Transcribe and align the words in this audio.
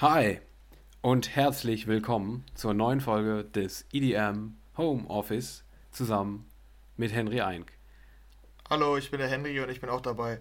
Hi 0.00 0.40
und 1.02 1.36
herzlich 1.36 1.86
willkommen 1.86 2.46
zur 2.54 2.72
neuen 2.72 3.02
Folge 3.02 3.44
des 3.44 3.84
EDM 3.92 4.54
Home 4.78 5.06
Office 5.10 5.62
zusammen 5.90 6.50
mit 6.96 7.12
Henry 7.12 7.42
Eink. 7.42 7.70
Hallo, 8.70 8.96
ich 8.96 9.10
bin 9.10 9.20
der 9.20 9.28
Henry 9.28 9.60
und 9.60 9.68
ich 9.68 9.78
bin 9.78 9.90
auch 9.90 10.00
dabei. 10.00 10.40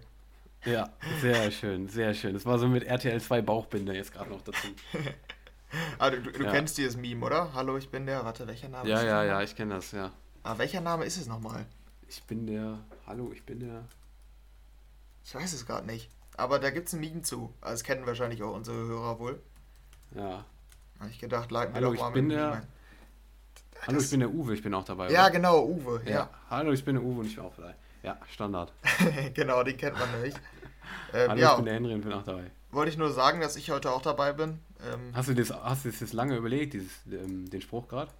Ja, 0.63 0.93
sehr 1.19 1.51
schön, 1.51 1.89
sehr 1.89 2.13
schön. 2.13 2.35
Das 2.35 2.45
war 2.45 2.57
so 2.57 2.69
mit 2.69 2.85
RTL 2.85 3.19
2 3.19 3.41
Bauchbinder 3.41 3.93
jetzt 3.93 4.13
gerade 4.13 4.29
noch 4.29 4.41
dazu. 4.43 4.69
ah, 5.99 6.09
du, 6.09 6.21
du 6.21 6.41
ja. 6.41 6.51
kennst 6.51 6.77
dieses 6.77 6.95
Meme, 6.95 7.25
oder? 7.25 7.53
Hallo, 7.53 7.75
ich 7.75 7.89
bin 7.89 8.05
der. 8.05 8.23
Warte, 8.23 8.47
welcher 8.47 8.69
Name 8.69 8.87
ja, 8.87 8.99
ist 8.99 9.03
Ja, 9.03 9.09
ja, 9.09 9.23
ja, 9.25 9.41
ich 9.41 9.57
kenne 9.57 9.75
das, 9.75 9.91
ja. 9.91 10.13
Ah, 10.41 10.57
welcher 10.57 10.79
Name 10.79 11.03
ist 11.03 11.17
es 11.17 11.27
nochmal? 11.27 11.65
Ich 12.07 12.23
bin 12.23 12.47
der. 12.47 12.79
Hallo, 13.05 13.33
ich 13.33 13.43
bin 13.43 13.59
der. 13.59 13.89
Ich 15.25 15.35
weiß 15.35 15.51
es 15.51 15.65
gerade 15.65 15.85
nicht. 15.85 16.09
Aber 16.39 16.57
da 16.57 16.69
gibt 16.69 16.87
es 16.87 16.93
ein 16.93 17.01
Meme 17.01 17.21
zu. 17.21 17.53
Also, 17.59 17.73
das 17.73 17.83
kennen 17.83 18.05
wahrscheinlich 18.05 18.41
auch 18.43 18.55
unsere 18.55 18.77
Hörer 18.77 19.19
wohl. 19.19 19.41
Ja. 20.15 20.45
Habe 20.99 21.09
ich 21.09 21.19
gedacht, 21.19 21.51
leiten 21.51 21.73
wir 21.73 21.81
Hallo, 21.81 21.93
doch 21.93 22.01
mal 22.01 22.07
ich 22.07 22.13
bin 22.13 22.29
der. 22.29 22.63
Hallo, 23.81 23.97
das... 23.97 24.05
ich 24.05 24.11
bin 24.11 24.21
der 24.21 24.29
Uwe, 24.29 24.53
ich 24.53 24.63
bin 24.63 24.73
auch 24.73 24.85
dabei. 24.85 25.11
Ja, 25.11 25.23
oder? 25.23 25.31
genau, 25.31 25.65
Uwe, 25.65 26.01
ja. 26.05 26.11
ja. 26.11 26.29
Hallo, 26.49 26.71
ich 26.71 26.83
bin 26.83 26.95
der 26.95 27.03
Uwe 27.03 27.19
und 27.19 27.25
ich 27.25 27.35
bin 27.35 27.43
auch 27.43 27.55
dabei. 27.55 27.75
Ja, 28.03 28.17
Standard. 28.31 28.71
genau, 29.33 29.63
den 29.63 29.77
kennt 29.77 29.99
man 29.99 30.09
nämlich. 30.11 30.33
Ähm, 31.13 31.29
Hallo, 31.29 31.41
ja, 31.41 31.49
ich 31.51 31.55
bin 31.57 31.65
der 31.65 31.73
Henry 31.73 31.93
und 31.93 32.01
bin 32.01 32.13
auch 32.13 32.23
dabei. 32.23 32.51
Wollte 32.71 32.91
ich 32.91 32.97
nur 32.97 33.11
sagen, 33.11 33.41
dass 33.41 33.55
ich 33.57 33.69
heute 33.71 33.91
auch 33.91 34.01
dabei 34.01 34.31
bin. 34.31 34.59
Ähm, 34.93 35.11
hast, 35.13 35.27
du 35.27 35.35
das, 35.35 35.51
hast 35.51 35.83
du 35.83 35.91
das 35.91 36.13
lange 36.13 36.37
überlegt, 36.37 36.73
dieses, 36.73 36.91
ähm, 37.11 37.49
den 37.49 37.61
Spruch 37.61 37.87
gerade? 37.89 38.11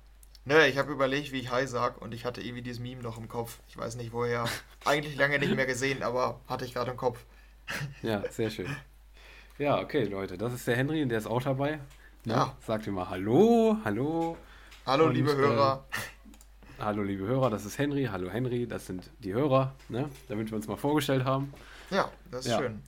Nö, 0.44 0.62
ich 0.66 0.77
habe 0.77 0.91
überlegt, 0.91 1.32
wie 1.32 1.40
ich 1.40 1.52
Hi 1.52 1.68
sag 1.68 2.02
und 2.02 2.13
ich 2.13 2.26
hatte 2.26 2.41
irgendwie 2.41 2.63
dieses 2.63 2.80
Meme 2.80 3.02
noch 3.02 3.18
im 3.18 3.30
Kopf. 3.30 3.60
Ich 3.68 3.77
weiß 3.77 3.96
nicht 3.96 4.12
woher. 4.12 4.46
Eigentlich 4.86 5.16
lange 5.16 5.40
nicht 5.40 5.55
mehr 5.55 5.66
gesehen, 5.66 6.04
aber 6.04 6.41
hatte 6.48 6.66
ich 6.66 6.74
gerade 6.74 6.91
im 6.91 6.98
Kopf. 6.98 7.24
Ja, 8.02 8.23
sehr 8.30 8.50
schön. 8.50 8.68
Ja, 9.58 9.80
okay, 9.80 10.05
Leute, 10.05 10.38
das 10.38 10.54
ist 10.54 10.68
der 10.68 10.76
Henry 10.76 11.04
und 11.04 11.10
der 11.10 11.18
ist 11.18 11.27
auch 11.27 11.41
dabei. 11.41 11.80
Ne? 12.26 12.34
Ja. 12.34 12.55
Sagt 12.66 12.88
ihr 12.88 12.94
mal 12.94 13.10
Hallo, 13.10 13.77
Hallo. 13.84 14.38
Hallo, 14.85 15.07
und, 15.07 15.13
liebe 15.13 15.35
Hörer. 15.35 15.85
Äh, 15.91 16.84
hallo, 16.84 17.04
liebe 17.04 17.26
Hörer, 17.26 17.49
das 17.49 17.66
ist 17.66 17.77
Henry. 17.77 18.05
Hallo, 18.12 18.30
Henry, 18.30 18.66
das 18.68 18.88
sind 18.88 19.10
die 19.20 19.34
Hörer, 19.34 19.76
ne? 19.90 20.10
damit 20.27 20.49
wir 20.49 20.55
uns 20.55 20.68
mal 20.68 20.77
vorgestellt 20.77 21.26
haben. 21.26 21.54
Ja, 21.91 22.10
das 22.32 22.46
ist 22.46 22.52
ja. 22.52 22.60
schön. 22.60 22.82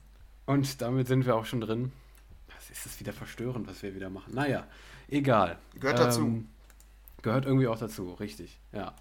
Und 0.46 0.82
damit 0.82 1.08
sind 1.08 1.26
wir 1.26 1.36
auch 1.36 1.46
schon 1.46 1.62
drin. 1.62 1.92
Das 2.56 2.70
ist 2.70 2.86
es 2.86 3.00
wieder 3.00 3.14
verstörend, 3.14 3.68
was 3.68 3.84
wir 3.84 3.94
wieder 3.96 4.10
machen. 4.10 4.34
Naja, 4.34 4.66
egal. 5.10 5.58
Gehört 5.80 6.00
ähm, 6.00 6.06
dazu. 6.06 6.44
Gehört 7.22 7.46
irgendwie 7.46 7.68
auch 7.68 7.78
dazu, 7.78 8.14
richtig, 8.14 8.60
ja. 8.72 8.96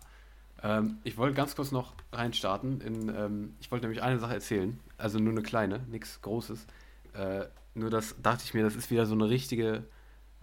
Ähm, 0.63 0.99
ich 1.05 1.17
wollte 1.17 1.35
ganz 1.35 1.57
kurz 1.57 1.73
noch 1.73 1.95
reinstarten. 2.13 2.81
In, 2.81 3.09
ähm, 3.09 3.55
ich 3.61 3.71
wollte 3.71 3.87
nämlich 3.87 4.03
eine 4.03 4.19
Sache 4.19 4.35
erzählen. 4.35 4.79
Also 5.01 5.19
nur 5.19 5.33
eine 5.33 5.43
kleine, 5.43 5.81
nichts 5.91 6.21
Großes. 6.21 6.67
Äh, 7.15 7.47
nur 7.75 7.91
das 7.91 8.15
dachte 8.23 8.43
ich 8.45 8.55
mir, 8.55 8.63
das 8.63 8.77
ist 8.77 8.91
wieder 8.91 9.07
so 9.07 9.15
eine 9.15 9.29
richtige, 9.29 9.85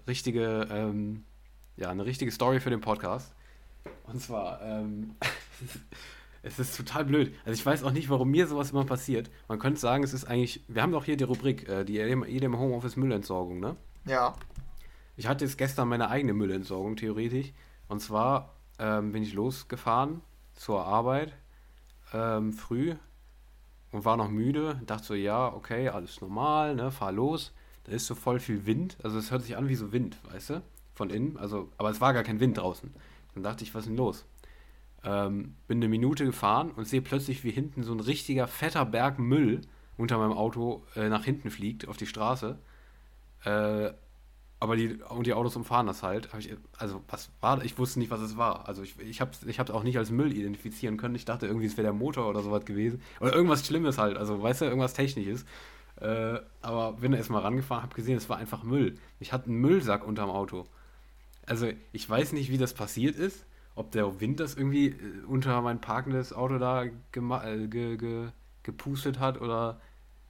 richtige, 0.08 0.68
ähm, 0.72 1.24
ja, 1.76 1.90
eine 1.90 2.06
richtige 2.06 2.32
Story 2.32 2.60
für 2.60 2.70
den 2.70 2.82
Podcast. 2.82 3.34
Und 4.04 4.22
zwar, 4.22 4.62
ähm, 4.62 5.16
es 6.44 6.60
ist 6.60 6.76
total 6.76 7.06
blöd. 7.06 7.36
Also 7.46 7.60
ich 7.60 7.66
weiß 7.66 7.84
auch 7.84 7.92
nicht, 7.92 8.10
warum 8.10 8.32
mir 8.32 8.48
sowas 8.48 8.72
immer 8.72 8.86
passiert. 8.86 9.30
Man 9.48 9.60
könnte 9.60 9.80
sagen, 9.80 10.04
es 10.04 10.14
ist 10.14 10.26
eigentlich, 10.26 10.64
wir 10.68 10.82
haben 10.82 10.92
doch 10.92 11.06
hier 11.06 11.18
die 11.18 11.24
Rubrik, 11.24 11.68
äh, 11.70 11.84
die 11.84 11.94
jedem 11.94 12.58
Homeoffice 12.58 12.96
Müllentsorgung, 12.96 13.60
ne? 13.60 13.76
Ja. 14.06 14.34
Ich 15.18 15.28
hatte 15.28 15.46
jetzt 15.46 15.58
gestern 15.58 15.88
meine 15.88 16.10
eigene 16.10 16.34
Müllentsorgung, 16.34 16.96
theoretisch. 16.96 17.54
Und 17.88 18.00
zwar 18.00 18.54
ähm, 18.80 19.12
bin 19.12 19.24
ich 19.24 19.34
losgefahren 19.34 20.22
zur 20.54 20.86
Arbeit 20.86 21.34
ähm, 22.14 22.54
früh 22.54 22.96
und 23.98 24.06
war 24.06 24.16
noch 24.16 24.30
müde. 24.30 24.80
Dachte 24.86 25.08
so, 25.08 25.14
ja, 25.16 25.52
okay, 25.52 25.90
alles 25.90 26.22
normal, 26.22 26.76
ne, 26.76 26.92
fahr 26.92 27.12
los. 27.12 27.52
Da 27.84 27.92
ist 27.94 28.06
so 28.06 28.14
voll 28.14 28.40
viel 28.40 28.68
Wind. 28.68 28.96
Also 29.02 29.18
es 29.18 29.32
hört 29.32 29.42
sich 29.42 29.58
an 29.58 29.70
wie 29.70 29.76
so 29.76 29.92
Wind, 29.92 30.18
weißt 30.32 30.52
du? 30.52 30.62
Von 30.94 31.10
innen. 31.10 31.38
Also, 31.38 31.70
aber 31.78 31.90
es 31.90 32.00
war 32.00 32.14
gar 32.14 32.24
kein 32.24 32.40
Wind 32.40 32.58
draußen. 32.58 32.94
Dann 33.34 33.44
dachte 33.44 33.64
ich, 33.64 33.74
was 33.74 33.84
ist 33.84 33.90
denn 33.90 33.98
los? 33.98 34.26
Ähm, 35.04 35.56
bin 35.68 35.80
eine 35.80 35.88
Minute 35.88 36.26
gefahren 36.26 36.72
und 36.72 36.88
sehe 36.88 37.02
plötzlich, 37.02 37.44
wie 37.44 37.50
hinten 37.50 37.82
so 37.82 37.94
ein 37.94 38.00
richtiger 38.00 38.48
fetter 38.48 38.86
Berg 38.86 39.18
Müll 39.18 39.62
unter 39.98 40.20
meinem 40.20 40.34
Auto 40.34 40.84
äh, 40.96 41.10
nach 41.10 41.26
hinten 41.26 41.50
fliegt 41.50 41.88
auf 41.88 41.98
die 41.98 42.06
Straße. 42.06 42.60
Äh, 43.46 43.90
aber 44.60 44.76
die, 44.76 44.96
und 44.96 45.28
die 45.28 45.34
Autos 45.34 45.56
umfahren 45.56 45.86
das 45.86 46.02
halt. 46.02 46.30
Ich, 46.40 46.56
also, 46.78 47.04
was 47.10 47.30
war 47.42 47.64
Ich 47.64 47.78
wusste 47.78 48.00
nicht, 48.00 48.10
was 48.10 48.22
es 48.22 48.38
war. 48.38 48.68
Also, 48.68 48.82
ich, 48.82 49.00
ich 49.00 49.22
habe 49.22 49.32
es 49.32 49.44
ich 49.44 49.60
auch 49.60 49.84
nicht 49.84 49.98
als 49.98 50.10
Müll 50.10 50.36
identifizieren 50.36 50.98
können. 50.98 51.14
Ich 51.16 51.26
dachte 51.26 51.46
irgendwie, 51.46 51.68
es 51.68 51.78
wäre 51.78 51.84
der 51.84 51.94
Motor 51.94 52.28
oder 52.28 52.42
sowas 52.42 52.66
gewesen. 52.66 53.02
Oder 53.20 53.34
irgendwas 53.34 53.66
Schlimmes 53.66 54.00
halt. 54.00 54.18
Also, 54.18 54.42
weißt 54.42 54.62
du, 54.62 54.66
irgendwas 54.66 54.94
Technisches. 54.94 55.46
Äh, 56.02 56.40
aber 56.62 56.94
bin 56.94 57.12
da 57.12 57.18
erstmal 57.18 57.42
rangefahren, 57.42 57.84
habe 57.84 57.96
gesehen, 57.96 58.18
es 58.18 58.30
war 58.30 58.38
einfach 58.38 58.64
Müll. 58.64 58.96
Ich 59.20 59.32
hatte 59.32 59.48
einen 59.48 59.62
Müllsack 59.62 60.06
unterm 60.06 60.32
Auto. 60.32 60.66
Also, 61.46 61.70
ich 61.92 62.10
weiß 62.10 62.34
nicht, 62.34 62.50
wie 62.52 62.58
das 62.58 62.74
passiert 62.74 63.16
ist. 63.16 63.46
Ob 63.76 63.92
der 63.92 64.20
Wind 64.20 64.40
das 64.40 64.56
irgendwie 64.56 64.88
äh, 64.88 64.96
unter 65.28 65.62
mein 65.62 65.82
parkendes 65.82 66.34
Auto 66.34 66.58
da 66.58 66.86
äh, 66.86 66.92
ge 67.68 67.98
ge 67.98 68.30
gepustet 68.64 69.20
hat 69.20 69.40
oder 69.40 69.80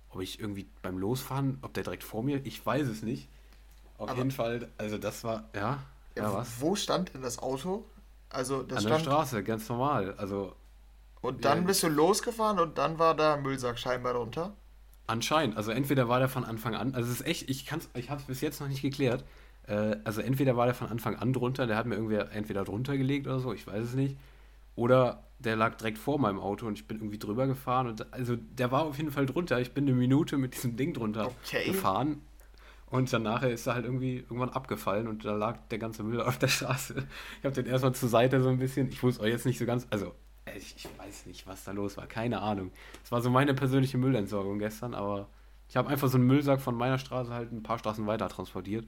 ob 0.09 0.22
ich 0.22 0.40
irgendwie 0.40 0.68
beim 0.82 0.98
Losfahren, 0.98 1.59
ob 1.62 1.74
der 1.74 1.84
direkt 1.84 2.04
vor 2.04 2.24
mir, 2.24 2.46
ich 2.46 2.64
weiß 2.64 2.88
es 2.88 3.04
nicht. 3.04 3.30
Auf 3.97 4.09
Aber 4.09 4.18
jeden 4.19 4.31
Fall, 4.31 4.69
also 4.78 4.97
das 4.97 5.24
war, 5.24 5.50
ja. 5.56 5.80
Ja, 6.16 6.34
was? 6.34 6.59
Wo 6.59 6.75
stand 6.75 7.13
denn 7.13 7.22
das 7.22 7.40
Auto? 7.40 7.85
Also 8.30 8.63
das 8.63 8.80
An 8.80 8.84
stand, 8.84 9.06
der 9.06 9.12
Straße, 9.12 9.44
ganz 9.44 9.69
normal. 9.69 10.16
Also. 10.18 10.56
Und 11.22 11.46
dann 11.46 11.59
ja, 11.59 11.63
bist 11.66 11.84
du 11.84 11.88
losgefahren 11.88 12.59
und 12.59 12.78
dann 12.78 13.00
war 13.00 13.16
da 13.16 13.35
ein 13.35 13.44
Müllsack 13.44 13.80
scheinbar 13.80 14.13
drunter? 14.13 14.53
Anscheinend. 15.08 15.58
Also 15.58 15.72
entweder 15.72 16.08
war 16.08 16.19
der 16.19 16.30
von 16.30 16.44
Anfang 16.44 16.75
an, 16.75 16.94
also 16.94 17.09
es 17.09 17.22
ist 17.22 17.25
echt, 17.25 17.50
ich 17.50 17.66
kann's, 17.66 17.90
ich 17.94 18.09
habe 18.09 18.22
es 18.22 18.28
bis 18.28 18.41
jetzt 18.41 18.59
noch 18.59 18.68
nicht 18.68 18.81
geklärt. 18.81 19.24
Äh, 19.66 19.97
also 20.03 20.22
entweder 20.22 20.58
war 20.58 20.66
der 20.66 20.75
von 20.75 20.90
Anfang 20.90 21.16
an 21.16 21.34
drunter, 21.34 21.66
der 21.66 21.78
hat 21.78 21.85
mir 21.85 21.96
irgendwie 21.96 22.16
entweder 22.16 22.64
drunter 22.64 22.97
gelegt 22.97 23.25
oder 23.25 23.40
so, 23.40 23.53
ich 23.53 23.66
weiß 23.66 23.84
es 23.84 23.94
nicht. 23.94 24.18
Oder 24.75 25.24
der 25.40 25.56
lag 25.56 25.75
direkt 25.75 25.97
vor 25.97 26.19
meinem 26.19 26.40
Auto 26.40 26.68
und 26.68 26.78
ich 26.78 26.88
bin 26.88 26.97
irgendwie 26.97 27.18
drüber 27.18 27.47
gefahren. 27.47 27.88
Und 27.88 28.14
also 28.14 28.35
der 28.35 28.72
war 28.72 28.84
auf 28.84 28.97
jeden 28.97 29.12
Fall 29.12 29.25
drunter. 29.25 29.59
Ich 29.59 29.74
bin 29.74 29.85
eine 29.85 29.96
Minute 29.96 30.38
mit 30.38 30.53
diesem 30.53 30.75
Ding 30.75 30.94
drunter 30.94 31.28
okay. 31.28 31.66
gefahren 31.66 32.22
und 32.90 33.12
dann 33.12 33.24
nachher 33.24 33.52
ist 33.52 33.68
er 33.68 33.75
halt 33.75 33.86
irgendwie 33.86 34.18
irgendwann 34.18 34.50
abgefallen 34.50 35.08
und 35.08 35.25
da 35.25 35.34
lag 35.34 35.59
der 35.70 35.78
ganze 35.78 36.03
Müll 36.03 36.22
auf 36.22 36.38
der 36.38 36.48
Straße. 36.48 37.06
Ich 37.40 37.46
habe 37.46 37.53
den 37.53 37.66
erstmal 37.66 37.94
zur 37.94 38.09
Seite 38.09 38.42
so 38.42 38.50
ein 38.50 38.59
bisschen. 38.59 38.90
Ich 38.90 39.03
wusste 39.03 39.24
auch 39.24 39.28
jetzt 39.28 39.46
nicht 39.46 39.59
so 39.59 39.66
ganz. 39.66 39.86
Also, 39.90 40.16
ich, 40.56 40.75
ich 40.78 40.88
weiß 40.97 41.26
nicht, 41.26 41.46
was 41.47 41.66
da 41.66 41.72
los 41.72 41.97
war. 41.97 42.08
Keine 42.08 42.40
Ahnung. 42.40 42.72
Es 43.03 43.12
war 43.12 43.22
so 43.22 43.30
meine 43.30 43.53
persönliche 43.53 43.97
Müllentsorgung 43.97 44.59
gestern, 44.59 44.94
aber 44.94 45.28
ich 45.68 45.76
habe 45.76 45.90
einfach 45.90 46.08
so 46.08 46.18
einen 46.18 46.28
Müllsack 46.28 46.62
von 46.62 46.76
meiner 46.76 46.97
Straße 46.97 47.34
halt 47.34 47.52
ein 47.52 47.62
paar 47.62 47.78
Straßen 47.78 48.08
weiter 48.08 48.30
transportiert. 48.30 48.86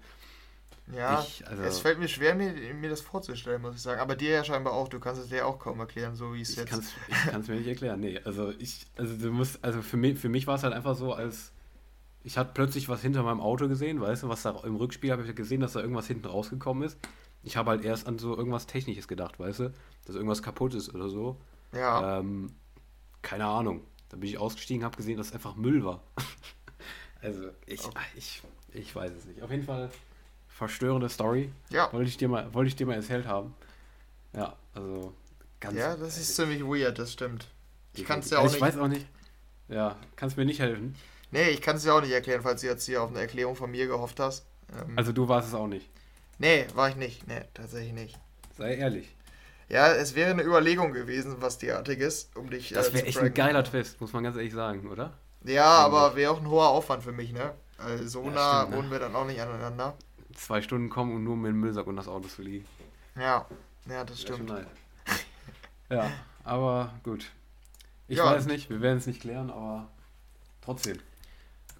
Ja, 0.96 1.22
ich, 1.22 1.46
also, 1.46 1.62
es 1.62 1.80
fällt 1.80 2.00
mir 2.00 2.08
schwer, 2.08 2.34
mir, 2.34 2.54
mir 2.74 2.90
das 2.90 3.02
vorzustellen, 3.02 3.62
muss 3.62 3.76
ich 3.76 3.82
sagen. 3.82 4.00
Aber 4.00 4.16
dir 4.16 4.32
ja 4.32 4.44
scheinbar 4.44 4.74
auch. 4.74 4.88
Du 4.88 5.00
kannst 5.00 5.22
es 5.22 5.30
dir 5.30 5.46
auch 5.46 5.60
kaum 5.60 5.80
erklären, 5.82 6.16
so 6.16 6.34
wie 6.34 6.42
es 6.42 6.56
jetzt. 6.56 6.70
Kann's, 6.70 6.94
ich 7.08 7.32
kann 7.32 7.42
es 7.42 7.48
mir 7.48 7.56
nicht 7.56 7.68
erklären, 7.68 8.00
nee. 8.00 8.20
Also 8.24 8.54
ich, 8.58 8.88
also 8.98 9.16
du 9.16 9.32
musst, 9.32 9.64
also 9.64 9.82
für 9.82 9.98
mich, 9.98 10.18
für 10.18 10.30
mich 10.30 10.48
war 10.48 10.56
es 10.56 10.64
halt 10.64 10.74
einfach 10.74 10.96
so, 10.96 11.14
als 11.14 11.52
ich 12.24 12.38
hatte 12.38 12.52
plötzlich 12.54 12.90
was 12.90 13.02
hinter 13.02 13.24
meinem 13.24 13.42
Auto 13.42 13.68
gesehen, 13.68 14.02
weißt 14.02 14.24
du, 14.24 14.30
was 14.30 14.42
da 14.44 14.52
im 14.64 14.76
Rückspiel 14.76 15.12
habe 15.12 15.24
ich 15.24 15.36
gesehen, 15.36 15.62
dass 15.62 15.74
da 15.74 15.80
irgendwas 15.80 16.08
hinten 16.08 16.28
rausgekommen 16.28 16.84
ist. 16.84 16.98
Ich 17.44 17.56
habe 17.56 17.72
halt 17.72 17.86
erst 17.86 18.08
an 18.08 18.20
so 18.20 18.36
irgendwas 18.36 18.68
Technisches 18.68 19.08
gedacht, 19.08 19.40
weißt 19.40 19.60
du, 19.60 19.74
dass 20.06 20.16
irgendwas 20.16 20.44
kaputt 20.44 20.74
ist 20.74 20.94
oder 20.94 21.10
so. 21.10 21.38
Ja. 21.72 22.20
Ähm, 22.20 22.52
keine 23.22 23.46
Ahnung. 23.46 23.82
Da 24.10 24.18
bin 24.18 24.28
ich 24.28 24.38
ausgestiegen, 24.38 24.84
habe 24.84 24.98
gesehen, 24.98 25.18
dass 25.18 25.28
es 25.28 25.34
einfach 25.34 25.56
Müll 25.56 25.86
war. 25.86 26.02
also 27.22 27.50
ich, 27.66 27.86
okay. 27.86 28.00
ich, 28.16 28.42
ich 28.74 28.96
weiß 28.96 29.12
es 29.12 29.26
nicht. 29.26 29.42
Auf 29.42 29.52
jeden 29.52 29.66
Fall 29.66 29.90
verstörende 30.48 31.08
Story. 31.10 31.52
Ja. 31.70 31.92
Wollte 31.94 32.10
ich 32.10 32.18
dir 32.18 32.28
mal, 32.28 32.54
wollte 32.54 32.68
ich 32.68 32.76
dir 32.76 32.86
mal 32.86 32.96
erzählt 32.96 33.28
haben. 33.28 33.54
Ja, 34.34 34.56
also 34.74 35.14
ganz. 35.60 35.78
Ja, 35.78 35.96
das 35.96 36.18
ist 36.18 36.36
ziemlich 36.36 36.64
weird, 36.64 37.00
das 37.00 37.14
stimmt. 37.14 37.48
Ich 37.94 38.06
kann 38.06 38.20
es 38.20 38.30
ja 38.30 38.40
auch 38.40 38.44
also 38.44 38.56
ich 38.56 38.62
nicht. 38.62 38.70
Ich 38.70 38.76
weiß 38.76 38.84
auch 38.84 38.88
nicht. 38.90 39.06
Ja, 39.70 39.96
kannst 40.16 40.38
mir 40.38 40.46
nicht 40.46 40.60
helfen. 40.60 40.96
Nee, 41.32 41.50
ich 41.50 41.62
kann 41.62 41.76
es 41.76 41.84
dir 41.84 41.94
auch 41.94 42.02
nicht 42.02 42.12
erklären, 42.12 42.42
falls 42.42 42.62
du 42.62 42.68
jetzt 42.68 42.86
hier 42.86 43.04
auf 43.04 43.10
eine 43.10 43.20
Erklärung 43.20 43.56
von 43.56 43.70
mir 43.70 43.88
gehofft 43.88 44.20
hast. 44.20 44.46
Ähm, 44.74 44.94
also 44.96 45.12
du 45.12 45.28
warst 45.28 45.48
es 45.48 45.54
auch 45.54 45.68
nicht? 45.68 45.90
Nee, 46.40 46.66
war 46.74 46.90
ich 46.90 46.96
nicht. 46.96 47.28
Nee, 47.28 47.42
tatsächlich 47.54 47.94
nicht. 47.94 48.18
Sei 48.58 48.76
ehrlich. 48.76 49.16
Ja, 49.68 49.94
es 49.94 50.16
wäre 50.16 50.32
eine 50.32 50.42
Überlegung 50.42 50.94
gewesen, 50.94 51.36
was 51.40 51.60
derartiges, 51.60 52.32
um 52.34 52.50
dich 52.50 52.70
Das 52.70 52.92
wäre 52.92 53.06
äh, 53.06 53.10
echt 53.10 53.20
ein 53.20 53.34
geiler 53.34 53.64
Twist, 53.64 54.02
muss 54.02 54.14
man 54.14 54.24
ganz 54.24 54.36
ehrlich 54.36 54.54
sagen, 54.54 54.90
oder? 54.90 55.14
Ja, 55.44 55.66
aber 55.66 56.16
wäre 56.16 56.32
auch 56.32 56.40
ein 56.40 56.50
hoher 56.50 56.70
Aufwand 56.70 57.04
für 57.04 57.12
mich, 57.12 57.32
ne? 57.32 57.54
Also 57.78 58.08
so 58.08 58.24
ja, 58.26 58.32
nah 58.32 58.60
stimmt, 58.60 58.72
ne? 58.72 58.78
wohnen 58.78 58.92
wir 58.92 59.00
dann 59.00 59.16
auch 59.16 59.26
nicht 59.26 59.40
aneinander. 59.40 59.96
Zwei 60.36 60.62
Stunden 60.62 60.90
kommen, 60.90 61.16
um 61.16 61.24
nur 61.24 61.38
mit 61.38 61.52
dem 61.52 61.60
Müllsack 61.60 61.88
und 61.88 61.98
das 61.98 62.08
Auto 62.08 62.28
zu 62.28 62.42
liegen. 62.42 62.66
Ja, 63.16 63.46
ja, 63.88 64.04
das 64.04 64.22
stimmt. 64.22 64.52
ja, 65.90 66.12
aber 66.44 66.94
gut. 67.04 67.32
Ich 68.08 68.18
ja. 68.18 68.26
weiß 68.26 68.48
nicht, 68.48 68.70
wir 68.70 68.82
werden 68.82 68.98
es 68.98 69.08
nicht 69.08 69.22
klären, 69.22 69.52
aber 69.52 69.88
trotzdem. 70.62 71.00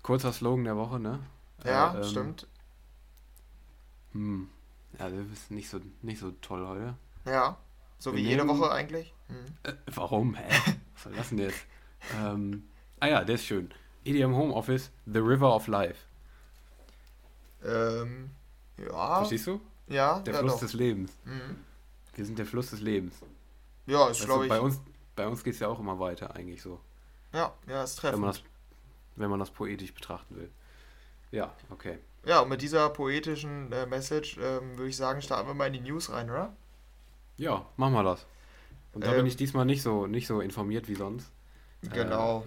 Kurzer 0.10 0.34
Slogan 0.34 0.64
der 0.66 0.76
Woche, 0.76 1.00
ne? 1.00 1.20
Ja, 1.64 1.94
äh, 1.94 1.98
ähm, 1.98 2.04
stimmt. 2.04 2.48
Hm. 4.14 4.50
Ja, 4.98 5.08
das 5.08 5.28
ist 5.32 5.52
nicht 5.52 5.70
so, 5.70 5.80
nicht 6.02 6.20
so 6.20 6.32
toll 6.42 6.66
heute. 6.68 6.96
Ja, 7.26 7.58
so 8.00 8.12
Wir 8.14 8.18
wie 8.18 8.30
jede 8.30 8.48
Woche 8.48 8.72
eigentlich. 8.72 9.14
Hm. 9.28 9.46
Äh, 9.62 9.74
warum? 9.94 10.34
Hä? 10.34 10.50
Was 10.96 11.04
soll 11.04 11.14
das 11.14 11.30
denn 11.30 11.38
jetzt? 11.38 11.64
ähm, 12.20 12.64
ah 13.00 13.06
ja, 13.08 13.24
der 13.24 13.36
ist 13.36 13.46
schön. 13.46 13.72
EDM 14.04 14.34
Homeoffice, 14.34 14.90
The 15.06 15.20
River 15.20 15.56
of 15.56 15.68
Life. 15.68 16.00
Äh, 17.64 17.68
Ähm, 18.02 18.32
ja. 18.78 19.18
Verstehst 19.18 19.46
du? 19.46 19.62
Ja, 19.86 20.22
Der 20.22 20.34
ja 20.34 20.40
Fluss 20.40 20.54
doch. 20.54 20.60
des 20.62 20.74
Lebens. 20.74 21.12
Mhm. 21.24 21.56
Wir 22.16 22.26
sind 22.26 22.40
der 22.40 22.48
Fluss 22.48 22.72
des 22.72 22.82
Lebens. 22.82 23.14
Ja, 23.86 24.08
ist 24.08 24.26
glaube 24.26 24.46
ich. 24.46 24.50
bei 24.50 24.60
uns, 24.60 24.82
bei 25.16 25.28
uns 25.28 25.44
geht 25.44 25.54
es 25.54 25.60
ja 25.60 25.68
auch 25.68 25.80
immer 25.80 26.00
weiter, 26.00 26.36
eigentlich 26.36 26.64
so. 26.64 26.80
Ja, 27.32 27.54
ja, 27.68 27.84
ist 27.84 28.02
Wenn 28.02 28.20
man, 28.20 28.32
treffend. 28.32 28.46
das, 28.48 28.49
wenn 29.20 29.30
man 29.30 29.40
das 29.40 29.52
poetisch 29.52 29.94
betrachten 29.94 30.36
will. 30.38 30.50
Ja, 31.32 31.54
okay. 31.70 32.00
Ja, 32.26 32.42
und 32.42 32.50
mit 32.50 32.62
dieser 32.62 32.90
poetischen 32.90 33.72
äh, 33.72 33.86
Message 33.86 34.38
ähm, 34.42 34.78
würde 34.78 34.90
ich 34.90 34.98
sagen, 34.98 35.22
starten 35.22 35.48
wir 35.48 35.54
mal 35.54 35.68
in 35.68 35.74
die 35.74 35.80
News 35.92 36.12
rein, 36.12 36.30
oder? 36.30 36.54
Ja, 37.38 37.66
machen 37.78 37.94
wir 37.94 38.04
das. 38.04 38.26
Und 38.94 39.04
da 39.06 39.12
Ähm, 39.12 39.18
bin 39.18 39.26
ich 39.28 39.38
diesmal 39.38 39.66
nicht 39.66 39.82
so, 39.82 40.08
nicht 40.08 40.28
so 40.28 40.42
informiert 40.42 40.88
wie 40.88 40.96
sonst. 40.96 41.32
Genau. 41.82 42.46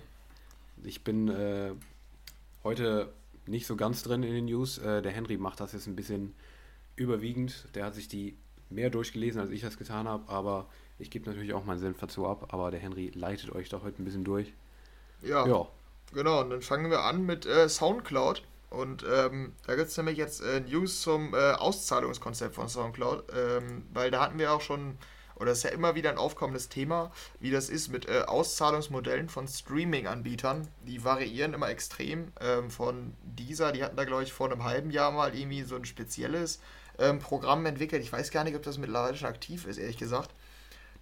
Ich 0.83 1.05
bin 1.05 1.29
äh, 1.29 1.73
heute 2.65 3.13
nicht 3.47 3.67
so 3.67 3.77
ganz 3.77 4.03
drin 4.03 4.23
in 4.23 4.35
den 4.35 4.45
News. 4.47 4.79
Äh, 4.79 5.01
der 5.03 5.13
Henry 5.13 5.39
macht 5.39 5.61
das 5.61 5.73
jetzt 5.73 5.87
ein 5.87 5.97
bisschen 5.97 6.35
überwiegend. 6.97 7.67
Der 7.75 7.87
hat 7.87 7.95
sich 7.95 8.09
die 8.09 8.37
mehr 8.69 8.91
durchgelesen, 8.91 9.41
als 9.41 9.51
ich 9.51 9.61
das 9.63 9.79
getan 9.79 10.07
habe. 10.09 10.29
Aber 10.31 10.67
ich 10.99 11.11
gebe 11.11 11.29
natürlich 11.29 11.55
auch 11.55 11.65
meinen 11.65 11.79
Senf 11.79 11.99
dazu 11.99 12.27
ab. 12.27 12.53
Aber 12.53 12.71
der 12.71 12.81
Henry 12.81 13.11
leitet 13.15 13.53
euch 13.55 13.69
da 13.69 13.81
heute 13.83 14.03
ein 14.03 14.05
bisschen 14.05 14.25
durch. 14.25 14.53
Ja, 15.23 15.47
Ja, 15.47 15.67
genau. 16.13 16.41
Und 16.41 16.51
dann 16.51 16.63
fangen 16.63 16.91
wir 16.91 17.01
an 17.03 17.25
mit 17.25 17.47
äh, 17.47 17.69
Soundcloud. 17.69 18.43
Und 18.71 19.05
ähm, 19.11 19.53
da 19.67 19.75
gibt 19.77 19.89
es 19.89 19.97
nämlich 19.99 20.17
jetzt 20.17 20.41
äh, 20.41 20.61
News 20.61 21.03
zum 21.03 21.35
äh, 21.35 21.53
Auszahlungskonzept 21.53 22.55
von 22.55 22.69
Soundcloud. 22.69 23.25
Ähm, 23.37 23.87
weil 23.93 24.11
da 24.11 24.23
hatten 24.23 24.39
wir 24.39 24.53
auch 24.53 24.63
schon, 24.63 24.97
oder 25.37 25.47
das 25.47 25.59
ist 25.59 25.65
ja 25.65 25.71
immer 25.71 25.95
wieder 25.95 26.09
ein 26.11 26.17
aufkommendes 26.17 26.71
Thema, 26.71 27.13
wie 27.39 27.51
das 27.51 27.69
ist 27.69 27.89
mit 27.89 28.09
äh, 28.09 28.23
Auszahlungsmodellen 28.27 29.29
von 29.29 29.47
Streaming-Anbietern. 29.47 30.69
Die 30.87 31.05
variieren 31.05 31.53
immer 31.53 31.69
extrem. 31.69 32.33
Ähm, 32.41 32.71
von 32.71 33.15
dieser, 33.23 33.73
die 33.73 33.85
hatten 33.85 33.97
da, 33.97 34.05
glaube 34.05 34.23
ich, 34.23 34.33
vor 34.33 34.51
einem 34.51 34.65
halben 34.65 34.91
Jahr 34.91 35.11
mal 35.11 35.35
irgendwie 35.35 35.65
so 35.65 35.77
ein 35.77 35.85
spezielles 35.85 36.61
ähm, 36.99 37.19
Programm 37.19 37.67
entwickelt. 37.67 38.03
Ich 38.03 38.13
weiß 38.13 38.31
gar 38.31 38.45
nicht, 38.45 38.57
ob 38.57 38.63
das 38.63 38.79
mittlerweile 38.79 39.17
schon 39.17 39.29
aktiv 39.29 39.67
ist, 39.67 39.79
ehrlich 39.79 39.99
gesagt. 39.99 40.31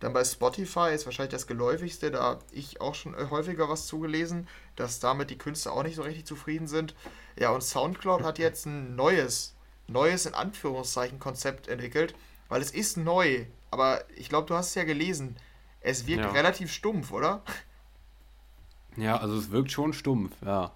Dann 0.00 0.12
bei 0.14 0.24
Spotify 0.24 0.92
ist 0.94 1.04
wahrscheinlich 1.04 1.32
das 1.32 1.46
geläufigste, 1.46 2.10
da 2.10 2.22
habe 2.22 2.44
ich 2.52 2.80
auch 2.80 2.94
schon 2.94 3.14
äh, 3.14 3.26
häufiger 3.30 3.68
was 3.68 3.86
zugelesen, 3.86 4.48
dass 4.76 4.98
damit 4.98 5.30
die 5.30 5.38
Künstler 5.38 5.72
auch 5.72 5.82
nicht 5.82 5.96
so 5.96 6.02
richtig 6.02 6.26
zufrieden 6.26 6.66
sind. 6.66 6.94
Ja, 7.38 7.50
und 7.50 7.62
Soundcloud 7.62 8.22
hat 8.22 8.38
jetzt 8.38 8.66
ein 8.66 8.96
neues, 8.96 9.54
neues 9.88 10.26
in 10.26 10.34
Anführungszeichen 10.34 11.18
Konzept 11.18 11.68
entwickelt, 11.68 12.14
weil 12.48 12.62
es 12.62 12.70
ist 12.70 12.96
neu, 12.96 13.44
aber 13.70 14.02
ich 14.16 14.28
glaube, 14.28 14.46
du 14.48 14.54
hast 14.54 14.68
es 14.70 14.74
ja 14.74 14.84
gelesen. 14.84 15.36
Es 15.82 16.06
wirkt 16.06 16.24
Ja. 16.24 16.32
relativ 16.32 16.72
stumpf, 16.72 17.12
oder? 17.12 17.42
ja, 18.96 19.16
also 19.18 19.36
es 19.36 19.50
wirkt 19.50 19.70
schon 19.70 19.92
stumpf, 19.92 20.32
ja. 20.44 20.72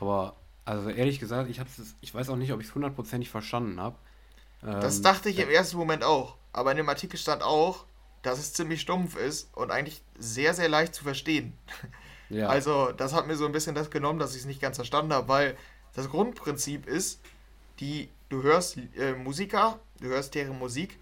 Aber, 0.00 0.36
also 0.64 0.88
ehrlich 0.90 1.20
gesagt, 1.20 1.48
ich, 1.50 1.60
hab's, 1.60 1.94
ich 2.00 2.14
weiß 2.14 2.28
auch 2.30 2.36
nicht, 2.36 2.52
ob 2.52 2.60
ich 2.60 2.68
es 2.68 2.74
hundertprozentig 2.74 3.30
verstanden 3.30 3.80
habe. 3.80 3.96
Das 4.62 5.02
dachte 5.02 5.28
ich 5.28 5.38
im 5.38 5.50
ersten 5.50 5.76
Moment 5.76 6.02
auch. 6.04 6.36
Aber 6.52 6.70
in 6.70 6.78
dem 6.78 6.88
Artikel 6.88 7.18
stand 7.18 7.42
auch, 7.42 7.84
dass 8.24 8.38
es 8.40 8.52
ziemlich 8.52 8.80
stumpf 8.80 9.16
ist 9.16 9.54
und 9.56 9.70
eigentlich 9.70 10.02
sehr, 10.18 10.54
sehr 10.54 10.68
leicht 10.68 10.94
zu 10.94 11.04
verstehen. 11.04 11.52
Ja, 12.30 12.48
Also, 12.48 12.90
das 12.90 13.12
hat 13.12 13.26
mir 13.26 13.36
so 13.36 13.44
ein 13.44 13.52
bisschen 13.52 13.74
das 13.74 13.90
genommen, 13.90 14.18
dass 14.18 14.32
ich 14.34 14.40
es 14.40 14.46
nicht 14.46 14.60
ganz 14.60 14.76
verstanden 14.76 15.12
habe, 15.12 15.28
weil 15.28 15.56
das 15.92 16.08
Grundprinzip 16.08 16.86
ist, 16.86 17.20
die, 17.80 18.08
du 18.30 18.42
hörst 18.42 18.78
äh, 18.96 19.12
Musiker, 19.12 19.78
du 20.00 20.08
hörst 20.08 20.34
deren 20.34 20.58
Musik 20.58 20.98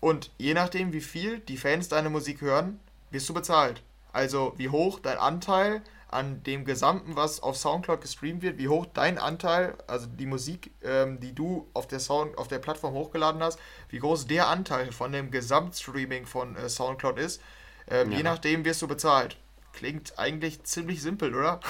und 0.00 0.30
je 0.36 0.52
nachdem, 0.52 0.92
wie 0.92 1.00
viel 1.00 1.38
die 1.40 1.56
Fans 1.56 1.88
deine 1.88 2.10
Musik 2.10 2.42
hören, 2.42 2.78
wirst 3.10 3.26
du 3.30 3.34
bezahlt. 3.34 3.82
Also, 4.12 4.52
wie 4.58 4.68
hoch 4.68 4.98
dein 5.00 5.16
Anteil 5.16 5.82
an 6.12 6.42
dem 6.42 6.64
Gesamten, 6.64 7.16
was 7.16 7.42
auf 7.42 7.56
Soundcloud 7.56 8.00
gestreamt 8.00 8.42
wird, 8.42 8.58
wie 8.58 8.68
hoch 8.68 8.86
dein 8.92 9.18
Anteil, 9.18 9.76
also 9.86 10.06
die 10.06 10.26
Musik, 10.26 10.72
ähm, 10.82 11.20
die 11.20 11.34
du 11.34 11.68
auf 11.74 11.86
der 11.88 12.00
Sound, 12.00 12.36
auf 12.38 12.48
der 12.48 12.58
Plattform 12.58 12.94
hochgeladen 12.94 13.42
hast, 13.42 13.58
wie 13.88 13.98
groß 13.98 14.26
der 14.26 14.48
Anteil 14.48 14.92
von 14.92 15.12
dem 15.12 15.30
Gesamtstreaming 15.30 16.26
von 16.26 16.56
äh, 16.56 16.68
Soundcloud 16.68 17.18
ist, 17.18 17.40
ähm, 17.88 18.10
Ja. 18.10 18.18
je 18.18 18.22
nachdem 18.22 18.64
wirst 18.64 18.82
du 18.82 18.88
bezahlt. 18.88 19.36
Klingt 19.72 20.18
eigentlich 20.18 20.62
ziemlich 20.64 21.00
simpel, 21.02 21.34
oder? 21.34 21.60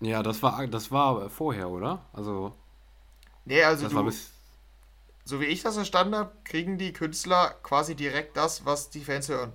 ja 0.00 0.22
das, 0.22 0.42
war, 0.42 0.66
das 0.68 0.90
war 0.92 1.28
vorher, 1.30 1.68
oder? 1.70 2.04
Also, 2.12 2.54
Nee, 3.46 3.62
also 3.64 3.88
du, 3.88 4.10
so 5.24 5.40
wie 5.40 5.46
ich 5.46 5.62
das 5.62 5.74
verstanden 5.74 6.14
habe, 6.16 6.32
kriegen 6.44 6.78
die 6.78 6.92
Künstler 6.94 7.54
quasi 7.62 7.94
direkt 7.94 8.36
das, 8.36 8.64
was 8.64 8.90
die 8.90 9.04
Fans 9.04 9.28
hören. 9.28 9.52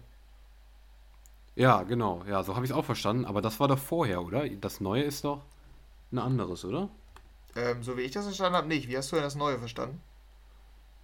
Ja, 1.60 1.84
genau. 1.84 2.24
Ja, 2.28 2.42
so 2.44 2.56
habe 2.56 2.66
ich 2.66 2.72
es 2.72 2.76
auch 2.78 2.86
verstanden. 2.86 3.26
Aber 3.26 3.42
das 3.42 3.60
war 3.60 3.68
doch 3.68 3.78
vorher, 3.78 4.24
oder? 4.24 4.48
Das 4.50 4.80
Neue 4.82 5.04
ist 5.04 5.26
doch 5.26 5.44
ein 6.12 6.20
anderes, 6.20 6.66
oder? 6.66 6.90
Ähm, 7.56 7.84
so 7.84 7.96
wie 7.98 8.02
ich 8.02 8.12
das 8.12 8.26
verstanden 8.26 8.58
habe, 8.58 8.68
nicht. 8.68 8.88
Wie 8.88 8.98
hast 8.98 9.12
du 9.12 9.16
denn 9.16 9.24
das 9.24 9.36
Neue 9.36 9.60
verstanden? 9.60 10.02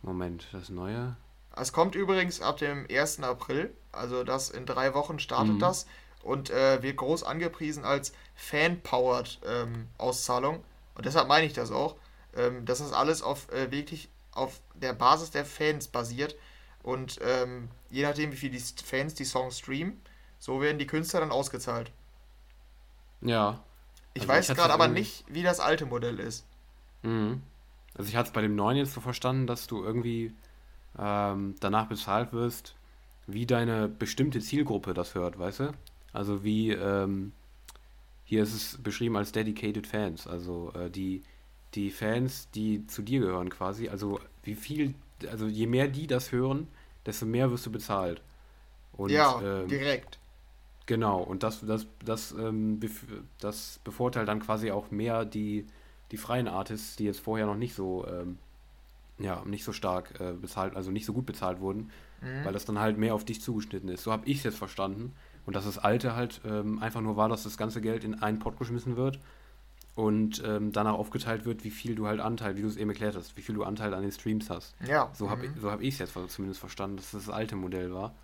Moment, 0.01 0.47
das 0.53 0.69
Neue. 0.69 1.15
Es 1.55 1.71
kommt 1.73 1.95
übrigens 1.95 2.41
ab 2.41 2.57
dem 2.57 2.85
1. 2.89 3.21
April, 3.23 3.73
also 3.91 4.23
das 4.23 4.49
in 4.49 4.65
drei 4.65 4.93
Wochen 4.93 5.19
startet 5.19 5.55
Mhm. 5.55 5.59
das 5.59 5.85
und 6.23 6.49
äh, 6.49 6.81
wird 6.83 6.97
groß 6.97 7.23
angepriesen 7.23 7.85
als 7.85 8.13
Fan-Powered 8.35 9.39
ähm, 9.45 9.87
Auszahlung. 9.97 10.63
Und 10.95 11.05
deshalb 11.05 11.27
meine 11.27 11.45
ich 11.45 11.53
das 11.53 11.71
auch, 11.71 11.95
ähm, 12.35 12.65
dass 12.65 12.79
das 12.79 12.93
alles 12.93 13.21
auf 13.21 13.51
äh, 13.51 13.71
wirklich 13.71 14.09
auf 14.31 14.59
der 14.73 14.93
Basis 14.93 15.31
der 15.31 15.45
Fans 15.45 15.87
basiert 15.87 16.35
und 16.83 17.19
ähm, 17.23 17.69
je 17.89 18.03
nachdem, 18.03 18.31
wie 18.33 18.35
viel 18.37 18.49
die 18.51 18.59
Fans 18.59 19.13
die 19.13 19.23
Songs 19.25 19.59
streamen, 19.59 20.01
so 20.39 20.61
werden 20.61 20.79
die 20.79 20.87
Künstler 20.87 21.21
dann 21.21 21.31
ausgezahlt. 21.31 21.91
Ja. 23.21 23.63
Ich 24.13 24.21
Also 24.21 24.33
weiß 24.33 24.47
gerade 24.49 24.73
aber 24.73 24.87
nicht, 24.87 25.25
wie 25.27 25.43
das 25.43 25.59
alte 25.59 25.85
Modell 25.85 26.19
ist. 26.19 26.45
Mhm. 27.03 27.41
Also 27.97 28.09
ich 28.09 28.15
hatte 28.15 28.27
es 28.27 28.33
bei 28.33 28.41
dem 28.41 28.55
Neuen 28.55 28.77
jetzt 28.77 28.93
so 28.93 29.01
verstanden, 29.01 29.47
dass 29.47 29.67
du 29.67 29.83
irgendwie 29.83 30.33
ähm, 30.97 31.55
danach 31.59 31.87
bezahlt 31.87 32.33
wirst, 32.33 32.75
wie 33.27 33.45
deine 33.45 33.87
bestimmte 33.87 34.39
Zielgruppe 34.39 34.93
das 34.93 35.15
hört, 35.15 35.39
weißt 35.39 35.61
du? 35.61 35.73
Also 36.13 36.43
wie, 36.43 36.71
ähm, 36.71 37.31
hier 38.25 38.43
ist 38.43 38.53
es 38.53 38.77
beschrieben 38.81 39.17
als 39.17 39.31
Dedicated 39.31 39.87
Fans, 39.87 40.27
also 40.27 40.71
äh, 40.73 40.89
die, 40.89 41.23
die 41.73 41.91
Fans, 41.91 42.49
die 42.55 42.85
zu 42.87 43.01
dir 43.01 43.19
gehören 43.21 43.49
quasi, 43.49 43.89
also 43.89 44.19
wie 44.43 44.55
viel, 44.55 44.95
also 45.29 45.47
je 45.47 45.67
mehr 45.67 45.87
die 45.87 46.07
das 46.07 46.31
hören, 46.31 46.67
desto 47.05 47.25
mehr 47.25 47.51
wirst 47.51 47.65
du 47.65 47.71
bezahlt. 47.71 48.21
Und 48.93 49.09
ja, 49.11 49.41
ähm, 49.41 49.67
direkt. 49.67 50.19
Genau, 50.85 51.21
und 51.21 51.43
das, 51.43 51.65
das, 51.65 51.87
das, 52.03 52.31
ähm, 52.31 52.79
bef 52.79 53.05
das 53.39 53.79
bevorteilt 53.83 54.27
dann 54.27 54.39
quasi 54.39 54.71
auch 54.71 54.91
mehr 54.91 55.25
die, 55.25 55.65
die 56.11 56.17
freien 56.17 56.47
Artists, 56.47 56.95
die 56.95 57.05
jetzt 57.05 57.19
vorher 57.19 57.47
noch 57.47 57.57
nicht 57.57 57.73
so, 57.73 58.05
ähm, 58.07 58.37
ja, 59.17 59.43
nicht 59.45 59.63
so 59.63 59.73
stark 59.73 60.19
äh, 60.19 60.33
bezahlt, 60.33 60.75
also 60.75 60.91
nicht 60.91 61.05
so 61.05 61.13
gut 61.13 61.25
bezahlt 61.25 61.59
wurden, 61.59 61.89
Mhm. 62.21 62.45
weil 62.45 62.53
das 62.53 62.65
dann 62.65 62.79
halt 62.79 62.97
mehr 62.97 63.13
auf 63.13 63.25
dich 63.25 63.41
zugeschnitten 63.41 63.89
ist. 63.89 64.03
So 64.03 64.11
habe 64.11 64.25
ich 64.25 64.37
es 64.39 64.43
jetzt 64.43 64.57
verstanden. 64.57 65.13
Und 65.45 65.55
dass 65.55 65.65
das 65.65 65.77
Alte 65.77 66.15
halt 66.15 66.41
ähm, 66.43 66.79
einfach 66.79 67.01
nur 67.01 67.17
war, 67.17 67.29
dass 67.29 67.43
das 67.43 67.57
ganze 67.57 67.79
Geld 67.79 68.03
in 68.03 68.15
einen 68.15 68.39
Pot 68.39 68.57
geschmissen 68.57 68.95
wird 68.95 69.19
und 69.93 70.41
ähm, 70.43 70.71
danach 70.71 70.93
aufgeteilt 70.93 71.45
wird, 71.45 71.63
wie 71.63 71.69
viel 71.69 71.93
du 71.93 72.07
halt 72.07 72.19
Anteil, 72.19 72.57
wie 72.57 72.61
du 72.61 72.67
es 72.67 72.77
eben 72.77 72.89
erklärt 72.89 73.15
hast, 73.15 73.37
wie 73.37 73.41
viel 73.41 73.53
du 73.53 73.63
Anteil 73.63 73.93
an 73.93 74.01
den 74.01 74.11
Streams 74.11 74.49
hast. 74.49 74.75
Ja. 74.87 75.11
So 75.13 75.29
habe 75.29 75.47
mhm. 75.47 75.53
ich, 75.53 75.61
so 75.61 75.69
hab 75.69 75.81
ich 75.81 75.93
es 75.93 75.99
jetzt 75.99 76.17
zumindest 76.29 76.59
verstanden, 76.59 76.97
dass 76.97 77.11
das 77.11 77.25
das 77.25 77.33
alte 77.33 77.55
Modell 77.55 77.93
war. 77.93 78.15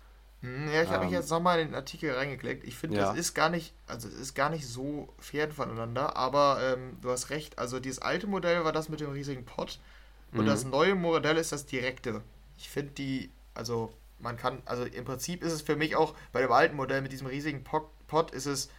Hm, 0.42 0.68
Ja, 0.72 0.82
ich 0.82 0.90
habe 0.90 1.04
mich 1.04 1.12
Ähm, 1.12 1.18
jetzt 1.20 1.30
nochmal 1.30 1.60
in 1.60 1.68
den 1.68 1.74
Artikel 1.74 2.12
reingeklickt. 2.12 2.64
Ich 2.64 2.76
finde, 2.76 2.98
Ja. 2.98 3.10
das 3.12 3.16
ist 3.18 3.34
gar 3.34 3.48
nicht, 3.48 3.74
also 3.86 4.08
es 4.08 4.14
ist 4.14 4.34
gar 4.34 4.50
nicht 4.50 4.66
so 4.66 5.08
fern 5.18 5.52
voneinander, 5.52 6.16
aber 6.16 6.60
ähm, 6.62 6.98
du 7.00 7.10
hast 7.10 7.30
recht. 7.30 7.58
Also 7.58 7.80
dieses 7.80 8.00
alte 8.00 8.26
Modell 8.26 8.64
war 8.64 8.72
das 8.72 8.88
mit 8.88 9.00
dem 9.00 9.10
riesigen 9.12 9.44
Pot 9.44 9.80
und 10.34 10.46
Mhm. 10.46 10.48
das 10.48 10.64
neue 10.64 10.94
Modell 10.96 11.36
ist 11.36 11.52
das 11.52 11.66
direkte. 11.66 12.22
Ich 12.58 12.70
finde 12.70 12.92
die, 12.92 13.30
also 13.54 13.92
man 14.20 14.36
kann, 14.36 14.62
also 14.66 14.84
im 14.84 15.04
Prinzip 15.04 15.42
ist 15.44 15.52
es 15.52 15.62
für 15.62 15.76
mich 15.76 15.96
auch 15.96 16.14
bei 16.32 16.40
dem 16.42 16.52
alten 16.52 16.76
Modell 16.76 17.02
mit 17.02 17.12
diesem 17.12 17.26
riesigen 17.28 17.64
Pot, 17.64 17.88
Pot 18.08 18.30
ist 18.32 18.46
es, 18.46 18.70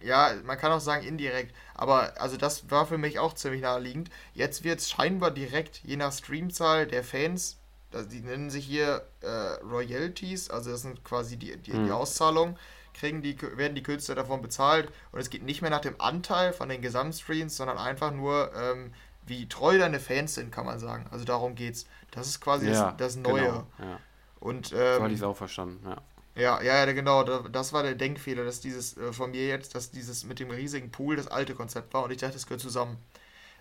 ja, 0.00 0.34
man 0.44 0.58
kann 0.58 0.72
auch 0.72 0.80
sagen 0.80 1.06
indirekt, 1.06 1.54
aber 1.74 2.20
also 2.20 2.36
das 2.38 2.70
war 2.70 2.86
für 2.86 2.98
mich 2.98 3.18
auch 3.20 3.34
ziemlich 3.34 3.62
naheliegend. 3.62 4.10
Jetzt 4.34 4.64
wird 4.64 4.80
es 4.80 4.90
scheinbar 4.90 5.30
direkt, 5.30 5.82
je 5.84 5.96
nach 5.96 6.12
Streamzahl 6.12 6.86
der 6.86 7.04
Fans, 7.04 7.58
also 7.94 8.08
die 8.08 8.20
nennen 8.20 8.50
sich 8.50 8.66
hier 8.66 9.04
äh, 9.22 9.28
Royalties, 9.64 10.50
also 10.50 10.70
das 10.70 10.82
sind 10.82 11.04
quasi 11.04 11.36
die, 11.36 11.56
die, 11.56 11.80
die 11.80 11.90
Mhm. 11.90 11.92
Auszahlungen, 11.92 12.56
kriegen 12.94 13.22
die, 13.22 13.36
werden 13.56 13.74
die 13.74 13.82
Künstler 13.82 14.14
davon 14.14 14.42
bezahlt 14.42 14.90
und 15.12 15.20
es 15.20 15.30
geht 15.30 15.42
nicht 15.42 15.62
mehr 15.62 15.70
nach 15.70 15.80
dem 15.80 16.00
Anteil 16.00 16.52
von 16.52 16.68
den 16.68 16.82
Gesamtstreams, 16.82 17.56
sondern 17.56 17.78
einfach 17.78 18.12
nur, 18.12 18.52
ähm, 18.54 18.92
wie 19.26 19.48
treu 19.48 19.78
deine 19.78 20.00
Fans 20.00 20.34
sind, 20.34 20.50
kann 20.52 20.66
man 20.66 20.78
sagen. 20.78 21.06
Also 21.10 21.24
darum 21.24 21.54
geht's. 21.54 21.86
Das 22.10 22.26
ist 22.26 22.40
quasi 22.40 22.66
Ja, 22.66 22.68
das, 22.68 22.96
das 22.96 23.16
Neue. 23.16 23.64
Genau, 23.64 23.66
ja. 23.78 24.00
Und 24.40 24.74
So 24.90 25.02
hatte 25.02 25.14
ich 25.14 25.18
ähm, 25.18 25.20
es 25.20 25.24
auch 25.24 25.36
verstanden, 25.36 25.84
ja. 25.88 26.02
ja, 26.34 26.60
ja, 26.62 26.84
ja, 26.86 26.92
genau, 26.92 27.22
da- 27.24 27.48
das 27.48 27.72
war 27.72 27.82
der 27.82 27.94
Denkfehler, 27.94 28.44
dass 28.44 28.60
dieses 28.60 28.96
äh, 28.96 29.12
von 29.12 29.30
mir 29.32 29.46
jetzt, 29.48 29.74
dass 29.74 29.90
dieses 29.90 30.24
mit 30.24 30.38
dem 30.38 30.50
riesigen 30.50 30.90
Pool 30.90 31.16
das 31.16 31.26
alte 31.28 31.54
Konzept 31.54 31.92
war 31.94 32.04
und 32.04 32.10
ich 32.12 32.18
dachte, 32.18 32.34
das 32.34 32.46
gehört 32.46 32.60
zusammen. 32.60 32.98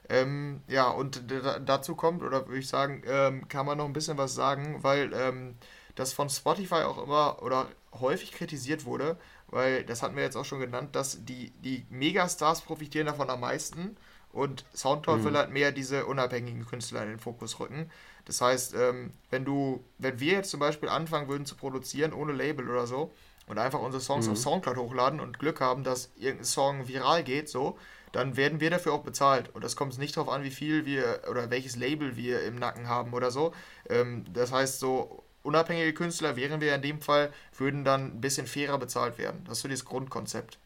Ähm, 0.09 0.61
ja, 0.67 0.89
und 0.89 1.23
dazu 1.65 1.95
kommt, 1.95 2.23
oder 2.23 2.47
würde 2.47 2.59
ich 2.59 2.67
sagen, 2.67 3.03
ähm, 3.05 3.47
kann 3.47 3.65
man 3.65 3.77
noch 3.77 3.85
ein 3.85 3.93
bisschen 3.93 4.17
was 4.17 4.33
sagen, 4.33 4.79
weil 4.81 5.13
ähm, 5.13 5.55
das 5.95 6.13
von 6.13 6.29
Spotify 6.29 6.83
auch 6.83 7.03
immer 7.03 7.43
oder 7.43 7.67
häufig 7.99 8.31
kritisiert 8.31 8.85
wurde, 8.85 9.17
weil 9.47 9.83
das 9.83 10.01
hatten 10.01 10.15
wir 10.15 10.23
jetzt 10.23 10.35
auch 10.35 10.45
schon 10.45 10.59
genannt, 10.59 10.95
dass 10.95 11.23
die, 11.25 11.51
die 11.63 11.85
Megastars 11.89 12.61
profitieren 12.61 13.07
davon 13.07 13.29
am 13.29 13.41
meisten 13.41 13.97
und 14.31 14.65
Soundcloud 14.73 15.19
mhm. 15.19 15.23
will 15.25 15.37
halt 15.37 15.51
mehr 15.51 15.71
diese 15.71 16.05
unabhängigen 16.05 16.65
Künstler 16.65 17.03
in 17.03 17.09
den 17.09 17.19
Fokus 17.19 17.59
rücken. 17.59 17.89
Das 18.25 18.41
heißt, 18.41 18.75
ähm, 18.75 19.11
wenn 19.29 19.45
du, 19.45 19.83
wenn 19.97 20.19
wir 20.19 20.33
jetzt 20.33 20.51
zum 20.51 20.59
Beispiel 20.59 20.89
anfangen 20.89 21.27
würden 21.27 21.45
zu 21.45 21.55
produzieren 21.55 22.13
ohne 22.13 22.33
Label 22.33 22.69
oder 22.69 22.85
so 22.85 23.11
und 23.47 23.57
einfach 23.57 23.79
unsere 23.79 24.01
Songs 24.01 24.27
mhm. 24.27 24.33
auf 24.33 24.37
Soundcloud 24.37 24.77
hochladen 24.77 25.19
und 25.19 25.39
Glück 25.39 25.61
haben, 25.61 25.83
dass 25.83 26.11
irgendein 26.15 26.45
Song 26.45 26.87
viral 26.87 27.23
geht, 27.23 27.49
so, 27.49 27.77
dann 28.11 28.37
werden 28.37 28.59
wir 28.59 28.69
dafür 28.69 28.93
auch 28.93 29.03
bezahlt. 29.03 29.53
Und 29.55 29.63
das 29.63 29.75
kommt 29.75 29.97
nicht 29.97 30.15
darauf 30.17 30.31
an, 30.31 30.43
wie 30.43 30.51
viel 30.51 30.85
wir 30.85 31.21
oder 31.29 31.49
welches 31.49 31.75
Label 31.75 32.15
wir 32.15 32.43
im 32.43 32.55
Nacken 32.55 32.87
haben 32.87 33.13
oder 33.13 33.31
so. 33.31 33.53
Ähm, 33.89 34.25
das 34.33 34.51
heißt, 34.51 34.79
so 34.79 35.23
unabhängige 35.43 35.93
Künstler 35.93 36.35
wären 36.35 36.61
wir 36.61 36.75
in 36.75 36.81
dem 36.81 37.01
Fall, 37.01 37.31
würden 37.57 37.83
dann 37.83 38.17
ein 38.17 38.21
bisschen 38.21 38.47
fairer 38.47 38.77
bezahlt 38.77 39.17
werden. 39.17 39.41
Das 39.45 39.57
ist 39.57 39.61
so 39.63 39.67
dieses 39.67 39.85
Grundkonzept. 39.85 40.57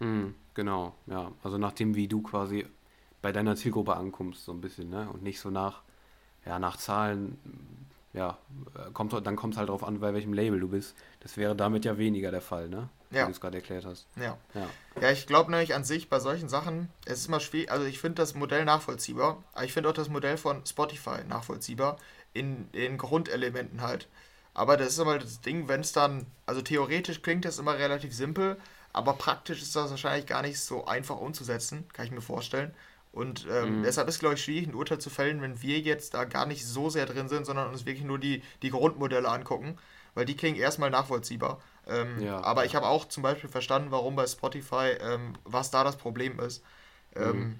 Mhm, 0.00 0.34
genau, 0.54 0.94
ja. 1.06 1.32
Also 1.42 1.58
nach 1.58 1.72
dem, 1.72 1.94
wie 1.94 2.08
du 2.08 2.22
quasi 2.22 2.66
bei 3.22 3.32
deiner 3.32 3.56
Zielgruppe 3.56 3.96
ankommst, 3.96 4.44
so 4.44 4.52
ein 4.52 4.60
bisschen, 4.60 4.90
ne? 4.90 5.08
Und 5.12 5.22
nicht 5.22 5.40
so 5.40 5.50
nach, 5.50 5.82
ja, 6.44 6.58
nach 6.58 6.76
Zahlen, 6.76 7.38
ja, 8.12 8.36
kommt, 8.92 9.12
dann 9.26 9.36
kommt 9.36 9.54
es 9.54 9.58
halt 9.58 9.68
darauf 9.68 9.84
an, 9.84 10.00
bei 10.00 10.12
welchem 10.12 10.32
Label 10.32 10.60
du 10.60 10.68
bist. 10.68 10.96
Das 11.20 11.36
wäre 11.36 11.54
damit 11.54 11.84
ja 11.84 11.96
weniger 11.98 12.30
der 12.30 12.40
Fall, 12.40 12.68
ne? 12.68 12.88
Ja. 13.12 13.22
Wie 13.22 13.26
du 13.26 13.32
es 13.32 13.40
gerade 13.40 13.58
erklärt 13.58 13.84
hast. 13.84 14.06
Ja. 14.16 14.38
Ja, 14.54 14.68
ja 15.00 15.10
ich 15.10 15.26
glaube 15.26 15.50
nämlich 15.50 15.74
an 15.74 15.84
sich 15.84 16.08
bei 16.08 16.18
solchen 16.18 16.48
Sachen, 16.48 16.88
es 17.04 17.20
ist 17.20 17.28
immer 17.28 17.40
schwierig, 17.40 17.70
also 17.70 17.84
ich 17.86 17.98
finde 17.98 18.22
das 18.22 18.34
Modell 18.34 18.64
nachvollziehbar, 18.64 19.42
aber 19.52 19.64
ich 19.64 19.72
finde 19.72 19.90
auch 19.90 19.94
das 19.94 20.08
Modell 20.08 20.36
von 20.36 20.64
Spotify 20.66 21.22
nachvollziehbar, 21.28 21.98
in 22.32 22.70
den 22.72 22.98
Grundelementen 22.98 23.82
halt. 23.82 24.08
Aber 24.54 24.76
das 24.76 24.88
ist 24.88 24.98
immer 24.98 25.18
das 25.18 25.40
Ding, 25.40 25.68
wenn 25.68 25.80
es 25.80 25.92
dann, 25.92 26.26
also 26.46 26.62
theoretisch 26.62 27.22
klingt 27.22 27.44
das 27.44 27.58
immer 27.58 27.78
relativ 27.78 28.14
simpel, 28.14 28.58
aber 28.92 29.14
praktisch 29.14 29.62
ist 29.62 29.76
das 29.76 29.90
wahrscheinlich 29.90 30.26
gar 30.26 30.42
nicht 30.42 30.60
so 30.60 30.86
einfach 30.86 31.18
umzusetzen, 31.18 31.86
kann 31.92 32.06
ich 32.06 32.12
mir 32.12 32.20
vorstellen. 32.20 32.74
Und 33.12 33.46
ähm, 33.50 33.78
mhm. 33.78 33.82
deshalb 33.82 34.08
ist, 34.08 34.20
glaube 34.20 34.36
ich, 34.36 34.44
schwierig, 34.44 34.68
ein 34.68 34.74
Urteil 34.74 34.98
zu 34.98 35.10
fällen, 35.10 35.42
wenn 35.42 35.60
wir 35.60 35.78
jetzt 35.80 36.14
da 36.14 36.24
gar 36.24 36.46
nicht 36.46 36.66
so 36.66 36.88
sehr 36.88 37.04
drin 37.04 37.28
sind, 37.28 37.44
sondern 37.44 37.70
uns 37.70 37.84
wirklich 37.84 38.04
nur 38.04 38.18
die, 38.18 38.42
die 38.62 38.70
Grundmodelle 38.70 39.28
angucken, 39.28 39.78
weil 40.14 40.24
die 40.24 40.36
klingen 40.36 40.58
erstmal 40.58 40.90
nachvollziehbar. 40.90 41.60
Ähm, 41.86 42.20
ja. 42.20 42.42
Aber 42.42 42.64
ich 42.64 42.74
habe 42.74 42.86
auch 42.86 43.06
zum 43.06 43.22
Beispiel 43.22 43.50
verstanden, 43.50 43.90
warum 43.90 44.16
bei 44.16 44.26
Spotify, 44.26 44.96
ähm, 45.00 45.34
was 45.44 45.70
da 45.70 45.84
das 45.84 45.96
Problem 45.96 46.38
ist. 46.40 46.62
Ähm, 47.16 47.38
mhm. 47.38 47.58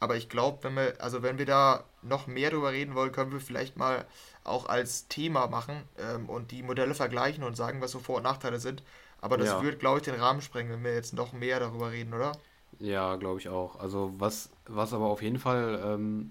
Aber 0.00 0.16
ich 0.16 0.28
glaube, 0.28 0.58
wenn 0.62 0.74
wir, 0.74 0.94
also 0.98 1.22
wenn 1.22 1.38
wir 1.38 1.46
da 1.46 1.84
noch 2.02 2.26
mehr 2.26 2.50
drüber 2.50 2.72
reden 2.72 2.94
wollen, 2.94 3.12
können 3.12 3.32
wir 3.32 3.40
vielleicht 3.40 3.76
mal 3.76 4.04
auch 4.44 4.66
als 4.68 5.08
Thema 5.08 5.46
machen 5.46 5.82
ähm, 5.98 6.28
und 6.28 6.50
die 6.50 6.62
Modelle 6.62 6.94
vergleichen 6.94 7.42
und 7.42 7.56
sagen, 7.56 7.80
was 7.80 7.92
so 7.92 7.98
Vor- 7.98 8.18
und 8.18 8.24
Nachteile 8.24 8.60
sind. 8.60 8.82
Aber 9.22 9.38
das 9.38 9.48
ja. 9.48 9.62
wird, 9.62 9.80
glaube 9.80 9.98
ich, 9.98 10.04
den 10.04 10.20
Rahmen 10.20 10.42
sprengen, 10.42 10.70
wenn 10.70 10.84
wir 10.84 10.94
jetzt 10.94 11.14
noch 11.14 11.32
mehr 11.32 11.58
darüber 11.58 11.90
reden, 11.90 12.12
oder? 12.12 12.32
Ja, 12.78 13.16
glaube 13.16 13.40
ich 13.40 13.48
auch. 13.48 13.80
Also 13.80 14.12
was, 14.18 14.50
was 14.66 14.92
aber 14.92 15.06
auf 15.06 15.22
jeden 15.22 15.38
Fall, 15.38 15.80
ähm, 15.82 16.30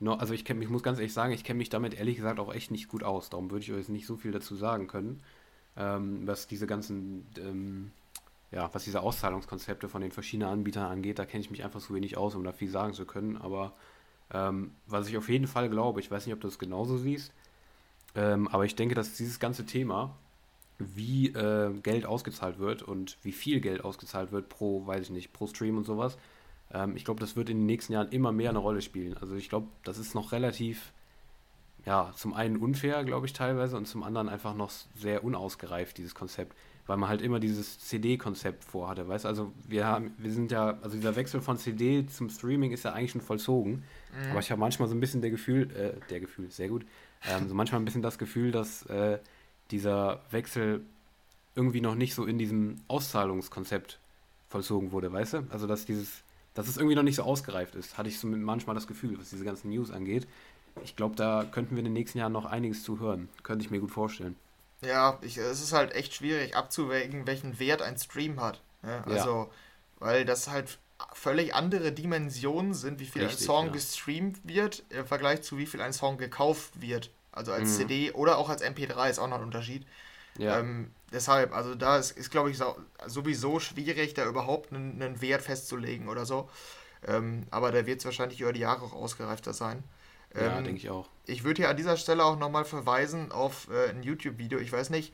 noch, 0.00 0.18
also 0.18 0.34
ich, 0.34 0.44
kenn, 0.44 0.60
ich 0.60 0.68
muss 0.68 0.82
ganz 0.82 0.98
ehrlich 0.98 1.12
sagen, 1.12 1.32
ich 1.32 1.44
kenne 1.44 1.58
mich 1.58 1.70
damit 1.70 1.94
ehrlich 1.94 2.16
gesagt 2.16 2.40
auch 2.40 2.52
echt 2.52 2.70
nicht 2.70 2.88
gut 2.88 3.02
aus. 3.02 3.30
Darum 3.30 3.50
würde 3.50 3.64
ich 3.64 3.72
euch 3.72 3.88
nicht 3.88 4.06
so 4.06 4.16
viel 4.16 4.32
dazu 4.32 4.56
sagen 4.56 4.86
können, 4.86 5.20
ähm, 5.76 6.26
was 6.26 6.46
diese 6.46 6.66
ganzen, 6.66 7.26
ähm, 7.38 7.90
ja, 8.50 8.70
was 8.72 8.84
diese 8.84 9.00
Auszahlungskonzepte 9.00 9.88
von 9.88 10.02
den 10.02 10.12
verschiedenen 10.12 10.50
Anbietern 10.50 10.90
angeht. 10.90 11.18
Da 11.18 11.26
kenne 11.26 11.42
ich 11.42 11.50
mich 11.50 11.64
einfach 11.64 11.80
so 11.80 11.94
wenig 11.94 12.16
aus, 12.16 12.34
um 12.34 12.44
da 12.44 12.52
viel 12.52 12.70
sagen 12.70 12.94
zu 12.94 13.06
können. 13.06 13.36
Aber 13.36 13.72
ähm, 14.32 14.72
was 14.86 15.08
ich 15.08 15.16
auf 15.16 15.28
jeden 15.28 15.46
Fall 15.46 15.68
glaube, 15.70 16.00
ich 16.00 16.10
weiß 16.10 16.26
nicht, 16.26 16.34
ob 16.34 16.40
du 16.40 16.48
es 16.48 16.58
genauso 16.58 16.98
siehst, 16.98 17.32
ähm, 18.14 18.48
aber 18.48 18.64
ich 18.64 18.76
denke, 18.76 18.94
dass 18.94 19.14
dieses 19.14 19.40
ganze 19.40 19.66
Thema 19.66 20.14
wie 20.78 21.28
äh, 21.28 21.72
Geld 21.82 22.04
ausgezahlt 22.06 22.58
wird 22.58 22.82
und 22.82 23.16
wie 23.22 23.32
viel 23.32 23.60
Geld 23.60 23.84
ausgezahlt 23.84 24.32
wird 24.32 24.48
pro, 24.48 24.86
weiß 24.86 25.02
ich 25.02 25.10
nicht, 25.10 25.32
pro 25.32 25.46
Stream 25.46 25.76
und 25.76 25.84
sowas. 25.84 26.18
Ähm, 26.74 26.96
ich 26.96 27.04
glaube, 27.04 27.20
das 27.20 27.36
wird 27.36 27.48
in 27.48 27.58
den 27.58 27.66
nächsten 27.66 27.92
Jahren 27.92 28.08
immer 28.10 28.32
mehr 28.32 28.50
eine 28.50 28.58
Rolle 28.58 28.82
spielen. 28.82 29.16
Also 29.20 29.36
ich 29.36 29.48
glaube, 29.48 29.68
das 29.84 29.96
ist 29.96 30.14
noch 30.14 30.32
relativ, 30.32 30.92
ja, 31.86 32.12
zum 32.16 32.34
einen 32.34 32.56
unfair, 32.56 33.04
glaube 33.04 33.26
ich, 33.26 33.32
teilweise 33.32 33.76
und 33.76 33.86
zum 33.86 34.02
anderen 34.02 34.28
einfach 34.28 34.54
noch 34.54 34.70
sehr 34.96 35.24
unausgereift, 35.24 35.96
dieses 35.96 36.14
Konzept. 36.14 36.54
Weil 36.86 36.98
man 36.98 37.08
halt 37.08 37.22
immer 37.22 37.40
dieses 37.40 37.78
CD-Konzept 37.78 38.62
vorhatte, 38.62 39.08
weißt 39.08 39.24
du? 39.24 39.28
Also 39.28 39.52
wir 39.66 39.86
haben, 39.86 40.12
wir 40.18 40.30
sind 40.30 40.52
ja, 40.52 40.76
also 40.82 40.96
dieser 40.96 41.16
Wechsel 41.16 41.40
von 41.40 41.56
CD 41.56 42.06
zum 42.06 42.28
Streaming 42.28 42.72
ist 42.72 42.84
ja 42.84 42.92
eigentlich 42.92 43.12
schon 43.12 43.22
vollzogen. 43.22 43.84
Mhm. 44.12 44.30
Aber 44.32 44.40
ich 44.40 44.50
habe 44.50 44.60
manchmal 44.60 44.88
so 44.88 44.94
ein 44.94 45.00
bisschen 45.00 45.22
der 45.22 45.30
Gefühl, 45.30 45.70
äh, 45.70 45.98
der 46.10 46.20
Gefühl, 46.20 46.50
sehr 46.50 46.68
gut, 46.68 46.84
ähm, 47.26 47.48
so 47.48 47.54
manchmal 47.54 47.80
ein 47.80 47.86
bisschen 47.86 48.02
das 48.02 48.18
Gefühl, 48.18 48.50
dass 48.50 48.84
äh, 48.86 49.18
dieser 49.70 50.20
Wechsel 50.30 50.82
irgendwie 51.54 51.80
noch 51.80 51.94
nicht 51.94 52.14
so 52.14 52.26
in 52.26 52.38
diesem 52.38 52.76
Auszahlungskonzept 52.88 53.98
vollzogen 54.50 54.92
wurde, 54.92 55.10
weißt 55.10 55.32
du? 55.34 55.46
Also 55.48 55.66
dass 55.66 55.86
dieses, 55.86 56.22
dass 56.54 56.68
es 56.68 56.76
irgendwie 56.76 56.94
noch 56.94 57.02
nicht 57.02 57.16
so 57.16 57.22
ausgereift 57.22 57.74
ist, 57.74 57.98
hatte 57.98 58.08
ich 58.08 58.18
so 58.18 58.26
manchmal 58.26 58.74
das 58.74 58.86
Gefühl, 58.86 59.18
was 59.18 59.30
diese 59.30 59.44
ganzen 59.44 59.70
News 59.70 59.90
angeht. 59.90 60.26
Ich 60.82 60.96
glaube, 60.96 61.16
da 61.16 61.44
könnten 61.50 61.72
wir 61.72 61.80
in 61.80 61.84
den 61.84 61.92
nächsten 61.92 62.18
Jahren 62.18 62.32
noch 62.32 62.46
einiges 62.46 62.82
zu 62.82 62.98
hören. 62.98 63.28
Könnte 63.42 63.64
ich 63.64 63.70
mir 63.70 63.80
gut 63.80 63.90
vorstellen. 63.90 64.36
Ja, 64.80 65.18
ich, 65.22 65.38
es 65.38 65.62
ist 65.62 65.72
halt 65.72 65.92
echt 65.94 66.14
schwierig 66.14 66.56
abzuwägen, 66.56 67.26
welchen 67.26 67.58
Wert 67.58 67.82
ein 67.82 67.96
Stream 67.96 68.40
hat. 68.40 68.60
Ne? 68.82 69.02
Also, 69.06 69.30
ja. 69.30 69.50
weil 69.98 70.24
das 70.24 70.48
halt 70.48 70.78
völlig 71.12 71.54
andere 71.54 71.92
Dimensionen 71.92 72.74
sind, 72.74 73.00
wie 73.00 73.06
viel 73.06 73.22
Richtig, 73.22 73.40
ein 73.40 73.44
Song 73.44 73.66
ja. 73.66 73.72
gestreamt 73.72 74.40
wird, 74.44 74.84
im 74.90 75.06
Vergleich 75.06 75.42
zu 75.42 75.58
wie 75.58 75.66
viel 75.66 75.80
ein 75.80 75.92
Song 75.92 76.18
gekauft 76.18 76.80
wird. 76.80 77.10
Also 77.32 77.52
als 77.52 77.70
mhm. 77.70 77.74
CD 77.74 78.12
oder 78.12 78.38
auch 78.38 78.48
als 78.48 78.62
MP3 78.62 79.10
ist 79.10 79.18
auch 79.18 79.28
noch 79.28 79.38
ein 79.38 79.44
Unterschied. 79.44 79.86
Ja. 80.38 80.58
Ähm, 80.58 80.90
deshalb, 81.12 81.54
also 81.54 81.74
da 81.74 81.98
ist, 81.98 82.12
ist 82.12 82.30
glaube 82.30 82.50
ich, 82.50 82.60
sowieso 83.06 83.60
schwierig, 83.60 84.14
da 84.14 84.26
überhaupt 84.26 84.72
einen, 84.72 85.00
einen 85.00 85.20
Wert 85.20 85.42
festzulegen 85.42 86.08
oder 86.08 86.26
so. 86.26 86.48
Ähm, 87.06 87.46
aber 87.50 87.70
da 87.72 87.86
wird 87.86 88.00
es 88.00 88.04
wahrscheinlich 88.04 88.40
über 88.40 88.52
die 88.52 88.60
Jahre 88.60 88.82
auch 88.82 88.94
ausgereifter 88.94 89.52
sein. 89.52 89.84
Ähm, 90.34 90.44
ja, 90.44 90.60
denke 90.62 90.78
ich 90.78 90.90
auch. 90.90 91.08
Ich 91.26 91.44
würde 91.44 91.62
hier 91.62 91.68
an 91.68 91.76
dieser 91.76 91.96
Stelle 91.96 92.24
auch 92.24 92.38
nochmal 92.38 92.64
verweisen 92.64 93.30
auf 93.30 93.68
äh, 93.70 93.90
ein 93.90 94.02
YouTube-Video. 94.02 94.58
Ich 94.58 94.72
weiß 94.72 94.90
nicht, 94.90 95.12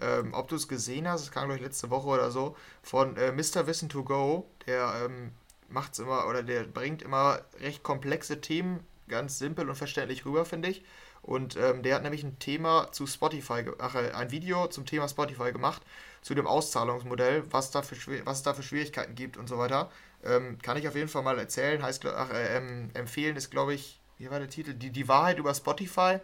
ähm, 0.00 0.32
ob 0.32 0.48
du 0.48 0.56
es 0.56 0.68
gesehen 0.68 1.08
hast, 1.08 1.22
es 1.22 1.30
kam, 1.30 1.44
glaube 1.44 1.56
ich, 1.56 1.64
letzte 1.64 1.90
Woche 1.90 2.08
oder 2.08 2.30
so, 2.30 2.56
von 2.82 3.16
äh, 3.16 3.32
Mr. 3.32 3.66
Wissen 3.66 3.88
to 3.88 4.04
Go. 4.04 4.48
Der 4.66 4.92
ähm, 5.04 5.32
macht's 5.68 5.98
immer 5.98 6.26
oder 6.26 6.42
der 6.42 6.64
bringt 6.64 7.02
immer 7.02 7.40
recht 7.60 7.82
komplexe 7.82 8.40
Themen 8.40 8.80
ganz 9.08 9.38
simpel 9.38 9.68
und 9.68 9.74
verständlich 9.74 10.24
rüber, 10.24 10.44
finde 10.44 10.70
ich. 10.70 10.82
Und 11.30 11.54
ähm, 11.54 11.84
der 11.84 11.94
hat 11.94 12.02
nämlich 12.02 12.24
ein 12.24 12.40
Thema 12.40 12.90
zu 12.90 13.06
Spotify, 13.06 13.64
ach, 13.78 13.94
äh, 13.94 14.10
ein 14.10 14.32
Video 14.32 14.66
zum 14.66 14.84
Thema 14.84 15.08
Spotify 15.08 15.52
gemacht, 15.52 15.80
zu 16.22 16.34
dem 16.34 16.48
Auszahlungsmodell, 16.48 17.44
was, 17.52 17.70
da 17.70 17.82
für, 17.82 18.26
was 18.26 18.38
es 18.38 18.42
da 18.42 18.52
für 18.52 18.64
Schwierigkeiten 18.64 19.14
gibt 19.14 19.36
und 19.36 19.48
so 19.48 19.56
weiter. 19.56 19.92
Ähm, 20.24 20.58
kann 20.60 20.76
ich 20.76 20.88
auf 20.88 20.96
jeden 20.96 21.06
Fall 21.06 21.22
mal 21.22 21.38
erzählen. 21.38 21.84
Heißt, 21.84 22.04
ach, 22.04 22.30
äh, 22.30 22.56
ähm, 22.56 22.90
empfehlen 22.94 23.36
ist, 23.36 23.52
glaube 23.52 23.74
ich, 23.74 24.00
wie 24.18 24.28
war 24.28 24.40
der 24.40 24.50
Titel? 24.50 24.74
Die, 24.74 24.90
die 24.90 25.06
Wahrheit 25.06 25.38
über 25.38 25.54
Spotify. 25.54 26.18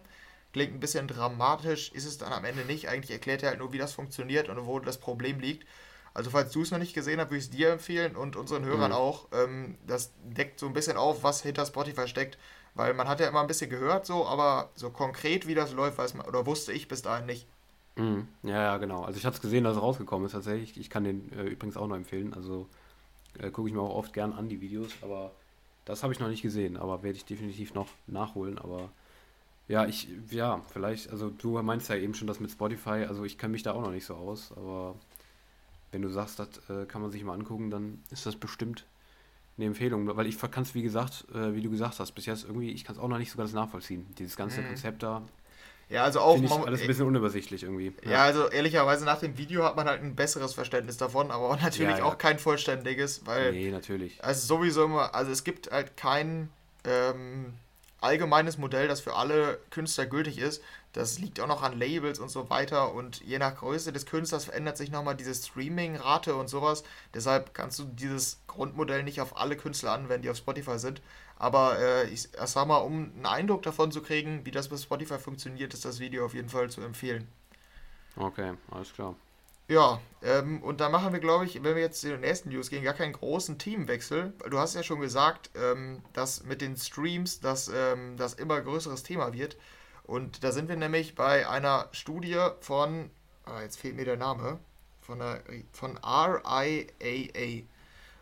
Klingt 0.53 0.75
ein 0.75 0.81
bisschen 0.81 1.07
dramatisch, 1.07 1.93
ist 1.93 2.05
es 2.05 2.19
dann 2.19 2.33
am 2.33 2.45
Ende 2.45 2.65
nicht. 2.65 2.89
Eigentlich 2.89 3.13
erklärt 3.13 3.45
er 3.45 3.51
halt 3.51 3.61
nur, 3.61 3.73
wie 3.73 3.79
das 3.79 3.93
funktioniert 3.93 4.49
und 4.49 4.67
wo 4.67 4.81
das 4.81 4.99
Problem 4.99 5.39
liegt. 5.39 5.69
Also, 6.15 6.31
falls 6.31 6.51
du 6.51 6.63
es 6.63 6.73
noch 6.73 6.79
nicht 6.79 6.95
gesehen 6.95 7.21
hast, 7.21 7.31
würde 7.31 7.39
ich 7.39 7.45
es 7.45 7.51
dir 7.51 7.71
empfehlen 7.71 8.17
und 8.17 8.35
unseren 8.35 8.65
Hörern 8.65 8.91
mhm. 8.91 8.97
auch. 8.97 9.29
Ähm, 9.31 9.79
das 9.87 10.11
deckt 10.25 10.59
so 10.59 10.67
ein 10.67 10.73
bisschen 10.73 10.97
auf, 10.97 11.23
was 11.23 11.43
hinter 11.43 11.65
Spotify 11.65 12.09
steckt 12.09 12.39
weil 12.77 12.95
man 12.95 13.09
hat 13.09 13.21
ja 13.21 13.29
immer 13.29 13.41
ein 13.41 13.47
bisschen 13.47 13.71
gehört, 13.71 14.07
so, 14.07 14.27
aber 14.27 14.71
so 14.75 14.91
konkret, 14.91 15.47
wie 15.47 15.55
das 15.55 15.73
läuft, 15.73 15.99
weiß 15.99 16.15
man, 16.15 16.27
oder 16.27 16.47
wusste 16.47 16.73
ich 16.73 16.89
bis 16.89 17.03
dahin 17.03 17.27
nicht. 17.27 17.47
Mhm. 17.97 18.29
Ja, 18.43 18.63
ja, 18.63 18.77
genau. 18.77 19.05
Also 19.05 19.19
ich 19.19 19.25
hatte 19.25 19.37
es 19.37 19.43
gesehen, 19.43 19.65
dass 19.65 19.77
es 19.77 19.83
rausgekommen 19.83 20.27
ist 20.27 20.33
tatsächlich. 20.33 20.79
Ich 20.79 20.91
kann 20.91 21.05
den 21.05 21.33
äh, 21.33 21.45
übrigens 21.45 21.77
auch 21.77 21.89
noch 21.89 21.97
empfehlen. 21.97 22.35
Also 22.35 22.69
äh, 23.39 23.51
gucke 23.51 23.69
ich 23.69 23.75
mir 23.75 23.81
auch 23.81 23.97
oft 23.97 24.13
gern 24.13 24.35
an, 24.35 24.49
die 24.49 24.61
Videos, 24.61 24.91
aber 25.03 25.33
das 25.87 26.03
habe 26.03 26.13
ich 26.13 26.21
noch 26.21 26.29
nicht 26.29 26.43
gesehen, 26.43 26.77
aber 26.77 27.03
werde 27.03 27.17
ich 27.17 27.25
definitiv 27.25 27.73
noch 27.73 27.89
nachholen. 28.07 28.59
Aber 28.59 28.91
ja, 29.69 29.87
ich, 29.87 30.09
ja, 30.31 30.61
vielleicht, 30.73 31.11
also 31.11 31.31
du 31.31 31.61
meinst 31.63 31.89
ja 31.89 31.97
eben 31.97 32.15
schon 32.15 32.29
das 32.29 32.41
mit 32.41 32.51
Spotify, 32.51 33.07
also 33.09 33.25
ich 33.25 33.39
kenne 33.39 33.53
mich 33.53 33.63
da 33.63 33.73
auch 33.73 33.81
noch 33.81 33.91
nicht 33.91 34.07
so 34.07 34.15
aus, 34.15 34.53
aber 34.57 34.95
wenn 35.91 36.03
du 36.03 36.09
sagst, 36.09 36.39
das 36.39 36.49
äh, 36.69 36.87
kann 36.87 37.03
man 37.03 37.11
sich 37.11 37.25
mal 37.25 37.35
angucken, 37.35 37.71
dann 37.71 38.03
ist 38.11 38.27
das 38.27 38.37
bestimmt 38.37 38.85
eine 39.57 39.67
Empfehlung, 39.67 40.17
weil 40.17 40.27
ich 40.27 40.39
kann 40.39 40.63
es, 40.63 40.75
wie 40.75 40.83
gesagt, 40.83 41.27
äh, 41.35 41.55
wie 41.55 41.63
du 41.63 41.71
gesagt 41.71 41.99
hast, 41.99 42.13
bis 42.13 42.27
jetzt 42.27 42.45
irgendwie, 42.45 42.71
ich 42.71 42.85
kann 42.85 42.97
es 42.97 43.01
auch 43.01 43.09
noch 43.09 43.19
nicht 43.19 43.31
so 43.31 43.39
ganz 43.39 43.53
nachvollziehen. 43.53 44.07
Dieses 44.19 44.37
ganze 44.37 44.61
mhm. 44.61 44.69
Konzept 44.69 45.03
da. 45.03 45.23
Ja, 45.89 46.03
also 46.03 46.21
auch 46.21 46.37
ich 46.37 46.51
alles 46.51 46.81
ein 46.81 46.87
bisschen 46.89 47.07
unübersichtlich 47.07 47.63
irgendwie. 47.63 47.93
Ja. 48.05 48.11
ja. 48.11 48.25
also 48.25 48.49
ehrlicherweise 48.49 49.05
nach 49.05 49.21
dem 49.21 49.39
Video 49.39 49.65
hat 49.65 49.77
man 49.77 49.87
halt 49.87 50.03
ein 50.03 50.17
besseres 50.17 50.53
Verständnis 50.53 50.97
davon, 50.97 51.31
aber 51.31 51.57
natürlich 51.63 51.93
ja, 51.93 51.99
ja. 51.99 52.05
auch 52.05 52.19
kein 52.19 52.39
vollständiges, 52.39 53.25
weil. 53.25 53.53
Nee, 53.53 53.71
natürlich. 53.71 54.23
Also 54.23 54.47
sowieso 54.47 54.85
immer, 54.85 55.15
also 55.15 55.31
es 55.31 55.45
gibt 55.45 55.71
halt 55.71 55.97
kein 55.97 56.51
ähm, 56.85 57.55
allgemeines 58.01 58.59
Modell, 58.59 58.89
das 58.89 59.01
für 59.01 59.15
alle 59.15 59.59
Künstler 59.71 60.07
gültig 60.07 60.39
ist. 60.39 60.63
Das 60.97 61.19
liegt 61.19 61.41
auch 61.41 61.47
noch 61.47 61.63
an 61.63 61.79
Labels 61.79 62.19
und 62.19 62.31
so 62.31 62.49
weiter. 62.49 62.95
Und 62.95 63.21
je 63.21 63.39
nach 63.39 63.55
Größe 63.55 63.93
des 63.93 64.07
Künstlers 64.07 64.47
verändert 64.47 64.79
sich 64.79 64.91
nochmal 64.91 65.15
diese 65.15 65.35
Streaming-Rate 65.35 66.35
und 66.35 66.49
sowas. 66.49 66.85
Deshalb 67.13 67.53
kannst 67.53 67.79
du 67.79 67.85
dieses 67.85 68.39
Grundmodell 68.47 69.03
nicht 69.03 69.21
auf 69.21 69.37
alle 69.37 69.57
Künstler 69.57 69.93
anwenden, 69.93 70.23
die 70.23 70.31
auf 70.31 70.39
Spotify 70.39 70.79
sind. 70.79 71.03
Aber 71.39 71.79
äh, 71.79 72.09
ich, 72.09 72.31
sag 72.47 72.67
mal, 72.67 72.79
um 72.79 73.13
einen 73.15 73.27
Eindruck 73.27 73.63
davon 73.63 73.93
zu 73.93 74.01
kriegen, 74.01 74.47
wie 74.47 74.51
das 74.51 74.69
bei 74.69 74.79
Spotify 74.79 75.19
funktioniert, 75.19 75.75
ist 75.75 75.85
das 75.85 76.01
Video 76.01 76.25
auf 76.25 76.33
jeden 76.33 76.49
Fall 76.49 76.71
zu 76.71 76.81
empfehlen. 76.81 77.29
Okay, 78.17 78.55
alles 78.71 78.95
klar. 78.95 79.15
Ja, 79.69 80.01
ähm, 80.23 80.63
und 80.63 80.81
da 80.81 80.89
machen 80.89 81.13
wir, 81.13 81.21
glaube 81.21 81.45
ich, 81.45 81.63
wenn 81.63 81.75
wir 81.75 81.83
jetzt 81.83 82.03
in 82.05 82.13
den 82.13 82.21
nächsten 82.21 82.49
News 82.49 82.71
gehen, 82.71 82.85
gar 82.85 82.95
keinen 82.95 83.13
großen 83.13 83.59
Teamwechsel. 83.59 84.33
Du 84.49 84.59
hast 84.59 84.75
ja 84.75 84.83
schon 84.83 85.01
gesagt, 85.01 85.51
ähm, 85.57 86.01
dass 86.15 86.45
mit 86.45 86.63
den 86.63 86.75
Streams 86.79 87.41
das, 87.41 87.69
ähm, 87.69 88.17
das 88.17 88.33
immer 88.33 88.59
größeres 88.63 89.03
Thema 89.03 89.35
wird. 89.35 89.59
Und 90.07 90.45
da 90.45 90.53
sind 90.53 90.69
wir 90.69 90.77
nämlich 90.77 91.15
bei 91.17 91.49
einer 91.49 91.89
Studie 91.91 92.39
von, 92.61 93.11
ah, 93.45 93.61
jetzt 93.63 93.79
fehlt 93.79 93.97
mir 93.97 94.05
der 94.05 94.17
Name, 94.17 94.59
von, 95.01 95.19
der, 95.19 95.43
von 95.73 95.99
RIAA. 95.99 97.65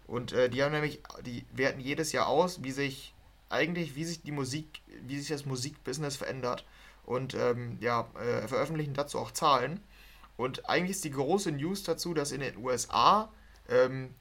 Und 0.07 0.33
äh, 0.33 0.49
die 0.49 0.62
haben 0.62 0.73
nämlich, 0.73 1.03
die 1.25 1.45
werten 1.53 1.81
jedes 1.81 2.12
Jahr 2.12 2.26
aus, 2.26 2.62
wie 2.62 2.73
sich 2.73 3.14
eigentlich, 3.50 3.95
wie 3.97 4.05
sich 4.05 4.23
die 4.23 4.33
Musik, 4.33 4.81
wie 5.03 5.19
sich 5.19 5.29
das 5.29 5.45
Musikbusiness 5.45 6.17
verändert. 6.17 6.64
Und 7.05 7.35
ähm, 7.35 7.76
ja, 7.81 8.09
äh, 8.14 8.49
veröffentlichen 8.49 8.95
dazu 8.95 9.19
auch 9.19 9.31
Zahlen. 9.31 9.81
Und 10.38 10.69
eigentlich 10.69 10.93
ist 10.93 11.05
die 11.05 11.11
große 11.11 11.53
News 11.53 11.83
dazu, 11.83 12.14
dass 12.14 12.33
in 12.33 12.41
den 12.41 12.57
USA 12.57 13.31
ähm, 13.69 14.14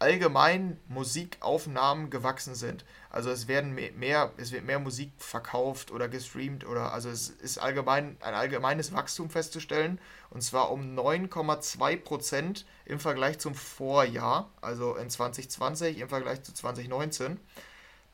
allgemein 0.00 0.80
Musikaufnahmen 0.88 2.10
gewachsen 2.10 2.54
sind. 2.54 2.84
Also 3.10 3.30
es 3.30 3.48
werden 3.48 3.74
mehr, 3.74 4.32
es 4.38 4.50
wird 4.50 4.64
mehr 4.64 4.78
Musik 4.78 5.12
verkauft 5.18 5.90
oder 5.90 6.08
gestreamt 6.08 6.66
oder 6.66 6.92
also 6.92 7.10
es 7.10 7.28
ist 7.28 7.58
allgemein 7.58 8.16
ein 8.20 8.34
allgemeines 8.34 8.92
Wachstum 8.94 9.28
festzustellen 9.28 10.00
und 10.30 10.42
zwar 10.42 10.70
um 10.70 10.98
9,2 10.98 11.96
Prozent 11.98 12.66
im 12.86 12.98
Vergleich 12.98 13.38
zum 13.38 13.54
Vorjahr, 13.54 14.48
also 14.62 14.96
in 14.96 15.10
2020 15.10 15.98
im 15.98 16.08
Vergleich 16.08 16.42
zu 16.42 16.54
2019. 16.54 17.38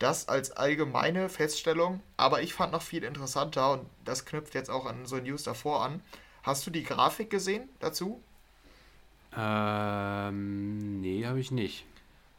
Das 0.01 0.29
als 0.29 0.51
allgemeine 0.51 1.29
Feststellung, 1.29 2.03
aber 2.17 2.43
ich 2.43 2.53
fand 2.53 2.73
noch 2.73 2.83
viel 2.83 3.05
interessanter 3.05 3.73
und 3.73 3.89
das 4.05 4.25
knüpft 4.27 4.55
jetzt 4.55 4.71
auch 4.71 4.87
an 4.87 5.07
so 5.07 5.17
News 5.17 5.45
davor 5.45 5.85
an. 5.85 6.03
Hast 6.43 6.67
du 6.67 6.71
die 6.71 6.83
Grafik 6.83 7.31
gesehen 7.31 7.69
dazu? 7.79 8.23
Ähm, 9.37 11.01
nee, 11.01 11.25
habe 11.27 11.41
ich 11.41 11.51
nicht. 11.51 11.85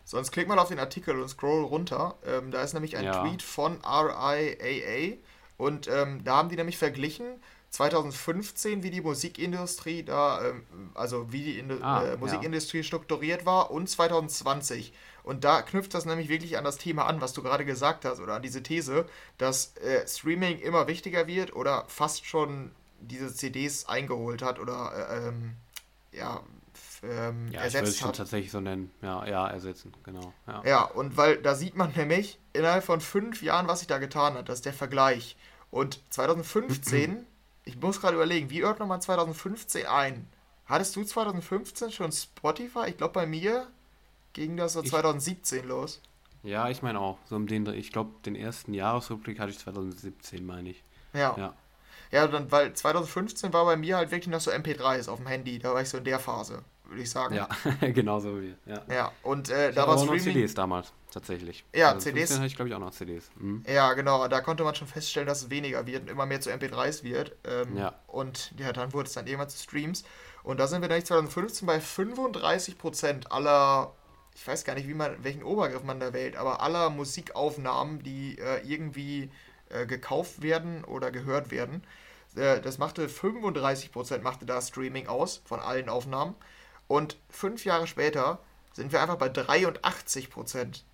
Sonst 0.03 0.31
klick 0.31 0.47
mal 0.47 0.57
auf 0.57 0.69
den 0.69 0.79
Artikel 0.79 1.19
und 1.19 1.27
scroll 1.27 1.63
runter. 1.65 2.15
Ähm, 2.25 2.51
da 2.51 2.61
ist 2.61 2.73
nämlich 2.73 2.97
ein 2.97 3.03
ja. 3.03 3.21
Tweet 3.21 3.41
von 3.41 3.79
RIAA 3.83 5.17
und 5.57 5.87
ähm, 5.87 6.23
da 6.23 6.37
haben 6.37 6.49
die 6.49 6.55
nämlich 6.55 6.77
verglichen 6.77 7.25
2015, 7.71 8.83
wie 8.83 8.89
die 8.89 9.01
Musikindustrie 9.01 10.03
da, 10.03 10.43
ähm, 10.45 10.63
also 10.93 11.31
wie 11.31 11.43
die 11.43 11.59
Indu 11.59 11.75
ah, 11.81 12.03
äh, 12.03 12.17
Musikindustrie 12.17 12.77
ja. 12.77 12.83
strukturiert 12.83 13.45
war 13.45 13.71
und 13.71 13.89
2020. 13.89 14.93
Und 15.23 15.43
da 15.43 15.61
knüpft 15.61 15.93
das 15.93 16.05
nämlich 16.05 16.29
wirklich 16.29 16.57
an 16.57 16.63
das 16.63 16.77
Thema 16.77 17.05
an, 17.05 17.19
was 17.19 17.33
du 17.33 17.43
gerade 17.43 17.65
gesagt 17.65 18.05
hast, 18.05 18.21
oder 18.21 18.35
an 18.35 18.41
diese 18.41 18.63
These, 18.63 19.05
dass 19.37 19.75
äh, 19.77 20.07
Streaming 20.07 20.59
immer 20.59 20.87
wichtiger 20.87 21.27
wird 21.27 21.53
oder 21.53 21.83
fast 21.89 22.25
schon 22.25 22.71
diese 23.01 23.33
CDs 23.33 23.85
eingeholt 23.87 24.41
hat 24.41 24.57
oder 24.57 25.09
äh, 25.11 25.27
ähm, 25.27 25.55
ja, 26.13 26.41
ähm, 27.09 27.47
ja, 27.51 27.61
ersetzt 27.61 27.93
ich 27.93 27.99
schon 27.99 28.13
tatsächlich 28.13 28.51
so 28.51 28.59
nennen. 28.59 28.91
Ja, 29.01 29.25
ja, 29.27 29.47
ersetzen, 29.47 29.93
genau. 30.03 30.33
Ja. 30.47 30.61
ja, 30.65 30.83
und 30.83 31.17
weil 31.17 31.37
da 31.37 31.55
sieht 31.55 31.75
man 31.75 31.93
nämlich 31.95 32.39
innerhalb 32.53 32.83
von 32.83 33.01
fünf 33.01 33.41
Jahren, 33.41 33.67
was 33.67 33.79
sich 33.79 33.87
da 33.87 33.97
getan 33.97 34.33
hat. 34.33 34.49
Das 34.49 34.59
ist 34.59 34.65
der 34.65 34.73
Vergleich. 34.73 35.37
Und 35.71 35.99
2015, 36.11 37.25
ich 37.65 37.79
muss 37.79 38.01
gerade 38.01 38.15
überlegen, 38.15 38.49
wie 38.49 38.63
ordnet 38.63 38.87
man 38.87 39.01
2015 39.01 39.85
ein? 39.85 40.27
Hattest 40.65 40.95
du 40.95 41.03
2015 41.03 41.91
schon 41.91 42.11
Spotify? 42.11 42.89
Ich 42.89 42.97
glaube, 42.97 43.13
bei 43.13 43.25
mir 43.25 43.67
ging 44.33 44.57
das 44.57 44.73
so 44.73 44.81
ich, 44.81 44.89
2017 44.89 45.67
los. 45.67 46.01
Ja, 46.43 46.69
ich 46.69 46.81
meine 46.81 46.99
auch. 46.99 47.17
So 47.25 47.35
um 47.35 47.47
den, 47.47 47.65
ich 47.67 47.91
glaube, 47.91 48.11
den 48.25 48.35
ersten 48.35 48.73
Jahresrückblick 48.73 49.39
hatte 49.39 49.51
ich 49.51 49.59
2017, 49.59 50.45
meine 50.45 50.69
ich. 50.69 50.83
Ja. 51.13 51.35
ja. 51.37 51.53
Ja, 52.11 52.27
dann, 52.27 52.51
weil 52.51 52.73
2015 52.73 53.51
war 53.51 53.65
bei 53.65 53.75
mir 53.75 53.97
halt 53.97 54.11
wirklich 54.11 54.29
noch 54.29 54.39
so 54.39 54.51
MP3s 54.51 55.09
auf 55.09 55.17
dem 55.17 55.27
Handy. 55.27 55.59
Da 55.59 55.73
war 55.73 55.81
ich 55.81 55.89
so 55.89 55.97
in 55.97 56.05
der 56.05 56.19
Phase 56.19 56.63
würde 56.89 57.01
ich 57.01 57.10
sagen. 57.10 57.36
Ja, 57.36 57.48
genauso 57.82 58.41
wie. 58.41 58.56
Ja, 58.65 58.84
ja 58.89 59.12
und 59.24 59.50
äh, 59.50 59.72
da 59.72 59.88
war 59.88 59.98
Streaming. 59.98 60.17
Noch 60.17 60.24
CDs 60.24 60.53
damals, 60.53 60.94
tatsächlich. 61.12 61.65
Ja, 61.74 61.89
also 61.89 62.00
CDs. 62.00 62.36
hatte 62.36 62.46
ich, 62.46 62.56
glaube 62.56 62.70
ich, 62.70 62.75
auch 62.75 62.79
noch 62.79 62.91
CDs. 62.91 63.29
Mhm. 63.38 63.63
Ja, 63.67 63.94
genau. 63.94 64.27
Da 64.27 64.41
konnte 64.41 64.63
man 64.63 64.75
schon 64.75 64.88
feststellen, 64.88 65.27
dass 65.27 65.44
es 65.44 65.50
weniger 65.50 65.86
wird 65.86 66.03
und 66.03 66.10
immer 66.10 66.25
mehr 66.25 66.41
zu 66.41 66.51
MP3s 66.51 67.03
wird. 67.03 67.36
Ähm, 67.46 67.77
ja. 67.77 67.94
Und 68.08 68.54
ja, 68.58 68.73
dann 68.73 68.93
wurde 68.93 69.08
es 69.08 69.13
dann 69.13 69.28
irgendwann 69.28 69.50
zu 69.50 69.58
Streams. 69.58 70.04
Und 70.43 70.60
da 70.60 70.67
sind 70.67 70.82
wir 70.82 70.89
dann 70.89 71.04
2015 71.04 71.65
bei 71.65 71.80
35% 71.80 73.28
aller, 73.28 73.93
ich 74.34 74.47
weiß 74.47 74.63
gar 74.63 74.76
nicht, 74.76 74.88
wie 74.88 74.93
man, 74.93 75.23
welchen 75.23 75.43
Obergriff 75.43 75.84
man 75.84 76.00
da 76.00 76.13
wählt, 76.13 76.38
aber 76.38 76.62
aller 76.62 76.89
Musikaufnahmen, 76.89 78.02
die 78.02 78.38
äh, 78.39 78.62
irgendwie 78.65 79.30
äh, 79.69 79.86
gekauft 79.86 80.41
werden 80.41 80.86
oder 80.86 81.12
gehört 81.12 81.52
werden. 81.52 81.84
Äh, 82.38 82.62
das 82.62 82.78
machte 82.78 83.08
35% 83.08 84.21
machte 84.21 84.45
da 84.45 84.62
Streaming 84.62 85.08
aus 85.08 85.41
von 85.45 85.60
allen 85.60 85.89
Aufnahmen. 85.89 86.36
Und 86.88 87.17
fünf 87.30 87.65
Jahre 87.65 87.88
später 87.88 88.39
sind 88.73 88.91
wir 88.91 89.02
einfach 89.02 89.17
bei 89.17 89.30
83 89.30 90.30
Prozent. 90.30 90.86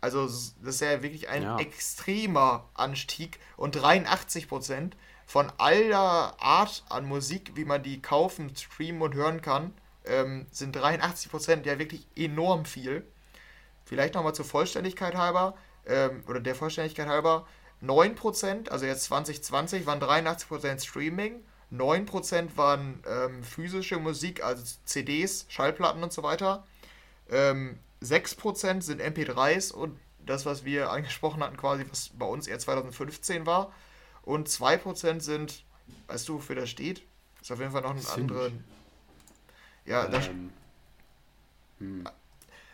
Also 0.00 0.24
das 0.24 0.54
ist 0.62 0.80
ja 0.80 1.02
wirklich 1.02 1.28
ein 1.28 1.42
ja. 1.42 1.58
extremer 1.58 2.68
Anstieg. 2.74 3.38
Und 3.56 3.72
83 3.72 4.48
Prozent 4.48 4.96
von 5.26 5.52
aller 5.58 6.34
Art 6.40 6.84
an 6.88 7.04
Musik, 7.04 7.52
wie 7.54 7.64
man 7.64 7.82
die 7.82 8.00
kaufen, 8.00 8.54
streamen 8.56 9.02
und 9.02 9.14
hören 9.14 9.42
kann, 9.42 9.74
ähm, 10.04 10.46
sind 10.50 10.74
83 10.74 11.30
Prozent 11.30 11.66
ja 11.66 11.78
wirklich 11.78 12.06
enorm 12.16 12.64
viel. 12.64 13.06
Vielleicht 13.84 14.14
nochmal 14.14 14.34
zur 14.34 14.44
Vollständigkeit 14.44 15.14
halber, 15.14 15.54
ähm, 15.86 16.24
oder 16.26 16.40
der 16.40 16.54
Vollständigkeit 16.54 17.08
halber, 17.08 17.46
9%, 17.82 18.70
also 18.70 18.86
jetzt 18.86 19.04
2020 19.04 19.86
waren 19.86 20.00
83% 20.00 20.84
Streaming 20.84 21.42
9% 21.72 22.56
waren 22.56 23.02
ähm, 23.06 23.42
physische 23.44 23.98
Musik, 23.98 24.42
also 24.42 24.64
CDs, 24.84 25.46
Schallplatten 25.48 26.02
und 26.02 26.12
so 26.12 26.22
weiter. 26.22 26.66
Ähm, 27.30 27.78
6% 28.02 28.82
sind 28.82 29.00
MP3s 29.00 29.72
und 29.72 29.98
das, 30.26 30.46
was 30.46 30.64
wir 30.64 30.90
angesprochen 30.92 31.42
hatten, 31.42 31.56
quasi, 31.56 31.84
was 31.88 32.10
bei 32.10 32.26
uns 32.26 32.46
eher 32.46 32.58
2015 32.58 33.46
war. 33.46 33.72
Und 34.22 34.48
2% 34.48 35.20
sind, 35.20 35.64
weißt 36.08 36.28
du, 36.28 36.34
wofür 36.34 36.56
das 36.56 36.70
steht? 36.70 37.02
Ist 37.40 37.50
auf 37.52 37.58
jeden 37.58 37.72
Fall 37.72 37.82
noch 37.82 37.96
ein 37.96 38.06
anderer. 38.06 38.50
Ja, 39.86 40.04
ähm, 40.04 40.10
das. 40.10 40.30
Hm. 41.78 42.04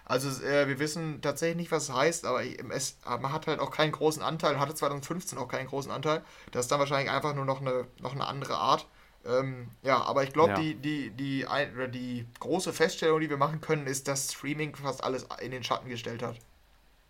Also 0.09 0.43
äh, 0.45 0.69
wir 0.69 0.79
wissen 0.79 1.21
tatsächlich 1.21 1.57
nicht, 1.57 1.73
was 1.73 1.85
es 1.89 1.95
heißt, 1.95 2.27
aber 2.27 2.43
es, 2.45 2.97
man 3.05 3.33
hat 3.33 3.49
halt 3.49 3.59
auch 3.59 3.73
keinen 3.73 3.91
großen 3.91 4.23
Anteil, 4.23 4.61
hatte 4.61 4.75
2015 4.75 5.37
auch 5.37 5.49
keinen 5.49 5.67
großen 5.67 5.91
Anteil. 5.91 6.23
Das 6.53 6.67
ist 6.67 6.73
dann 6.73 6.79
wahrscheinlich 6.79 7.11
einfach 7.11 7.35
nur 7.35 7.45
noch 7.45 7.61
eine, 7.61 7.87
noch 8.01 8.13
eine 8.13 8.27
andere 8.27 8.57
Art. 8.57 8.87
Ähm, 9.27 9.69
ja, 9.83 10.01
aber 10.03 10.23
ich 10.23 10.33
glaube, 10.33 10.53
ja. 10.53 10.61
die, 10.61 10.77
die, 10.77 11.11
die, 11.11 11.45
oder 11.45 11.89
die 11.89 12.25
große 12.39 12.73
Feststellung, 12.73 13.21
die 13.21 13.29
wir 13.29 13.37
machen 13.37 13.61
können, 13.61 13.89
ist, 13.89 14.07
dass 14.07 14.33
Streaming 14.33 14.77
fast 14.77 15.03
alles 15.03 15.27
in 15.41 15.51
den 15.51 15.65
Schatten 15.65 15.89
gestellt 15.89 16.23
hat. 16.23 16.37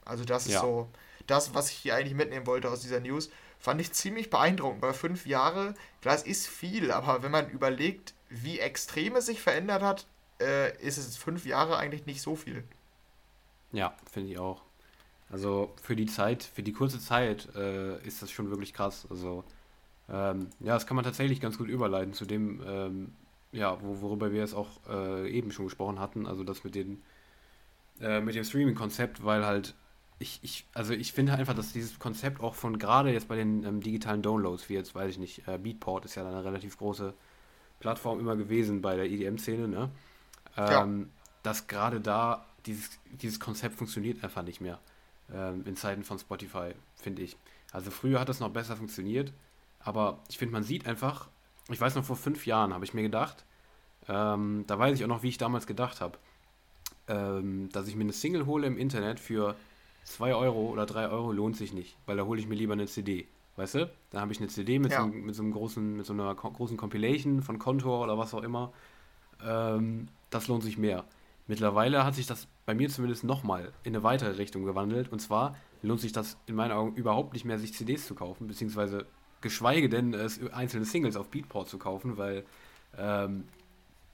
Also 0.07 0.25
das 0.25 0.47
ist 0.47 0.55
ja. 0.55 0.61
so 0.63 0.89
das, 1.27 1.55
was 1.55 1.71
ich 1.71 1.77
hier 1.77 1.97
eigentlich 1.97 2.15
mitnehmen 2.15 2.47
wollte 2.47 2.71
aus 2.71 2.81
dieser 2.81 3.01
News. 3.01 3.29
Fand 3.59 3.79
ich 3.81 3.93
ziemlich 3.93 4.31
beeindruckend, 4.31 4.81
weil 4.81 4.95
fünf 4.95 5.27
Jahre, 5.27 5.75
klar, 6.01 6.15
es 6.15 6.23
ist 6.23 6.47
viel, 6.47 6.91
aber 6.91 7.23
wenn 7.23 7.31
man 7.31 7.51
überlegt, 7.51 8.15
wie 8.31 8.59
extrem 8.59 9.17
es 9.17 9.27
sich 9.27 9.43
verändert 9.43 9.83
hat, 9.83 10.07
äh, 10.41 10.77
ist 10.79 10.97
es 10.97 11.17
fünf 11.17 11.45
Jahre 11.45 11.77
eigentlich 11.77 12.07
nicht 12.07 12.23
so 12.23 12.37
viel. 12.37 12.65
Ja, 13.77 13.95
finde 14.11 14.31
ich 14.31 14.39
auch. 14.39 14.63
Also 15.31 15.75
für 15.83 15.97
die 15.97 16.07
Zeit, 16.07 16.43
für 16.43 16.63
die 16.63 16.73
kurze 16.73 16.99
Zeit 16.99 17.55
äh, 17.55 18.01
ist 18.07 18.23
das 18.23 18.31
schon 18.31 18.49
wirklich 18.49 18.73
krass. 18.73 19.07
Also 19.11 19.45
ähm, 20.09 20.49
ja, 20.61 20.75
das 20.75 20.87
kann 20.87 20.95
man 20.97 21.05
tatsächlich 21.05 21.41
ganz 21.41 21.59
gut 21.59 21.69
überleiten 21.69 22.15
zu 22.15 22.25
dem, 22.25 22.63
ähm, 22.67 23.13
ja, 23.53 23.77
wo, 23.83 24.01
worüber 24.01 24.33
wir 24.33 24.43
es 24.43 24.55
auch 24.55 24.69
äh, 24.89 25.31
eben 25.31 25.51
schon 25.51 25.67
gesprochen 25.67 26.01
hatten, 26.01 26.27
also 26.27 26.43
das 26.43 26.65
mit 26.65 26.75
den 26.75 27.03
äh, 28.01 28.21
mit 28.21 28.35
dem 28.35 28.45
Streaming-Konzept, 28.45 29.25
weil 29.25 29.45
halt 29.45 29.75
ich, 30.19 30.41
ich, 30.43 30.67
also 30.73 30.95
ich 30.95 31.13
finde 31.13 31.35
einfach, 31.35 31.55
dass 31.55 31.75
dieses 31.75 31.99
Konzept 31.99 32.41
auch 32.41 32.55
von 32.55 32.79
gerade 32.79 33.13
jetzt 33.13 33.29
bei 33.29 33.37
den 33.37 33.63
ähm, 33.65 33.83
digitalen 33.83 34.23
Downloads, 34.23 34.71
wie 34.71 34.75
jetzt 34.75 34.95
weiß 34.95 35.11
ich 35.11 35.19
nicht, 35.19 35.47
äh, 35.49 35.59
Beatport 35.59 36.07
ist 36.07 36.15
ja 36.15 36.27
eine 36.27 36.45
relativ 36.45 36.79
große 36.79 37.13
Plattform 37.81 38.21
immer 38.21 38.37
gewesen 38.37 38.81
bei 38.81 38.97
der 38.97 39.05
EDM-Szene, 39.05 39.69
ne? 39.69 39.91
Ähm, 40.57 41.01
ja. 41.01 41.07
Dass 41.43 41.67
gerade 41.67 42.01
da 42.01 42.47
dieses, 42.67 42.91
dieses 43.11 43.41
Konzept 43.41 43.77
funktioniert 43.77 44.23
einfach 44.25 44.43
nicht 44.43 44.61
mehr 44.61 44.79
ähm, 45.33 45.65
in 45.67 45.77
Zeiten 45.77 46.05
von 46.05 46.19
Spotify, 46.19 46.73
finde 46.97 47.23
ich. 47.23 47.37
Also 47.73 47.91
früher 47.91 48.21
hat 48.21 48.29
das 48.29 48.41
noch 48.41 48.51
besser 48.51 48.77
funktioniert, 48.77 49.33
aber 49.81 50.19
ich 50.29 50.39
finde, 50.39 50.53
man 50.53 50.63
sieht 50.63 50.87
einfach, 50.87 51.29
ich 51.69 51.81
weiß 51.81 51.95
noch, 51.95 52.05
vor 52.05 52.17
fünf 52.17 52.47
Jahren 52.47 52.73
habe 52.73 52.85
ich 52.85 52.95
mir 52.95 53.03
gedacht, 53.03 53.45
ähm, 54.09 54.65
da 54.67 54.79
weiß 54.79 54.97
ich 54.97 55.05
auch 55.05 55.09
noch, 55.09 55.23
wie 55.23 55.29
ich 55.29 55.39
damals 55.39 55.67
gedacht 55.67 56.01
habe, 56.01 56.19
ähm, 57.09 57.69
dass 57.73 57.89
ich 57.89 57.97
mir 57.97 58.05
eine 58.05 58.13
Single 58.13 58.47
hole 58.47 58.67
im 58.67 58.79
Internet 58.79 59.21
für 59.21 59.57
2 60.05 60.35
Euro 60.35 60.71
oder 60.71 60.87
3 60.87 61.09
Euro 61.09 61.33
lohnt 61.33 61.57
sich 61.57 61.73
nicht, 61.73 61.97
weil 62.07 62.17
da 62.17 62.25
hole 62.25 62.41
ich 62.41 62.47
mir 62.47 62.55
lieber 62.55 62.75
eine 62.75 62.87
CD. 62.87 63.27
Weißt 63.57 63.75
du? 63.75 63.91
Da 64.11 64.21
habe 64.21 64.33
ich 64.33 64.39
eine 64.39 64.49
CD 64.49 64.79
mit, 64.79 64.93
ja. 64.93 65.03
so, 65.03 65.07
mit 65.09 65.35
so 65.35 65.43
einem 65.43 65.53
großen, 65.53 65.97
mit 65.97 66.07
so 66.07 66.13
einer 66.13 66.35
großen 66.35 66.77
Compilation 66.77 67.43
von 67.43 67.59
Contour 67.59 68.03
oder 68.03 68.19
was 68.19 68.35
auch 68.35 68.43
immer. 68.43 68.73
Ähm, 69.45 70.09
das 70.31 70.47
lohnt 70.47 70.63
sich 70.63 70.77
mehr. 70.77 71.05
Mittlerweile 71.47 72.05
hat 72.05 72.15
sich 72.15 72.27
das 72.27 72.49
bei 72.67 72.75
mir 72.75 72.89
zumindest 72.91 73.25
nochmal 73.25 73.73
in 73.85 73.95
eine 73.95 74.03
weitere 74.03 74.37
Richtung 74.37 74.65
gewandelt. 74.65 75.11
Und 75.11 75.21
zwar 75.21 75.57
lohnt 75.83 76.01
sich 76.01 76.13
das 76.13 76.37
in 76.47 76.57
meinen 76.57 76.73
Augen 76.73 76.95
überhaupt 76.97 77.33
nicht 77.33 77.45
mehr, 77.45 77.59
sich 77.59 77.73
CDs 77.73 78.07
zu 78.07 78.15
kaufen, 78.15 78.49
beziehungsweise 78.49 79.07
geschweige 79.41 79.89
denn 79.89 80.13
es 80.13 80.41
einzelne 80.53 80.85
Singles 80.85 81.17
auf 81.17 81.29
Beatport 81.29 81.69
zu 81.69 81.79
kaufen, 81.79 82.17
weil 82.17 82.45
ähm, 82.99 83.45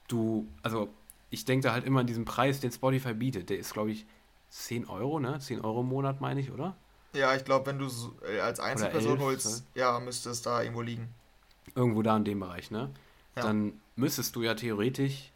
du, 0.07 0.47
also 0.61 0.89
ich 1.31 1.45
denke 1.45 1.67
da 1.67 1.73
halt 1.73 1.85
immer 1.85 2.01
an 2.01 2.07
diesen 2.07 2.25
Preis, 2.25 2.59
den 2.59 2.71
Spotify 2.71 3.13
bietet. 3.13 3.49
Der 3.49 3.57
ist, 3.57 3.73
glaube 3.73 3.91
ich, 3.91 4.05
10 4.49 4.87
Euro, 4.87 5.19
ne? 5.19 5.39
10 5.39 5.61
Euro 5.61 5.81
im 5.81 5.87
Monat, 5.87 6.21
meine 6.21 6.39
ich, 6.39 6.51
oder? 6.51 6.75
Ja, 7.13 7.35
ich 7.35 7.43
glaube, 7.43 7.65
wenn 7.65 7.79
du 7.79 7.89
so, 7.89 8.13
äh, 8.27 8.39
als 8.39 8.59
Einzelperson 8.59 9.13
11, 9.13 9.21
holst, 9.21 9.75
ne? 9.75 9.81
ja, 9.81 9.99
müsste 9.99 10.29
es 10.29 10.43
da 10.43 10.61
irgendwo 10.61 10.81
liegen. 10.81 11.09
Irgendwo 11.73 12.03
da 12.03 12.15
in 12.17 12.23
dem 12.23 12.39
Bereich, 12.39 12.69
ne? 12.69 12.91
Ja. 13.35 13.43
Dann 13.43 13.81
müsstest 13.95 14.35
du 14.35 14.43
ja 14.43 14.53
theoretisch, 14.53 15.31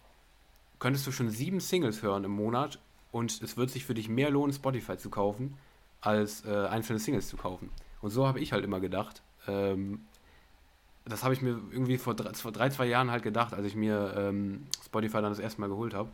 könntest 0.77 1.07
du 1.07 1.11
schon 1.11 1.31
sieben 1.31 1.59
Singles 1.59 2.03
hören 2.03 2.23
im 2.23 2.31
Monat 2.31 2.79
und 3.17 3.41
es 3.41 3.57
wird 3.57 3.71
sich 3.71 3.83
für 3.83 3.95
dich 3.95 4.09
mehr 4.09 4.29
lohnen, 4.29 4.53
Spotify 4.53 4.95
zu 4.95 5.09
kaufen, 5.09 5.57
als 6.01 6.45
äh, 6.45 6.67
einzelne 6.67 6.99
Singles 6.99 7.27
zu 7.27 7.35
kaufen. 7.35 7.71
Und 7.99 8.11
so 8.11 8.27
habe 8.27 8.39
ich 8.39 8.53
halt 8.53 8.63
immer 8.63 8.79
gedacht. 8.79 9.23
Ähm, 9.47 10.05
das 11.03 11.23
habe 11.23 11.33
ich 11.33 11.41
mir 11.41 11.59
irgendwie 11.71 11.97
vor 11.97 12.13
drei, 12.13 12.31
vor 12.33 12.51
drei, 12.51 12.69
zwei 12.69 12.85
Jahren 12.85 13.09
halt 13.09 13.23
gedacht, 13.23 13.53
als 13.53 13.65
ich 13.65 13.75
mir 13.75 14.13
ähm, 14.15 14.67
Spotify 14.85 15.13
dann 15.17 15.31
das 15.31 15.39
erste 15.39 15.61
Mal 15.61 15.67
geholt 15.67 15.95
habe. 15.95 16.11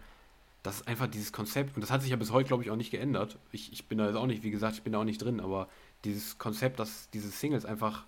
Das 0.62 0.78
ist 0.78 0.88
einfach 0.88 1.08
dieses 1.08 1.34
Konzept, 1.34 1.76
und 1.76 1.82
das 1.82 1.92
hat 1.92 2.02
sich 2.02 2.12
ja 2.12 2.16
bis 2.16 2.32
heute, 2.32 2.48
glaube 2.48 2.64
ich, 2.64 2.72
auch 2.72 2.78
nicht 2.78 2.92
geändert. 2.92 3.38
Ich, 3.52 3.74
ich 3.74 3.88
bin 3.88 3.98
da 3.98 4.08
jetzt 4.08 4.16
auch 4.16 4.28
nicht, 4.28 4.44
wie 4.44 4.52
gesagt, 4.52 4.76
ich 4.76 4.84
bin 4.84 4.94
da 4.94 5.00
auch 5.00 5.04
nicht 5.04 5.22
drin, 5.22 5.42
aber 5.42 5.68
dieses 6.06 6.38
Konzept, 6.38 6.80
dass 6.80 7.10
diese 7.10 7.30
Singles 7.30 7.66
einfach 7.66 8.06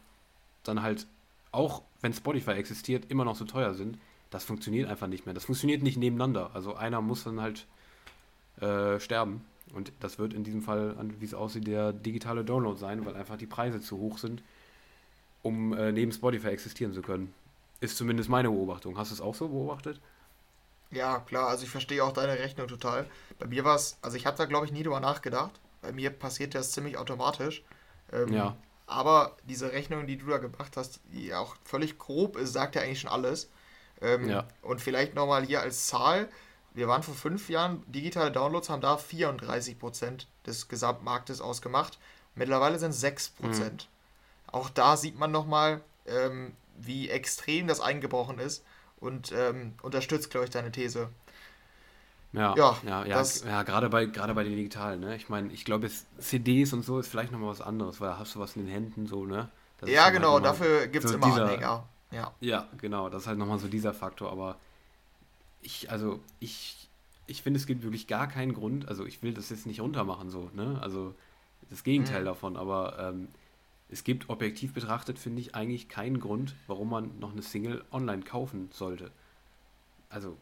dann 0.63 0.81
halt, 0.81 1.05
auch 1.51 1.81
wenn 1.99 2.13
Spotify 2.13 2.51
existiert, 2.51 3.11
immer 3.11 3.25
noch 3.25 3.35
so 3.35 3.43
teuer 3.43 3.73
sind, 3.73 3.97
das 4.29 4.45
funktioniert 4.45 4.89
einfach 4.89 5.07
nicht 5.07 5.25
mehr. 5.25 5.33
Das 5.35 5.45
funktioniert 5.45 5.83
nicht 5.83 5.97
nebeneinander. 5.97 6.51
Also 6.53 6.75
einer 6.75 7.01
muss 7.01 7.25
dann 7.25 7.41
halt 7.41 7.67
äh, 8.65 8.99
sterben. 8.99 9.45
Und 9.73 9.91
das 9.99 10.19
wird 10.19 10.33
in 10.33 10.43
diesem 10.43 10.61
Fall, 10.61 10.95
wie 11.19 11.25
es 11.25 11.33
aussieht, 11.33 11.67
der 11.67 11.91
digitale 11.91 12.45
Download 12.45 12.79
sein, 12.79 13.05
weil 13.05 13.15
einfach 13.15 13.37
die 13.37 13.45
Preise 13.45 13.81
zu 13.81 13.97
hoch 13.97 14.17
sind, 14.17 14.41
um 15.41 15.73
äh, 15.73 15.91
neben 15.91 16.11
Spotify 16.11 16.47
existieren 16.47 16.93
zu 16.93 17.01
können. 17.01 17.33
Ist 17.81 17.97
zumindest 17.97 18.29
meine 18.29 18.49
Beobachtung. 18.49 18.97
Hast 18.97 19.11
du 19.11 19.15
es 19.15 19.21
auch 19.21 19.35
so 19.35 19.49
beobachtet? 19.49 19.99
Ja, 20.91 21.19
klar, 21.19 21.49
also 21.49 21.63
ich 21.63 21.69
verstehe 21.69 22.03
auch 22.03 22.13
deine 22.13 22.39
Rechnung 22.39 22.67
total. 22.67 23.05
Bei 23.37 23.47
mir 23.47 23.65
war 23.65 23.75
es, 23.75 23.97
also 24.01 24.15
ich 24.15 24.25
habe 24.25 24.37
da 24.37 24.45
glaube 24.45 24.65
ich 24.65 24.71
nie 24.71 24.83
drüber 24.83 24.99
nachgedacht. 24.99 25.59
Bei 25.81 25.91
mir 25.91 26.09
passiert 26.09 26.55
das 26.55 26.71
ziemlich 26.71 26.97
automatisch. 26.97 27.63
Ähm, 28.13 28.33
ja. 28.33 28.55
Aber 28.87 29.35
diese 29.43 29.71
Rechnung, 29.71 30.07
die 30.07 30.17
du 30.17 30.27
da 30.27 30.37
gemacht 30.37 30.77
hast, 30.77 30.99
die 31.11 31.33
auch 31.33 31.55
völlig 31.63 31.97
grob 31.97 32.37
ist, 32.37 32.53
sagt 32.53 32.75
ja 32.75 32.81
eigentlich 32.81 33.01
schon 33.01 33.11
alles. 33.11 33.49
Ähm, 34.01 34.29
ja. 34.29 34.47
Und 34.61 34.79
vielleicht 34.79 35.15
nochmal 35.15 35.45
hier 35.45 35.61
als 35.61 35.87
Zahl, 35.87 36.29
wir 36.75 36.87
waren 36.87 37.03
vor 37.03 37.15
fünf 37.15 37.49
Jahren, 37.49 37.83
digitale 37.87 38.31
Downloads 38.31 38.69
haben 38.69 38.81
da 38.81 38.95
34% 38.95 40.25
des 40.45 40.67
Gesamtmarktes 40.67 41.41
ausgemacht. 41.41 41.97
Mittlerweile 42.35 42.77
sind 42.77 42.91
es 42.91 43.03
6%. 43.03 43.31
Mhm. 43.41 43.77
Auch 44.47 44.69
da 44.69 44.97
sieht 44.97 45.17
man 45.17 45.31
nochmal, 45.31 45.81
ähm, 46.05 46.53
wie 46.77 47.09
extrem 47.09 47.67
das 47.67 47.79
eingebrochen 47.79 48.39
ist 48.39 48.63
und 48.99 49.31
ähm, 49.31 49.73
unterstützt, 49.81 50.29
glaube 50.29 50.45
ich, 50.45 50.51
deine 50.51 50.71
These. 50.71 51.09
Ja, 52.33 52.53
ja, 52.57 52.77
ja, 52.85 53.05
ja, 53.05 53.23
ja 53.45 53.63
gerade 53.63 53.89
bei, 53.89 54.05
gerade 54.05 54.33
bei 54.33 54.43
den 54.43 54.57
digitalen, 54.57 54.99
ne? 54.99 55.15
Ich 55.15 55.29
meine, 55.29 55.53
ich 55.53 55.63
glaube, 55.63 55.89
CDs 56.19 56.73
und 56.73 56.83
so 56.83 56.99
ist 56.99 57.07
vielleicht 57.07 57.31
nochmal 57.31 57.49
was 57.49 57.61
anderes, 57.61 58.01
weil 58.01 58.09
da 58.09 58.19
hast 58.19 58.35
du 58.35 58.39
was 58.39 58.57
in 58.57 58.65
den 58.65 58.71
Händen 58.71 59.07
so, 59.07 59.25
ne? 59.25 59.47
Das 59.79 59.89
ja, 59.89 60.09
genau, 60.09 60.33
halt 60.33 60.45
dafür 60.45 60.87
gibt 60.87 61.05
es 61.05 61.11
so 61.11 61.17
immer 61.17 61.27
dieser, 61.27 61.45
Anhänger. 61.45 61.87
Ja. 62.11 62.33
ja, 62.41 62.67
genau, 62.77 63.09
das 63.09 63.23
ist 63.23 63.27
halt 63.27 63.37
nochmal 63.37 63.59
so 63.59 63.67
dieser 63.67 63.93
Faktor, 63.93 64.31
aber 64.31 64.57
ich, 65.65 65.89
also 65.89 66.19
ich, 66.39 66.89
ich 67.27 67.41
finde, 67.41 67.59
es 67.59 67.65
gibt 67.65 67.83
wirklich 67.83 68.07
gar 68.07 68.27
keinen 68.27 68.53
Grund, 68.53 68.87
also 68.87 69.05
ich 69.05 69.23
will 69.23 69.33
das 69.33 69.49
jetzt 69.49 69.65
nicht 69.65 69.81
runtermachen 69.81 70.29
so, 70.29 70.49
ne? 70.53 70.79
Also 70.81 71.15
das 71.69 71.83
Gegenteil 71.83 72.21
mhm. 72.21 72.25
davon, 72.25 72.57
aber 72.57 72.97
ähm, 72.99 73.27
es 73.89 74.03
gibt 74.03 74.29
objektiv 74.29 74.73
betrachtet, 74.73 75.17
finde 75.17 75.41
ich, 75.41 75.55
eigentlich 75.55 75.89
keinen 75.89 76.19
Grund, 76.19 76.55
warum 76.67 76.89
man 76.89 77.19
noch 77.19 77.31
eine 77.31 77.41
Single 77.41 77.83
online 77.91 78.23
kaufen 78.23 78.69
sollte. 78.71 79.11
Also, 80.09 80.37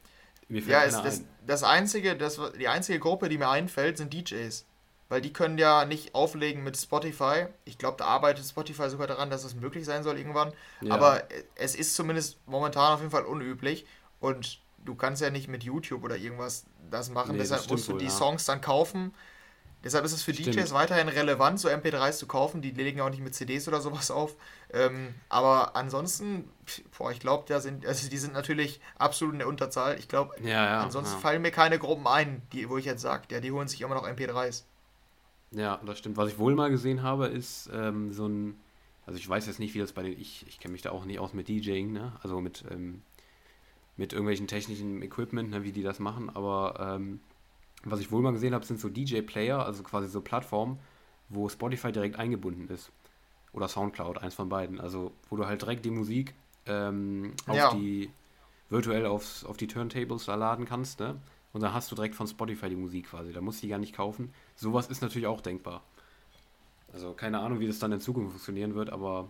mir 0.50 0.62
fällt 0.62 0.74
ja, 0.74 0.84
es, 0.84 1.02
das, 1.02 1.20
ein. 1.20 1.30
das 1.48 1.64
einzige, 1.64 2.18
das, 2.18 2.40
die 2.60 2.68
einzige 2.68 3.00
Gruppe, 3.00 3.30
die 3.30 3.38
mir 3.38 3.50
einfällt, 3.50 3.98
sind 3.98 4.14
DJs. 4.14 4.66
Weil 5.10 5.22
die 5.22 5.34
können 5.34 5.58
ja 5.58 5.86
nicht 5.86 6.16
auflegen 6.16 6.64
mit 6.64 6.78
Spotify. 6.78 7.48
Ich 7.66 7.78
glaube, 7.78 7.98
da 7.98 8.06
arbeitet 8.06 8.46
Spotify 8.46 8.90
sogar 8.90 9.08
daran, 9.08 9.30
dass 9.30 9.44
es 9.44 9.54
möglich 9.54 9.86
sein 9.86 10.04
soll 10.04 10.18
irgendwann. 10.18 10.54
Ja. 10.82 10.96
Aber 10.96 11.24
es 11.56 11.76
ist 11.76 11.94
zumindest 11.96 12.40
momentan 12.48 12.94
auf 12.94 13.00
jeden 13.00 13.12
Fall 13.12 13.26
unüblich. 13.26 13.86
Und 14.20 14.63
du 14.86 14.96
kannst 14.96 15.22
ja 15.22 15.30
nicht 15.30 15.48
mit 15.48 15.64
YouTube 15.64 16.04
oder 16.04 16.18
irgendwas 16.18 16.66
das 16.90 17.10
machen. 17.10 17.34
Nee, 17.34 17.40
Deshalb 17.40 17.70
musst 17.70 17.88
du 17.88 17.94
wohl, 17.94 18.00
die 18.00 18.06
ja. 18.06 18.12
Songs 18.12 18.46
dann 18.46 18.62
kaufen. 18.62 19.14
Deshalb 19.84 20.06
ist 20.06 20.14
es 20.14 20.24
für 20.24 20.34
Stimmt. 20.34 20.56
DJs 20.56 20.72
weiterhin 20.74 21.10
relevant, 21.10 21.60
so 21.60 21.68
MP3s 21.68 22.18
zu 22.18 22.26
kaufen. 22.26 22.62
Die 22.62 22.72
legen 22.72 23.02
auch 23.02 23.10
nicht 23.10 23.22
mit 23.22 23.36
CDs 23.36 23.68
oder 23.68 23.82
sowas 23.82 24.12
auf. 24.12 24.36
Ähm, 24.72 25.14
aber 25.28 25.76
ansonsten, 25.76 26.50
boah, 26.98 27.12
ich 27.12 27.20
glaube, 27.20 27.44
da 27.48 27.60
sind, 27.60 27.86
also 27.86 28.10
die 28.10 28.18
sind 28.18 28.34
natürlich 28.34 28.80
absolut 28.98 29.34
in 29.34 29.40
der 29.40 29.48
Unterzahl. 29.50 30.00
Ich 30.00 30.08
glaube, 30.08 30.36
ja, 30.42 30.50
ja, 30.50 30.82
ansonsten 30.82 31.16
ja. 31.16 31.20
fallen 31.20 31.42
mir 31.42 31.52
keine 31.52 31.80
Gruppen 31.80 32.08
ein, 32.08 32.42
die, 32.54 32.70
wo 32.70 32.78
ich 32.78 32.86
jetzt 32.86 33.02
sage, 33.02 33.24
ja, 33.32 33.42
die 33.42 33.52
holen 33.52 33.68
sich 33.68 33.82
immer 33.82 33.96
noch 33.96 34.08
MP3s. 34.08 34.64
Ja, 35.52 35.82
das 35.86 36.00
stimmt. 36.00 36.16
Was 36.16 36.30
ich 36.32 36.40
wohl 36.40 36.56
mal 36.56 36.70
gesehen 36.70 37.04
habe, 37.04 37.28
ist 37.28 37.70
ähm, 37.74 38.14
so 38.14 38.26
ein, 38.28 38.58
also 39.06 39.20
ich 39.20 39.28
weiß 39.28 39.46
jetzt 39.48 39.60
nicht, 39.60 39.74
wie 39.74 39.80
das 39.80 39.92
bei 39.92 40.04
den, 40.04 40.20
ich, 40.20 40.46
ich 40.48 40.60
kenne 40.60 40.72
mich 40.72 40.82
da 40.82 40.92
auch 40.92 41.04
nicht 41.04 41.20
aus 41.20 41.34
mit 41.34 41.50
DJing, 41.50 41.92
ne? 41.92 42.14
Also 42.24 42.40
mit, 42.40 42.64
ähm, 42.72 43.02
mit 43.98 44.14
irgendwelchen 44.14 44.48
technischen 44.48 45.02
Equipment, 45.02 45.52
ne, 45.52 45.64
wie 45.64 45.72
die 45.72 45.84
das 45.84 46.00
machen, 46.00 46.30
aber 46.30 46.96
ähm, 46.98 47.20
was 47.84 48.00
ich 48.00 48.12
wohl 48.12 48.22
mal 48.22 48.32
gesehen 48.32 48.54
habe, 48.54 48.66
sind 48.66 48.80
so 48.80 48.90
DJ-Player, 48.90 49.66
also 49.66 49.84
quasi 49.84 50.08
so 50.08 50.22
Plattformen, 50.22 50.80
wo 51.30 51.50
Spotify 51.50 51.92
direkt 51.92 52.18
eingebunden 52.18 52.68
ist. 52.70 52.92
Oder 53.52 53.68
Soundcloud, 53.68 54.18
eins 54.18 54.34
von 54.34 54.50
beiden. 54.50 54.80
Also, 54.80 55.12
wo 55.30 55.36
du 55.36 55.46
halt 55.46 55.62
direkt 55.62 55.86
die 55.86 55.92
Musik 55.92 56.34
ähm, 56.66 57.34
auf 57.46 57.56
ja. 57.56 57.74
die 57.74 58.10
virtuell 58.70 59.06
aufs, 59.06 59.44
auf 59.44 59.58
die 59.58 59.68
Turntables 59.68 60.26
da 60.26 60.36
laden 60.36 60.66
kannst, 60.66 61.00
ne? 61.00 61.20
Und 61.52 61.62
dann 61.62 61.74
hast 61.74 61.92
du 61.92 61.96
direkt 61.96 62.16
von 62.16 62.26
Spotify 62.26 62.70
die 62.70 62.76
Musik 62.76 63.12
quasi. 63.12 63.32
Da 63.32 63.42
musst 63.42 63.62
du 63.62 63.68
die 63.68 63.70
gar 63.70 63.78
nicht 63.78 63.94
kaufen. 63.94 64.34
Sowas 64.56 64.88
ist 64.88 65.04
natürlich 65.04 65.28
auch 65.28 65.40
denkbar. 65.40 65.84
Also 66.92 67.14
keine 67.14 67.40
Ahnung, 67.40 67.60
wie 67.60 67.68
das 67.68 67.78
dann 67.78 67.92
in 67.92 68.00
Zukunft 68.00 68.32
funktionieren 68.32 68.74
wird, 68.74 68.90
aber 68.90 69.30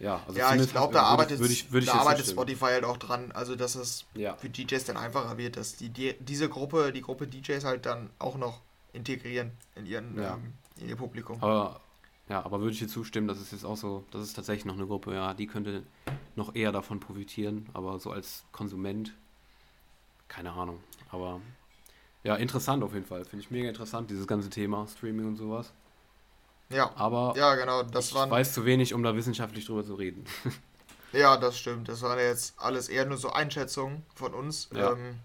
ja, 0.00 0.22
also 0.26 0.38
ja 0.38 0.54
ich 0.54 0.70
glaube, 0.70 0.94
da 0.94 1.02
arbeitet, 1.02 1.40
würde 1.40 1.52
ich, 1.52 1.70
würde 1.70 1.84
ich 1.84 1.92
da 1.92 1.98
arbeitet 1.98 2.26
Spotify 2.26 2.66
halt 2.66 2.84
auch 2.84 2.96
dran, 2.96 3.32
also 3.32 3.54
dass 3.54 3.74
es 3.74 4.06
ja. 4.14 4.34
für 4.34 4.48
DJs 4.48 4.84
dann 4.86 4.96
einfacher 4.96 5.36
wird, 5.36 5.58
dass 5.58 5.76
die, 5.76 5.90
die, 5.90 6.14
diese 6.18 6.48
Gruppe, 6.48 6.90
die 6.92 7.02
Gruppe 7.02 7.26
DJs 7.26 7.64
halt 7.64 7.84
dann 7.84 8.08
auch 8.18 8.36
noch 8.36 8.62
integrieren 8.94 9.52
in, 9.76 9.84
ihren, 9.84 10.16
ja. 10.18 10.34
ähm, 10.34 10.54
in 10.78 10.88
ihr 10.88 10.96
Publikum. 10.96 11.42
Aber, 11.42 11.80
ja, 12.30 12.42
aber 12.42 12.60
würde 12.60 12.72
ich 12.72 12.78
dir 12.78 12.88
zustimmen, 12.88 13.28
das 13.28 13.40
ist 13.40 13.52
jetzt 13.52 13.64
auch 13.64 13.76
so, 13.76 14.04
das 14.10 14.22
ist 14.22 14.32
tatsächlich 14.34 14.64
noch 14.64 14.74
eine 14.74 14.86
Gruppe, 14.86 15.14
ja, 15.14 15.34
die 15.34 15.46
könnte 15.46 15.82
noch 16.34 16.54
eher 16.54 16.72
davon 16.72 16.98
profitieren, 16.98 17.68
aber 17.74 17.98
so 17.98 18.10
als 18.10 18.44
Konsument, 18.52 19.12
keine 20.28 20.52
Ahnung. 20.52 20.80
Aber 21.10 21.42
ja, 22.22 22.36
interessant 22.36 22.82
auf 22.82 22.94
jeden 22.94 23.06
Fall. 23.06 23.24
Finde 23.26 23.44
ich 23.44 23.50
mega 23.50 23.68
interessant, 23.68 24.10
dieses 24.10 24.26
ganze 24.26 24.48
Thema 24.48 24.86
Streaming 24.86 25.26
und 25.26 25.36
sowas. 25.36 25.72
Ja. 26.70 26.92
Aber 26.94 27.34
ja, 27.36 27.54
genau, 27.56 27.82
das 27.82 28.08
ich 28.08 28.14
waren, 28.14 28.30
weiß 28.30 28.54
zu 28.54 28.64
wenig, 28.64 28.94
um 28.94 29.02
da 29.02 29.14
wissenschaftlich 29.14 29.66
drüber 29.66 29.84
zu 29.84 29.94
reden. 29.94 30.24
ja, 31.12 31.36
das 31.36 31.58
stimmt. 31.58 31.88
Das 31.88 32.02
waren 32.02 32.18
jetzt 32.18 32.54
alles 32.58 32.88
eher 32.88 33.06
nur 33.06 33.18
so 33.18 33.30
Einschätzungen 33.30 34.04
von 34.14 34.32
uns. 34.34 34.68
Ja, 34.72 34.92
ähm, 34.92 35.18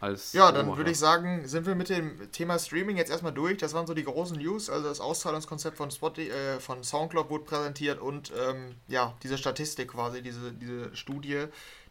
Als 0.00 0.32
ja 0.32 0.50
dann 0.50 0.76
würde 0.76 0.90
ich 0.90 0.98
sagen, 0.98 1.46
sind 1.46 1.66
wir 1.66 1.76
mit 1.76 1.88
dem 1.88 2.32
Thema 2.32 2.58
Streaming 2.58 2.96
jetzt 2.96 3.10
erstmal 3.10 3.32
durch. 3.32 3.58
Das 3.58 3.72
waren 3.72 3.86
so 3.86 3.94
die 3.94 4.04
großen 4.04 4.36
News. 4.36 4.68
Also 4.68 4.88
das 4.88 5.00
Auszahlungskonzept 5.00 5.76
von, 5.76 5.92
Spotify, 5.92 6.30
äh, 6.30 6.60
von 6.60 6.82
Soundcloud 6.82 7.30
wurde 7.30 7.44
präsentiert 7.44 8.00
und 8.00 8.32
ähm, 8.36 8.74
ja, 8.88 9.14
diese 9.22 9.38
Statistik 9.38 9.92
quasi, 9.92 10.22
diese, 10.22 10.52
diese 10.52 10.94
Studie, 10.96 11.46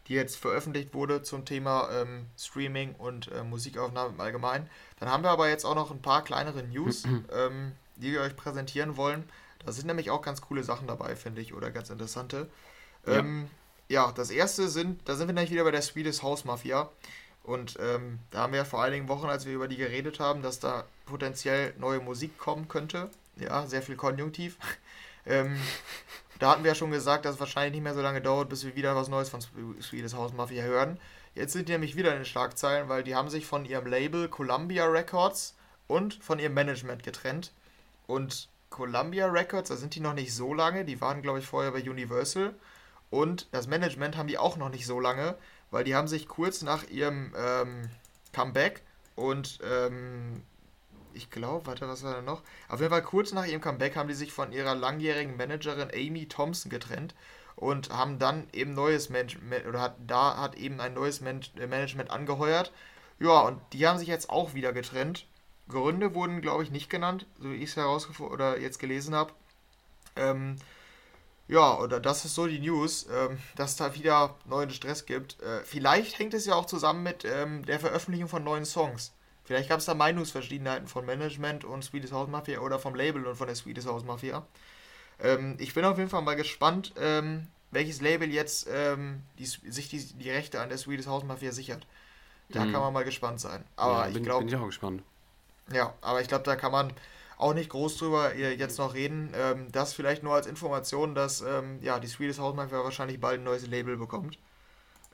die 0.08 0.14
jetzt 0.14 0.36
veröffentlicht 0.36 0.92
wurde 0.92 1.22
zum 1.22 1.46
Thema 1.46 1.88
ähm, 1.90 2.26
Streaming 2.36 2.96
und 2.96 3.32
äh, 3.32 3.44
Musikaufnahme 3.44 4.10
im 4.10 4.20
Allgemeinen. 4.20 4.68
Dann 4.98 5.08
haben 5.08 5.22
wir 5.22 5.30
aber 5.30 5.48
jetzt 5.48 5.64
auch 5.64 5.74
noch 5.74 5.90
ein 5.90 6.02
paar 6.02 6.22
kleinere 6.22 6.62
News. 6.64 7.04
ähm, 7.32 7.72
die 8.00 8.12
wir 8.12 8.22
euch 8.22 8.36
präsentieren 8.36 8.96
wollen. 8.96 9.28
Da 9.64 9.72
sind 9.72 9.86
nämlich 9.86 10.10
auch 10.10 10.22
ganz 10.22 10.40
coole 10.40 10.64
Sachen 10.64 10.86
dabei, 10.86 11.16
finde 11.16 11.40
ich, 11.40 11.54
oder 11.54 11.70
ganz 11.70 11.90
interessante. 11.90 12.48
Ja. 13.06 13.18
Ähm, 13.18 13.48
ja, 13.88 14.12
das 14.12 14.30
erste 14.30 14.68
sind, 14.68 15.00
da 15.08 15.16
sind 15.16 15.26
wir 15.26 15.34
nämlich 15.34 15.50
wieder 15.50 15.64
bei 15.64 15.70
der 15.70 15.82
Swedish 15.82 16.22
House 16.22 16.44
Mafia. 16.44 16.88
Und 17.42 17.76
ähm, 17.80 18.20
da 18.30 18.42
haben 18.42 18.52
wir 18.52 18.64
vor 18.64 18.82
einigen 18.82 19.08
Wochen, 19.08 19.26
als 19.26 19.46
wir 19.46 19.54
über 19.54 19.66
die 19.66 19.76
geredet 19.76 20.20
haben, 20.20 20.42
dass 20.42 20.60
da 20.60 20.84
potenziell 21.06 21.74
neue 21.78 22.00
Musik 22.00 22.38
kommen 22.38 22.68
könnte. 22.68 23.10
Ja, 23.36 23.66
sehr 23.66 23.82
viel 23.82 23.96
Konjunktiv. 23.96 24.56
ähm, 25.26 25.56
da 26.38 26.52
hatten 26.52 26.62
wir 26.62 26.70
ja 26.70 26.74
schon 26.74 26.90
gesagt, 26.90 27.24
dass 27.24 27.34
es 27.34 27.40
wahrscheinlich 27.40 27.72
nicht 27.72 27.82
mehr 27.82 27.94
so 27.94 28.02
lange 28.02 28.20
dauert, 28.20 28.48
bis 28.48 28.64
wir 28.64 28.76
wieder 28.76 28.94
was 28.94 29.08
Neues 29.08 29.28
von 29.28 29.40
Swedish 29.40 30.14
House 30.14 30.32
Mafia 30.32 30.62
hören. 30.62 30.98
Jetzt 31.34 31.52
sind 31.52 31.68
die 31.68 31.72
nämlich 31.72 31.96
wieder 31.96 32.10
in 32.12 32.18
den 32.18 32.24
Schlagzeilen, 32.24 32.88
weil 32.88 33.02
die 33.02 33.14
haben 33.14 33.30
sich 33.30 33.46
von 33.46 33.64
ihrem 33.64 33.86
Label 33.86 34.28
Columbia 34.28 34.86
Records 34.86 35.54
und 35.86 36.14
von 36.14 36.38
ihrem 36.38 36.54
Management 36.54 37.02
getrennt. 37.02 37.52
Und 38.10 38.48
Columbia 38.70 39.26
Records, 39.28 39.68
da 39.68 39.76
sind 39.76 39.94
die 39.94 40.00
noch 40.00 40.14
nicht 40.14 40.34
so 40.34 40.52
lange, 40.52 40.84
die 40.84 41.00
waren, 41.00 41.22
glaube 41.22 41.38
ich, 41.38 41.46
vorher 41.46 41.70
bei 41.70 41.80
Universal. 41.80 42.54
Und 43.08 43.46
das 43.52 43.68
Management 43.68 44.16
haben 44.16 44.26
die 44.26 44.38
auch 44.38 44.56
noch 44.56 44.68
nicht 44.68 44.84
so 44.86 44.98
lange, 44.98 45.36
weil 45.70 45.84
die 45.84 45.94
haben 45.94 46.08
sich 46.08 46.26
kurz 46.26 46.62
nach 46.62 46.88
ihrem 46.88 47.32
ähm, 47.36 47.88
Comeback 48.32 48.82
und 49.14 49.60
ähm, 49.64 50.42
ich 51.14 51.30
glaube, 51.30 51.66
warte, 51.66 51.88
was 51.88 52.02
war 52.02 52.14
da 52.14 52.22
noch? 52.22 52.42
Auf 52.68 52.80
jeden 52.80 52.90
Fall 52.90 53.02
kurz 53.02 53.32
nach 53.32 53.46
ihrem 53.46 53.60
Comeback 53.60 53.96
haben 53.96 54.08
die 54.08 54.14
sich 54.14 54.32
von 54.32 54.52
ihrer 54.52 54.74
langjährigen 54.74 55.36
Managerin 55.36 55.90
Amy 55.94 56.26
Thompson 56.26 56.70
getrennt. 56.70 57.14
und 57.56 57.90
haben 57.90 58.18
dann 58.18 58.48
eben 58.52 58.74
neues 58.74 59.10
Man 59.10 59.28
oder 59.68 59.80
hat 59.80 59.96
da 60.06 60.36
hat 60.36 60.56
eben 60.56 60.80
ein 60.80 60.94
neues 60.94 61.20
Man 61.20 61.40
Management 61.54 62.10
angeheuert. 62.10 62.72
Ja, 63.20 63.40
und 63.40 63.60
die 63.72 63.86
haben 63.86 63.98
sich 63.98 64.08
jetzt 64.08 64.30
auch 64.30 64.54
wieder 64.54 64.72
getrennt. 64.72 65.26
Gründe 65.70 66.14
wurden, 66.14 66.40
glaube 66.40 66.62
ich, 66.62 66.70
nicht 66.70 66.90
genannt, 66.90 67.26
so 67.38 67.50
wie 67.50 67.56
ich 67.56 67.70
es 67.70 67.76
herausgefunden 67.76 68.34
oder 68.34 68.58
jetzt 68.58 68.78
gelesen 68.78 69.14
habe. 69.14 69.32
Ähm, 70.16 70.56
ja, 71.48 71.78
oder 71.78 71.98
das 71.98 72.24
ist 72.24 72.34
so 72.34 72.46
die 72.46 72.60
News, 72.60 73.08
ähm, 73.12 73.38
dass 73.56 73.72
es 73.72 73.76
da 73.76 73.94
wieder 73.94 74.36
neuen 74.44 74.70
Stress 74.70 75.06
gibt. 75.06 75.40
Äh, 75.42 75.64
vielleicht 75.64 76.18
hängt 76.18 76.34
es 76.34 76.46
ja 76.46 76.54
auch 76.54 76.66
zusammen 76.66 77.02
mit 77.02 77.24
ähm, 77.24 77.64
der 77.64 77.80
Veröffentlichung 77.80 78.28
von 78.28 78.44
neuen 78.44 78.64
Songs. 78.64 79.12
Vielleicht 79.44 79.68
gab 79.68 79.80
es 79.80 79.86
da 79.86 79.94
Meinungsverschiedenheiten 79.94 80.86
von 80.86 81.04
Management 81.04 81.64
und 81.64 81.82
Swedish 81.82 82.12
House 82.12 82.28
Mafia 82.28 82.60
oder 82.60 82.78
vom 82.78 82.94
Label 82.94 83.26
und 83.26 83.34
von 83.34 83.48
der 83.48 83.56
Swedish 83.56 83.86
House 83.86 84.04
Mafia. 84.04 84.46
Ähm, 85.18 85.56
ich 85.58 85.74
bin 85.74 85.84
auf 85.84 85.98
jeden 85.98 86.08
Fall 86.08 86.22
mal 86.22 86.36
gespannt, 86.36 86.92
ähm, 86.96 87.48
welches 87.72 88.00
Label 88.00 88.30
jetzt 88.30 88.68
ähm, 88.72 89.22
die, 89.38 89.46
sich 89.46 89.88
die, 89.88 89.98
die 89.98 90.30
Rechte 90.30 90.60
an 90.60 90.68
der 90.68 90.78
Swedish 90.78 91.06
House 91.06 91.24
Mafia 91.24 91.50
sichert. 91.50 91.84
Da 92.50 92.64
mhm. 92.64 92.72
kann 92.72 92.80
man 92.80 92.92
mal 92.92 93.04
gespannt 93.04 93.40
sein. 93.40 93.64
Aber 93.74 93.92
ja, 93.92 94.04
bin, 94.04 94.16
ich 94.16 94.22
glaube. 94.22 94.44
Bin 94.44 94.54
ich 94.54 94.60
auch 94.60 94.66
gespannt. 94.66 95.02
Ja, 95.72 95.94
aber 96.00 96.20
ich 96.20 96.28
glaube, 96.28 96.44
da 96.44 96.56
kann 96.56 96.72
man 96.72 96.92
auch 97.36 97.54
nicht 97.54 97.70
groß 97.70 97.96
drüber 97.96 98.34
jetzt 98.34 98.78
noch 98.78 98.94
reden. 98.94 99.32
Ähm, 99.34 99.72
das 99.72 99.94
vielleicht 99.94 100.22
nur 100.22 100.34
als 100.34 100.46
Information, 100.46 101.14
dass 101.14 101.40
ähm, 101.40 101.78
ja, 101.82 101.98
die 101.98 102.06
Swedish 102.06 102.38
House 102.38 102.54
Mafia 102.54 102.84
wahrscheinlich 102.84 103.20
bald 103.20 103.40
ein 103.40 103.44
neues 103.44 103.66
Label 103.66 103.96
bekommt. 103.96 104.38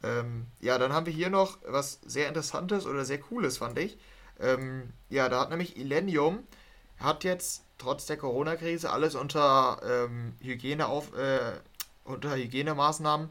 Ähm, 0.03 0.47
ja, 0.61 0.79
dann 0.79 0.93
haben 0.93 1.07
wir 1.07 1.13
hier 1.13 1.31
noch 1.31 1.59
was 1.67 2.01
sehr 2.05 2.29
Interessantes 2.29 2.87
oder 2.87 3.05
sehr 3.05 3.19
Cooles, 3.21 3.59
fand 3.59 3.79
ich. 3.79 3.99
Ja, 5.09 5.31
da 5.31 5.41
hat 5.41 5.49
nämlich 5.49 5.79
Illenium, 5.79 6.47
hat 6.99 7.25
jetzt 7.25 7.65
trotz 7.79 8.05
der 8.05 8.19
Corona-Krise 8.19 8.91
alles 8.91 9.15
unter 9.15 9.81
Hygiene 10.43 10.87
auf, 10.89 11.17
äh, 11.17 11.53
unter 12.05 12.37
Hygienemaßnahmen, 12.37 13.31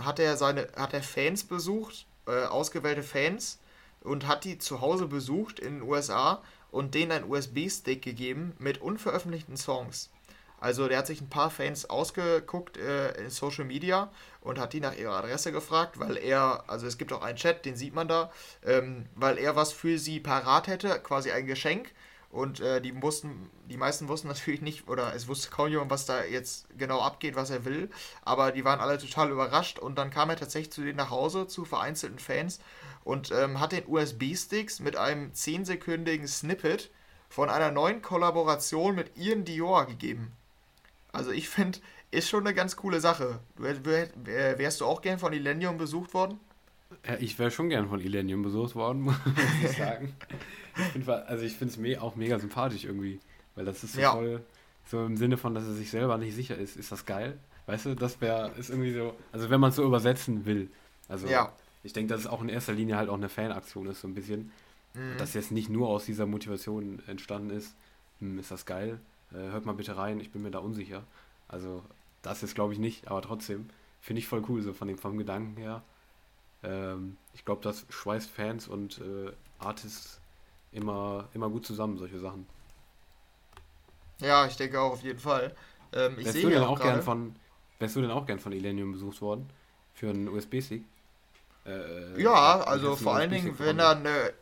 hat 0.00 0.18
er 0.18 0.36
seine, 0.36 0.66
hat 0.74 0.92
er 0.92 1.04
Fans 1.04 1.44
besucht, 1.44 2.06
äh, 2.26 2.46
ausgewählte 2.46 3.04
Fans 3.04 3.60
und 4.04 4.28
hat 4.28 4.44
die 4.44 4.58
zu 4.58 4.80
Hause 4.80 5.08
besucht 5.08 5.58
in 5.58 5.80
den 5.80 5.82
USA 5.82 6.42
und 6.70 6.94
denen 6.94 7.12
einen 7.12 7.30
USB-Stick 7.30 8.02
gegeben 8.02 8.54
mit 8.58 8.80
unveröffentlichten 8.80 9.56
Songs. 9.56 10.10
Also 10.60 10.88
der 10.88 10.98
hat 10.98 11.06
sich 11.06 11.20
ein 11.20 11.28
paar 11.28 11.50
Fans 11.50 11.90
ausgeguckt 11.90 12.78
äh, 12.78 13.12
in 13.20 13.28
Social 13.28 13.64
Media 13.64 14.10
und 14.40 14.58
hat 14.58 14.72
die 14.72 14.80
nach 14.80 14.96
ihrer 14.96 15.16
Adresse 15.16 15.52
gefragt, 15.52 15.98
weil 15.98 16.16
er, 16.16 16.64
also 16.68 16.86
es 16.86 16.96
gibt 16.96 17.12
auch 17.12 17.22
einen 17.22 17.36
Chat, 17.36 17.64
den 17.64 17.76
sieht 17.76 17.94
man 17.94 18.08
da, 18.08 18.30
ähm, 18.64 19.06
weil 19.14 19.36
er 19.36 19.56
was 19.56 19.72
für 19.72 19.98
sie 19.98 20.20
parat 20.20 20.66
hätte, 20.66 21.00
quasi 21.00 21.32
ein 21.32 21.46
Geschenk. 21.46 21.92
Und 22.30 22.60
äh, 22.60 22.80
die 22.80 23.00
wussten, 23.00 23.50
die 23.68 23.76
meisten 23.76 24.08
wussten 24.08 24.28
natürlich 24.34 24.62
nicht, 24.62 24.88
oder 24.88 25.14
es 25.14 25.28
wusste 25.28 25.50
kaum 25.50 25.68
jemand, 25.68 25.90
was 25.90 26.06
da 26.06 26.24
jetzt 26.24 26.66
genau 26.78 27.00
abgeht, 27.00 27.36
was 27.36 27.50
er 27.50 27.64
will. 27.64 27.90
Aber 28.22 28.50
die 28.50 28.64
waren 28.64 28.80
alle 28.80 28.98
total 28.98 29.30
überrascht 29.30 29.78
und 29.78 29.96
dann 29.96 30.10
kam 30.10 30.30
er 30.30 30.36
tatsächlich 30.36 30.72
zu 30.72 30.80
denen 30.80 30.96
nach 30.96 31.10
Hause, 31.10 31.46
zu 31.46 31.64
vereinzelten 31.64 32.18
Fans 32.18 32.58
und 33.04 33.30
ähm, 33.30 33.60
hat 33.60 33.72
den 33.72 33.86
USB-Sticks 33.86 34.80
mit 34.80 34.96
einem 34.96 35.32
10-sekündigen 35.32 36.26
Snippet 36.26 36.90
von 37.28 37.50
einer 37.50 37.70
neuen 37.70 38.02
Kollaboration 38.02 38.94
mit 38.94 39.16
Ian 39.16 39.44
Dior 39.44 39.86
gegeben. 39.86 40.32
Also 41.12 41.30
ich 41.30 41.48
finde, 41.48 41.78
ist 42.10 42.28
schon 42.28 42.46
eine 42.46 42.54
ganz 42.54 42.76
coole 42.76 43.00
Sache. 43.00 43.40
Wärst 43.56 44.80
du 44.80 44.86
auch 44.86 45.02
gern 45.02 45.18
von 45.18 45.32
Illenium 45.32 45.78
besucht 45.78 46.14
worden? 46.14 46.40
Ja, 47.06 47.16
ich 47.18 47.38
wäre 47.38 47.50
schon 47.50 47.68
gern 47.68 47.88
von 47.88 48.00
Illenium 48.00 48.42
besucht 48.42 48.74
worden, 48.74 49.02
muss 49.02 49.16
ich 49.62 49.76
sagen. 49.76 50.14
ich 50.76 50.84
find, 50.84 51.08
also 51.08 51.44
ich 51.44 51.56
finde 51.56 51.72
es 51.72 51.78
me 51.78 52.00
auch 52.00 52.16
mega 52.16 52.38
sympathisch 52.38 52.84
irgendwie, 52.84 53.20
weil 53.54 53.64
das 53.64 53.82
ist 53.84 53.94
so 53.94 54.00
ja. 54.00 54.12
voll, 54.12 54.42
so 54.86 55.04
im 55.04 55.16
Sinne 55.16 55.36
von, 55.36 55.54
dass 55.54 55.64
er 55.64 55.74
sich 55.74 55.90
selber 55.90 56.18
nicht 56.18 56.34
sicher 56.34 56.56
ist, 56.56 56.76
ist 56.76 56.92
das 56.92 57.04
geil. 57.04 57.38
Weißt 57.66 57.86
du, 57.86 57.94
das 57.94 58.20
wäre, 58.20 58.52
ist 58.58 58.70
irgendwie 58.70 58.92
so, 58.92 59.14
also 59.32 59.50
wenn 59.50 59.60
man 59.60 59.70
es 59.70 59.76
so 59.76 59.84
übersetzen 59.84 60.44
will. 60.44 60.70
Also 61.08 61.26
ja. 61.26 61.52
Ich 61.84 61.92
denke, 61.92 62.12
dass 62.12 62.22
es 62.22 62.26
auch 62.26 62.42
in 62.42 62.48
erster 62.48 62.72
Linie 62.72 62.96
halt 62.96 63.08
auch 63.08 63.14
eine 63.14 63.28
Fanaktion 63.28 63.86
ist, 63.86 64.00
so 64.00 64.08
ein 64.08 64.14
bisschen. 64.14 64.50
Mhm. 64.94 65.18
Dass 65.18 65.34
jetzt 65.34 65.52
nicht 65.52 65.68
nur 65.68 65.88
aus 65.88 66.06
dieser 66.06 66.26
Motivation 66.26 67.02
entstanden 67.06 67.50
ist, 67.50 67.76
hm, 68.20 68.38
ist 68.38 68.50
das 68.50 68.66
geil, 68.66 69.00
äh, 69.32 69.36
hört 69.36 69.66
mal 69.66 69.74
bitte 69.74 69.96
rein, 69.96 70.18
ich 70.18 70.30
bin 70.30 70.42
mir 70.42 70.50
da 70.50 70.58
unsicher. 70.58 71.04
Also 71.46 71.82
das 72.22 72.42
ist 72.42 72.54
glaube 72.54 72.72
ich 72.72 72.78
nicht, 72.78 73.08
aber 73.08 73.22
trotzdem 73.22 73.68
finde 74.00 74.20
ich 74.20 74.28
voll 74.28 74.42
cool, 74.48 74.62
so 74.62 74.72
von 74.72 74.88
dem, 74.88 74.98
vom 74.98 75.18
Gedanken 75.18 75.56
her. 75.56 75.82
Ähm, 76.62 77.16
ich 77.34 77.44
glaube, 77.44 77.62
das 77.62 77.86
schweißt 77.90 78.30
Fans 78.30 78.68
und 78.68 78.98
äh, 78.98 79.32
Artists 79.58 80.20
immer, 80.72 81.28
immer 81.34 81.50
gut 81.50 81.66
zusammen, 81.66 81.98
solche 81.98 82.18
Sachen. 82.18 82.46
Ja, 84.20 84.46
ich 84.46 84.56
denke 84.56 84.80
auch 84.80 84.92
auf 84.92 85.02
jeden 85.02 85.18
Fall. 85.18 85.54
Ähm, 85.92 86.14
ich 86.18 86.26
wärst, 86.26 86.42
du 86.42 86.48
denn 86.48 86.62
auch 86.62 86.80
gern 86.80 87.02
von, 87.02 87.34
wärst 87.78 87.96
du 87.96 88.00
denn 88.00 88.10
auch 88.10 88.26
gern 88.26 88.38
von 88.38 88.52
Illenium 88.52 88.92
besucht 88.92 89.20
worden? 89.20 89.48
Für 89.92 90.10
einen 90.10 90.28
USB-Stick? 90.28 90.84
Äh, 91.66 92.20
ja, 92.20 92.60
also 92.60 92.96
vor 92.96 93.16
allen 93.16 93.30
Dingen, 93.30 93.58
wenn 93.58 93.78
da 93.78 93.92
eine 93.92 94.32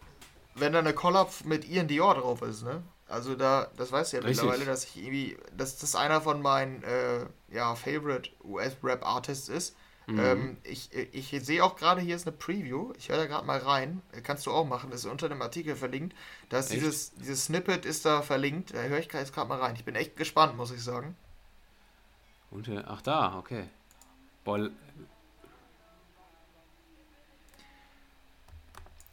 wenn 0.54 0.72
da 0.72 0.80
eine 0.80 0.92
Collab 0.92 1.32
mit 1.44 1.68
Ian 1.68 1.88
Dior 1.88 2.14
drauf 2.14 2.42
ist, 2.42 2.62
ne? 2.62 2.82
Also 3.08 3.34
da, 3.34 3.68
das 3.76 3.92
weißt 3.92 4.12
du 4.12 4.16
ja 4.18 4.22
Richtig. 4.22 4.42
mittlerweile, 4.42 4.64
dass 4.64 4.84
ich 4.84 4.96
irgendwie, 4.96 5.36
dass 5.54 5.78
das 5.78 5.94
einer 5.94 6.22
von 6.22 6.40
meinen 6.40 6.82
äh, 6.82 7.26
ja, 7.50 7.74
Favorite 7.74 8.30
US-Rap-Artists 8.42 9.48
ist. 9.48 9.76
Mhm. 10.06 10.18
Ähm, 10.18 10.56
ich, 10.62 10.92
ich 10.94 11.28
sehe 11.44 11.62
auch 11.62 11.76
gerade, 11.76 12.00
hier 12.00 12.16
ist 12.16 12.26
eine 12.26 12.36
Preview. 12.36 12.92
Ich 12.96 13.10
höre 13.10 13.18
da 13.18 13.26
gerade 13.26 13.46
mal 13.46 13.58
rein. 13.58 14.00
Kannst 14.22 14.46
du 14.46 14.50
auch 14.50 14.66
machen. 14.66 14.90
Das 14.90 15.04
ist 15.04 15.10
unter 15.10 15.28
dem 15.28 15.42
Artikel 15.42 15.76
verlinkt. 15.76 16.16
Da 16.48 16.58
ist 16.58 16.72
dieses, 16.72 17.14
dieses 17.14 17.44
Snippet 17.44 17.84
ist 17.84 18.06
da 18.06 18.22
verlinkt. 18.22 18.74
Da 18.74 18.78
höre 18.78 18.98
ich 18.98 19.12
jetzt 19.12 19.34
gerade 19.34 19.48
mal 19.48 19.60
rein. 19.60 19.76
Ich 19.76 19.84
bin 19.84 19.94
echt 19.94 20.16
gespannt, 20.16 20.56
muss 20.56 20.72
ich 20.72 20.82
sagen. 20.82 21.14
Und, 22.50 22.68
ach 22.86 23.02
da, 23.02 23.38
okay. 23.38 23.68
Boah. 24.44 24.70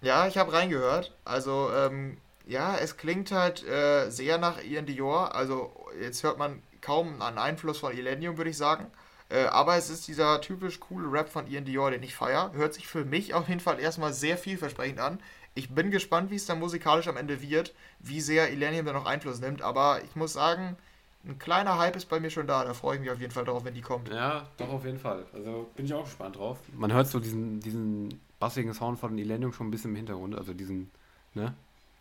Ja, 0.01 0.27
ich 0.27 0.37
habe 0.37 0.53
reingehört. 0.53 1.15
Also, 1.25 1.69
ähm, 1.75 2.17
ja, 2.45 2.77
es 2.77 2.97
klingt 2.97 3.31
halt 3.31 3.65
äh, 3.67 4.09
sehr 4.09 4.37
nach 4.37 4.63
Ian 4.63 4.85
Dior. 4.85 5.35
Also 5.35 5.71
jetzt 6.01 6.23
hört 6.23 6.37
man 6.39 6.63
kaum 6.81 7.21
einen 7.21 7.37
Einfluss 7.37 7.77
von 7.77 7.95
Illenium, 7.95 8.37
würde 8.37 8.49
ich 8.49 8.57
sagen. 8.57 8.87
Äh, 9.29 9.45
aber 9.45 9.75
es 9.75 9.89
ist 9.89 10.07
dieser 10.07 10.41
typisch 10.41 10.79
coole 10.79 11.11
Rap 11.11 11.29
von 11.29 11.45
Ian 11.47 11.65
Dior, 11.65 11.91
den 11.91 12.01
ich 12.01 12.15
feiere. 12.15 12.51
Hört 12.53 12.73
sich 12.73 12.87
für 12.87 13.05
mich 13.05 13.33
auf 13.33 13.47
jeden 13.47 13.59
Fall 13.59 13.79
erstmal 13.79 14.13
sehr 14.13 14.37
vielversprechend 14.37 14.99
an. 14.99 15.19
Ich 15.53 15.69
bin 15.69 15.91
gespannt, 15.91 16.31
wie 16.31 16.35
es 16.35 16.45
dann 16.45 16.59
musikalisch 16.59 17.07
am 17.07 17.17
Ende 17.17 17.41
wird, 17.41 17.75
wie 17.99 18.21
sehr 18.21 18.51
Illenium 18.51 18.85
da 18.85 18.93
noch 18.93 19.05
Einfluss 19.05 19.39
nimmt. 19.39 19.61
Aber 19.61 20.01
ich 20.03 20.15
muss 20.15 20.33
sagen, 20.33 20.77
ein 21.25 21.37
kleiner 21.37 21.77
Hype 21.77 21.95
ist 21.95 22.05
bei 22.05 22.19
mir 22.19 22.31
schon 22.31 22.47
da. 22.47 22.63
Da 22.63 22.73
freue 22.73 22.95
ich 22.95 23.01
mich 23.01 23.11
auf 23.11 23.19
jeden 23.19 23.33
Fall 23.33 23.45
drauf, 23.45 23.63
wenn 23.63 23.75
die 23.75 23.81
kommt. 23.81 24.09
Ja, 24.09 24.47
doch 24.57 24.69
auf 24.69 24.85
jeden 24.85 24.99
Fall. 24.99 25.25
Also 25.33 25.69
bin 25.75 25.85
ich 25.85 25.93
auch 25.93 26.05
gespannt 26.05 26.37
drauf. 26.37 26.57
Man 26.73 26.91
hört 26.93 27.07
so 27.07 27.19
diesen, 27.19 27.59
diesen 27.59 28.19
bassigen 28.39 28.73
Sound 28.73 28.99
von 28.99 29.17
Illenium 29.17 29.53
schon 29.53 29.67
ein 29.67 29.71
bisschen 29.71 29.91
im 29.91 29.97
Hintergrund. 29.97 30.35
Also 30.35 30.53
diesen, 30.53 30.89
ne? 31.33 31.53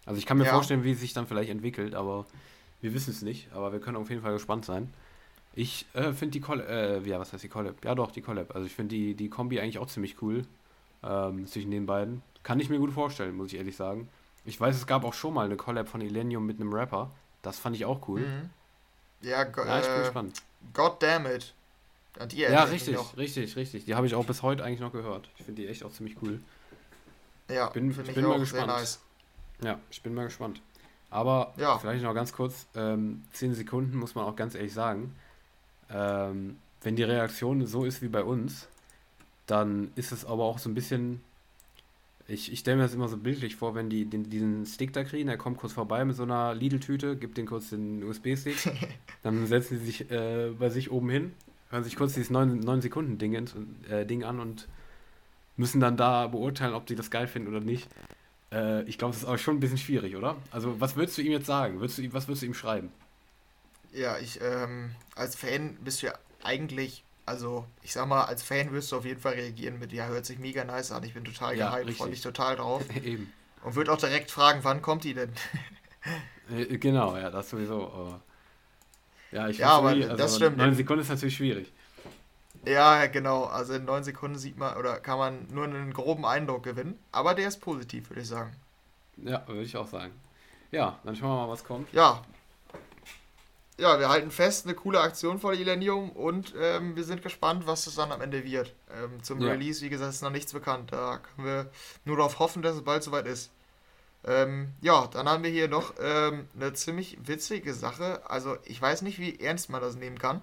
Also 0.07 0.18
ich 0.18 0.27
kann 0.27 0.38
mir 0.38 0.44
ja. 0.44 0.53
vorstellen, 0.53 0.85
wie 0.85 0.92
es 0.92 1.01
sich 1.01 1.12
dann 1.12 1.27
vielleicht 1.27 1.51
entwickelt, 1.51 1.94
aber 1.94 2.27
wir 2.81 2.94
wissen 2.94 3.11
es 3.11 3.22
nicht. 3.22 3.53
Aber 3.53 3.72
wir 3.72 3.81
können 3.81 3.96
auf 3.96 4.09
jeden 4.09 4.22
Fall 4.22 4.33
gespannt 4.33 4.64
sein. 4.64 4.92
Ich 5.55 5.87
äh, 5.94 6.12
finde 6.12 6.33
die 6.33 6.40
Collab, 6.40 6.68
äh, 6.68 7.01
ja, 7.01 7.18
was 7.18 7.33
heißt 7.33 7.42
die 7.42 7.48
Collab? 7.48 7.85
Ja 7.85 7.94
doch, 7.94 8.12
die 8.12 8.22
Collab. 8.22 8.55
Also 8.55 8.66
ich 8.66 8.74
finde 8.74 8.94
die, 8.94 9.14
die 9.14 9.29
Kombi 9.29 9.61
eigentlich 9.61 9.79
auch 9.79 9.88
ziemlich 9.88 10.22
cool 10.22 10.44
ähm, 11.03 11.46
zwischen 11.46 11.70
den 11.70 11.87
beiden. 11.87 12.22
Kann 12.42 12.61
ich 12.61 12.70
mir 12.70 12.79
gut 12.79 12.92
vorstellen, 12.92 13.37
muss 13.37 13.53
ich 13.53 13.59
ehrlich 13.59 13.77
sagen. 13.77 14.09
Ich 14.44 14.61
weiß, 14.61 14.77
es 14.77 14.87
gab 14.87 15.05
auch 15.05 15.14
schon 15.14 15.35
mal 15.35 15.44
eine 15.44 15.57
Collab 15.57 15.88
von 15.88 16.01
Illenium 16.01 16.46
mit 16.46 16.61
einem 16.61 16.72
Rapper. 16.72 17.11
Das 17.42 17.59
fand 17.59 17.77
ich 17.77 17.85
auch 17.85 18.09
cool. 18.09 18.20
Mhm. 18.20 18.51
Ja, 19.20 19.42
ja, 19.42 19.81
ich 19.81 19.87
bin 19.87 19.94
äh, 19.96 19.98
gespannt. 20.01 20.42
God 20.72 21.03
damn 21.03 21.27
it. 21.27 21.53
Die 22.27 22.39
ja, 22.39 22.65
richtig, 22.65 22.97
richtig, 23.17 23.57
richtig. 23.57 23.85
Die 23.85 23.95
habe 23.95 24.07
ich 24.07 24.15
auch 24.15 24.25
bis 24.25 24.43
heute 24.43 24.65
eigentlich 24.65 24.81
noch 24.81 24.93
gehört. 24.93 25.31
Ich 25.39 25.45
finde 25.45 25.63
die 25.63 25.69
echt 25.69 25.85
auch 25.85 25.93
ziemlich 25.93 26.17
cool. 26.23 26.41
Ja, 27.51 27.69
bin, 27.71 27.91
ich 27.91 28.15
bin 28.15 28.25
mal 28.25 28.39
gespannt. 28.39 28.67
Nice. 28.67 29.01
Ja, 29.63 29.79
ich 29.91 30.03
bin 30.03 30.15
mal 30.15 30.25
gespannt. 30.25 30.61
Aber 31.11 31.55
ja. 31.57 31.79
vielleicht 31.79 32.03
noch 32.03 32.15
ganz 32.15 32.33
kurz, 32.33 32.67
ähm, 32.75 33.25
10 33.33 33.55
Sekunden 33.55 33.97
muss 33.97 34.15
man 34.15 34.25
auch 34.25 34.37
ganz 34.37 34.55
ehrlich 34.55 34.75
sagen. 34.75 35.15
Ähm, 35.91 36.59
wenn 36.83 36.97
die 36.97 37.03
Reaktion 37.03 37.67
so 37.67 37.85
ist 37.85 38.03
wie 38.03 38.09
bei 38.09 38.23
uns, 38.23 38.69
dann 39.47 39.91
ist 39.97 40.13
es 40.13 40.25
aber 40.25 40.45
auch 40.45 40.59
so 40.59 40.69
ein 40.69 40.75
bisschen. 40.75 41.21
Ich, 42.31 42.53
ich 42.53 42.59
stelle 42.59 42.77
mir 42.77 42.83
das 42.83 42.93
immer 42.93 43.09
so 43.09 43.17
bildlich 43.17 43.57
vor, 43.57 43.75
wenn 43.75 43.89
die 43.89 44.05
den, 44.05 44.29
diesen 44.29 44.67
Stick 44.67 44.93
da 44.93 45.03
kriegen, 45.03 45.29
der 45.29 45.39
kommt 45.39 45.57
kurz 45.57 45.73
vorbei 45.73 46.05
mit 46.05 46.15
so 46.15 46.25
einer 46.25 46.55
Lidl-Tüte, 46.55 47.17
gibt 47.17 47.39
den 47.39 47.47
kurz 47.47 47.71
den 47.71 48.05
USB-Stick, 48.05 48.57
dann 49.23 49.47
setzen 49.47 49.79
sie 49.79 49.87
sich 49.87 50.11
äh, 50.11 50.51
bei 50.59 50.69
sich 50.69 50.91
oben 50.91 51.09
hin, 51.09 51.33
hören 51.71 51.85
sich 51.85 51.97
kurz 51.97 52.15
dieses 52.15 52.31
9-Sekunden-Ding 52.31 53.35
äh, 53.91 54.07
Ding 54.07 54.25
an 54.25 54.41
und 54.41 54.69
müssen 55.57 55.81
dann 55.81 55.97
da 55.97 56.29
beurteilen, 56.29 56.75
ob 56.75 56.89
sie 56.89 56.95
das 56.95 57.11
geil 57.11 57.27
finden 57.27 57.49
oder 57.49 57.61
nicht. 57.61 57.89
Äh, 58.53 58.83
ich 58.85 58.97
glaube, 58.97 59.15
es 59.15 59.23
ist 59.23 59.29
auch 59.29 59.39
schon 59.39 59.57
ein 59.57 59.61
bisschen 59.61 59.79
schwierig, 59.79 60.17
oder? 60.17 60.37
Also, 60.51 60.81
was 60.81 60.97
würdest 60.97 61.19
du 61.19 61.23
ihm 61.23 61.33
jetzt 61.33 61.47
sagen? 61.47 61.81
Würdest 61.81 61.99
du, 61.99 62.13
was 62.13 62.29
würdest 62.29 62.43
du 62.43 62.47
ihm 62.47 62.55
schreiben? 62.55 62.91
Ja, 63.93 64.19
ich, 64.19 64.41
ähm, 64.41 64.91
als 65.15 65.35
Fan 65.35 65.77
bist 65.85 66.03
du 66.03 66.07
ja 66.07 66.15
eigentlich, 66.43 67.03
also, 67.27 67.67
ich 67.83 67.93
sag 67.93 68.07
mal, 68.07 68.25
als 68.25 68.43
Fan 68.43 68.73
wirst 68.73 68.93
du 68.93 68.97
auf 68.97 69.05
jeden 69.05 69.21
Fall 69.21 69.35
reagieren 69.35 69.79
mit, 69.79 69.93
ja, 69.93 70.07
hört 70.07 70.27
sich 70.27 70.39
mega 70.39 70.65
nice 70.65 70.93
an, 70.93 71.03
ich 71.05 71.15
bin 71.15 71.25
total 71.25 71.57
ja, 71.57 71.77
gehypt, 71.77 71.99
freue 71.99 72.11
mich 72.11 72.23
total 72.23 72.57
drauf. 72.57 72.85
Eben. 73.05 73.33
Und 73.65 73.75
würde 73.75 73.93
auch 73.93 73.99
direkt 73.99 74.31
fragen, 74.31 74.61
wann 74.63 74.83
kommt 74.83 75.05
die 75.05 75.15
denn? 75.15 75.33
Äh, 76.51 76.79
genau, 76.79 77.15
ja, 77.15 77.29
das 77.29 77.51
sowieso. 77.51 77.93
Aber 77.93 78.23
ja, 79.31 79.49
ich 79.49 79.59
ja, 79.59 79.71
aber 79.71 79.88
also 79.88 80.17
das 80.17 80.37
stimmt. 80.37 80.57
Neun 80.57 80.75
Sekunden 80.75 81.03
ist 81.03 81.09
natürlich 81.09 81.37
schwierig. 81.37 81.73
Ja, 82.64 83.07
genau. 83.07 83.45
Also 83.45 83.75
in 83.75 83.85
neun 83.85 84.05
Sekunden 84.05 84.38
sieht 84.38 84.59
man 84.59 84.77
oder 84.77 84.99
kann 84.99 85.19
man 85.19 85.47
nur 85.53 85.64
einen 85.64 85.93
groben 85.93 86.25
Eindruck 86.25 86.62
gewinnen. 86.62 86.99
Aber 87.12 87.35
der 87.35 87.49
ist 87.49 87.61
positiv, 87.61 88.11
würde 88.11 88.23
ich 88.23 88.29
sagen. 88.29 88.53
Ja, 89.17 89.47
würde 89.47 89.62
ich 89.62 89.77
auch 89.77 89.87
sagen. 89.87 90.12
Ja, 90.71 90.99
dann 91.05 91.17
schauen 91.17 91.31
wir 91.31 91.47
mal, 91.47 91.49
was 91.49 91.64
kommt. 91.64 91.93
Ja. 91.93 92.23
Ja, 93.79 93.99
wir 94.01 94.09
halten 94.09 94.33
fest, 94.33 94.67
eine 94.67 94.75
coole 94.75 95.01
Aktion 95.01 95.38
vor 95.38 95.53
Illenium 95.53 96.11
und 96.11 96.53
ähm, 96.61 96.97
wir 96.97 97.05
sind 97.05 97.23
gespannt, 97.23 97.67
was 97.67 97.87
es 97.87 97.95
dann 97.95 98.11
am 98.11 98.21
Ende 98.21 98.43
wird. 98.45 98.75
Ähm, 98.91 99.23
zum 99.23 99.41
ja. 99.41 99.53
Release, 99.53 99.85
wie 99.85 99.88
gesagt, 99.88 100.12
ist 100.12 100.23
noch 100.23 100.31
nichts 100.31 100.53
bekannt. 100.53 100.93
Da 100.93 101.19
können 101.19 101.47
wir 101.47 101.71
nur 102.05 102.17
darauf 102.17 102.41
hoffen, 102.41 102.61
dass 102.62 102.75
es 102.75 102.83
bald 102.83 103.05
soweit 103.05 103.27
ist. 103.27 103.53
Ähm, 104.25 104.73
ja, 104.81 105.07
dann 105.07 105.29
haben 105.29 105.45
wir 105.45 105.51
hier 105.51 105.69
noch 105.69 105.95
ähm, 106.01 106.49
eine 106.55 106.73
ziemlich 106.73 107.19
witzige 107.27 107.75
Sache. 107.75 108.29
Also 108.29 108.57
ich 108.65 108.81
weiß 108.81 109.03
nicht, 109.03 109.19
wie 109.19 109.39
ernst 109.41 109.71
man 109.71 109.81
das 109.81 109.97
nehmen 109.97 110.19
kann. 110.19 110.43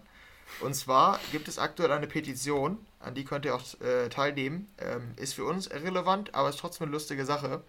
Und 0.62 0.76
zwar 0.76 1.20
gibt 1.32 1.48
es 1.48 1.60
aktuell 1.60 1.92
eine 1.92 2.08
Petition, 2.08 2.78
an 3.00 3.16
die 3.16 3.26
könnt 3.26 3.46
ihr 3.46 3.56
auch 3.56 3.64
äh, 3.82 4.10
teilnehmen. 4.10 4.74
Ähm, 4.80 5.14
ist 5.18 5.34
für 5.34 5.46
uns 5.46 5.68
irrelevant, 5.68 6.34
aber 6.34 6.50
ist 6.50 6.60
trotzdem 6.60 6.86
eine 6.86 6.94
lustige 6.94 7.26
Sache. 7.26 7.64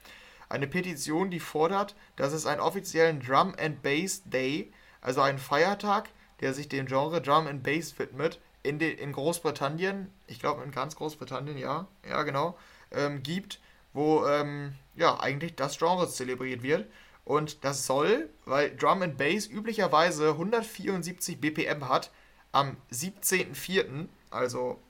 Eine 0.48 0.68
Petition, 0.68 1.30
die 1.30 1.40
fordert, 1.40 1.96
dass 2.14 2.32
es 2.32 2.46
einen 2.46 2.60
offiziellen 2.60 3.20
Drum 3.20 3.54
and 3.58 3.82
Bass 3.82 4.22
Day, 4.24 4.72
also 5.00 5.20
einen 5.20 5.38
Feiertag, 5.38 6.08
der 6.40 6.54
sich 6.54 6.68
dem 6.68 6.86
Genre 6.86 7.20
Drum 7.20 7.46
and 7.46 7.62
Bass 7.62 7.98
widmet, 7.98 8.40
in, 8.62 8.78
de, 8.78 8.92
in 8.92 9.12
Großbritannien, 9.12 10.10
ich 10.26 10.40
glaube 10.40 10.62
in 10.62 10.70
ganz 10.70 10.96
Großbritannien, 10.96 11.56
ja, 11.58 11.86
ja 12.08 12.22
genau, 12.22 12.56
ähm, 12.90 13.22
gibt, 13.22 13.60
wo 13.92 14.26
ähm, 14.26 14.74
ja 14.96 15.20
eigentlich 15.20 15.54
das 15.54 15.78
Genre 15.78 16.08
zelebriert 16.08 16.62
wird. 16.62 16.86
Und 17.24 17.64
das 17.64 17.86
soll, 17.86 18.28
weil 18.44 18.74
Drum 18.76 19.02
and 19.02 19.18
Bass 19.18 19.46
üblicherweise 19.46 20.30
174 20.30 21.40
BPM 21.40 21.88
hat, 21.88 22.12
am 22.52 22.76
17.04., 22.92 24.06
also 24.30 24.80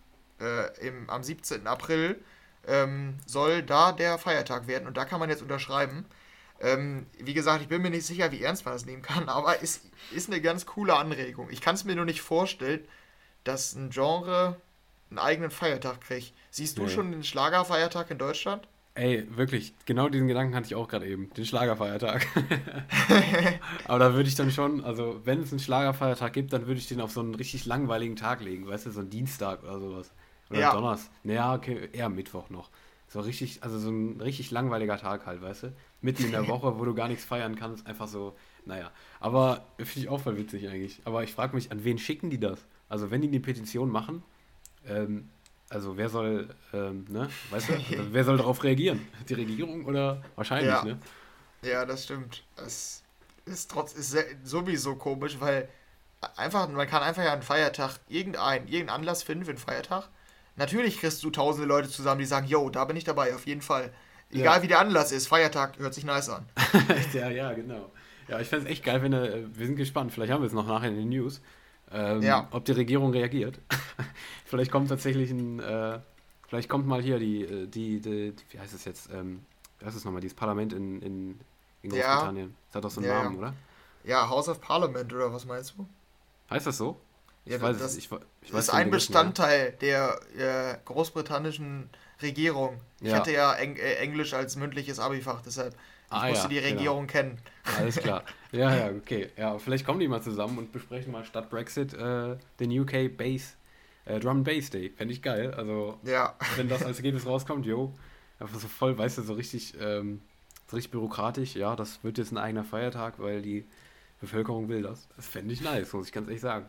äh, 0.41 0.87
im, 0.87 1.09
am 1.09 1.23
17. 1.23 1.67
April, 1.67 2.23
ähm, 2.67 3.17
soll 3.27 3.63
da 3.63 3.93
der 3.93 4.19
Feiertag 4.19 4.67
werden 4.67 4.87
und 4.87 4.97
da 4.97 5.05
kann 5.05 5.21
man 5.21 5.31
jetzt 5.31 5.43
unterschreiben. 5.43 6.05
Ähm, 6.61 7.07
wie 7.19 7.35
gesagt, 7.35 7.63
ich 7.63 7.69
bin 7.69 7.83
mir 7.83 7.91
nicht 7.91 8.07
sicher, 8.07 8.33
wie 8.33 8.43
ernst 8.43 8.65
man 8.65 8.75
das 8.75 8.87
nehmen 8.87 9.03
kann, 9.03 9.29
aber 9.29 9.63
es 9.63 9.83
ist 10.13 10.29
eine 10.29 10.41
ganz 10.41 10.67
coole 10.67 10.95
Anregung. 10.95 11.49
Ich 11.51 11.61
kann 11.61 11.75
es 11.75 11.85
mir 11.85 11.97
nur 11.97 12.05
nicht 12.05 12.21
vorstellen, 12.21 12.87
dass 13.45 13.75
ein 13.75 13.91
Genre 13.91 14.61
einen 15.11 15.19
eigenen 15.19 15.51
Feiertag 15.51 16.01
kriegt. 16.01 16.35
Siehst 16.51 16.79
du 16.79 16.83
nee. 16.83 16.91
schon 16.91 17.13
den 17.13 17.25
Schlagerfeiertag 17.25 18.11
in 18.11 18.19
Deutschland? 18.19 18.67
Ey, 18.97 19.27
wirklich, 19.37 19.75
genau 19.85 20.09
diesen 20.09 20.27
Gedanken 20.27 20.55
hatte 20.55 20.69
ich 20.69 20.75
auch 20.75 20.89
gerade 20.89 21.07
eben, 21.07 21.29
den 21.35 21.45
Schlagerfeiertag. 21.45 22.27
Aber 23.85 23.99
da 23.99 24.15
würde 24.15 24.27
ich 24.27 24.37
dann 24.37 24.51
schon, 24.51 24.83
also 24.83 25.21
wenn 25.25 25.43
es 25.43 25.53
einen 25.53 25.61
Schlagerfeiertag 25.61 26.33
gibt, 26.33 26.55
dann 26.55 26.67
würde 26.67 26.81
ich 26.81 26.89
den 26.89 27.03
auf 27.03 27.13
so 27.13 27.21
einen 27.21 27.35
richtig 27.35 27.67
langweiligen 27.67 28.17
Tag 28.17 28.41
legen, 28.41 28.67
weißt 28.67 28.87
du, 28.87 28.91
so 28.93 29.01
einen 29.01 29.11
Dienstag 29.11 29.63
oder 29.65 29.79
sowas. 29.79 30.11
Oder 30.49 30.61
ja. 30.61 30.73
Donnerstag. 30.73 31.13
Naja, 31.25 31.55
okay, 31.55 31.91
eher 31.93 32.09
Mittwoch 32.09 32.49
noch. 32.49 32.71
So 33.09 33.21
richtig, 33.21 33.63
also 33.63 33.79
so 33.79 33.91
ein 33.91 34.19
richtig 34.19 34.51
langweiliger 34.51 34.97
Tag 34.97 35.27
halt, 35.27 35.43
weißt 35.43 35.65
du? 35.65 35.73
Mitten 36.01 36.25
in 36.25 36.33
der 36.33 36.49
Woche, 36.49 36.79
wo 36.79 36.87
du 36.87 36.95
gar 36.95 37.09
nichts 37.09 37.27
feiern 37.27 37.55
kannst, 37.55 37.87
einfach 37.87 38.09
so, 38.09 38.35
naja. 38.65 38.91
Aber 39.21 39.67
finde 39.77 40.07
ich 40.07 40.09
auch 40.09 40.21
voll 40.23 40.39
witzig 40.39 40.71
eigentlich. 40.71 41.03
Aber 41.05 41.23
ich 41.23 41.35
frage 41.35 41.55
mich, 41.55 41.71
an 41.71 41.85
wen 41.85 41.99
schicken 41.99 42.31
die 42.31 42.41
das? 42.41 42.65
Also 42.89 43.11
wenn 43.11 43.21
die 43.21 43.29
die 43.29 43.41
Petition 43.41 43.91
machen, 43.91 44.23
ähm, 44.87 45.29
also 45.69 45.97
wer 45.97 46.09
soll, 46.09 46.49
ähm, 46.73 47.05
ne, 47.09 47.29
weißt 47.51 47.69
du, 47.69 47.73
also 47.99 48.13
wer 48.13 48.25
soll 48.25 48.37
darauf 48.37 48.63
reagieren? 48.63 49.07
Die 49.29 49.35
Regierung 49.35 49.85
oder 49.85 50.23
wahrscheinlich, 50.35 50.71
ja. 50.71 50.85
ne? 50.85 50.99
Ja, 51.63 51.85
das 51.85 52.05
stimmt. 52.05 52.45
Es 52.57 53.03
ist 53.45 53.71
trotz 53.71 53.93
ist 53.93 54.17
sowieso 54.45 54.97
komisch, 54.97 55.37
weil 55.41 55.69
einfach, 56.37 56.69
man 56.69 56.87
kann 56.87 57.03
einfach 57.03 57.25
ja 57.25 57.33
einen 57.33 57.43
Feiertag, 57.43 57.99
irgendeinen, 58.09 58.69
irgendeinen 58.69 59.01
Anlass 59.01 59.23
finden 59.23 59.45
für 59.45 59.51
einen 59.51 59.59
Feiertag. 59.59 60.09
Natürlich 60.57 61.01
kriegst 61.01 61.23
du 61.23 61.31
tausende 61.31 61.69
Leute 61.69 61.89
zusammen, 61.89 62.19
die 62.19 62.27
sagen, 62.27 62.47
yo, 62.47 62.71
da 62.71 62.85
bin 62.85 62.97
ich 62.97 63.05
dabei, 63.05 63.35
auf 63.35 63.47
jeden 63.47 63.61
Fall. 63.61 63.93
Egal 64.31 64.57
ja. 64.57 64.63
wie 64.63 64.69
der 64.69 64.81
Anlass 64.81 65.13
ist, 65.13 65.29
Feiertag 65.29 65.79
hört 65.79 65.95
sich 65.95 66.05
nice 66.05 66.29
an. 66.29 66.47
ja, 67.13 67.31
ja, 67.31 67.53
genau. 67.53 67.91
Ja, 68.29 68.41
ich 68.41 68.49
fände 68.49 68.67
es 68.67 68.73
echt 68.73 68.85
geil, 68.85 69.03
wenn 69.03 69.13
er, 69.13 69.57
wir 69.57 69.67
sind 69.67 69.77
gespannt, 69.77 70.13
vielleicht 70.13 70.33
haben 70.33 70.43
wir 70.43 70.49
es 70.49 70.53
noch 70.53 70.67
nachher 70.67 70.89
in 70.89 70.97
den 70.97 71.11
News, 71.11 71.41
ähm, 71.97 72.23
ja. 72.23 72.49
ob 72.51 72.65
die 72.65 72.73
Regierung 72.73 73.11
reagiert. 73.13 73.59
vielleicht 74.45 74.71
kommt 74.71 74.89
tatsächlich 74.89 75.31
ein, 75.31 75.61
äh, 75.61 75.99
vielleicht 76.47 76.69
kommt 76.69 76.87
mal 76.87 77.01
hier 77.01 77.19
die, 77.19 77.43
äh, 77.43 77.67
die, 77.67 78.01
die, 78.01 78.35
wie 78.51 78.59
heißt 78.59 78.75
es 78.75 78.85
jetzt, 78.85 79.11
ähm, 79.13 79.45
wie 79.79 79.87
heißt 79.87 79.97
es 79.97 80.05
nochmal, 80.05 80.21
dieses 80.21 80.37
Parlament 80.37 80.73
in, 80.73 81.01
in, 81.01 81.41
in 81.83 81.91
Großbritannien. 81.91 82.49
Ja. 82.49 82.55
Das 82.69 82.75
hat 82.77 82.85
doch 82.85 82.91
so 82.91 83.01
einen 83.01 83.09
ja, 83.11 83.23
Namen, 83.23 83.39
oder? 83.39 83.55
Ja, 84.05 84.29
House 84.29 84.49
of 84.49 84.61
Parliament, 84.61 85.13
oder 85.13 85.33
was 85.33 85.47
meinst 85.47 85.75
du? 85.77 85.87
Heißt 86.51 86.67
das 86.67 86.77
so? 86.77 87.01
Ich 87.45 87.53
ja, 87.53 87.63
weiß, 87.63 87.79
das 87.79 87.97
ich, 87.97 88.11
ich 88.43 88.53
weiß 88.53 88.65
ist 88.65 88.71
ein 88.71 88.91
Bestandteil 88.91 89.73
der 89.81 90.21
äh, 90.37 90.79
großbritannischen 90.85 91.89
Regierung. 92.21 92.81
Ich 93.01 93.11
ja. 93.11 93.17
hatte 93.17 93.33
ja 93.33 93.55
Eng 93.55 93.77
äh, 93.77 93.95
Englisch 93.95 94.35
als 94.35 94.57
mündliches 94.57 94.99
Abifach, 94.99 95.43
deshalb 95.43 95.75
ich 96.09 96.13
ah, 96.13 96.29
musste 96.29 96.43
ja, 96.45 96.49
die 96.49 96.55
genau. 96.57 96.71
Regierung 96.71 97.07
genau. 97.07 97.13
kennen. 97.13 97.39
Alles 97.79 97.97
klar. 97.97 98.23
Ja, 98.53 98.75
ja, 98.75 98.91
okay. 98.91 99.29
Ja, 99.37 99.59
vielleicht 99.59 99.85
kommen 99.85 100.01
die 100.01 100.09
mal 100.09 100.23
zusammen 100.23 100.57
und 100.57 100.73
besprechen 100.73 101.13
mal 101.13 101.25
statt 101.27 101.51
Brexit 101.51 101.93
äh, 101.93 102.37
den 102.59 102.71
UK 102.81 103.15
Bass, 103.15 103.57
äh, 104.07 104.19
Drum 104.19 104.45
Bass 104.45 104.71
Day. 104.71 104.89
Fände 104.97 105.13
ich 105.13 105.21
geil. 105.21 105.53
Also, 105.53 105.99
ja. 106.05 106.35
wenn 106.57 106.69
das 106.69 106.83
als 106.83 106.97
Ergebnis 106.97 107.27
rauskommt, 107.27 107.67
jo, 107.67 107.93
einfach 108.39 108.59
so 108.59 108.69
voll, 108.69 108.97
weißt 108.97 109.19
du, 109.19 109.23
so 109.23 109.35
richtig, 109.35 109.75
ähm, 109.79 110.23
so 110.69 110.77
richtig 110.77 110.91
bürokratisch. 110.91 111.55
Ja, 111.55 111.77
das 111.77 112.03
wird 112.03 112.17
jetzt 112.17 112.33
ein 112.33 112.39
eigener 112.39 112.65
Feiertag, 112.65 113.19
weil 113.19 113.43
die 113.43 113.67
Bevölkerung 114.21 114.69
will 114.69 114.83
das. 114.83 115.07
Das 115.17 115.27
fände 115.27 115.53
ich 115.53 115.61
nice, 115.61 115.93
muss 115.93 116.07
ich 116.07 116.13
ganz 116.13 116.29
ehrlich 116.29 116.41
sagen. 116.41 116.67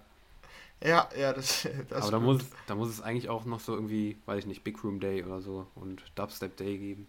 Ja, 0.83 1.09
ja, 1.17 1.33
das, 1.33 1.67
das 1.89 2.03
Aber 2.03 2.11
da 2.11 2.19
muss, 2.19 2.41
da 2.67 2.75
muss 2.75 2.89
es 2.89 3.01
eigentlich 3.01 3.29
auch 3.29 3.45
noch 3.45 3.59
so 3.59 3.73
irgendwie, 3.73 4.17
weiß 4.25 4.39
ich 4.39 4.45
nicht, 4.45 4.63
Big 4.63 4.83
Room 4.83 4.99
Day 4.99 5.23
oder 5.23 5.41
so 5.41 5.67
und 5.75 6.03
Dubstep 6.15 6.57
Day 6.57 6.77
geben. 6.77 7.07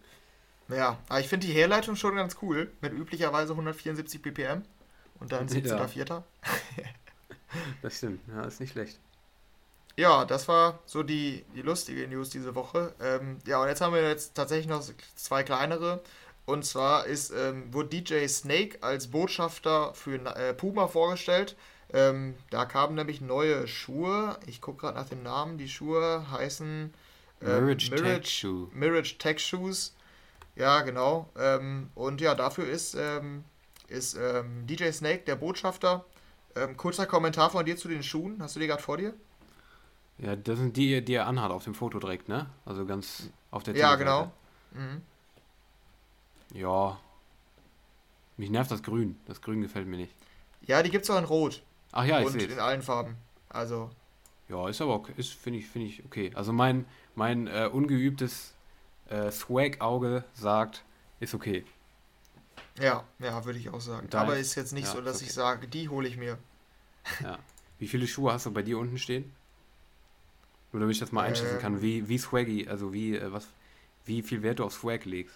Ja, 0.68 0.98
aber 1.08 1.20
ich 1.20 1.28
finde 1.28 1.46
die 1.46 1.52
Herleitung 1.52 1.96
schon 1.96 2.16
ganz 2.16 2.36
cool. 2.42 2.70
Mit 2.80 2.92
üblicherweise 2.92 3.52
174 3.52 4.22
ppm 4.22 4.62
und 5.20 5.32
dann 5.32 5.48
17. 5.48 5.78
Ja. 5.78 5.88
Vierter. 5.88 6.24
das 7.82 7.96
stimmt, 7.96 8.20
ja, 8.28 8.42
ist 8.44 8.60
nicht 8.60 8.72
schlecht. 8.72 8.98
Ja, 9.96 10.24
das 10.24 10.46
war 10.46 10.78
so 10.86 11.02
die, 11.02 11.44
die 11.56 11.62
lustige 11.62 12.06
News 12.06 12.30
diese 12.30 12.54
Woche. 12.54 12.94
Ähm, 13.00 13.38
ja, 13.46 13.60
und 13.60 13.66
jetzt 13.66 13.80
haben 13.80 13.94
wir 13.94 14.08
jetzt 14.08 14.34
tatsächlich 14.34 14.68
noch 14.68 14.84
zwei 15.16 15.42
kleinere. 15.42 16.00
Und 16.46 16.64
zwar 16.64 17.06
ist, 17.06 17.30
ähm, 17.30 17.74
wurde 17.74 17.88
DJ 17.88 18.26
Snake 18.28 18.78
als 18.80 19.08
Botschafter 19.08 19.92
für 19.94 20.14
äh, 20.36 20.54
Puma 20.54 20.86
vorgestellt. 20.86 21.56
Ähm, 21.92 22.34
da 22.50 22.64
kamen 22.64 22.94
nämlich 22.94 23.20
neue 23.20 23.66
Schuhe. 23.66 24.38
Ich 24.46 24.60
gucke 24.60 24.82
gerade 24.82 24.96
nach 24.96 25.08
dem 25.08 25.22
Namen. 25.22 25.58
Die 25.58 25.68
Schuhe 25.68 26.30
heißen 26.30 26.94
äh, 27.42 27.60
Mirage. 27.60 28.68
Mirage 28.72 29.18
Tech 29.18 29.40
Shoes. 29.40 29.94
Ja, 30.58 30.82
genau. 30.82 31.30
Ähm, 31.38 31.90
und 31.94 32.20
ja, 32.20 32.34
dafür 32.34 32.68
ist, 32.68 32.94
ähm, 32.94 33.44
ist 33.86 34.16
ähm, 34.20 34.66
DJ 34.66 34.90
Snake 34.90 35.20
der 35.20 35.36
Botschafter. 35.36 36.04
Ähm, 36.56 36.76
kurzer 36.76 37.06
Kommentar 37.06 37.50
von 37.50 37.64
dir 37.64 37.76
zu 37.76 37.86
den 37.86 38.02
Schuhen. 38.02 38.42
Hast 38.42 38.56
du 38.56 38.60
die 38.60 38.66
gerade 38.66 38.82
vor 38.82 38.96
dir? 38.96 39.14
Ja, 40.18 40.34
das 40.34 40.58
sind 40.58 40.76
die, 40.76 41.04
die 41.04 41.14
er 41.14 41.28
anhat 41.28 41.52
auf 41.52 41.62
dem 41.62 41.74
Foto 41.74 42.00
direkt, 42.00 42.28
ne? 42.28 42.46
Also 42.66 42.84
ganz 42.86 43.30
auf 43.52 43.62
der 43.62 43.76
Ja, 43.76 43.94
genau. 43.94 44.32
Mhm. 44.72 45.02
Ja. 46.52 46.98
Mich 48.36 48.50
nervt 48.50 48.72
das 48.72 48.82
Grün. 48.82 49.16
Das 49.26 49.40
Grün 49.40 49.62
gefällt 49.62 49.86
mir 49.86 49.96
nicht. 49.96 50.12
Ja, 50.62 50.82
die 50.82 50.90
gibt 50.90 51.04
es 51.04 51.10
auch 51.10 51.18
in 51.18 51.24
Rot. 51.24 51.62
Ach 51.92 52.04
ja, 52.04 52.20
ich 52.20 52.26
Und 52.26 52.42
in 52.42 52.58
allen 52.58 52.82
Farben. 52.82 53.16
Also. 53.48 53.90
Ja, 54.48 54.68
ist 54.68 54.80
aber 54.80 54.94
okay. 54.94 55.12
Ist, 55.16 55.34
finde 55.34 55.60
ich, 55.60 55.68
finde 55.68 55.86
ich 55.86 56.04
okay. 56.04 56.32
Also 56.34 56.52
mein, 56.52 56.84
mein 57.14 57.46
äh, 57.46 57.68
ungeübtes 57.72 58.54
äh, 59.08 59.30
Swag-Auge 59.30 60.24
sagt, 60.34 60.84
ist 61.20 61.34
okay. 61.34 61.64
Ja, 62.80 63.04
ja, 63.18 63.44
würde 63.44 63.58
ich 63.58 63.70
auch 63.70 63.80
sagen. 63.80 64.08
Da 64.10 64.22
aber 64.22 64.38
ist 64.38 64.54
jetzt 64.54 64.72
nicht 64.72 64.86
ja, 64.86 64.92
so, 64.92 65.00
dass 65.00 65.16
okay. 65.16 65.26
ich 65.26 65.32
sage, 65.32 65.68
die 65.68 65.88
hole 65.88 66.08
ich 66.08 66.16
mir. 66.16 66.38
Ja. 67.22 67.38
Wie 67.78 67.88
viele 67.88 68.06
Schuhe 68.06 68.32
hast 68.32 68.46
du 68.46 68.52
bei 68.52 68.62
dir 68.62 68.78
unten 68.78 68.98
stehen? 68.98 69.32
Nur 70.72 70.80
damit 70.80 70.94
ich 70.94 71.00
das 71.00 71.12
mal 71.12 71.24
einschätzen 71.24 71.54
ähm, 71.54 71.60
kann, 71.60 71.82
wie, 71.82 72.08
wie 72.08 72.18
swaggy, 72.18 72.68
also 72.68 72.92
wie, 72.92 73.16
äh, 73.16 73.32
was, 73.32 73.48
wie 74.04 74.22
viel 74.22 74.42
Wert 74.42 74.58
du 74.58 74.64
auf 74.64 74.74
Swag 74.74 75.04
legst. 75.04 75.34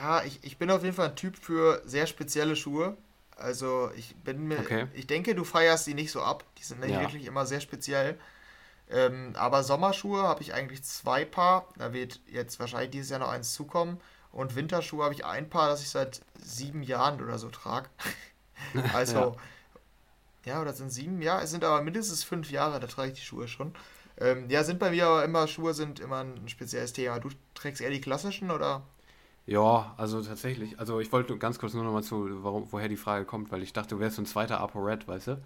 Ja, 0.00 0.24
ich, 0.24 0.42
ich 0.42 0.56
bin 0.56 0.70
auf 0.70 0.82
jeden 0.82 0.94
Fall 0.94 1.10
ein 1.10 1.16
Typ 1.16 1.36
für 1.36 1.82
sehr 1.84 2.06
spezielle 2.06 2.56
Schuhe. 2.56 2.96
Also 3.36 3.90
ich 3.96 4.14
bin 4.16 4.46
mir, 4.48 4.60
okay. 4.60 4.86
ich 4.94 5.06
denke, 5.06 5.34
du 5.34 5.44
feierst 5.44 5.86
die 5.86 5.94
nicht 5.94 6.10
so 6.10 6.22
ab. 6.22 6.44
Die 6.58 6.62
sind 6.62 6.82
ja. 6.84 7.00
wirklich 7.00 7.26
immer 7.26 7.44
sehr 7.44 7.60
speziell. 7.60 8.18
Ähm, 8.90 9.32
aber 9.36 9.62
Sommerschuhe 9.62 10.22
habe 10.22 10.42
ich 10.42 10.54
eigentlich 10.54 10.84
zwei 10.84 11.24
Paar. 11.24 11.68
Da 11.78 11.92
wird 11.92 12.20
jetzt 12.26 12.60
wahrscheinlich 12.60 12.90
dieses 12.90 13.10
Jahr 13.10 13.20
noch 13.20 13.28
eins 13.30 13.54
zukommen. 13.54 14.00
Und 14.30 14.56
Winterschuhe 14.56 15.04
habe 15.04 15.14
ich 15.14 15.24
ein 15.24 15.48
Paar, 15.48 15.68
das 15.68 15.82
ich 15.82 15.90
seit 15.90 16.20
sieben 16.40 16.82
Jahren 16.82 17.22
oder 17.22 17.38
so 17.38 17.50
trage. 17.50 17.88
also, 18.92 19.36
ja. 20.44 20.54
ja, 20.54 20.60
oder 20.60 20.72
sind 20.72 20.90
sieben? 20.90 21.22
Ja, 21.22 21.40
es 21.40 21.50
sind 21.50 21.64
aber 21.64 21.82
mindestens 21.82 22.24
fünf 22.24 22.50
Jahre, 22.50 22.80
da 22.80 22.86
trage 22.86 23.12
ich 23.12 23.18
die 23.18 23.24
Schuhe 23.24 23.48
schon. 23.48 23.74
Ähm, 24.18 24.48
ja, 24.48 24.64
sind 24.64 24.78
bei 24.78 24.90
mir 24.90 25.06
aber 25.06 25.24
immer, 25.24 25.46
Schuhe 25.46 25.74
sind 25.74 26.00
immer 26.00 26.24
ein 26.24 26.48
spezielles 26.48 26.92
Thema. 26.92 27.18
Du 27.20 27.30
trägst 27.54 27.80
eher 27.80 27.90
die 27.90 28.00
klassischen 28.00 28.50
oder? 28.50 28.82
Ja, 29.46 29.94
also 29.96 30.22
tatsächlich. 30.22 30.78
Also 30.78 31.00
ich 31.00 31.12
wollte 31.12 31.36
ganz 31.38 31.58
kurz 31.58 31.74
nur 31.74 31.84
noch 31.84 31.92
mal 31.92 32.02
zu, 32.02 32.42
warum, 32.42 32.72
woher 32.72 32.88
die 32.88 32.96
Frage 32.96 33.24
kommt, 33.24 33.52
weil 33.52 33.62
ich 33.62 33.72
dachte, 33.72 33.96
du 33.96 34.00
wärst 34.00 34.16
so 34.16 34.22
ein 34.22 34.26
zweiter 34.26 34.60
ApoRed, 34.60 35.06
weißt 35.06 35.28
du? 35.28 35.42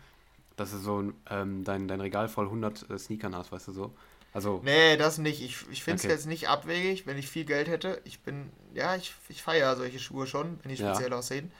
Dass 0.58 0.72
du 0.72 0.78
so 0.78 1.12
ähm, 1.30 1.64
dein, 1.64 1.88
dein 1.88 2.00
Regal 2.00 2.28
voll 2.28 2.48
100 2.50 2.90
äh, 2.90 2.98
Sneakern 2.98 3.34
hast, 3.36 3.52
weißt 3.52 3.68
du 3.68 3.72
so. 3.72 3.94
Also, 4.32 4.64
Nee, 4.64 4.96
das 4.96 5.18
nicht. 5.18 5.40
Ich, 5.42 5.68
ich 5.70 5.84
finde 5.84 6.00
es 6.00 6.04
Okay. 6.04 6.08
jetzt 6.08 6.26
nicht 6.26 6.48
abwegig, 6.48 7.06
wenn 7.06 7.16
ich 7.18 7.28
viel 7.28 7.44
Geld 7.44 7.68
hätte. 7.68 8.00
Ich 8.04 8.20
bin, 8.22 8.50
ja, 8.74 8.96
ich, 8.96 9.14
ich 9.28 9.42
feiere 9.42 9.76
solche 9.76 9.98
Schuhe 10.00 10.26
schon, 10.26 10.58
wenn 10.62 10.70
die 10.70 10.76
Ja. 10.76 10.78
speziell 10.78 11.12
aussehen. 11.12 11.52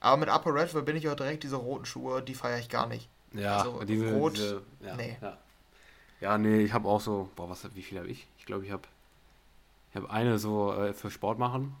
Aber 0.00 0.18
mit 0.18 0.28
Upper 0.30 0.54
Red 0.54 0.70
verbinde 0.70 1.00
ich 1.00 1.08
auch 1.08 1.16
direkt 1.16 1.44
diese 1.44 1.56
roten 1.56 1.86
Schuhe, 1.86 2.22
die 2.22 2.34
feiere 2.34 2.58
ich 2.60 2.68
gar 2.70 2.86
nicht. 2.88 3.08
ja, 3.32 3.68
also 3.68 3.82
diese, 3.84 4.04
rot, 4.06 4.34
diese 4.34 4.62
ja, 4.80 4.98
nee. 4.98 5.18
ja. 5.20 5.38
ja, 6.20 6.38
nee, 6.38 6.60
ich 6.62 6.72
habe 6.72 6.88
auch 6.88 7.00
so, 7.00 7.30
boah, 7.36 7.50
was, 7.50 7.74
wie 7.74 7.82
viel 7.82 7.98
habe 7.98 8.08
ich? 8.08 8.28
Ich 8.38 8.46
glaube, 8.46 8.64
ich 8.66 8.72
habe 8.72 8.88
ich 9.90 9.96
hab 9.96 10.10
eine 10.10 10.38
so 10.38 10.72
äh, 10.72 10.92
für 10.92 11.10
Sport 11.10 11.38
machen, 11.38 11.74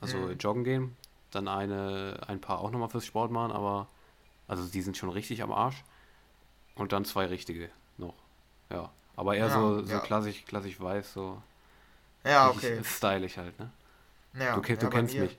also 0.00 0.30
Mhm. 0.30 0.38
joggen 0.38 0.64
gehen, 0.64 0.96
dann 1.30 1.48
eine, 1.48 2.20
ein 2.26 2.40
paar 2.40 2.60
auch 2.60 2.70
nochmal 2.70 2.88
fürs 2.88 3.06
Sport 3.06 3.30
machen, 3.30 3.52
aber, 3.52 3.88
also 4.48 4.66
die 4.68 4.82
sind 4.82 4.96
schon 4.96 5.10
richtig 5.10 5.42
am 5.42 5.52
Arsch. 5.52 5.84
Und 6.78 6.92
dann 6.92 7.04
zwei 7.04 7.26
richtige 7.26 7.68
noch, 7.98 8.14
ja. 8.70 8.90
Aber 9.16 9.34
eher 9.36 9.48
Ja, 9.48 9.52
so, 9.52 9.82
so 9.84 9.92
ja. 9.92 9.98
klassisch, 10.00 10.44
klassisch 10.46 10.80
weiß, 10.80 11.12
so 11.12 11.42
Ja, 12.24 12.48
okay. 12.50 12.80
stylisch 12.84 13.36
halt, 13.36 13.58
ne? 13.58 13.70
Ja, 14.38 14.54
du, 14.56 14.60
du 14.76 14.90
kennst 14.90 15.16
mich. 15.16 15.36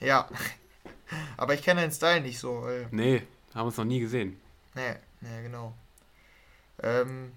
Ja. 0.00 0.28
Aber 1.38 1.54
ich 1.54 1.62
kenne 1.62 1.80
den 1.80 1.90
Style 1.92 2.20
nicht 2.20 2.38
so. 2.38 2.62
Weil, 2.62 2.86
Nee, 2.90 3.22
haben 3.54 3.66
uns 3.66 3.76
noch 3.78 3.84
nie 3.86 4.00
gesehen. 4.00 4.38
nee, 4.74 4.94
nee, 5.22 5.42
genau. 5.42 5.72
Ähm, 6.82 7.32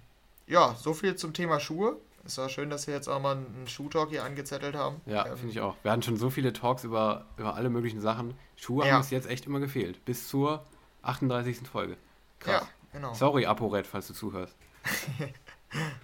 ja, 0.46 0.74
so 0.74 0.92
viel 0.94 1.16
zum 1.16 1.32
Thema 1.32 1.58
Schuhe. 1.60 1.96
Es 2.24 2.38
war 2.38 2.48
schön, 2.48 2.70
dass 2.70 2.86
wir 2.86 2.94
jetzt 2.94 3.08
auch 3.08 3.20
mal 3.20 3.36
einen 3.36 3.66
Schuhtalk 3.66 4.10
hier 4.10 4.22
angezettelt 4.24 4.76
haben. 4.76 5.00
Ja, 5.06 5.26
Ähm, 5.26 5.36
finde 5.36 5.52
ich 5.52 5.60
auch. 5.60 5.74
Wir 5.82 5.90
hatten 5.90 6.02
schon 6.02 6.16
so 6.16 6.30
viele 6.30 6.52
Talks 6.52 6.84
über, 6.84 7.24
über 7.36 7.54
alle 7.54 7.68
möglichen 7.70 8.00
Sachen. 8.00 8.34
Schuhe 8.56 8.84
Ja. 8.86 8.92
haben 8.92 8.98
uns 9.00 9.10
jetzt 9.10 9.26
echt 9.28 9.46
immer 9.46 9.58
gefehlt. 9.58 10.04
Bis 10.04 10.28
zur 10.28 10.64
38. 11.02 11.66
Folge. 11.66 11.96
Krass. 12.38 12.62
Ja, 12.62 12.68
genau. 12.92 13.14
Sorry, 13.14 13.46
ApoRed, 13.46 13.86
falls 13.86 14.06
du 14.08 14.14
zuhörst. 14.14 14.56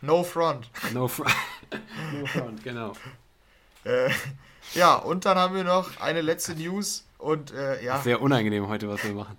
No 0.00 0.22
front. 0.22 0.70
No 0.94 1.08
front. 1.08 1.34
no 2.18 2.26
front, 2.26 2.64
genau. 2.64 2.92
Äh, 3.84 4.10
ja, 4.74 4.94
und 4.94 5.26
dann 5.26 5.36
haben 5.36 5.54
wir 5.54 5.64
noch 5.64 6.00
eine 6.00 6.22
letzte 6.22 6.54
News 6.54 7.04
und 7.18 7.52
äh, 7.52 7.84
ja, 7.84 7.98
Sehr 7.98 8.22
unangenehm 8.22 8.68
heute, 8.68 8.88
was 8.88 9.04
wir 9.04 9.12
machen. 9.12 9.36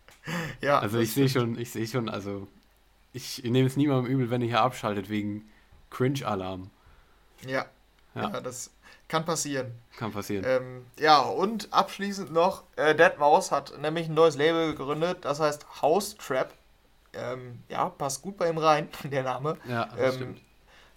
ja. 0.60 0.80
Also 0.80 0.98
ich 0.98 1.12
sehe 1.12 1.28
schon, 1.28 1.58
ich 1.58 1.70
sehe 1.70 1.86
schon, 1.86 2.08
also 2.08 2.48
ich 3.12 3.42
nehme 3.44 3.66
es 3.66 3.76
niemandem 3.76 4.12
übel, 4.12 4.30
wenn 4.30 4.40
ihr 4.42 4.48
hier 4.48 4.60
abschaltet 4.60 5.08
wegen 5.08 5.48
Cringe-Alarm. 5.90 6.70
Ja, 7.46 7.66
Ja. 8.14 8.22
ja. 8.22 8.40
das 8.40 8.70
kann 9.08 9.24
passieren. 9.24 9.72
Kann 9.96 10.12
passieren. 10.12 10.44
Ähm, 10.46 10.86
ja, 10.98 11.20
und 11.20 11.72
abschließend 11.72 12.32
noch, 12.32 12.64
äh, 12.76 12.94
Deadmau5 12.94 13.50
hat 13.50 13.78
nämlich 13.80 14.08
ein 14.08 14.14
neues 14.14 14.36
Label 14.36 14.74
gegründet, 14.74 15.24
das 15.24 15.40
heißt 15.40 15.82
House 15.82 16.16
Trap. 16.16 16.52
Ähm, 17.12 17.62
ja, 17.68 17.88
passt 17.88 18.22
gut 18.22 18.36
bei 18.36 18.48
ihm 18.48 18.58
rein, 18.58 18.88
der 19.04 19.22
Name. 19.22 19.56
ja, 19.68 19.86
das 19.96 20.14
ähm, 20.14 20.20
stimmt. 20.20 20.40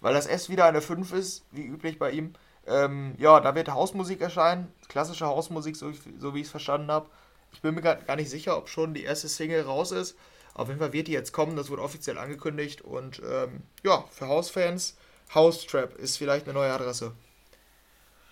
Weil 0.00 0.14
das 0.14 0.26
S 0.26 0.48
wieder 0.48 0.66
eine 0.66 0.80
5 0.80 1.12
ist, 1.12 1.44
wie 1.50 1.64
üblich 1.64 1.98
bei 1.98 2.10
ihm. 2.10 2.34
Ähm, 2.66 3.14
ja, 3.18 3.40
da 3.40 3.54
wird 3.54 3.70
Hausmusik 3.70 4.20
erscheinen, 4.20 4.72
klassische 4.88 5.26
Hausmusik, 5.26 5.76
so, 5.76 5.92
so 6.18 6.34
wie 6.34 6.40
ich 6.40 6.46
es 6.46 6.50
verstanden 6.50 6.90
habe. 6.90 7.08
Ich 7.52 7.62
bin 7.62 7.74
mir 7.74 7.82
gar, 7.82 8.16
nicht 8.16 8.30
sicher, 8.30 8.56
ob 8.56 8.68
schon 8.68 8.94
die 8.94 9.04
erste 9.04 9.28
Single 9.28 9.62
raus 9.62 9.92
ist. 9.92 10.16
Auf 10.54 10.68
jeden 10.68 10.80
Fall 10.80 10.92
wird 10.92 11.08
die 11.08 11.12
jetzt 11.12 11.32
kommen, 11.32 11.56
das 11.56 11.70
wurde 11.70 11.82
offiziell 11.82 12.18
angekündigt. 12.18 12.82
Und 12.82 13.22
ähm, 13.28 13.62
ja, 13.82 14.04
für 14.10 14.28
Hausfans, 14.28 14.96
House 15.34 15.66
Trap 15.66 15.96
ist 15.96 16.16
vielleicht 16.16 16.46
eine 16.46 16.54
neue 16.54 16.72
Adresse. 16.72 17.12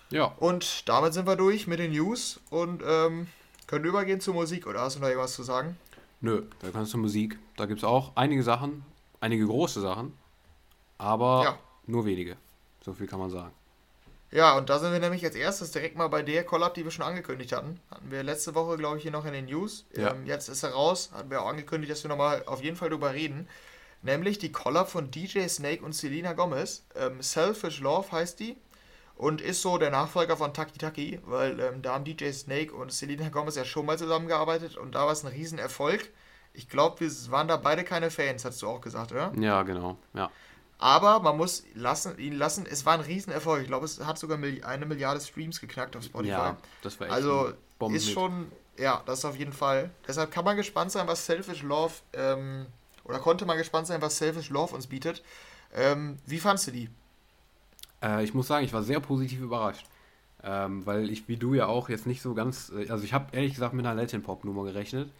Ja, 0.09 0.25
Und 0.37 0.87
damit 0.87 1.13
sind 1.13 1.25
wir 1.25 1.35
durch 1.35 1.65
mit 1.65 1.79
den 1.79 1.91
News 1.91 2.39
und 2.49 2.83
ähm, 2.85 3.27
können 3.65 3.85
übergehen 3.85 4.21
zur 4.21 4.35
Musik. 4.35 4.67
Oder 4.67 4.81
hast 4.81 4.95
du 4.95 4.99
noch 4.99 5.07
irgendwas 5.07 5.33
zu 5.33 5.43
sagen? 5.43 5.77
Nö, 6.23 6.43
da 6.59 6.71
kannst 6.71 6.93
du 6.93 6.97
Musik. 6.97 7.37
Da 7.57 7.65
gibt 7.67 7.79
es 7.79 7.83
auch 7.83 8.13
einige 8.15 8.41
Sachen, 8.41 8.83
einige 9.19 9.45
große 9.45 9.79
Sachen, 9.81 10.13
aber 10.97 11.43
Ja. 11.43 11.59
nur 11.85 12.05
wenige. 12.05 12.37
So 12.81 12.93
viel 12.93 13.05
kann 13.07 13.19
man 13.19 13.29
sagen. 13.29 13.53
Ja, 14.31 14.57
und 14.57 14.67
da 14.71 14.79
sind 14.79 14.91
wir 14.91 14.99
nämlich 14.99 15.23
als 15.23 15.35
erstes 15.35 15.69
direkt 15.71 15.95
mal 15.95 16.07
bei 16.07 16.23
der 16.23 16.43
Collab, 16.43 16.73
die 16.73 16.83
wir 16.83 16.89
schon 16.89 17.05
angekündigt 17.05 17.51
hatten. 17.51 17.79
Hatten 17.91 18.09
wir 18.09 18.23
letzte 18.23 18.55
Woche, 18.55 18.77
glaube 18.77 18.97
ich, 18.97 19.03
hier 19.03 19.11
noch 19.11 19.25
in 19.25 19.33
den 19.33 19.45
News. 19.45 19.85
Ja. 19.95 20.11
Ähm, 20.11 20.25
jetzt 20.25 20.49
ist 20.49 20.63
er 20.63 20.71
raus. 20.71 21.11
Hatten 21.13 21.29
wir 21.29 21.43
auch 21.43 21.49
angekündigt, 21.49 21.91
dass 21.91 22.03
wir 22.03 22.09
nochmal 22.09 22.41
auf 22.47 22.63
jeden 22.63 22.75
Fall 22.75 22.89
drüber 22.89 23.13
reden. 23.13 23.47
Nämlich 24.01 24.39
die 24.39 24.51
Collab 24.51 24.89
von 24.89 25.11
DJ 25.11 25.47
Snake 25.47 25.83
und 25.85 25.93
Selena 25.93 26.33
Gomez. 26.33 26.83
Ähm, 26.95 27.21
Selfish 27.21 27.79
Love 27.79 28.11
heißt 28.11 28.39
die. 28.39 28.57
Und 29.23 29.39
ist 29.39 29.61
so 29.61 29.77
der 29.77 29.89
Nachfolger 29.89 30.35
von 30.35 30.53
Taki 30.53 30.77
Taki, 30.77 31.21
weil 31.23 31.57
ähm, 31.61 31.81
da 31.81 31.93
haben 31.93 32.03
DJ 32.03 32.31
Snake 32.33 32.73
und 32.73 32.91
Selena 32.91 33.29
Gomez 33.29 33.55
ja 33.55 33.63
schon 33.63 33.85
mal 33.85 33.97
zusammengearbeitet 33.97 34.75
und 34.75 34.95
da 34.95 35.05
war 35.05 35.13
es 35.13 35.23
ein 35.23 35.31
Riesenerfolg. 35.31 36.09
Ich 36.51 36.67
glaube, 36.67 36.99
wir 36.99 37.09
waren 37.31 37.47
da 37.47 37.55
beide 37.55 37.85
keine 37.85 38.11
Fans, 38.11 38.43
hast 38.43 38.61
du 38.61 38.67
auch 38.67 38.81
gesagt, 38.81 39.13
oder? 39.13 39.31
Ja, 39.39 39.63
genau. 39.63 39.95
Ja. 40.13 40.29
Aber 40.77 41.21
man 41.21 41.37
muss 41.37 41.63
lassen, 41.73 42.17
ihn 42.17 42.33
lassen, 42.33 42.65
es 42.69 42.85
war 42.85 42.95
ein 42.95 42.99
Riesenerfolg. 42.99 43.61
Ich 43.61 43.69
glaube, 43.69 43.85
es 43.85 44.03
hat 44.03 44.17
sogar 44.17 44.37
eine 44.37 44.85
Milliarde 44.85 45.21
Streams 45.21 45.61
geknackt 45.61 45.95
auf 45.95 46.03
Spotify. 46.03 46.29
Ja, 46.29 46.57
das 46.81 46.99
war 46.99 47.07
echt 47.07 47.15
also 47.15 47.53
ist 47.91 48.11
schon, 48.11 48.51
ja, 48.77 49.03
das 49.05 49.23
auf 49.23 49.37
jeden 49.37 49.53
Fall. 49.53 49.89
Deshalb 50.05 50.31
kann 50.31 50.43
man 50.43 50.57
gespannt 50.57 50.91
sein, 50.91 51.07
was 51.07 51.25
Selfish 51.25 51.61
Love, 51.61 51.93
ähm, 52.11 52.65
oder 53.05 53.19
konnte 53.19 53.45
man 53.45 53.57
gespannt 53.57 53.87
sein, 53.87 54.01
was 54.01 54.17
Selfish 54.17 54.49
Love 54.49 54.75
uns 54.75 54.87
bietet. 54.87 55.23
Ähm, 55.73 56.17
wie 56.25 56.39
fandst 56.39 56.67
du 56.67 56.71
die? 56.71 56.89
Äh, 58.03 58.23
ich 58.23 58.33
muss 58.35 58.47
sagen, 58.47 58.65
ich 58.65 58.73
war 58.73 58.83
sehr 58.83 58.99
positiv 58.99 59.41
überrascht. 59.41 59.87
Ähm, 60.43 60.85
weil 60.85 61.09
ich, 61.09 61.27
wie 61.29 61.37
du 61.37 61.53
ja 61.53 61.67
auch, 61.67 61.89
jetzt 61.89 62.05
nicht 62.07 62.21
so 62.21 62.33
ganz. 62.33 62.71
äh, 62.75 62.89
Also, 62.89 63.05
ich 63.05 63.13
habe 63.13 63.35
ehrlich 63.35 63.53
gesagt 63.53 63.73
mit 63.73 63.85
einer 63.85 63.95
Latin-Pop-Nummer 64.01 64.65
gerechnet. 64.65 65.13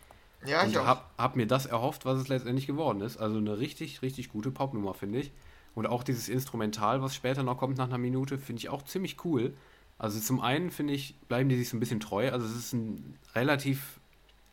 Ja, 0.46 0.66
ich 0.68 0.76
und 0.76 0.78
auch. 0.78 0.86
hab, 0.88 1.12
hab 1.18 1.36
mir 1.38 1.48
das 1.48 1.66
erhofft, 1.66 2.06
was 2.06 2.20
es 2.20 2.28
letztendlich 2.28 2.68
geworden 2.68 3.02
ist. 3.02 3.18
Also, 3.18 3.38
eine 3.38 3.58
richtig, 3.60 4.02
richtig 4.02 4.30
gute 4.32 4.52
Popnummer, 4.52 4.94
finde 4.94 5.20
ich. 5.20 5.32
Und 5.76 5.88
auch 5.88 6.04
dieses 6.04 6.30
Instrumental, 6.30 7.02
was 7.02 7.16
später 7.16 7.44
noch 7.44 7.58
kommt 7.58 7.78
nach 7.78 7.88
einer 7.88 7.98
Minute, 7.98 8.38
finde 8.38 8.60
ich 8.60 8.70
auch 8.70 8.84
ziemlich 8.84 9.24
cool. 9.26 9.54
Also, 9.98 10.20
zum 10.20 10.42
einen 10.42 10.72
finde 10.72 10.94
ich, 10.94 11.16
bleiben 11.30 11.50
die 11.50 11.58
sich 11.58 11.70
so 11.70 11.78
ein 11.78 11.80
bisschen 11.80 12.02
treu. 12.02 12.32
Also, 12.32 12.46
es 12.46 12.56
ist 12.56 12.74
ein 12.74 13.18
relativ 13.36 14.00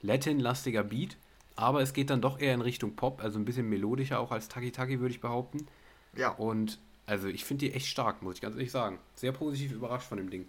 Latin-lastiger 0.03 0.85
Beat. 0.85 1.17
Aber 1.57 1.83
es 1.83 1.93
geht 1.93 2.11
dann 2.11 2.23
doch 2.23 2.39
eher 2.41 2.55
in 2.55 2.63
Richtung 2.63 2.97
Pop, 2.97 3.23
also 3.23 3.39
ein 3.39 3.45
bisschen 3.45 3.69
melodischer 3.69 4.19
auch 4.21 4.31
als 4.33 4.49
Taki 4.49 4.71
Taki, 4.73 5.01
würde 5.01 5.15
ich 5.15 5.21
behaupten. 5.21 5.67
ja. 6.15 6.31
Und 6.31 6.79
also 7.11 7.27
ich 7.27 7.45
finde 7.45 7.67
die 7.67 7.75
echt 7.75 7.89
stark, 7.89 8.23
muss 8.23 8.37
ich 8.37 8.41
ganz 8.41 8.55
ehrlich 8.55 8.71
sagen. 8.71 9.01
Sehr 9.17 9.33
positiv 9.33 9.73
überrascht 9.73 10.09
von 10.09 10.17
dem 10.17 10.31
Ding. 10.31 10.49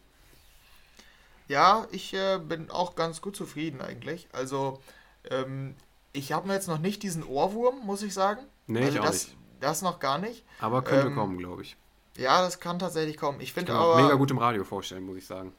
Ja, 1.47 1.87
ich 1.91 2.13
äh, 2.13 2.37
bin 2.37 2.69
auch 2.69 2.95
ganz 2.95 3.19
gut 3.21 3.35
zufrieden 3.35 3.81
eigentlich. 3.81 4.27
Also, 4.31 4.79
ähm, 5.29 5.75
ich 6.13 6.31
habe 6.31 6.47
mir 6.47 6.53
jetzt 6.53 6.67
noch 6.67 6.77
nicht 6.77 7.01
diesen 7.01 7.23
Ohrwurm, 7.23 7.79
muss 7.83 8.03
ich 8.03 8.13
sagen. 8.13 8.41
Nee, 8.67 8.85
also 8.85 8.91
ich 8.91 8.99
auch 8.99 9.05
das, 9.05 9.27
nicht. 9.27 9.37
das 9.59 9.81
noch 9.81 9.99
gar 9.99 10.19
nicht. 10.19 10.45
Aber 10.59 10.83
könnte 10.83 11.07
ähm, 11.07 11.15
kommen, 11.15 11.37
glaube 11.39 11.63
ich. 11.63 11.75
Ja, 12.15 12.41
das 12.41 12.59
kann 12.59 12.77
tatsächlich 12.77 13.17
kommen. 13.17 13.41
Ich 13.41 13.53
finde 13.53 13.73
aber. 13.73 13.95
auch 13.95 14.01
mega 14.01 14.13
gut 14.13 14.29
im 14.29 14.37
Radio 14.37 14.63
vorstellen, 14.63 15.03
muss 15.03 15.17
ich 15.17 15.25
sagen. 15.25 15.51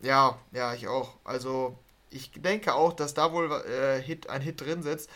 Ja, 0.00 0.38
ja, 0.52 0.72
ich 0.72 0.88
auch. 0.88 1.14
Also, 1.24 1.76
ich 2.08 2.32
denke 2.32 2.74
auch, 2.74 2.94
dass 2.94 3.12
da 3.12 3.32
wohl 3.32 3.52
äh, 3.52 4.00
Hit, 4.00 4.30
ein 4.30 4.40
Hit 4.40 4.62
drin 4.62 4.82
sitzt. 4.82 5.10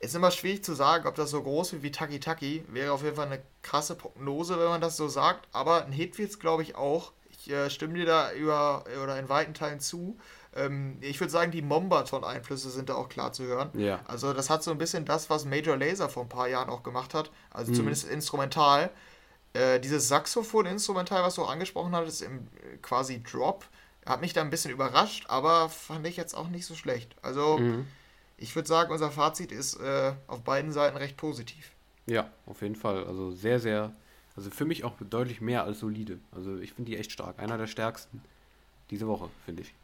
Ist 0.00 0.14
immer 0.14 0.30
schwierig 0.30 0.62
zu 0.64 0.74
sagen, 0.74 1.06
ob 1.06 1.14
das 1.14 1.30
so 1.30 1.42
groß 1.42 1.72
wird 1.72 1.82
wie 1.82 1.90
Taki 1.90 2.20
Taki. 2.20 2.64
Wäre 2.68 2.92
auf 2.92 3.02
jeden 3.02 3.16
Fall 3.16 3.26
eine 3.26 3.42
krasse 3.62 3.94
Prognose, 3.94 4.58
wenn 4.58 4.68
man 4.68 4.80
das 4.80 4.96
so 4.96 5.08
sagt. 5.08 5.48
Aber 5.52 5.84
ein 5.84 5.92
Hit 5.92 6.18
wird 6.18 6.30
es, 6.30 6.38
glaube 6.38 6.62
ich, 6.62 6.74
auch. 6.76 7.12
Ich 7.30 7.50
äh, 7.50 7.70
stimme 7.70 7.94
dir 7.94 8.06
da 8.06 8.32
über 8.32 8.84
oder 9.02 9.18
in 9.18 9.28
weiten 9.28 9.54
Teilen 9.54 9.80
zu. 9.80 10.18
Ähm, 10.54 10.98
ich 11.00 11.18
würde 11.20 11.30
sagen, 11.30 11.52
die 11.52 11.62
Mombaton-Einflüsse 11.62 12.70
sind 12.70 12.88
da 12.90 12.94
auch 12.96 13.08
klar 13.08 13.32
zu 13.32 13.44
hören. 13.44 13.70
Ja. 13.74 14.00
Also 14.06 14.32
das 14.34 14.50
hat 14.50 14.62
so 14.62 14.70
ein 14.70 14.78
bisschen 14.78 15.04
das, 15.04 15.30
was 15.30 15.44
Major 15.46 15.76
Laser 15.76 16.08
vor 16.08 16.24
ein 16.24 16.28
paar 16.28 16.48
Jahren 16.48 16.68
auch 16.68 16.82
gemacht 16.82 17.14
hat. 17.14 17.30
Also 17.50 17.72
Mhm. 17.72 17.76
zumindest 17.76 18.08
instrumental. 18.08 18.90
Äh, 19.54 19.80
dieses 19.80 20.08
Saxophon-Instrumental, 20.08 21.22
was 21.22 21.36
du 21.36 21.44
angesprochen 21.44 21.94
hattest, 21.94 22.22
im 22.22 22.48
äh, 22.62 22.76
quasi 22.82 23.22
Drop, 23.22 23.64
hat 24.04 24.20
mich 24.20 24.32
da 24.34 24.42
ein 24.42 24.50
bisschen 24.50 24.70
überrascht, 24.70 25.24
aber 25.28 25.70
fand 25.70 26.06
ich 26.06 26.16
jetzt 26.16 26.34
auch 26.36 26.48
nicht 26.48 26.66
so 26.66 26.74
schlecht. 26.74 27.14
Also 27.22 27.58
Mhm. 27.58 27.86
Ich 28.36 28.54
würde 28.54 28.68
sagen, 28.68 28.92
unser 28.92 29.10
Fazit 29.10 29.52
ist 29.52 29.80
äh, 29.80 30.12
auf 30.26 30.42
beiden 30.42 30.72
Seiten 30.72 30.96
recht 30.96 31.16
positiv. 31.16 31.70
Ja, 32.06 32.30
auf 32.46 32.62
jeden 32.62 32.76
Fall. 32.76 33.06
Also 33.06 33.30
sehr, 33.30 33.60
sehr, 33.60 33.92
also 34.36 34.50
für 34.50 34.64
mich 34.64 34.84
auch 34.84 34.94
deutlich 35.00 35.40
mehr 35.40 35.64
als 35.64 35.80
solide. 35.80 36.18
Also 36.32 36.58
ich 36.58 36.72
finde 36.72 36.90
die 36.90 36.98
echt 36.98 37.12
stark. 37.12 37.38
Einer 37.38 37.58
der 37.58 37.66
stärksten 37.66 38.22
diese 38.90 39.06
Woche, 39.06 39.30
finde 39.44 39.62
ich. 39.62 39.74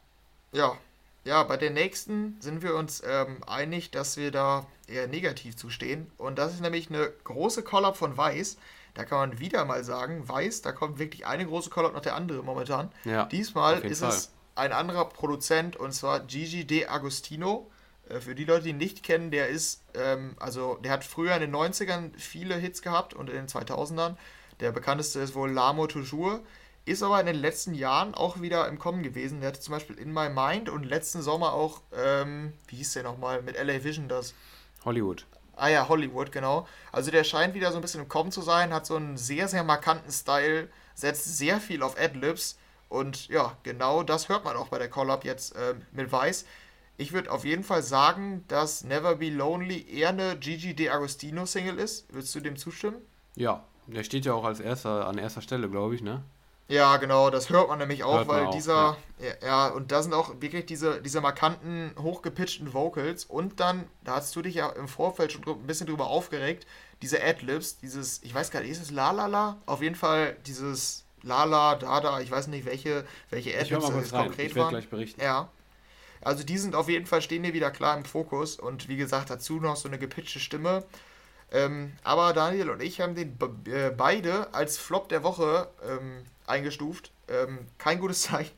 Ja, 0.51 0.77
ja, 1.23 1.43
bei 1.43 1.57
der 1.57 1.69
nächsten 1.69 2.37
sind 2.41 2.61
wir 2.61 2.75
uns 2.75 3.01
ähm, 3.05 3.43
einig, 3.45 3.91
dass 3.91 4.17
wir 4.17 4.31
da 4.31 4.65
eher 4.87 5.07
negativ 5.07 5.55
zu 5.55 5.69
stehen. 5.69 6.11
Und 6.17 6.39
das 6.39 6.53
ist 6.53 6.61
nämlich 6.61 6.89
eine 6.89 7.11
große 7.23 7.63
Collab 7.63 7.95
von 7.95 8.17
Weiß. 8.17 8.57
Da 8.93 9.05
kann 9.05 9.29
man 9.29 9.39
wieder 9.39 9.63
mal 9.65 9.83
sagen, 9.83 10.27
Weiß, 10.27 10.61
da 10.61 10.71
kommt 10.71 10.99
wirklich 10.99 11.25
eine 11.25 11.45
große 11.45 11.69
Collab 11.69 11.93
nach 11.93 12.01
der 12.01 12.15
andere 12.15 12.43
momentan. 12.43 12.91
Ja, 13.05 13.25
Diesmal 13.25 13.79
ist 13.81 13.99
Fall. 13.99 14.09
es 14.09 14.31
ein 14.55 14.73
anderer 14.73 15.05
Produzent 15.05 15.77
und 15.77 15.93
zwar 15.93 16.19
Gigi 16.21 16.65
De 16.65 16.87
Agostino. 16.87 17.70
Äh, 18.11 18.21
Für 18.21 18.35
die 18.35 18.45
Leute, 18.45 18.63
die 18.63 18.69
ihn 18.69 18.77
nicht 18.77 19.03
kennen, 19.03 19.31
der 19.31 19.49
ist, 19.49 19.83
ähm, 19.95 20.35
also 20.39 20.75
der 20.83 20.91
hat 20.91 21.03
früher 21.03 21.33
in 21.35 21.41
den 21.41 21.55
90ern 21.55 22.11
viele 22.17 22.55
Hits 22.55 22.81
gehabt 22.81 23.13
und 23.13 23.29
in 23.29 23.35
den 23.35 23.47
2000ern. 23.47 24.15
Der 24.59 24.71
bekannteste 24.71 25.19
ist 25.19 25.35
wohl 25.35 25.51
L'Amo 25.51 25.87
Toujours. 25.87 26.39
Ist 26.85 27.03
aber 27.03 27.19
in 27.19 27.27
den 27.27 27.35
letzten 27.35 27.75
Jahren 27.75 28.15
auch 28.15 28.41
wieder 28.41 28.67
im 28.67 28.79
Kommen 28.79 29.03
gewesen. 29.03 29.39
Der 29.39 29.49
hatte 29.49 29.59
zum 29.59 29.73
Beispiel 29.73 29.97
In 29.97 30.13
My 30.13 30.29
Mind 30.29 30.67
und 30.67 30.83
letzten 30.83 31.21
Sommer 31.21 31.53
auch, 31.53 31.81
ähm, 31.95 32.53
wie 32.67 32.77
hieß 32.77 32.93
der 32.93 33.03
nochmal, 33.03 33.43
mit 33.43 33.55
LA 33.55 33.83
Vision 33.83 34.07
das? 34.07 34.33
Hollywood. 34.83 35.25
Ah 35.55 35.67
ja, 35.67 35.87
Hollywood, 35.87 36.31
genau. 36.31 36.67
Also 36.91 37.11
der 37.11 37.23
scheint 37.23 37.53
wieder 37.53 37.71
so 37.71 37.77
ein 37.77 37.81
bisschen 37.81 38.01
im 38.01 38.09
Kommen 38.09 38.31
zu 38.31 38.41
sein, 38.41 38.73
hat 38.73 38.87
so 38.87 38.95
einen 38.95 39.15
sehr, 39.15 39.47
sehr 39.47 39.63
markanten 39.63 40.11
Style, 40.11 40.69
setzt 40.95 41.37
sehr 41.37 41.59
viel 41.59 41.83
auf 41.83 41.99
Adlibs 41.99 42.57
und 42.89 43.27
ja, 43.27 43.55
genau 43.61 44.01
das 44.01 44.27
hört 44.27 44.43
man 44.43 44.57
auch 44.57 44.69
bei 44.69 44.79
der 44.79 44.89
Collab 44.89 45.23
jetzt 45.23 45.55
äh, 45.55 45.75
mit 45.91 46.11
Weiß. 46.11 46.45
Ich 47.01 47.13
würde 47.13 47.31
auf 47.31 47.45
jeden 47.45 47.63
Fall 47.63 47.81
sagen, 47.81 48.45
dass 48.47 48.83
Never 48.83 49.15
Be 49.15 49.29
Lonely 49.29 49.87
eher 49.91 50.09
eine 50.09 50.37
Gigi 50.37 50.73
D'Agostino 50.73 51.47
Single 51.47 51.79
ist. 51.79 52.05
Würdest 52.13 52.35
du 52.35 52.41
dem 52.41 52.57
zustimmen? 52.57 52.97
Ja, 53.35 53.63
der 53.87 54.03
steht 54.03 54.25
ja 54.25 54.33
auch 54.33 54.43
als 54.43 54.59
erster 54.59 55.07
an 55.07 55.17
erster 55.17 55.41
Stelle, 55.41 55.67
glaube 55.67 55.95
ich, 55.95 56.03
ne? 56.03 56.23
Ja, 56.67 56.97
genau, 56.97 57.31
das 57.31 57.49
hört 57.49 57.69
man 57.69 57.79
nämlich 57.79 58.03
auch, 58.03 58.27
weil 58.27 58.45
auch, 58.45 58.53
dieser, 58.53 58.97
ja. 59.19 59.47
ja. 59.47 59.67
und 59.69 59.91
da 59.91 60.03
sind 60.03 60.13
auch 60.13 60.39
wirklich 60.39 60.67
diese, 60.67 61.01
diese 61.01 61.19
markanten, 61.21 61.91
hochgepitchten 61.99 62.71
Vocals 62.73 63.25
und 63.25 63.59
dann, 63.59 63.85
da 64.03 64.17
hast 64.17 64.35
du 64.35 64.43
dich 64.43 64.55
ja 64.55 64.69
im 64.69 64.87
Vorfeld 64.87 65.33
schon 65.33 65.43
ein 65.45 65.67
bisschen 65.67 65.87
drüber 65.87 66.05
aufgeregt, 66.05 66.67
diese 67.01 67.21
Adlibs, 67.21 67.79
dieses, 67.79 68.21
ich 68.23 68.33
weiß 68.33 68.51
gar 68.51 68.61
nicht, 68.61 68.69
ist 68.69 68.81
es 68.81 68.91
La 68.91 69.11
La 69.11 69.25
La? 69.25 69.57
Auf 69.65 69.81
jeden 69.81 69.95
Fall 69.95 70.37
dieses 70.45 71.03
Lala, 71.23 71.75
Dada, 71.75 72.19
ich 72.21 72.31
weiß 72.31 72.47
nicht, 72.47 72.65
welche, 72.65 73.05
welche 73.31 73.59
Adlibs 73.59 73.89
das 73.89 74.11
konkret 74.11 74.51
ich 74.51 74.55
waren. 74.55 74.69
gleich 74.69 74.87
berichten. 74.87 75.19
Ja. 75.19 75.49
Also 76.21 76.43
die 76.43 76.57
sind 76.57 76.75
auf 76.75 76.89
jeden 76.89 77.05
Fall, 77.05 77.21
stehen 77.21 77.43
hier 77.43 77.53
wieder 77.53 77.71
klar 77.71 77.97
im 77.97 78.05
Fokus 78.05 78.57
und 78.57 78.87
wie 78.87 78.97
gesagt, 78.97 79.29
dazu 79.29 79.59
noch 79.59 79.75
so 79.75 79.87
eine 79.87 79.97
gepitchte 79.97 80.39
Stimme. 80.39 80.83
Ähm, 81.51 81.93
aber 82.03 82.33
Daniel 82.33 82.69
und 82.69 82.81
ich 82.81 83.01
haben 83.01 83.15
den 83.15 83.37
äh, 83.65 83.89
beide 83.89 84.53
als 84.53 84.77
Flop 84.77 85.09
der 85.09 85.23
Woche 85.23 85.69
ähm, 85.87 86.23
eingestuft. 86.47 87.11
Ähm, 87.27 87.67
kein 87.77 87.99
gutes 87.99 88.21
Zeichen. 88.23 88.55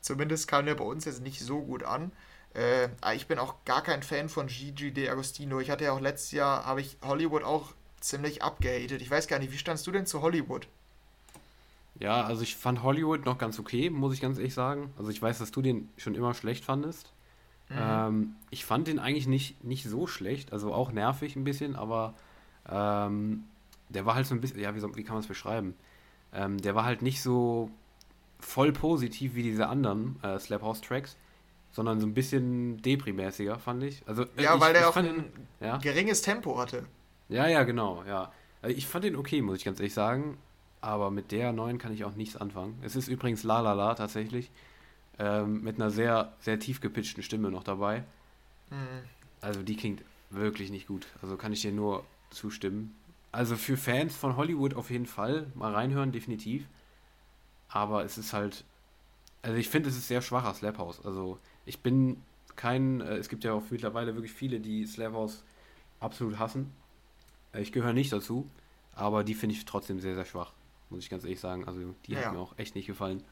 Zumindest 0.00 0.48
kam 0.48 0.66
der 0.66 0.74
bei 0.74 0.84
uns 0.84 1.04
jetzt 1.04 1.20
nicht 1.20 1.40
so 1.40 1.60
gut 1.60 1.82
an. 1.82 2.12
Äh, 2.54 2.88
ich 3.14 3.26
bin 3.26 3.38
auch 3.38 3.56
gar 3.64 3.82
kein 3.82 4.02
Fan 4.02 4.28
von 4.28 4.46
Gigi 4.46 4.92
De 4.92 5.08
Agostino. 5.08 5.60
Ich 5.60 5.70
hatte 5.70 5.84
ja 5.84 5.92
auch 5.92 6.00
letztes 6.00 6.32
Jahr, 6.32 6.64
habe 6.64 6.80
ich 6.80 6.96
Hollywood 7.02 7.44
auch 7.44 7.74
ziemlich 8.00 8.42
abgehatet. 8.42 9.02
Ich 9.02 9.10
weiß 9.10 9.28
gar 9.28 9.38
nicht, 9.38 9.52
wie 9.52 9.58
standst 9.58 9.86
du 9.86 9.92
denn 9.92 10.06
zu 10.06 10.22
Hollywood? 10.22 10.66
Ja, 12.00 12.24
also 12.24 12.42
ich 12.42 12.56
fand 12.56 12.82
Hollywood 12.82 13.26
noch 13.26 13.38
ganz 13.38 13.58
okay, 13.58 13.90
muss 13.90 14.14
ich 14.14 14.20
ganz 14.20 14.38
ehrlich 14.38 14.54
sagen. 14.54 14.92
Also 14.98 15.10
ich 15.10 15.20
weiß, 15.20 15.38
dass 15.38 15.52
du 15.52 15.60
den 15.60 15.88
schon 15.98 16.14
immer 16.14 16.32
schlecht 16.34 16.64
fandest. 16.64 17.12
Mhm. 17.68 17.76
Ähm, 17.78 18.36
ich 18.50 18.64
fand 18.64 18.88
den 18.88 18.98
eigentlich 18.98 19.28
nicht, 19.28 19.62
nicht 19.62 19.84
so 19.84 20.06
schlecht, 20.06 20.52
also 20.52 20.72
auch 20.72 20.92
nervig 20.92 21.36
ein 21.36 21.44
bisschen, 21.44 21.76
aber 21.76 22.14
ähm, 22.68 23.44
der 23.90 24.06
war 24.06 24.14
halt 24.14 24.26
so 24.26 24.34
ein 24.34 24.40
bisschen, 24.40 24.60
ja, 24.60 24.74
wie, 24.74 24.80
soll, 24.80 24.96
wie 24.96 25.04
kann 25.04 25.14
man 25.14 25.22
es 25.22 25.28
beschreiben? 25.28 25.74
Ähm, 26.32 26.58
der 26.58 26.74
war 26.74 26.84
halt 26.84 27.02
nicht 27.02 27.22
so 27.22 27.70
voll 28.38 28.72
positiv 28.72 29.34
wie 29.34 29.42
diese 29.42 29.68
anderen 29.68 30.18
äh, 30.22 30.38
Slap 30.38 30.62
House 30.62 30.80
Tracks, 30.80 31.16
sondern 31.70 32.00
so 32.00 32.06
ein 32.06 32.14
bisschen 32.14 32.80
deprimäßiger, 32.80 33.58
fand 33.58 33.82
ich. 33.84 34.02
Also, 34.06 34.22
äh, 34.22 34.42
ja, 34.42 34.54
ich, 34.54 34.60
weil 34.60 34.72
der 34.72 34.88
auch 34.88 34.96
ein 34.96 35.26
ja? 35.60 35.76
geringes 35.76 36.22
Tempo 36.22 36.58
hatte. 36.58 36.86
Ja, 37.28 37.46
ja, 37.46 37.62
genau, 37.64 38.02
ja. 38.08 38.32
Also 38.62 38.76
ich 38.76 38.86
fand 38.86 39.04
den 39.04 39.16
okay, 39.16 39.42
muss 39.42 39.58
ich 39.58 39.64
ganz 39.64 39.78
ehrlich 39.78 39.94
sagen. 39.94 40.38
Aber 40.80 41.10
mit 41.10 41.32
der 41.32 41.52
neuen 41.52 41.78
kann 41.78 41.92
ich 41.92 42.04
auch 42.04 42.14
nichts 42.14 42.36
anfangen. 42.36 42.78
Es 42.82 42.96
ist 42.96 43.08
übrigens 43.08 43.42
La 43.42 43.60
La 43.60 43.72
La 43.72 43.94
tatsächlich. 43.94 44.50
Ähm, 45.18 45.62
mit 45.62 45.76
einer 45.76 45.90
sehr, 45.90 46.32
sehr 46.40 46.58
tief 46.58 46.80
gepitchten 46.80 47.22
Stimme 47.22 47.50
noch 47.50 47.64
dabei. 47.64 48.04
Mhm. 48.70 48.76
Also 49.40 49.62
die 49.62 49.76
klingt 49.76 50.02
wirklich 50.30 50.70
nicht 50.70 50.86
gut. 50.86 51.06
Also 51.20 51.36
kann 51.36 51.52
ich 51.52 51.60
dir 51.60 51.72
nur 51.72 52.04
zustimmen. 52.30 52.94
Also 53.32 53.56
für 53.56 53.76
Fans 53.76 54.16
von 54.16 54.36
Hollywood 54.36 54.74
auf 54.74 54.90
jeden 54.90 55.06
Fall 55.06 55.46
mal 55.54 55.72
reinhören, 55.74 56.12
definitiv. 56.12 56.66
Aber 57.68 58.04
es 58.04 58.18
ist 58.18 58.32
halt, 58.32 58.64
also 59.42 59.56
ich 59.56 59.68
finde, 59.68 59.88
es 59.88 59.96
ist 59.96 60.08
sehr 60.08 60.22
schwacher 60.22 60.54
Slap 60.54 60.78
House. 60.78 61.04
Also 61.04 61.38
ich 61.66 61.80
bin 61.80 62.22
kein, 62.56 63.00
äh, 63.00 63.16
es 63.16 63.28
gibt 63.28 63.44
ja 63.44 63.52
auch 63.52 63.62
mittlerweile 63.70 64.14
wirklich 64.14 64.32
viele, 64.32 64.60
die 64.60 64.86
Slap 64.86 65.12
House 65.12 65.44
absolut 66.00 66.38
hassen. 66.38 66.72
Ich 67.52 67.72
gehöre 67.72 67.92
nicht 67.92 68.12
dazu, 68.12 68.48
aber 68.94 69.24
die 69.24 69.34
finde 69.34 69.54
ich 69.54 69.64
trotzdem 69.64 70.00
sehr, 70.00 70.14
sehr 70.14 70.24
schwach, 70.24 70.52
muss 70.90 71.04
ich 71.04 71.10
ganz 71.10 71.24
ehrlich 71.24 71.40
sagen. 71.40 71.66
Also 71.66 71.94
die 72.06 72.12
ja. 72.12 72.20
hat 72.20 72.32
mir 72.32 72.40
auch 72.40 72.58
echt 72.58 72.74
nicht 72.74 72.86
gefallen. 72.86 73.22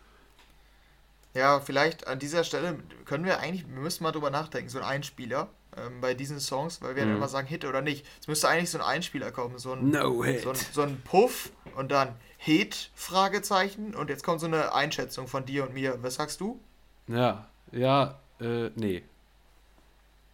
Ja, 1.35 1.61
vielleicht 1.61 2.07
an 2.07 2.19
dieser 2.19 2.43
Stelle 2.43 2.79
können 3.05 3.25
wir 3.25 3.39
eigentlich, 3.39 3.69
wir 3.69 3.81
müssen 3.81 4.03
mal 4.03 4.13
drüber 4.13 4.31
nachdenken, 4.31 4.69
so 4.71 4.79
ein 4.79 4.85
Einspieler 4.85 5.49
ähm, 5.77 6.01
bei 6.01 6.15
diesen 6.15 6.41
Songs, 6.41 6.81
weil 6.81 6.97
wir 6.97 7.05
mhm. 7.05 7.09
dann 7.09 7.17
immer 7.19 7.29
sagen 7.29 7.47
Hit 7.47 7.65
oder 7.65 7.83
nicht. 7.83 8.07
Es 8.21 8.29
müsste 8.29 8.49
eigentlich 8.49 8.71
so 8.71 8.79
ein 8.79 8.85
Einspieler 8.85 9.31
kommen, 9.31 9.59
so 9.59 9.73
ein, 9.73 9.91
no. 9.91 10.25
So, 10.43 10.51
ein, 10.51 10.57
so 10.73 10.83
ein 10.83 11.01
Puff 11.03 11.51
und 11.77 11.93
dann 11.93 12.15
Hit, 12.39 12.91
Fragezeichen 12.95 13.95
und 13.95 14.11
jetzt 14.11 14.25
kommt 14.25 14.41
so 14.41 14.47
eine 14.47 14.75
Einschätzung 14.75 15.29
von 15.29 15.45
dir 15.45 15.65
und 15.65 15.75
mir. 15.75 16.03
Was 16.03 16.15
sagst 16.15 16.41
du? 16.41 16.61
Ja, 17.07 17.49
ja, 17.73 18.19
äh, 18.41 18.71
nee. 18.75 19.03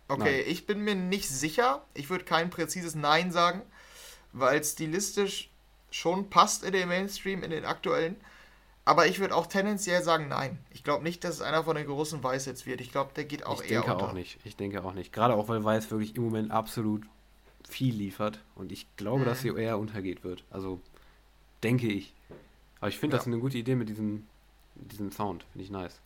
Okay, 0.08 0.42
Nein. 0.42 0.52
ich 0.52 0.66
bin 0.66 0.80
mir 0.80 0.94
nicht 0.94 1.28
sicher. 1.28 1.84
Ich 1.94 2.10
würde 2.10 2.24
kein 2.24 2.50
präzises 2.50 2.94
Nein 2.94 3.32
sagen, 3.32 3.62
weil 4.32 4.62
stilistisch 4.62 5.50
schon 5.94 6.28
passt 6.28 6.64
in 6.64 6.72
den 6.72 6.88
Mainstream, 6.88 7.44
in 7.44 7.52
den 7.52 7.64
aktuellen. 7.64 8.16
Aber 8.84 9.06
ich 9.06 9.20
würde 9.20 9.34
auch 9.34 9.46
tendenziell 9.46 10.02
sagen, 10.02 10.26
nein. 10.28 10.58
Ich 10.70 10.82
glaube 10.82 11.04
nicht, 11.04 11.22
dass 11.22 11.36
es 11.36 11.40
einer 11.40 11.62
von 11.62 11.76
den 11.76 11.86
großen 11.86 12.22
Weiß 12.22 12.46
jetzt 12.46 12.66
wird. 12.66 12.80
Ich 12.80 12.90
glaube, 12.90 13.12
der 13.14 13.24
geht 13.24 13.46
auch 13.46 13.62
ich 13.62 13.70
eher 13.70 13.80
denke 13.80 13.94
unter. 13.94 14.08
auch 14.08 14.12
nicht. 14.12 14.38
Ich 14.44 14.56
denke 14.56 14.84
auch 14.84 14.92
nicht. 14.92 15.12
Gerade 15.12 15.34
auch, 15.34 15.46
weil 15.48 15.62
Weiß 15.62 15.90
wirklich 15.92 16.16
im 16.16 16.24
Moment 16.24 16.50
absolut 16.50 17.04
viel 17.68 17.94
liefert. 17.94 18.40
Und 18.56 18.72
ich 18.72 18.88
glaube, 18.96 19.20
mhm. 19.20 19.24
dass 19.26 19.40
sie 19.40 19.48
eher 19.48 19.78
untergeht 19.78 20.24
wird. 20.24 20.42
Also, 20.50 20.80
denke 21.62 21.86
ich. 21.86 22.12
Aber 22.80 22.88
ich 22.88 22.98
finde 22.98 23.14
ja. 23.14 23.18
das 23.18 23.28
eine 23.28 23.38
gute 23.38 23.56
Idee 23.56 23.76
mit 23.76 23.88
diesem, 23.88 24.26
diesem 24.74 25.12
Sound. 25.12 25.44
Finde 25.52 25.64
ich 25.64 25.70
nice. 25.70 26.00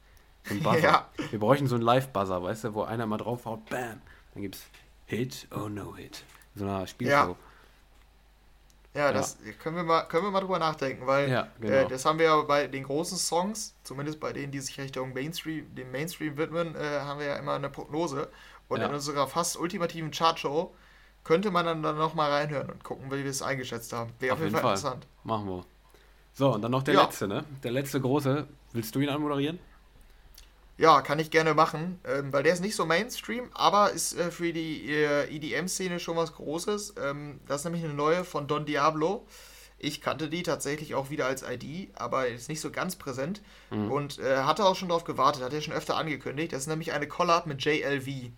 So 0.44 0.54
ein 0.54 0.62
Buzzer. 0.62 0.80
ja. 0.80 1.08
Wir 1.30 1.38
bräuchten 1.38 1.66
so 1.66 1.76
einen 1.76 1.84
Live-Buzzer, 1.84 2.42
weißt 2.42 2.64
du, 2.64 2.74
wo 2.74 2.82
einer 2.82 3.06
mal 3.06 3.16
draufhaut, 3.16 3.64
bam. 3.70 4.02
Dann 4.34 4.42
gibt 4.42 4.56
es 4.56 4.66
Hit, 5.06 5.48
oh 5.50 5.68
no 5.68 5.96
Hit. 5.96 6.22
So 6.54 6.64
einer 6.64 6.86
Spielshow. 6.86 7.30
Ja. 7.30 7.36
Ja, 8.94 9.12
das 9.12 9.38
können 9.60 9.76
wir 9.76 9.84
mal, 9.84 10.02
können 10.02 10.24
wir 10.24 10.30
mal 10.30 10.40
drüber 10.40 10.58
nachdenken, 10.58 11.06
weil 11.06 11.30
ja, 11.30 11.48
genau. 11.60 11.72
äh, 11.72 11.88
das 11.88 12.04
haben 12.04 12.18
wir 12.18 12.26
ja 12.26 12.42
bei 12.42 12.66
den 12.66 12.84
großen 12.84 13.16
Songs, 13.16 13.74
zumindest 13.84 14.18
bei 14.18 14.32
denen, 14.32 14.50
die 14.50 14.60
sich 14.60 14.80
Richtung 14.80 15.12
Mainstream, 15.12 15.72
dem 15.74 15.92
Mainstream 15.92 16.36
widmen, 16.36 16.74
äh, 16.74 17.00
haben 17.00 17.20
wir 17.20 17.26
ja 17.26 17.36
immer 17.36 17.54
eine 17.54 17.68
Prognose. 17.68 18.28
Und 18.68 18.80
ja. 18.80 18.86
in 18.86 18.94
unserer 18.94 19.28
fast 19.28 19.58
ultimativen 19.58 20.10
Chartshow 20.10 20.74
könnte 21.24 21.50
man 21.50 21.66
dann, 21.66 21.82
dann 21.82 21.96
nochmal 21.96 22.30
reinhören 22.30 22.70
und 22.70 22.82
gucken, 22.82 23.10
wie 23.10 23.22
wir 23.22 23.30
es 23.30 23.42
eingeschätzt 23.42 23.92
haben. 23.92 24.12
Wäre 24.18 24.34
auf, 24.34 24.40
jeden 24.40 24.52
Fall, 24.52 24.62
Fall 24.62 24.72
interessant. 24.72 25.06
Machen 25.24 25.46
wir. 25.46 25.64
So, 26.32 26.54
und 26.54 26.62
dann 26.62 26.70
noch 26.70 26.82
der 26.82 26.94
ja. 26.94 27.02
letzte, 27.02 27.28
ne? 27.28 27.44
Der 27.62 27.72
letzte 27.72 28.00
große. 28.00 28.46
Willst 28.72 28.94
du 28.94 29.00
ihn 29.00 29.08
anmoderieren? 29.08 29.58
Ja, 30.78 31.02
kann 31.02 31.18
ich 31.18 31.32
gerne 31.32 31.54
machen, 31.54 32.00
ähm, 32.06 32.32
weil 32.32 32.44
der 32.44 32.52
ist 32.52 32.60
nicht 32.60 32.76
so 32.76 32.86
Mainstream, 32.86 33.50
aber 33.52 33.90
ist 33.90 34.16
äh, 34.16 34.30
für 34.30 34.52
die 34.52 34.88
äh, 34.92 35.28
EDM-Szene 35.28 35.98
schon 35.98 36.16
was 36.16 36.34
Großes. 36.34 36.94
Ähm, 37.02 37.40
das 37.46 37.60
ist 37.60 37.64
nämlich 37.64 37.84
eine 37.84 37.94
neue 37.94 38.22
von 38.22 38.46
Don 38.46 38.64
Diablo. 38.64 39.26
Ich 39.80 40.00
kannte 40.00 40.28
die 40.28 40.44
tatsächlich 40.44 40.94
auch 40.94 41.10
wieder 41.10 41.26
als 41.26 41.42
ID, 41.42 41.90
aber 41.94 42.28
ist 42.28 42.48
nicht 42.48 42.60
so 42.60 42.70
ganz 42.70 42.96
präsent 42.96 43.42
mhm. 43.70 43.90
und 43.90 44.18
äh, 44.20 44.38
hatte 44.38 44.64
auch 44.64 44.76
schon 44.76 44.88
darauf 44.88 45.04
gewartet, 45.04 45.42
hat 45.42 45.52
er 45.52 45.60
schon 45.60 45.74
öfter 45.74 45.96
angekündigt. 45.96 46.52
Das 46.52 46.62
ist 46.62 46.66
nämlich 46.68 46.92
eine 46.92 47.08
Collab 47.08 47.46
mit 47.46 47.64
JLV. 47.64 48.30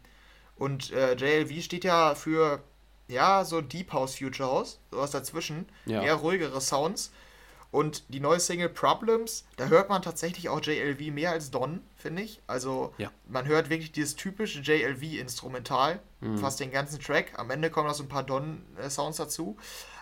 Und 0.56 0.92
äh, 0.92 1.14
JLV 1.14 1.62
steht 1.62 1.84
ja 1.84 2.14
für, 2.14 2.62
ja, 3.08 3.44
so 3.44 3.60
Deep 3.60 3.92
House 3.92 4.16
Future 4.16 4.48
House, 4.48 4.80
sowas 4.90 5.10
dazwischen, 5.10 5.68
ja. 5.84 6.02
eher 6.02 6.14
ruhigere 6.14 6.60
Sounds. 6.60 7.12
Und 7.70 8.12
die 8.12 8.18
neue 8.18 8.40
Single 8.40 8.68
Problems, 8.68 9.44
da 9.56 9.66
hört 9.66 9.88
man 9.88 10.02
tatsächlich 10.02 10.48
auch 10.48 10.60
JLV 10.60 11.12
mehr 11.12 11.30
als 11.30 11.52
Don, 11.52 11.80
finde 11.96 12.22
ich. 12.22 12.42
Also 12.48 12.92
ja. 12.98 13.10
man 13.28 13.46
hört 13.46 13.70
wirklich 13.70 13.92
dieses 13.92 14.16
typische 14.16 14.60
JLV-Instrumental, 14.60 16.00
mhm. 16.20 16.38
fast 16.38 16.58
den 16.58 16.72
ganzen 16.72 17.00
Track. 17.00 17.38
Am 17.38 17.50
Ende 17.50 17.70
kommen 17.70 17.86
noch 17.86 17.94
so 17.94 18.02
ein 18.02 18.08
paar 18.08 18.24
Don-Sounds 18.24 19.18
dazu. 19.18 19.56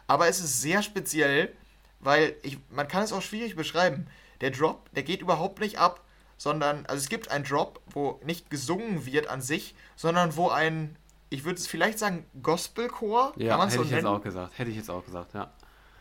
Aber 0.06 0.28
es 0.28 0.40
ist 0.40 0.62
sehr 0.62 0.82
speziell, 0.82 1.52
weil 2.00 2.36
ich, 2.42 2.58
man 2.70 2.88
kann 2.88 3.02
es 3.02 3.12
auch 3.12 3.22
schwierig 3.22 3.54
beschreiben. 3.54 4.06
Der 4.40 4.50
Drop, 4.50 4.88
der 4.94 5.02
geht 5.02 5.20
überhaupt 5.20 5.60
nicht 5.60 5.78
ab, 5.78 6.02
sondern, 6.38 6.86
also 6.86 7.02
es 7.02 7.10
gibt 7.10 7.30
einen 7.30 7.44
Drop, 7.44 7.82
wo 7.90 8.18
nicht 8.24 8.48
gesungen 8.48 9.04
wird 9.04 9.28
an 9.28 9.42
sich, 9.42 9.74
sondern 9.94 10.36
wo 10.36 10.48
ein, 10.48 10.96
ich 11.28 11.44
würde 11.44 11.58
es 11.58 11.66
vielleicht 11.66 11.98
sagen, 11.98 12.24
Gospelchor, 12.42 13.34
ja, 13.36 13.50
kann 13.50 13.58
man 13.58 13.68
so 13.68 13.74
hätte 13.74 13.84
ich 13.84 13.90
nennen? 13.90 14.06
jetzt 14.06 14.14
auch 14.14 14.22
gesagt, 14.22 14.58
hätte 14.58 14.70
ich 14.70 14.76
jetzt 14.76 14.90
auch 14.90 15.04
gesagt, 15.04 15.34
ja 15.34 15.52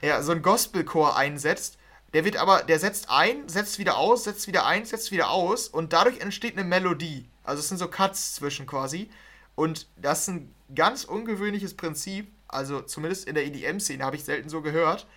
ja, 0.02 0.22
so 0.22 0.32
ein 0.32 0.42
Gospelchor 0.42 1.16
einsetzt. 1.18 1.78
Der 2.14 2.24
wird 2.24 2.38
aber, 2.38 2.64
der 2.64 2.80
setzt 2.80 3.10
ein, 3.10 3.50
setzt 3.50 3.80
wieder 3.80 3.98
aus, 3.98 4.24
setzt 4.24 4.48
wieder 4.48 4.66
ein, 4.66 4.86
setzt 4.86 5.12
wieder 5.12 5.30
aus 5.30 5.68
und 5.68 5.94
dadurch 5.94 6.20
entsteht 6.20 6.58
eine 6.58 6.68
Melodie. 6.68 7.26
Also 7.44 7.60
es 7.60 7.70
sind 7.70 7.78
so 7.78 7.88
Cuts 7.88 8.36
zwischen 8.36 8.66
quasi. 8.66 9.10
Und 9.56 9.88
das 9.98 10.22
ist 10.22 10.28
ein 10.30 10.54
ganz 10.74 11.04
ungewöhnliches 11.04 11.76
Prinzip. 11.76 12.32
Also 12.48 12.82
zumindest 12.82 13.28
in 13.28 13.36
der 13.36 13.46
EDM-Szene 13.46 14.04
habe 14.04 14.16
ich 14.16 14.24
selten 14.24 14.50
so 14.50 14.62
gehört. 14.62 15.08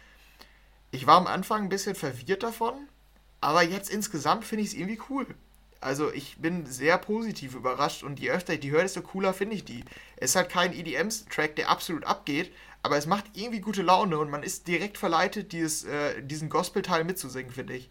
Ich 0.91 1.07
war 1.07 1.16
am 1.16 1.26
Anfang 1.26 1.62
ein 1.62 1.68
bisschen 1.68 1.95
verwirrt 1.95 2.43
davon, 2.43 2.74
aber 3.41 3.62
jetzt 3.62 3.91
insgesamt 3.91 4.45
finde 4.45 4.64
ich 4.64 4.70
es 4.70 4.74
irgendwie 4.74 5.01
cool. 5.09 5.26
Also 5.81 6.12
ich 6.12 6.37
bin 6.39 6.66
sehr 6.66 6.99
positiv 6.99 7.55
überrascht 7.55 8.03
und 8.03 8.20
je 8.20 8.31
öfter 8.31 8.55
ich 8.55 8.61
die 8.61 8.70
höre, 8.70 8.83
desto 8.83 9.01
cooler 9.01 9.33
finde 9.33 9.57
ich 9.57 9.64
die. 9.64 9.85
Es 10.16 10.31
ist 10.31 10.37
halt 10.37 10.51
kein 10.51 10.74
EDM-Track, 10.74 11.57
der 11.57 11.70
absolut 11.70 12.05
abgeht, 12.05 12.53
aber 12.83 12.97
es 12.97 13.07
macht 13.07 13.24
irgendwie 13.35 13.61
gute 13.61 13.83
Laune 13.83 14.18
und 14.18 14.31
man 14.31 14.43
ist 14.43 14.66
direkt 14.66 14.99
verleitet, 14.99 15.53
dieses, 15.53 15.85
äh, 15.85 16.22
diesen 16.22 16.49
Gospel-Teil 16.49 17.05
mitzusingen, 17.05 17.53
finde 17.53 17.74
ich. 17.74 17.91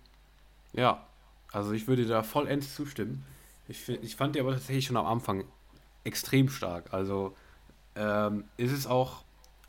Ja, 0.73 1.05
also 1.51 1.71
ich 1.73 1.87
würde 1.87 2.05
da 2.05 2.23
vollends 2.23 2.75
zustimmen. 2.75 3.23
Ich, 3.67 3.87
ich 3.87 4.15
fand 4.15 4.35
die 4.35 4.39
aber 4.39 4.53
tatsächlich 4.53 4.85
schon 4.85 4.97
am 4.97 5.05
Anfang 5.05 5.45
extrem 6.03 6.49
stark. 6.49 6.91
Also 6.91 7.35
ähm, 7.95 8.45
ist 8.57 8.71
es 8.71 8.87
auch 8.87 9.23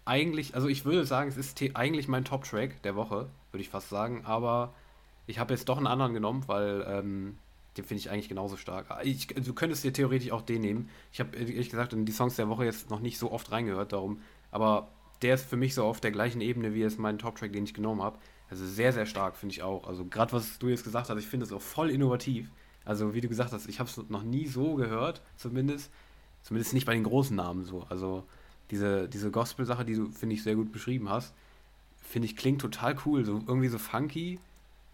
eigentlich, 0.04 0.54
also 0.54 0.68
ich 0.68 0.84
würde 0.84 1.04
sagen, 1.04 1.28
es 1.28 1.36
ist 1.36 1.60
eigentlich 1.74 2.08
mein 2.08 2.24
Top-Track 2.24 2.82
der 2.82 2.96
Woche, 2.96 3.28
würde 3.50 3.62
ich 3.62 3.68
fast 3.68 3.90
sagen, 3.90 4.24
aber 4.24 4.72
ich 5.26 5.38
habe 5.38 5.52
jetzt 5.52 5.68
doch 5.68 5.76
einen 5.76 5.86
anderen 5.86 6.14
genommen, 6.14 6.44
weil 6.46 6.84
ähm, 6.88 7.38
den 7.76 7.84
finde 7.84 8.00
ich 8.00 8.10
eigentlich 8.10 8.28
genauso 8.28 8.56
stark. 8.56 8.86
Ich, 9.04 9.28
du 9.28 9.52
könntest 9.54 9.84
dir 9.84 9.92
theoretisch 9.92 10.32
auch 10.32 10.42
den 10.42 10.62
nehmen. 10.62 10.88
Ich 11.12 11.20
habe 11.20 11.36
ehrlich 11.36 11.70
gesagt 11.70 11.92
in 11.92 12.04
die 12.04 12.12
Songs 12.12 12.36
der 12.36 12.48
Woche 12.48 12.64
jetzt 12.64 12.90
noch 12.90 13.00
nicht 13.00 13.18
so 13.18 13.30
oft 13.30 13.52
reingehört, 13.52 13.92
darum, 13.92 14.20
aber 14.50 14.88
der 15.22 15.34
ist 15.34 15.48
für 15.48 15.56
mich 15.56 15.74
so 15.74 15.84
auf 15.84 16.00
der 16.00 16.10
gleichen 16.10 16.40
Ebene 16.40 16.74
wie 16.74 16.80
jetzt 16.80 16.98
mein 16.98 17.18
Top-Track, 17.18 17.52
den 17.52 17.64
ich 17.64 17.74
genommen 17.74 18.02
habe. 18.02 18.18
Also 18.50 18.66
sehr, 18.66 18.92
sehr 18.92 19.06
stark, 19.06 19.36
finde 19.36 19.54
ich 19.54 19.62
auch. 19.62 19.86
Also 19.86 20.04
gerade 20.04 20.32
was 20.32 20.58
du 20.58 20.68
jetzt 20.68 20.84
gesagt 20.84 21.08
hast, 21.08 21.18
ich 21.18 21.26
finde 21.26 21.46
es 21.46 21.52
auch 21.52 21.62
voll 21.62 21.90
innovativ. 21.90 22.48
Also 22.84 23.14
wie 23.14 23.20
du 23.20 23.28
gesagt 23.28 23.52
hast, 23.52 23.68
ich 23.68 23.78
habe 23.78 23.88
es 23.88 23.96
noch 24.08 24.22
nie 24.22 24.46
so 24.46 24.74
gehört, 24.74 25.22
zumindest. 25.36 25.90
Zumindest 26.42 26.72
nicht 26.72 26.86
bei 26.86 26.94
den 26.94 27.04
großen 27.04 27.36
Namen 27.36 27.64
so. 27.64 27.84
Also 27.90 28.24
diese, 28.70 29.08
diese 29.08 29.30
Gospel-Sache, 29.30 29.84
die 29.84 29.94
du, 29.94 30.06
finde 30.10 30.34
ich, 30.34 30.42
sehr 30.42 30.54
gut 30.56 30.72
beschrieben 30.72 31.08
hast, 31.08 31.34
finde 32.02 32.26
ich, 32.26 32.36
klingt 32.36 32.60
total 32.60 32.96
cool. 33.04 33.24
So 33.24 33.42
irgendwie 33.46 33.68
so 33.68 33.78
funky. 33.78 34.38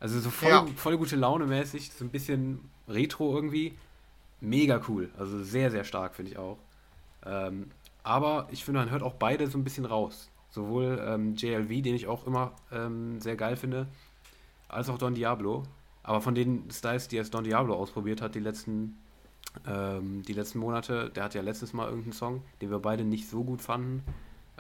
Also 0.00 0.18
so 0.20 0.30
voll, 0.30 0.50
ja. 0.50 0.66
voll 0.76 0.98
gute 0.98 1.16
Laune 1.16 1.46
mäßig, 1.46 1.92
so 1.92 2.04
ein 2.04 2.10
bisschen 2.10 2.60
retro 2.88 3.34
irgendwie. 3.34 3.74
Mega 4.40 4.82
cool. 4.88 5.08
Also 5.18 5.42
sehr, 5.42 5.70
sehr 5.70 5.84
stark, 5.84 6.14
finde 6.14 6.32
ich 6.32 6.38
auch. 6.38 6.58
Ähm, 7.24 7.70
aber 8.06 8.46
ich 8.52 8.64
finde, 8.64 8.80
man 8.80 8.90
hört 8.90 9.02
auch 9.02 9.14
beide 9.14 9.48
so 9.48 9.58
ein 9.58 9.64
bisschen 9.64 9.84
raus. 9.84 10.30
Sowohl 10.50 11.04
ähm, 11.04 11.34
JLV, 11.34 11.82
den 11.82 11.96
ich 11.96 12.06
auch 12.06 12.24
immer 12.24 12.52
ähm, 12.70 13.20
sehr 13.20 13.34
geil 13.34 13.56
finde, 13.56 13.88
als 14.68 14.88
auch 14.88 14.96
Don 14.96 15.14
Diablo. 15.14 15.64
Aber 16.04 16.20
von 16.20 16.36
den 16.36 16.70
Styles, 16.70 17.08
die 17.08 17.16
jetzt 17.16 17.34
Don 17.34 17.42
Diablo 17.42 17.74
ausprobiert 17.74 18.22
hat, 18.22 18.36
die 18.36 18.40
letzten 18.40 18.96
ähm, 19.66 20.22
die 20.22 20.34
letzten 20.34 20.60
Monate, 20.60 21.10
der 21.10 21.24
hat 21.24 21.34
ja 21.34 21.42
letztes 21.42 21.72
Mal 21.72 21.86
irgendeinen 21.86 22.12
Song, 22.12 22.42
den 22.60 22.70
wir 22.70 22.78
beide 22.78 23.02
nicht 23.02 23.28
so 23.28 23.42
gut 23.42 23.60
fanden, 23.60 24.04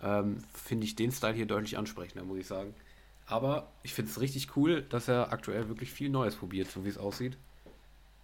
ähm, 0.02 0.42
finde 0.52 0.84
ich 0.84 0.96
den 0.96 1.12
Style 1.12 1.34
hier 1.34 1.46
deutlich 1.46 1.78
ansprechender, 1.78 2.24
muss 2.24 2.38
ich 2.38 2.46
sagen. 2.48 2.74
Aber 3.26 3.68
ich 3.84 3.94
finde 3.94 4.10
es 4.10 4.20
richtig 4.20 4.56
cool, 4.56 4.82
dass 4.82 5.06
er 5.06 5.32
aktuell 5.32 5.68
wirklich 5.68 5.92
viel 5.92 6.08
Neues 6.08 6.34
probiert, 6.34 6.68
so 6.68 6.84
wie 6.84 6.88
es 6.88 6.98
aussieht. 6.98 7.36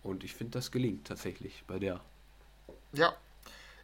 Und 0.02 0.24
ich 0.24 0.34
finde, 0.34 0.52
das 0.52 0.72
gelingt 0.72 1.06
tatsächlich 1.06 1.62
bei 1.68 1.78
der. 1.78 2.00
Ja, 2.92 3.14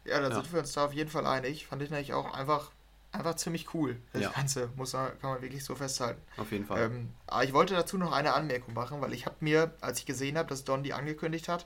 ja, 0.09 0.19
da 0.19 0.29
ja. 0.29 0.35
sind 0.35 0.51
wir 0.51 0.59
uns 0.59 0.73
da 0.73 0.85
auf 0.85 0.93
jeden 0.93 1.09
Fall 1.09 1.25
einig. 1.25 1.67
Fand 1.67 1.81
ich 1.81 1.89
nämlich 1.89 2.13
auch 2.13 2.33
einfach, 2.33 2.71
einfach 3.11 3.35
ziemlich 3.35 3.73
cool, 3.73 3.97
das 4.13 4.23
ja. 4.23 4.29
Ganze. 4.29 4.69
Muss 4.75 4.93
man, 4.93 5.07
kann 5.19 5.31
man 5.31 5.41
wirklich 5.41 5.63
so 5.63 5.75
festhalten. 5.75 6.21
Auf 6.37 6.51
jeden 6.51 6.65
Fall. 6.65 6.83
Ähm, 6.83 7.09
aber 7.27 7.43
ich 7.43 7.53
wollte 7.53 7.73
dazu 7.73 7.97
noch 7.97 8.11
eine 8.11 8.33
Anmerkung 8.33 8.73
machen, 8.73 9.01
weil 9.01 9.13
ich 9.13 9.25
habe 9.25 9.35
mir, 9.39 9.73
als 9.81 9.99
ich 9.99 10.05
gesehen 10.05 10.37
habe, 10.37 10.49
dass 10.49 10.63
Don 10.63 10.83
die 10.83 10.93
angekündigt 10.93 11.47
hat, 11.47 11.65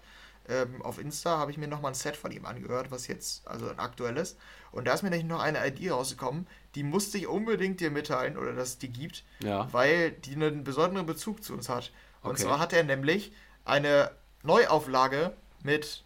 ähm, 0.50 0.82
auf 0.82 1.00
Insta 1.00 1.38
habe 1.38 1.52
ich 1.52 1.58
mir 1.58 1.68
nochmal 1.68 1.92
ein 1.92 1.96
Set 1.96 2.18
von 2.18 2.32
ihm 2.32 2.46
angehört, 2.46 2.92
was 2.92 3.08
jetzt, 3.08 3.48
also 3.48 3.70
ein 3.70 3.80
aktuelles. 3.80 4.36
Und 4.72 4.86
da 4.86 4.94
ist 4.94 5.04
mir 5.04 5.10
nämlich 5.10 5.28
noch 5.28 5.42
eine 5.42 5.66
ID 5.66 5.92
rausgekommen, 5.92 6.48
die 6.76 6.84
musste 6.84 7.18
ich 7.18 7.28
unbedingt 7.28 7.80
dir 7.80 7.92
mitteilen, 7.92 8.38
oder 8.38 8.54
dass 8.54 8.70
es 8.70 8.78
die 8.78 8.90
gibt, 8.90 9.24
ja. 9.40 9.72
weil 9.72 10.12
die 10.12 10.34
einen 10.34 10.64
besonderen 10.64 11.06
Bezug 11.06 11.44
zu 11.44 11.54
uns 11.54 11.70
hat. 11.70 11.92
Und 12.22 12.32
okay. 12.32 12.44
zwar 12.44 12.60
hat 12.60 12.74
er 12.74 12.84
nämlich 12.84 13.32
eine 13.64 14.12
Neuauflage 14.44 15.34
mit 15.64 16.04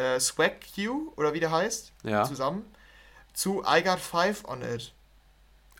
äh, 0.00 0.20
Swag 0.20 0.60
Q, 0.74 1.12
oder 1.16 1.32
wie 1.34 1.40
der 1.40 1.52
heißt, 1.52 1.92
ja. 2.04 2.24
zusammen, 2.24 2.64
zu 3.32 3.62
I 3.66 3.82
Got 3.82 4.00
Five 4.00 4.44
on 4.46 4.62
It. 4.62 4.92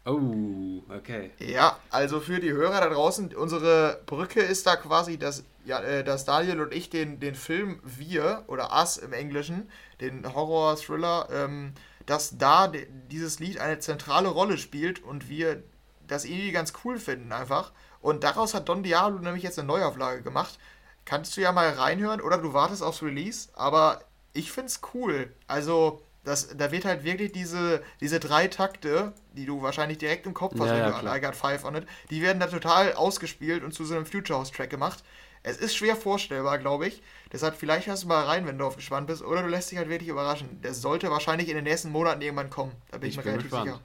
Oh, 0.06 0.82
okay. 0.94 1.30
Ja, 1.38 1.78
also 1.90 2.20
für 2.20 2.40
die 2.40 2.52
Hörer 2.52 2.80
da 2.80 2.88
draußen, 2.88 3.34
unsere 3.34 4.00
Brücke 4.06 4.40
ist 4.40 4.66
da 4.66 4.76
quasi, 4.76 5.18
dass, 5.18 5.44
ja, 5.64 5.80
äh, 5.80 6.02
dass 6.02 6.24
Daniel 6.24 6.60
und 6.60 6.72
ich 6.72 6.88
den, 6.88 7.20
den 7.20 7.34
Film 7.34 7.80
Wir 7.84 8.44
oder 8.46 8.72
Us 8.72 8.96
im 8.96 9.12
Englischen, 9.12 9.70
den 10.00 10.34
Horror-Thriller, 10.34 11.28
ähm, 11.30 11.74
dass 12.06 12.38
da 12.38 12.72
dieses 13.10 13.40
Lied 13.40 13.60
eine 13.60 13.78
zentrale 13.78 14.28
Rolle 14.28 14.56
spielt 14.56 15.02
und 15.04 15.28
wir 15.28 15.62
das 16.06 16.24
irgendwie 16.24 16.52
ganz 16.52 16.72
cool 16.84 16.98
finden 16.98 17.32
einfach. 17.32 17.72
Und 18.00 18.24
daraus 18.24 18.54
hat 18.54 18.68
Don 18.68 18.82
Diablo 18.82 19.18
nämlich 19.18 19.42
jetzt 19.42 19.58
eine 19.58 19.68
Neuauflage 19.68 20.22
gemacht. 20.22 20.58
Kannst 21.04 21.36
du 21.36 21.42
ja 21.42 21.52
mal 21.52 21.68
reinhören 21.68 22.20
oder 22.20 22.38
du 22.38 22.52
wartest 22.54 22.82
aufs 22.82 23.02
Release, 23.02 23.50
aber 23.54 24.00
ich 24.32 24.52
find's 24.52 24.80
cool. 24.94 25.32
Also 25.46 26.02
das, 26.24 26.56
da 26.56 26.70
wird 26.70 26.84
halt 26.84 27.04
wirklich 27.04 27.32
diese, 27.32 27.82
diese 28.00 28.20
drei 28.20 28.48
Takte, 28.48 29.12
die 29.32 29.46
du 29.46 29.62
wahrscheinlich 29.62 29.98
direkt 29.98 30.26
im 30.26 30.34
Kopf 30.34 30.52
hast, 30.58 30.66
ja, 30.66 30.74
wenn 30.74 30.80
ja, 30.80 30.90
du 30.90 31.08
an 31.08 31.16
I 31.16 31.20
Got 31.20 31.34
Five 31.34 31.64
on 31.64 31.76
it, 31.76 31.86
die 32.10 32.22
werden 32.22 32.40
da 32.40 32.46
total 32.46 32.92
ausgespielt 32.94 33.64
und 33.64 33.72
zu 33.72 33.84
so 33.84 33.94
einem 33.94 34.06
Future 34.06 34.38
House 34.38 34.50
Track 34.50 34.70
gemacht. 34.70 35.02
Es 35.42 35.56
ist 35.56 35.74
schwer 35.74 35.96
vorstellbar, 35.96 36.58
glaube 36.58 36.86
ich. 36.86 37.02
Deshalb 37.32 37.56
vielleicht 37.56 37.86
hörst 37.86 38.02
du 38.02 38.08
mal 38.08 38.24
rein, 38.24 38.46
wenn 38.46 38.58
du 38.58 38.66
auf 38.66 38.76
gespannt 38.76 39.06
bist, 39.06 39.22
oder 39.22 39.42
du 39.42 39.48
lässt 39.48 39.70
dich 39.70 39.78
halt 39.78 39.88
wirklich 39.88 40.10
überraschen. 40.10 40.60
Der 40.62 40.74
sollte 40.74 41.10
wahrscheinlich 41.10 41.48
in 41.48 41.54
den 41.54 41.64
nächsten 41.64 41.90
Monaten 41.90 42.20
irgendwann 42.20 42.50
kommen. 42.50 42.72
Da 42.90 42.98
bin 42.98 43.08
ich, 43.08 43.16
ich 43.16 43.24
mir 43.24 43.30
relativ 43.30 43.50
gespannt. 43.50 43.66
sicher. 43.66 43.80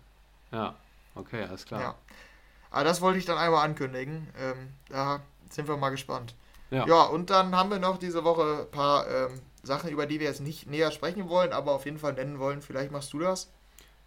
Ja, 0.52 0.76
okay, 1.16 1.44
alles 1.44 1.66
klar. 1.66 1.82
Ja. 1.82 1.96
Aber 2.72 2.84
das 2.84 3.00
wollte 3.00 3.20
ich 3.20 3.26
dann 3.26 3.38
einmal 3.38 3.64
ankündigen. 3.64 4.28
Ähm, 4.38 4.74
da 4.90 5.22
sind 5.50 5.70
wir 5.70 5.78
mal 5.78 5.92
gespannt. 5.92 6.36
Ja. 6.72 6.86
ja, 6.88 7.04
und 7.04 7.30
dann 7.30 7.56
haben 7.56 7.70
wir 7.70 7.80
noch 7.80 7.98
diese 7.98 8.26
Woche 8.26 8.66
ein 8.66 8.72
paar 8.72 9.08
ähm, 9.08 9.40
Sachen, 9.66 9.90
über 9.90 10.06
die 10.06 10.20
wir 10.20 10.28
jetzt 10.28 10.42
nicht 10.42 10.68
näher 10.70 10.92
sprechen 10.92 11.28
wollen, 11.30 11.52
aber 11.52 11.72
auf 11.72 11.86
jeden 11.86 11.98
Fall 11.98 12.14
nennen 12.14 12.40
wollen. 12.40 12.62
Vielleicht 12.62 12.92
machst 12.92 13.14
du 13.14 13.20
das? 13.20 13.52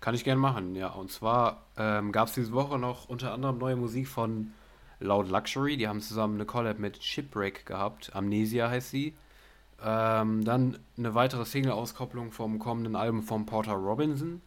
Kann 0.01 0.15
ich 0.15 0.25
gerne 0.25 0.41
machen, 0.41 0.75
ja. 0.75 0.89
Und 0.89 1.11
zwar 1.11 1.65
ähm, 1.77 2.13
gab 2.13 2.29
es 2.29 2.35
diese 2.35 2.53
Woche 2.53 2.79
noch 2.79 3.09
unter 3.09 3.33
anderem 3.33 3.59
neue 3.59 3.77
Musik 3.77 4.09
von 4.09 4.53
Loud 5.01 5.29
Luxury. 5.29 5.77
Die 5.77 5.89
haben 5.89 6.01
zusammen 6.01 6.35
eine 6.35 6.47
Collab 6.47 6.79
mit 6.79 7.03
Shipwreck 7.03 7.67
gehabt. 7.67 8.15
Amnesia 8.15 8.69
heißt 8.69 8.91
sie. 8.91 9.15
Ähm, 9.85 10.45
dann 10.45 10.79
eine 10.97 11.15
weitere 11.15 11.45
Single-Auskopplung 11.45 12.33
vom 12.33 12.59
kommenden 12.59 12.97
Album 12.97 13.23
von 13.23 13.47
Porter 13.47 13.75
Robinson. 13.75 14.41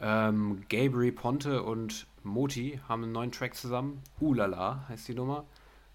Ähm, 0.00 0.62
Gabriel 0.68 1.12
Ponte 1.12 1.62
und 1.62 2.06
Moti 2.24 2.80
haben 2.88 3.04
einen 3.04 3.12
neuen 3.12 3.32
Track 3.32 3.54
zusammen. 3.54 4.02
Ulala 4.20 4.84
heißt 4.88 5.08
die 5.08 5.14
Nummer. 5.14 5.44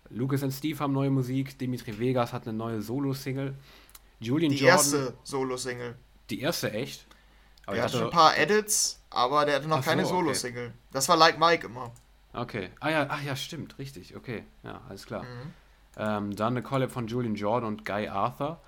Lucas 0.09 0.43
und 0.43 0.51
Steve 0.51 0.79
haben 0.79 0.93
neue 0.93 1.09
Musik. 1.09 1.57
Dimitri 1.59 1.99
Vegas 1.99 2.31
hat 2.31 2.47
eine 2.47 2.57
neue 2.57 2.81
Solo-Single. 2.81 3.55
Julian 4.19 4.51
die 4.51 4.57
Jordan. 4.57 4.77
Die 4.77 4.95
erste 4.95 5.17
Solo-Single. 5.23 5.95
Die 6.29 6.41
erste, 6.41 6.71
echt? 6.71 7.05
Aber 7.65 7.77
er 7.77 7.83
hatte 7.83 7.97
schon 7.97 8.05
ein 8.05 8.11
paar 8.11 8.37
Edits, 8.37 9.01
aber 9.09 9.45
der 9.45 9.55
hatte 9.55 9.67
noch 9.67 9.83
keine 9.83 10.03
so, 10.03 10.15
Solo-Single. 10.15 10.67
Okay. 10.67 10.75
Das 10.91 11.09
war 11.09 11.17
Like 11.17 11.39
Mike 11.39 11.67
immer. 11.67 11.91
Okay. 12.33 12.69
Ah 12.79 12.89
ja, 12.89 13.07
ach 13.09 13.21
ja, 13.21 13.35
stimmt, 13.35 13.77
richtig. 13.79 14.15
Okay, 14.15 14.43
ja, 14.63 14.81
alles 14.87 15.05
klar. 15.05 15.23
Mhm. 15.23 15.53
Ähm, 15.97 16.35
dann 16.35 16.53
eine 16.53 16.61
Collab 16.61 16.91
von 16.91 17.07
Julian 17.07 17.35
Jordan 17.35 17.67
und 17.67 17.85
Guy 17.85 18.07
Arthur. 18.07 18.59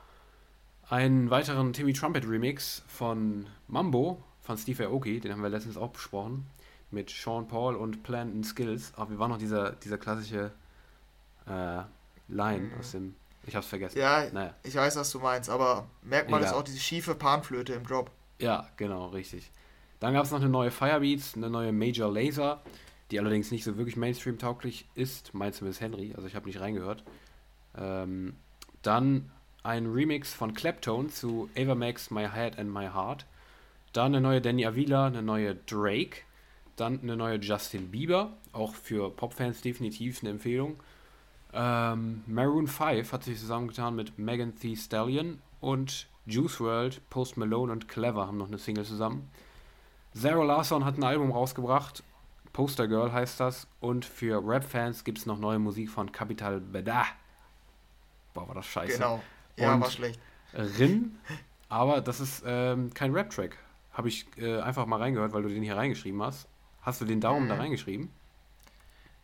Einen 0.90 1.30
weiteren 1.30 1.72
Timmy 1.74 1.94
Trumpet 1.94 2.28
Remix 2.28 2.84
von 2.88 3.48
Mambo 3.68 4.24
von 4.42 4.58
Steve 4.58 4.88
Aoki, 4.88 5.20
den 5.20 5.32
haben 5.32 5.44
wir 5.44 5.50
letztens 5.50 5.78
auch 5.78 5.92
besprochen. 5.92 6.48
Mit 6.92 7.12
Sean 7.12 7.48
Paul 7.48 7.76
und 7.76 8.02
Plant 8.02 8.44
Skills. 8.44 8.94
Aber 8.96 9.12
wie 9.12 9.20
war 9.20 9.28
noch 9.28 9.38
dieser, 9.38 9.74
dieser 9.74 10.00
klassische 10.00 10.52
äh, 11.46 11.82
Line 12.28 12.66
mhm. 12.66 12.80
aus 12.80 12.92
dem 12.92 13.16
ich 13.46 13.56
hab's 13.56 13.68
vergessen. 13.68 13.98
Ja, 13.98 14.30
naja. 14.32 14.56
ich 14.64 14.76
weiß, 14.76 14.96
was 14.96 15.12
du 15.12 15.20
meinst, 15.20 15.50
aber 15.50 15.88
merkt 16.02 16.30
man 16.30 16.44
ist 16.44 16.54
auch 16.54 16.64
diese 16.64 16.80
schiefe 16.80 17.16
Panflöte 17.16 17.74
im 17.74 17.86
Drop. 17.86 18.12
Ja, 18.40 18.70
genau, 18.78 19.08
richtig. 19.08 19.52
Dann 20.00 20.14
gab 20.14 20.26
es 20.26 20.32
noch 20.32 20.40
eine 20.40 20.50
neue 20.50 20.72
Firebeats, 20.72 21.36
eine 21.36 21.50
neue 21.50 21.72
Major 21.74 22.12
Laser, 22.12 22.62
die 23.12 23.20
allerdings 23.20 23.52
nicht 23.52 23.64
so 23.64 23.78
wirklich 23.78 23.98
Mainstream-tauglich 23.98 24.88
ist, 24.96 25.34
meint 25.34 25.56
zumindest 25.56 25.82
Henry, 25.82 26.14
also 26.16 26.28
ich 26.28 26.36
habe 26.36 26.46
nicht 26.46 26.60
reingehört. 26.60 27.04
Ähm, 27.78 28.36
dann 28.82 29.32
ein 29.64 29.88
Remix 29.88 30.34
von 30.34 30.54
Claptone 30.54 31.10
zu 31.10 31.50
Ava 31.58 31.76
Max 31.76 32.12
My 32.12 32.28
Head 32.30 32.58
and 32.58 32.74
My 32.74 32.88
Heart. 32.88 33.26
Dann 33.94 34.14
eine 34.14 34.22
neue 34.22 34.42
Danny 34.42 34.66
Avila, 34.66 35.08
eine 35.08 35.22
neue 35.22 35.56
Drake. 35.56 36.22
Dann 36.76 37.02
eine 37.02 37.18
neue 37.18 37.40
Justin 37.40 37.92
Bieber, 37.92 38.38
auch 38.54 38.74
für 38.74 39.10
Popfans 39.10 39.62
definitiv 39.62 40.22
eine 40.22 40.30
Empfehlung. 40.30 40.82
Ähm, 41.54 42.24
Maroon 42.28 42.68
5 42.68 43.12
hat 43.12 43.24
sich 43.24 43.40
zusammengetan 43.40 43.96
mit 43.96 44.18
Megan 44.20 44.56
Thee 44.56 44.76
Stallion 44.76 45.42
und 45.62 46.08
Juice 46.26 46.60
World, 46.60 47.02
Post 47.10 47.38
Malone 47.38 47.72
und 47.72 47.88
Clever 47.88 48.28
haben 48.28 48.38
noch 48.38 48.48
eine 48.48 48.60
Single 48.60 48.86
zusammen. 48.86 49.30
Sarah 50.14 50.44
Larson 50.44 50.86
hat 50.86 50.98
ein 50.98 51.04
Album 51.04 51.32
rausgebracht, 51.32 52.04
Poster 52.54 52.88
Girl 52.88 53.12
heißt 53.12 53.40
das, 53.40 53.68
und 53.80 54.06
für 54.06 54.42
Rap-Fans 54.46 55.04
gibt 55.04 55.18
es 55.18 55.26
noch 55.26 55.40
neue 55.40 55.60
Musik 55.60 55.90
von 55.90 56.12
Capital 56.12 56.60
Beda. 56.60 57.06
Boah, 58.34 58.48
war 58.48 58.56
das 58.56 58.68
scheiße. 58.68 58.98
Genau, 58.98 59.22
ja, 59.58 59.74
und 59.74 59.82
war 59.82 59.90
schlecht. 59.90 60.20
Rin, 60.54 61.18
aber 61.68 62.02
das 62.02 62.20
ist 62.20 62.44
ähm, 62.46 62.94
kein 62.94 63.14
Rap-Track. 63.14 63.58
Habe 63.94 64.08
ich 64.08 64.26
äh, 64.38 64.60
einfach 64.62 64.86
mal 64.86 64.98
reingehört, 64.98 65.34
weil 65.34 65.44
du 65.44 65.50
den 65.50 65.64
hier 65.64 65.76
reingeschrieben 65.76 66.22
hast. 66.22 66.48
Hast 66.82 67.02
du 67.02 67.06
den 67.06 67.22
Daumen 67.22 67.46
mhm. 67.46 67.50
da 67.50 67.56
reingeschrieben? 67.56 68.10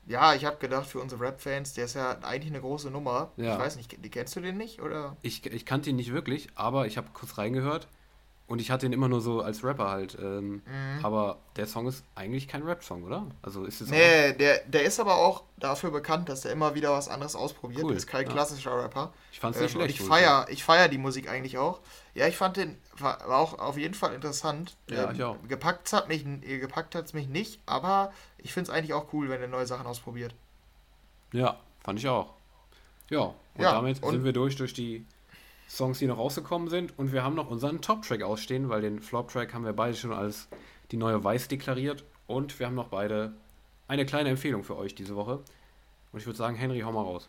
Ja, 0.08 0.36
ich 0.36 0.46
habe 0.46 0.58
gedacht, 0.58 0.88
für 0.88 1.00
unsere 1.00 1.22
Rap-Fans, 1.22 1.74
der 1.74 1.86
ist 1.86 1.96
ja 1.96 2.20
eigentlich 2.22 2.52
eine 2.52 2.62
große 2.62 2.92
Nummer. 2.92 3.32
Ja. 3.38 3.54
Ich 3.54 3.60
weiß 3.60 3.76
nicht, 3.78 3.96
kennst 4.12 4.36
du 4.36 4.40
den 4.40 4.58
nicht, 4.58 4.82
oder? 4.82 5.18
Ich, 5.22 5.46
ich 5.46 5.66
kannte 5.66 5.90
ihn 5.90 5.96
nicht 5.96 6.14
wirklich, 6.14 6.50
aber 6.56 6.86
ich 6.86 6.98
habe 6.98 7.08
kurz 7.14 7.38
reingehört. 7.38 7.88
Und 8.48 8.62
ich 8.62 8.70
hatte 8.70 8.86
ihn 8.86 8.94
immer 8.94 9.08
nur 9.08 9.22
so 9.22 9.42
als 9.42 9.64
Rapper 9.64 9.90
halt. 9.90 10.16
Ähm, 10.22 10.62
Mhm. 10.68 11.04
Aber 11.04 11.38
der 11.56 11.66
Song 11.66 11.88
ist 11.88 12.04
eigentlich 12.14 12.48
kein 12.48 12.62
Rap-Song, 12.62 13.04
oder? 13.04 13.26
Also 13.42 13.66
ist 13.66 13.82
es 13.82 13.90
Nee, 13.90 14.34
der, 14.34 14.60
der 14.68 14.84
ist 14.84 15.00
aber 15.00 15.16
auch 15.16 15.42
dafür 15.58 15.90
bekannt, 15.90 16.30
dass 16.30 16.46
er 16.46 16.52
immer 16.52 16.76
wieder 16.76 16.92
was 16.92 17.08
anderes 17.10 17.36
ausprobiert. 17.36 17.82
Cool, 17.84 17.90
Der 17.90 17.98
ist 17.98 18.06
kein 18.06 18.28
ja. 18.28 18.32
klassischer 18.32 18.78
Rapper. 18.84 19.12
Ich 19.32 19.40
fand's 19.40 19.58
Ähm, 19.58 19.64
nicht 19.64 19.76
und 19.76 19.82
schlecht. 19.82 20.00
ich 20.00 20.06
feier, 20.06 20.46
ich 20.50 20.64
feier 20.64 20.88
die 20.90 21.00
Musik 21.00 21.28
eigentlich 21.28 21.58
auch. 21.58 21.80
Ja, 22.14 22.28
ich 22.28 22.38
fand 22.38 22.58
den 22.58 22.78
war, 23.00 23.26
auch 23.36 23.58
auf 23.58 23.78
jeden 23.80 23.96
Fall 23.96 24.14
interessant. 24.14 24.76
Ähm, 24.90 24.96
Ja, 24.96 25.12
ich 25.12 25.24
auch. 25.24 25.38
Gepackt 25.48 25.92
hat 25.92 26.08
mich, 26.08 26.24
äh, 26.26 26.60
gepackt 26.60 26.94
hat's 26.94 27.14
mich 27.14 27.28
nicht, 27.28 27.60
aber 27.66 28.14
ich 28.38 28.54
finde 28.54 28.70
es 28.70 28.78
eigentlich 28.78 28.94
auch 28.94 29.12
cool, 29.12 29.28
wenn 29.30 29.42
er 29.42 29.48
neue 29.48 29.66
Sachen 29.66 29.88
ausprobiert. 29.88 30.36
Ja, 31.34 31.58
fand 31.84 31.98
ich 31.98 32.08
auch. 32.08 32.34
Ja, 33.10 33.22
und 33.22 33.36
Ja, 33.58 33.72
damit 33.74 34.04
und- 34.04 34.12
sind 34.12 34.24
wir 34.24 34.34
durch 34.34 34.56
durch 34.56 34.74
die 34.74 35.04
Songs, 35.70 36.00
die 36.00 36.08
noch 36.08 36.18
rausgekommen 36.18 36.70
sind. 36.70 36.98
Und 36.98 37.12
wir 37.12 37.24
haben 37.24 37.36
noch 37.36 37.50
unseren 37.50 37.82
Top-Track 37.82 38.22
ausstehen, 38.22 38.70
weil 38.70 38.82
den 38.82 39.02
Flop-Track 39.02 39.54
haben 39.54 39.66
wir 39.66 39.74
beide 39.74 39.96
schon 39.96 40.14
als 40.14 40.48
die 40.92 40.98
neue 40.98 41.24
Weiß 41.24 41.48
deklariert. 41.48 42.04
Und 42.28 42.58
wir 42.60 42.68
haben 42.68 42.76
noch 42.76 42.88
beide 42.90 43.34
eine 43.88 44.06
kleine 44.06 44.30
Empfehlung 44.30 44.64
für 44.64 44.78
euch 44.78 44.96
diese 44.96 45.16
Woche. 45.16 45.40
Und 46.12 46.20
ich 46.20 46.26
würde 46.26 46.38
sagen, 46.38 46.56
Henry, 46.56 46.80
hau 46.82 46.92
mal 46.92 47.02
raus. 47.02 47.28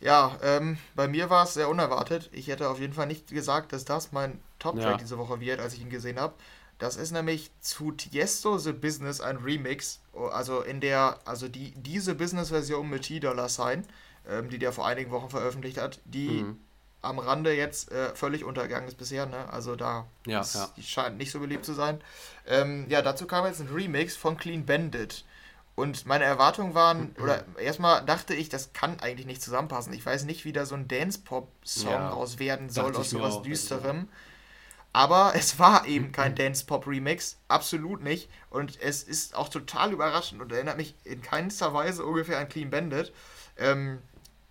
Ja, 0.00 0.36
ähm, 0.42 0.76
bei 0.94 1.08
mir 1.08 1.30
war 1.30 1.44
es 1.44 1.54
sehr 1.54 1.68
unerwartet. 1.68 2.28
Ich 2.32 2.48
hätte 2.48 2.68
auf 2.68 2.78
jeden 2.80 2.92
Fall 2.92 3.06
nicht 3.06 3.28
gesagt, 3.28 3.72
dass 3.72 3.84
das 3.84 4.12
mein 4.12 4.38
Top-Track 4.58 4.84
Ja. 4.92 4.96
diese 4.96 5.18
Woche 5.18 5.40
wird, 5.40 5.58
als 5.58 5.74
ich 5.74 5.80
ihn 5.80 5.90
gesehen 5.90 6.20
habe. 6.20 6.34
Das 6.78 6.96
ist 6.96 7.12
nämlich 7.12 7.50
zu 7.60 7.92
Tiesto 7.92 8.58
The 8.58 8.72
Business 8.72 9.22
ein 9.22 9.38
Remix. 9.38 10.00
Also 10.32 10.60
in 10.60 10.80
der, 10.80 11.18
also 11.24 11.48
die, 11.48 11.72
diese 11.76 12.14
Business-Version 12.14 12.88
mit 12.90 13.02
T-Dollar 13.04 13.48
Sign, 13.48 13.86
ähm, 14.28 14.50
die 14.50 14.58
der 14.58 14.72
vor 14.72 14.86
einigen 14.86 15.10
Wochen 15.10 15.30
veröffentlicht 15.30 15.78
hat, 15.78 16.00
die 16.04 16.42
Mhm. 16.42 16.58
Am 17.06 17.18
Rande 17.18 17.54
jetzt 17.54 17.90
äh, 17.92 18.14
völlig 18.14 18.44
untergegangen 18.44 18.88
ist 18.88 18.98
bisher, 18.98 19.26
ne? 19.26 19.48
Also 19.52 19.76
da 19.76 20.06
Ja, 20.26 20.40
ist, 20.40 20.54
ja. 20.54 20.68
scheint 20.82 21.18
nicht 21.18 21.30
so 21.30 21.40
beliebt 21.40 21.64
zu 21.64 21.74
sein. 21.74 22.00
Ähm, 22.46 22.86
ja, 22.88 23.02
dazu 23.02 23.26
kam 23.26 23.46
jetzt 23.46 23.60
ein 23.60 23.68
Remix 23.68 24.16
von 24.16 24.36
Clean 24.36 24.64
Bandit. 24.66 25.24
Und 25.74 26.06
meine 26.06 26.24
Erwartungen 26.24 26.74
waren, 26.74 27.14
oder 27.22 27.44
erstmal 27.58 28.04
dachte 28.04 28.34
ich, 28.34 28.48
das 28.48 28.72
kann 28.72 28.98
eigentlich 29.00 29.26
nicht 29.26 29.42
zusammenpassen. 29.42 29.92
Ich 29.92 30.06
weiß 30.06 30.24
nicht, 30.24 30.44
wie 30.46 30.52
da 30.52 30.64
so 30.64 30.74
ein 30.74 30.88
Dance-Pop-Song 30.88 31.92
Ja, 31.92 32.08
raus 32.08 32.38
werden 32.38 32.70
soll 32.70 32.96
aus 32.96 33.10
sowas 33.10 33.34
auch, 33.36 33.42
Düsterem. 33.42 34.08
Aber 34.92 35.32
es 35.36 35.58
war 35.58 35.86
eben 35.86 36.12
kein 36.12 36.34
Dance-Pop-Remix, 36.34 37.38
absolut 37.48 38.02
nicht. 38.02 38.30
Und 38.50 38.80
es 38.80 39.02
ist 39.02 39.34
auch 39.34 39.48
total 39.48 39.92
überraschend 39.92 40.40
und 40.40 40.52
erinnert 40.52 40.76
mich 40.78 40.94
in 41.04 41.22
keinster 41.22 41.74
Weise 41.74 42.04
ungefähr 42.04 42.38
an 42.38 42.48
Clean 42.48 42.70
Bandit. 42.70 43.12
Ähm, 43.58 43.98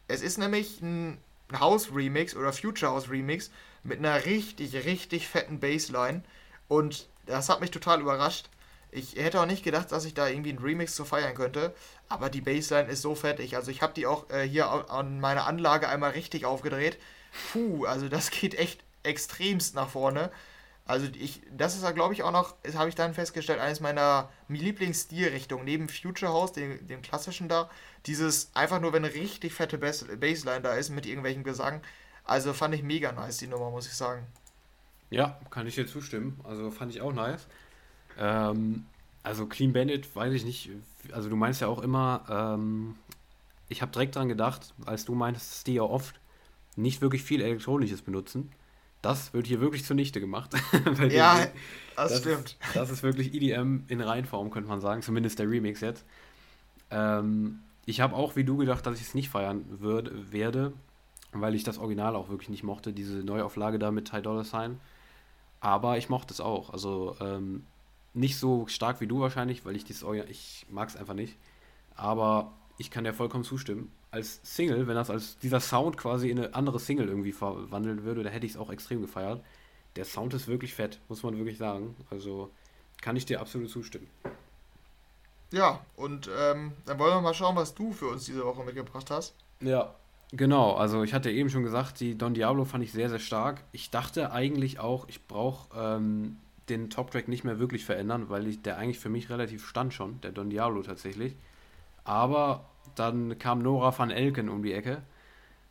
es 0.07 0.21
ist 0.21 0.37
nämlich 0.37 0.81
ein 0.81 1.19
House-Remix 1.53 2.35
oder 2.35 2.53
Future 2.53 2.91
House-Remix 2.91 3.51
mit 3.83 3.99
einer 3.99 4.25
richtig, 4.25 4.73
richtig 4.85 5.27
fetten 5.27 5.59
Bassline. 5.59 6.23
Und 6.67 7.07
das 7.25 7.49
hat 7.49 7.61
mich 7.61 7.71
total 7.71 8.01
überrascht. 8.01 8.49
Ich 8.91 9.15
hätte 9.15 9.41
auch 9.41 9.45
nicht 9.45 9.63
gedacht, 9.63 9.91
dass 9.91 10.05
ich 10.05 10.13
da 10.13 10.27
irgendwie 10.27 10.51
einen 10.51 10.59
Remix 10.59 10.95
zu 10.95 11.05
feiern 11.05 11.35
könnte. 11.35 11.75
Aber 12.07 12.29
die 12.29 12.41
Bassline 12.41 12.89
ist 12.89 13.01
so 13.01 13.13
fettig. 13.13 13.55
Also 13.55 13.71
ich 13.71 13.81
habe 13.81 13.93
die 13.93 14.07
auch 14.07 14.29
äh, 14.29 14.47
hier 14.47 14.69
an 14.89 15.19
meiner 15.19 15.45
Anlage 15.47 15.89
einmal 15.89 16.11
richtig 16.11 16.45
aufgedreht. 16.45 16.97
Puh, 17.51 17.85
also 17.85 18.09
das 18.09 18.29
geht 18.31 18.55
echt 18.55 18.83
extremst 19.03 19.75
nach 19.75 19.89
vorne. 19.89 20.31
Also 20.87 21.07
ich, 21.17 21.41
das 21.51 21.75
ist 21.75 21.83
ja 21.83 21.91
glaube 21.91 22.13
ich 22.13 22.21
auch 22.21 22.31
noch, 22.31 22.55
habe 22.75 22.89
ich 22.89 22.95
dann 22.95 23.15
festgestellt, 23.15 23.59
eines 23.59 23.79
meiner 23.79 24.29
Lieblingsstilrichtungen, 24.49 25.65
neben 25.65 25.89
Future 25.89 26.31
House, 26.31 26.53
dem, 26.53 26.87
dem 26.87 27.01
klassischen 27.01 27.49
da, 27.49 27.71
dieses 28.05 28.51
einfach 28.53 28.79
nur, 28.79 28.93
wenn 28.93 29.05
eine 29.05 29.13
richtig 29.13 29.53
fette 29.53 29.77
Bass, 29.77 30.05
Bassline 30.19 30.61
da 30.61 30.73
ist 30.73 30.89
mit 30.89 31.05
irgendwelchen 31.05 31.43
Gesang. 31.43 31.81
Also 32.23 32.53
fand 32.53 32.73
ich 32.75 32.83
mega 32.83 33.11
nice, 33.11 33.37
die 33.37 33.47
Nummer, 33.47 33.69
muss 33.69 33.87
ich 33.87 33.93
sagen. 33.93 34.25
Ja, 35.09 35.39
kann 35.49 35.67
ich 35.67 35.75
dir 35.75 35.87
zustimmen. 35.87 36.39
Also 36.43 36.71
fand 36.71 36.91
ich 36.91 37.01
auch 37.01 37.13
nice. 37.13 37.47
Ähm, 38.17 38.85
also 39.23 39.45
Clean 39.45 39.73
Bandit, 39.73 40.15
weiß 40.15 40.33
ich 40.33 40.45
nicht. 40.45 40.69
Also 41.11 41.29
du 41.29 41.35
meinst 41.35 41.61
ja 41.61 41.67
auch 41.67 41.81
immer, 41.81 42.25
ähm, 42.57 42.95
ich 43.69 43.81
habe 43.81 43.91
direkt 43.91 44.15
dran 44.15 44.29
gedacht, 44.29 44.73
als 44.85 45.05
du 45.05 45.15
meintest, 45.15 45.51
dass 45.51 45.63
die 45.63 45.75
ja 45.75 45.83
oft 45.83 46.19
nicht 46.75 47.01
wirklich 47.01 47.23
viel 47.23 47.41
Elektronisches 47.41 48.01
benutzen. 48.01 48.51
Das 49.01 49.33
wird 49.33 49.45
hier 49.45 49.61
wirklich 49.61 49.85
zunichte 49.85 50.19
gemacht. 50.19 50.51
Ja, 51.09 51.47
das, 51.95 52.11
Das 52.11 52.19
stimmt. 52.21 52.57
Ist, 52.59 52.75
das 52.75 52.89
ist 52.89 53.03
wirklich 53.03 53.33
EDM 53.33 53.83
in 53.87 54.01
Reinform, 54.01 54.49
könnte 54.49 54.67
man 54.67 54.81
sagen. 54.81 55.01
Zumindest 55.01 55.39
der 55.39 55.49
Remix 55.49 55.81
jetzt. 55.81 56.03
Ähm, 56.89 57.59
ich 57.85 58.01
habe 58.01 58.15
auch 58.15 58.35
wie 58.35 58.43
du 58.43 58.57
gedacht, 58.57 58.85
dass 58.85 58.99
ich 58.99 59.07
es 59.07 59.13
nicht 59.13 59.29
feiern 59.29 59.65
würde, 59.69 60.31
werde, 60.31 60.73
weil 61.31 61.55
ich 61.55 61.63
das 61.63 61.77
Original 61.77 62.15
auch 62.15 62.29
wirklich 62.29 62.49
nicht 62.49 62.63
mochte, 62.63 62.93
diese 62.93 63.17
Neuauflage 63.17 63.79
da 63.79 63.91
mit 63.91 64.09
Ty 64.09 64.21
Dolla 64.21 64.43
Sign. 64.43 64.79
Aber 65.59 65.97
ich 65.97 66.09
mochte 66.09 66.33
es 66.33 66.41
auch. 66.41 66.71
Also 66.71 67.15
ähm, 67.19 67.65
nicht 68.13 68.37
so 68.37 68.67
stark 68.67 69.01
wie 69.01 69.07
du 69.07 69.19
wahrscheinlich, 69.19 69.65
weil 69.65 69.75
ich 69.75 69.83
dieses 69.83 70.03
Original, 70.03 70.29
ich 70.31 70.65
mag 70.69 70.89
es 70.89 70.95
einfach 70.95 71.13
nicht. 71.13 71.37
Aber 71.95 72.53
ich 72.77 72.91
kann 72.91 73.03
dir 73.03 73.13
vollkommen 73.13 73.43
zustimmen. 73.43 73.91
Als 74.11 74.39
Single, 74.43 74.87
wenn 74.87 74.95
das 74.95 75.09
als 75.09 75.37
dieser 75.39 75.59
Sound 75.59 75.97
quasi 75.97 76.29
in 76.29 76.39
eine 76.39 76.55
andere 76.55 76.79
Single 76.79 77.07
irgendwie 77.07 77.33
verwandeln 77.33 78.03
würde, 78.03 78.23
da 78.23 78.29
hätte 78.29 78.45
ich 78.45 78.53
es 78.53 78.57
auch 78.57 78.71
extrem 78.71 79.01
gefeiert. 79.01 79.43
Der 79.95 80.05
Sound 80.05 80.33
ist 80.33 80.47
wirklich 80.47 80.73
fett, 80.73 80.99
muss 81.09 81.23
man 81.23 81.37
wirklich 81.37 81.57
sagen. 81.57 81.95
Also 82.09 82.49
kann 83.01 83.15
ich 83.15 83.25
dir 83.25 83.41
absolut 83.41 83.69
zustimmen. 83.69 84.07
Ja, 85.51 85.79
und 85.95 86.29
ähm, 86.37 86.73
dann 86.85 86.99
wollen 86.99 87.13
wir 87.13 87.21
mal 87.21 87.33
schauen, 87.33 87.55
was 87.55 87.75
du 87.75 87.91
für 87.91 88.07
uns 88.07 88.25
diese 88.25 88.45
Woche 88.45 88.63
mitgebracht 88.63 89.09
hast. 89.11 89.35
Ja, 89.61 89.95
genau. 90.31 90.73
Also 90.73 91.03
ich 91.03 91.13
hatte 91.13 91.31
eben 91.31 91.49
schon 91.49 91.63
gesagt, 91.63 91.99
die 91.99 92.17
Don 92.17 92.33
Diablo 92.33 92.65
fand 92.65 92.83
ich 92.83 92.91
sehr, 92.91 93.09
sehr 93.09 93.19
stark. 93.19 93.63
Ich 93.71 93.89
dachte 93.89 94.31
eigentlich 94.31 94.79
auch, 94.79 95.07
ich 95.07 95.27
brauche 95.27 95.77
ähm, 95.77 96.37
den 96.69 96.89
Top-Track 96.89 97.27
nicht 97.27 97.43
mehr 97.43 97.59
wirklich 97.59 97.85
verändern, 97.85 98.29
weil 98.29 98.47
ich, 98.47 98.61
der 98.61 98.77
eigentlich 98.77 98.99
für 98.99 99.09
mich 99.09 99.29
relativ 99.29 99.67
stand 99.67 99.93
schon, 99.93 100.19
der 100.21 100.31
Don 100.31 100.49
Diablo 100.49 100.81
tatsächlich. 100.81 101.35
Aber 102.03 102.65
dann 102.95 103.37
kam 103.37 103.59
Nora 103.59 103.97
van 103.97 104.11
Elken 104.11 104.49
um 104.49 104.63
die 104.63 104.73
Ecke, 104.73 105.03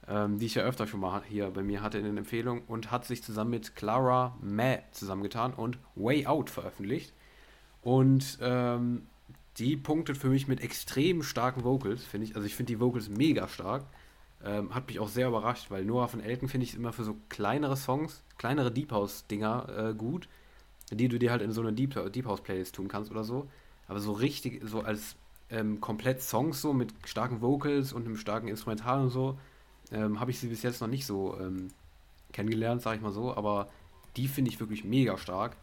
ähm, 0.09 0.39
die 0.39 0.47
ich 0.47 0.55
ja 0.55 0.63
öfter 0.63 0.87
schon 0.87 1.01
mal 1.01 1.23
hier 1.29 1.51
bei 1.51 1.63
mir 1.63 1.83
hatte 1.83 1.99
in 1.99 2.05
den 2.05 2.17
Empfehlungen 2.17 2.63
und 2.67 2.91
hat 2.91 3.05
sich 3.05 3.23
zusammen 3.23 3.51
mit 3.51 3.75
Clara 3.77 4.37
Mae 4.41 4.83
zusammengetan 4.93 5.53
und 5.53 5.79
Way 5.95 6.27
Out 6.27 6.51
veröffentlicht. 6.51 7.13
Und 7.83 8.39
ähm, 8.41 9.07
die 9.59 9.77
punktet 9.77 10.17
für 10.17 10.29
mich 10.29 10.49
mit 10.49 10.61
extrem 10.61 11.23
starken 11.23 11.65
Vocals, 11.65 12.05
finde 12.05 12.27
ich. 12.27 12.37
Also 12.37 12.47
ich 12.47 12.55
finde 12.55 12.73
die 12.73 12.81
Vocals 12.81 13.09
mega 13.09 13.49
stark. 13.49 13.85
Ähm, 14.45 14.75
hat 14.75 14.89
mich 14.89 15.01
auch 15.01 15.09
sehr 15.09 15.29
überrascht, 15.29 15.71
weil 15.71 15.85
Noah 15.85 16.09
von 16.09 16.21
Elton 16.21 16.49
finde 16.49 16.67
ich 16.67 16.75
immer 16.75 16.93
für 16.93 17.05
so 17.05 17.17
kleinere 17.29 17.77
Songs, 17.77 18.23
kleinere 18.37 18.71
Deep 18.71 18.93
House-Dinger 18.93 19.91
äh, 19.91 19.95
gut, 19.95 20.29
die 20.91 21.09
du 21.09 21.19
dir 21.19 21.31
halt 21.31 21.41
in 21.41 21.53
so 21.53 21.63
eine 21.63 21.73
Deep, 21.73 21.95
Deep 22.13 22.27
House-Playlist 22.27 22.75
tun 22.75 22.89
kannst 22.89 23.11
oder 23.11 23.25
so. 23.25 23.49
Aber 23.89 24.01
so 24.01 24.13
richtig, 24.13 24.61
so 24.65 24.81
als 24.81 25.17
ähm, 25.51 25.81
komplett 25.81 26.21
Songs 26.21 26.61
so 26.61 26.73
mit 26.73 26.93
starken 27.05 27.41
Vocals 27.41 27.93
und 27.93 28.07
einem 28.07 28.17
starken 28.17 28.49
Instrumental 28.49 29.03
und 29.03 29.11
so, 29.11 29.39
ähm, 29.93 30.21
habe 30.21 30.31
ich 30.31 30.41
sie 30.41 30.49
bis 30.49 30.63
jetzt 30.63 30.81
noch 30.81 30.89
nicht 30.89 31.07
so 31.07 31.39
ähm, 31.41 31.69
kennengelernt, 32.33 32.83
sag 32.83 32.97
ich 32.97 33.03
mal 33.03 33.13
so. 33.13 33.35
Aber 33.35 33.69
die 34.17 34.29
finde 34.29 34.51
ich 34.51 34.61
wirklich 34.61 34.85
mega 34.85 35.17
stark. 35.17 35.57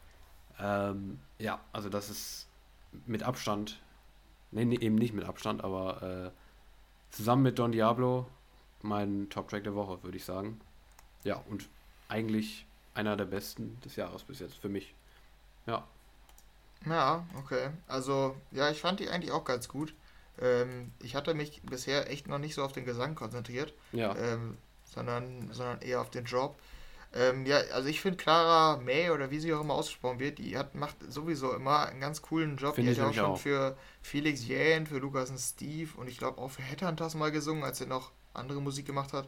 Ähm, 0.59 1.19
ja, 1.37 1.59
also 1.71 1.89
das 1.89 2.09
ist 2.09 2.47
mit 3.05 3.23
Abstand, 3.23 3.79
nee, 4.51 4.65
nee, 4.65 4.77
eben 4.79 4.95
nicht 4.95 5.13
mit 5.13 5.25
Abstand, 5.25 5.63
aber 5.63 6.31
äh, 6.31 7.15
zusammen 7.15 7.43
mit 7.43 7.59
Don 7.59 7.71
Diablo 7.71 8.27
mein 8.81 9.29
Top-Track 9.29 9.63
der 9.63 9.75
Woche, 9.75 10.03
würde 10.03 10.17
ich 10.17 10.25
sagen. 10.25 10.59
Ja, 11.23 11.43
und 11.49 11.69
eigentlich 12.07 12.65
einer 12.93 13.15
der 13.15 13.25
besten 13.25 13.79
des 13.81 13.95
Jahres 13.95 14.23
bis 14.23 14.39
jetzt 14.39 14.55
für 14.55 14.69
mich. 14.69 14.93
Ja, 15.65 15.85
Ja, 16.85 17.25
okay. 17.37 17.69
Also, 17.87 18.35
ja, 18.51 18.69
ich 18.71 18.81
fand 18.81 18.99
die 18.99 19.09
eigentlich 19.09 19.31
auch 19.31 19.45
ganz 19.45 19.67
gut. 19.67 19.93
Ähm, 20.39 20.91
ich 20.99 21.15
hatte 21.15 21.33
mich 21.33 21.61
bisher 21.63 22.09
echt 22.09 22.27
noch 22.27 22.39
nicht 22.39 22.55
so 22.55 22.63
auf 22.63 22.73
den 22.73 22.85
Gesang 22.85 23.15
konzentriert, 23.15 23.73
ja, 23.91 24.15
ähm, 24.15 24.57
sondern, 24.85 25.51
sondern 25.53 25.81
eher 25.81 26.01
auf 26.01 26.09
den 26.09 26.25
Drop. 26.25 26.55
Ähm, 27.13 27.45
ja, 27.45 27.57
also 27.73 27.89
ich 27.89 27.99
finde 27.99 28.17
Clara 28.17 28.77
May 28.77 29.09
oder 29.09 29.31
wie 29.31 29.39
sie 29.39 29.53
auch 29.53 29.61
immer 29.61 29.73
ausgesprochen 29.73 30.19
wird, 30.19 30.37
die 30.37 30.57
hat, 30.57 30.75
macht 30.75 30.95
sowieso 31.11 31.53
immer 31.53 31.87
einen 31.87 31.99
ganz 31.99 32.21
coolen 32.21 32.55
Job. 32.55 32.75
Finde 32.75 32.91
die 32.93 32.97
ich 32.97 33.03
hat 33.05 33.13
ja 33.15 33.23
auch 33.23 33.25
schon 33.25 33.35
auch. 33.35 33.39
für 33.39 33.77
Felix 34.01 34.47
Jähn, 34.47 34.87
für 34.87 34.97
Lukas 34.99 35.29
und 35.29 35.37
Steve 35.39 35.89
und 35.97 36.07
ich 36.07 36.17
glaube 36.17 36.39
auch 36.39 36.49
für 36.51 36.61
Headhunters 36.61 37.15
mal 37.15 37.31
gesungen, 37.31 37.63
als 37.63 37.81
er 37.81 37.87
noch 37.87 38.11
andere 38.33 38.61
Musik 38.61 38.85
gemacht 38.85 39.11
hat. 39.11 39.27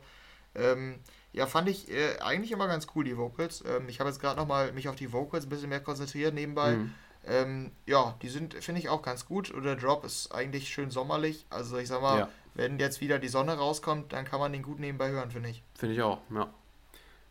Ähm, 0.55 0.99
ja, 1.33 1.45
fand 1.45 1.67
ich 1.67 1.91
äh, 1.91 2.19
eigentlich 2.19 2.51
immer 2.51 2.67
ganz 2.67 2.87
cool, 2.95 3.03
die 3.03 3.17
Vocals. 3.17 3.63
Ähm, 3.67 3.89
ich 3.89 3.99
habe 3.99 4.09
jetzt 4.09 4.19
gerade 4.21 4.39
nochmal 4.39 4.71
mich 4.71 4.87
auf 4.87 4.95
die 4.95 5.11
Vocals 5.11 5.45
ein 5.45 5.49
bisschen 5.49 5.69
mehr 5.69 5.81
konzentriert 5.81 6.33
nebenbei. 6.33 6.75
Mhm. 6.77 6.93
Ähm, 7.25 7.71
ja, 7.85 8.15
die 8.21 8.29
sind, 8.29 8.53
finde 8.53 8.79
ich, 8.79 8.87
auch 8.89 9.01
ganz 9.01 9.25
gut. 9.25 9.49
Und 9.49 9.63
der 9.63 9.75
Drop 9.75 10.05
ist 10.05 10.31
eigentlich 10.33 10.69
schön 10.69 10.91
sommerlich. 10.91 11.45
Also 11.49 11.77
ich 11.77 11.87
sag 11.87 12.01
mal, 12.01 12.19
Ja. 12.19 12.29
wenn 12.53 12.79
jetzt 12.79 13.01
wieder 13.01 13.17
die 13.17 13.29
Sonne 13.29 13.57
rauskommt, 13.57 14.13
dann 14.13 14.25
kann 14.25 14.39
man 14.39 14.53
den 14.53 14.61
gut 14.61 14.79
nebenbei 14.79 15.09
hören, 15.09 15.31
finde 15.31 15.49
ich. 15.49 15.63
finde 15.75 15.95
ich 15.95 16.01
auch, 16.01 16.19
ja. 16.33 16.53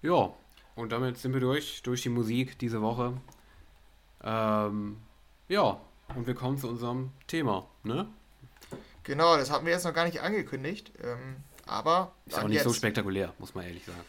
Ja, 0.03 0.33
und 0.75 0.93
damit 0.93 1.19
sind 1.19 1.33
wir 1.33 1.41
durch, 1.41 1.83
durch 1.83 2.03
die 2.03 2.09
Musik 2.09 2.59
diese 2.59 2.81
Woche. 2.81 3.15
Ähm, 4.23 4.99
ja, 5.49 5.81
und 6.15 6.27
wir 6.27 6.35
kommen 6.35 6.59
zu 6.59 6.69
unserem 6.69 7.11
Thema, 7.27 7.67
ne? 7.83 8.09
Genau, 9.05 9.37
das 9.37 9.51
hatten 9.51 9.67
wir 9.67 9.73
jetzt 9.73 9.85
noch 9.85 9.95
gar 9.95 10.05
nicht 10.05 10.21
angekündigt. 10.21 10.93
Ähm, 11.03 11.37
aber 11.67 12.13
Ist 12.27 12.39
auch 12.39 12.49
nicht 12.49 12.63
so 12.63 12.71
jetzt. 12.71 12.79
spektakulär, 12.79 13.33
muss 13.39 13.55
man 13.55 13.65
ehrlich 13.65 13.85
sagen. 13.85 14.01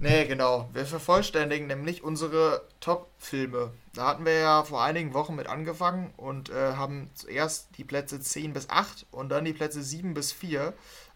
Nee, 0.00 0.24
genau. 0.24 0.68
Wir 0.72 0.86
vervollständigen 0.86 1.66
nämlich 1.66 2.02
unsere 2.02 2.66
Top-Filme. 2.80 3.72
Da 3.94 4.06
hatten 4.08 4.24
wir 4.24 4.38
ja 4.38 4.64
vor 4.64 4.82
einigen 4.82 5.14
Wochen 5.14 5.34
mit 5.34 5.48
angefangen 5.48 6.12
und 6.16 6.50
äh, 6.50 6.72
haben 6.74 7.10
zuerst 7.14 7.76
die 7.76 7.84
Plätze 7.84 8.20
10 8.20 8.52
bis 8.52 8.70
8 8.70 9.06
und 9.10 9.28
dann 9.28 9.44
die 9.44 9.52
Plätze 9.52 9.82
7 9.82 10.14
bis 10.14 10.32
4 10.32 10.72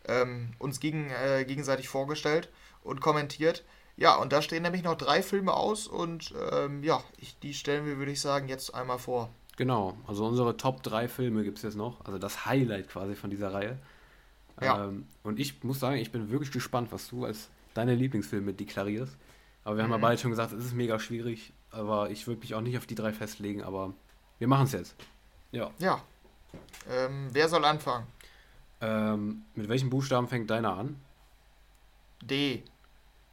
ähm, 0.06 0.52
uns 0.58 0.78
gegen, 0.78 1.10
äh, 1.10 1.44
gegenseitig 1.46 1.88
vorgestellt 1.88 2.50
und 2.82 3.00
kommentiert. 3.00 3.64
Ja, 3.96 4.16
und 4.16 4.32
da 4.32 4.42
stehen 4.42 4.62
nämlich 4.62 4.82
noch 4.82 4.96
drei 4.96 5.22
Filme 5.22 5.54
aus 5.54 5.86
und 5.86 6.34
ähm, 6.52 6.82
ja, 6.82 7.02
ich, 7.18 7.38
die 7.38 7.54
stellen 7.54 7.86
wir, 7.86 7.96
würde 7.96 8.12
ich 8.12 8.20
sagen, 8.20 8.48
jetzt 8.48 8.74
einmal 8.74 8.98
vor. 8.98 9.30
Genau, 9.56 9.96
also 10.06 10.26
unsere 10.26 10.56
Top 10.58 10.82
3 10.82 11.08
Filme 11.08 11.42
gibt 11.42 11.56
es 11.56 11.62
jetzt 11.62 11.76
noch, 11.76 12.04
also 12.04 12.18
das 12.18 12.44
Highlight 12.44 12.88
quasi 12.88 13.14
von 13.14 13.30
dieser 13.30 13.54
Reihe. 13.54 13.78
Ja. 14.60 14.84
Ähm, 14.84 15.06
und 15.22 15.40
ich 15.40 15.64
muss 15.64 15.80
sagen, 15.80 15.96
ich 15.96 16.12
bin 16.12 16.30
wirklich 16.30 16.50
gespannt, 16.50 16.92
was 16.92 17.08
du 17.08 17.24
als 17.24 17.48
deine 17.72 17.94
Lieblingsfilme 17.94 18.52
deklarierst. 18.52 19.16
Aber 19.64 19.76
wir 19.76 19.82
mhm. 19.82 19.84
haben 19.84 19.92
ja 19.92 19.98
mhm. 19.98 20.02
beide 20.02 20.20
schon 20.20 20.30
gesagt, 20.30 20.52
es 20.52 20.64
ist 20.64 20.74
mega 20.74 20.98
schwierig, 20.98 21.54
aber 21.70 22.10
ich 22.10 22.26
würde 22.26 22.40
mich 22.40 22.54
auch 22.54 22.60
nicht 22.60 22.76
auf 22.76 22.86
die 22.86 22.94
drei 22.94 23.12
festlegen, 23.12 23.62
aber 23.62 23.94
wir 24.38 24.48
machen 24.48 24.66
es 24.66 24.72
jetzt. 24.72 24.94
Ja. 25.52 25.70
Ja. 25.78 26.02
Ähm, 26.90 27.28
wer 27.32 27.48
soll 27.48 27.64
anfangen? 27.64 28.06
Ähm, 28.80 29.44
mit 29.54 29.68
welchem 29.68 29.88
Buchstaben 29.88 30.28
fängt 30.28 30.50
deiner 30.50 30.76
an? 30.76 31.00
D. 32.22 32.62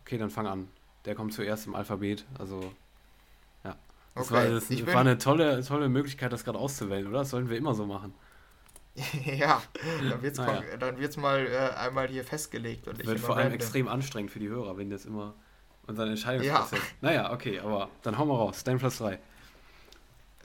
Okay, 0.04 0.18
dann 0.18 0.30
fang 0.30 0.48
an. 0.48 0.68
Der 1.06 1.16
kommt 1.16 1.34
zuerst 1.34 1.68
im 1.68 1.76
Alphabet, 1.76 2.26
also 2.38 2.74
ja. 3.64 3.76
Das, 4.16 4.32
okay. 4.32 4.34
war, 4.34 4.50
das 4.50 4.88
war, 4.88 5.02
eine 5.02 5.18
tolle, 5.18 5.64
tolle 5.64 5.90
Möglichkeit, 5.90 6.32
das 6.32 6.44
gerade 6.44 6.60
auszuwählen, 6.60 7.08
oder? 7.08 7.20
Das 7.20 7.32
sollten 7.32 7.50
wir 7.50 7.58
immer 7.58 7.74
so 7.74 7.86
machen. 7.86 8.14
ja, 9.26 9.62
dann 10.10 10.22
wird 10.22 10.34
es 10.34 10.38
naja. 10.38 11.18
mal 11.18 11.48
äh, 11.48 11.76
einmal 11.76 12.08
hier 12.08 12.24
festgelegt. 12.24 12.88
Und 12.88 13.04
wird 13.06 13.20
vor 13.20 13.36
allem 13.36 13.46
random. 13.46 13.56
extrem 13.56 13.88
anstrengend 13.88 14.32
für 14.32 14.40
die 14.40 14.50
Hörer, 14.50 14.78
wenn 14.78 14.90
das 14.90 15.06
immer 15.06 15.34
unseren 15.88 16.10
Entscheidungsprozess. 16.10 16.80
Ja. 16.80 16.86
Naja, 17.02 17.34
okay, 17.34 17.60
aber 17.60 17.90
dann 18.04 18.18
hauen 18.18 18.28
wir 18.28 18.38
raus. 18.38 18.64
Dein 18.64 18.78
Platz 18.78 19.00
3. 19.00 19.20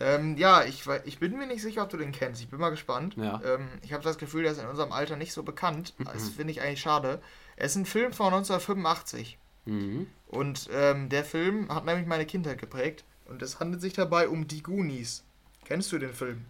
Ähm, 0.00 0.36
ja, 0.36 0.64
ich, 0.64 0.84
ich 1.04 1.18
bin 1.18 1.36
mir 1.36 1.46
nicht 1.46 1.60
sicher, 1.60 1.82
ob 1.82 1.90
du 1.90 1.96
den 1.96 2.12
kennst. 2.12 2.40
Ich 2.40 2.48
bin 2.48 2.60
mal 2.60 2.70
gespannt. 2.70 3.16
Ja. 3.16 3.40
Ähm, 3.44 3.68
ich 3.82 3.92
habe 3.92 4.02
das 4.02 4.16
Gefühl, 4.16 4.44
der 4.44 4.52
ist 4.52 4.62
in 4.62 4.68
unserem 4.68 4.92
Alter 4.92 5.16
nicht 5.16 5.32
so 5.32 5.42
bekannt. 5.42 5.94
Das 5.98 6.30
finde 6.30 6.52
ich 6.52 6.62
eigentlich 6.62 6.80
schade. 6.80 7.20
Er 7.56 7.66
ist 7.66 7.76
ein 7.76 7.84
Film 7.84 8.12
von 8.12 8.26
1985. 8.26 9.38
Mhm. 9.68 10.06
Und 10.28 10.68
ähm, 10.72 11.08
der 11.08 11.24
Film 11.24 11.68
hat 11.68 11.84
nämlich 11.84 12.06
meine 12.06 12.26
Kindheit 12.26 12.58
geprägt. 12.58 13.04
Und 13.26 13.42
es 13.42 13.60
handelt 13.60 13.82
sich 13.82 13.92
dabei 13.92 14.28
um 14.28 14.48
Die 14.48 14.62
Goonies. 14.62 15.22
Kennst 15.64 15.92
du 15.92 15.98
den 15.98 16.14
Film? 16.14 16.46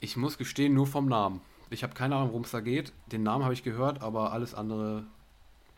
Ich 0.00 0.16
muss 0.16 0.36
gestehen, 0.36 0.74
nur 0.74 0.86
vom 0.86 1.06
Namen. 1.06 1.40
Ich 1.70 1.82
habe 1.82 1.94
keine 1.94 2.16
Ahnung, 2.16 2.28
worum 2.28 2.42
es 2.42 2.50
da 2.50 2.60
geht. 2.60 2.92
Den 3.06 3.22
Namen 3.22 3.44
habe 3.44 3.54
ich 3.54 3.62
gehört, 3.62 4.02
aber 4.02 4.32
alles 4.32 4.54
andere 4.54 5.04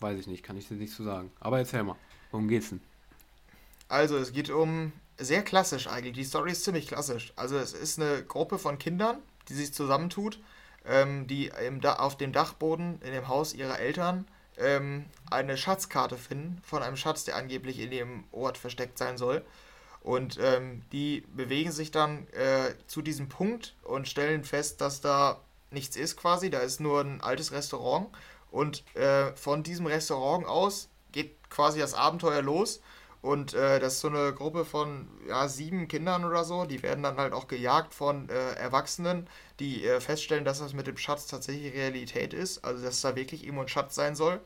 weiß 0.01 0.19
ich 0.19 0.27
nicht, 0.27 0.43
kann 0.43 0.57
ich 0.57 0.67
dir 0.67 0.75
nicht 0.75 0.93
zu 0.93 1.05
so 1.05 1.11
sagen. 1.11 1.31
Aber 1.39 1.59
erzähl 1.59 1.85
mal, 1.85 1.97
worum 2.33 2.49
geht's 2.49 2.71
denn? 2.71 2.81
Also, 3.89 4.17
es 4.17 4.33
geht 4.33 4.51
um 4.51 4.93
sehr 5.17 5.43
klassisch 5.43 5.87
eigentlich. 5.87 6.15
Die 6.15 6.25
Story 6.25 6.51
ist 6.51 6.65
ziemlich 6.65 6.89
klassisch. 6.89 7.33
Also, 7.37 7.57
es 7.57 7.73
ist 7.73 8.01
eine 8.01 8.25
Gruppe 8.25 8.59
von 8.59 8.79
Kindern, 8.79 9.19
die 9.49 9.55
sich 9.55 9.73
zusammentut, 9.73 10.41
ähm, 10.85 11.29
die 11.29 11.53
im 11.65 11.85
auf 11.85 12.17
dem 12.17 12.33
Dachboden 12.33 13.01
in 13.03 13.13
dem 13.13 13.29
Haus 13.29 13.55
ihrer 13.55 13.79
Eltern 13.79 14.27
ähm, 14.59 15.07
eine 15.31 15.57
Schatzkarte 15.57 16.17
finden 16.17 16.61
von 16.65 16.83
einem 16.83 16.97
Schatz, 16.97 17.25
der 17.25 17.37
angeblich 17.37 17.79
in 17.79 17.91
dem 17.91 18.25
Ort 18.33 18.59
versteckt 18.59 18.99
sein 18.99 19.19
soll. 19.19 19.45
Und 20.01 20.39
ähm, 20.41 20.83
die 20.93 21.23
bewegen 21.35 21.73
sich 21.73 21.91
dann 21.91 22.27
äh, 22.33 22.75
zu 22.87 23.01
diesem 23.01 23.29
Punkt 23.29 23.75
und 23.83 24.07
stellen 24.07 24.45
fest, 24.45 24.81
dass 24.83 25.01
da 25.01 25.41
nichts 25.71 25.97
ist 25.97 26.17
quasi. 26.17 26.51
Da 26.51 26.61
ist 26.61 26.81
nur 26.81 27.01
ein 27.01 27.21
altes 27.23 27.53
Restaurant. 27.53 28.09
Und 28.51 28.85
äh, 28.97 29.35
von 29.35 29.63
diesem 29.63 29.87
Restaurant 29.87 30.47
aus 30.47 30.89
geht 31.13 31.35
quasi 31.49 31.81
das 31.81 31.95
Abenteuer 31.95 32.43
los. 32.43 32.81
Und 33.23 33.55
äh, 33.55 33.81
das 33.81 33.95
ist 33.95 34.01
so 34.01 34.09
eine 34.09 34.35
Gruppe 34.35 34.67
von 34.67 35.09
ja, 35.27 35.49
sieben 35.49 35.89
Kindern 35.89 36.27
oder 36.27 36.45
so. 36.45 36.67
Die 36.67 36.83
werden 36.83 37.03
dann 37.03 37.17
halt 37.17 37.33
auch 37.33 37.49
gejagt 37.49 37.95
von 37.95 38.29
äh, 38.29 38.53
Erwachsenen, 38.57 39.27
die 39.61 39.85
äh, 39.85 40.01
feststellen, 40.01 40.45
dass 40.45 40.59
das 40.59 40.73
mit 40.73 40.87
dem 40.87 40.97
Schatz 40.97 41.27
tatsächlich 41.27 41.75
Realität 41.75 42.33
ist. 42.33 42.65
Also 42.65 42.85
dass 42.85 43.01
da 43.01 43.17
wirklich 43.17 43.45
irgendwo 43.45 43.63
ein 43.63 43.69
Schatz 43.69 43.95
sein 43.95 44.15
soll. 44.15 44.41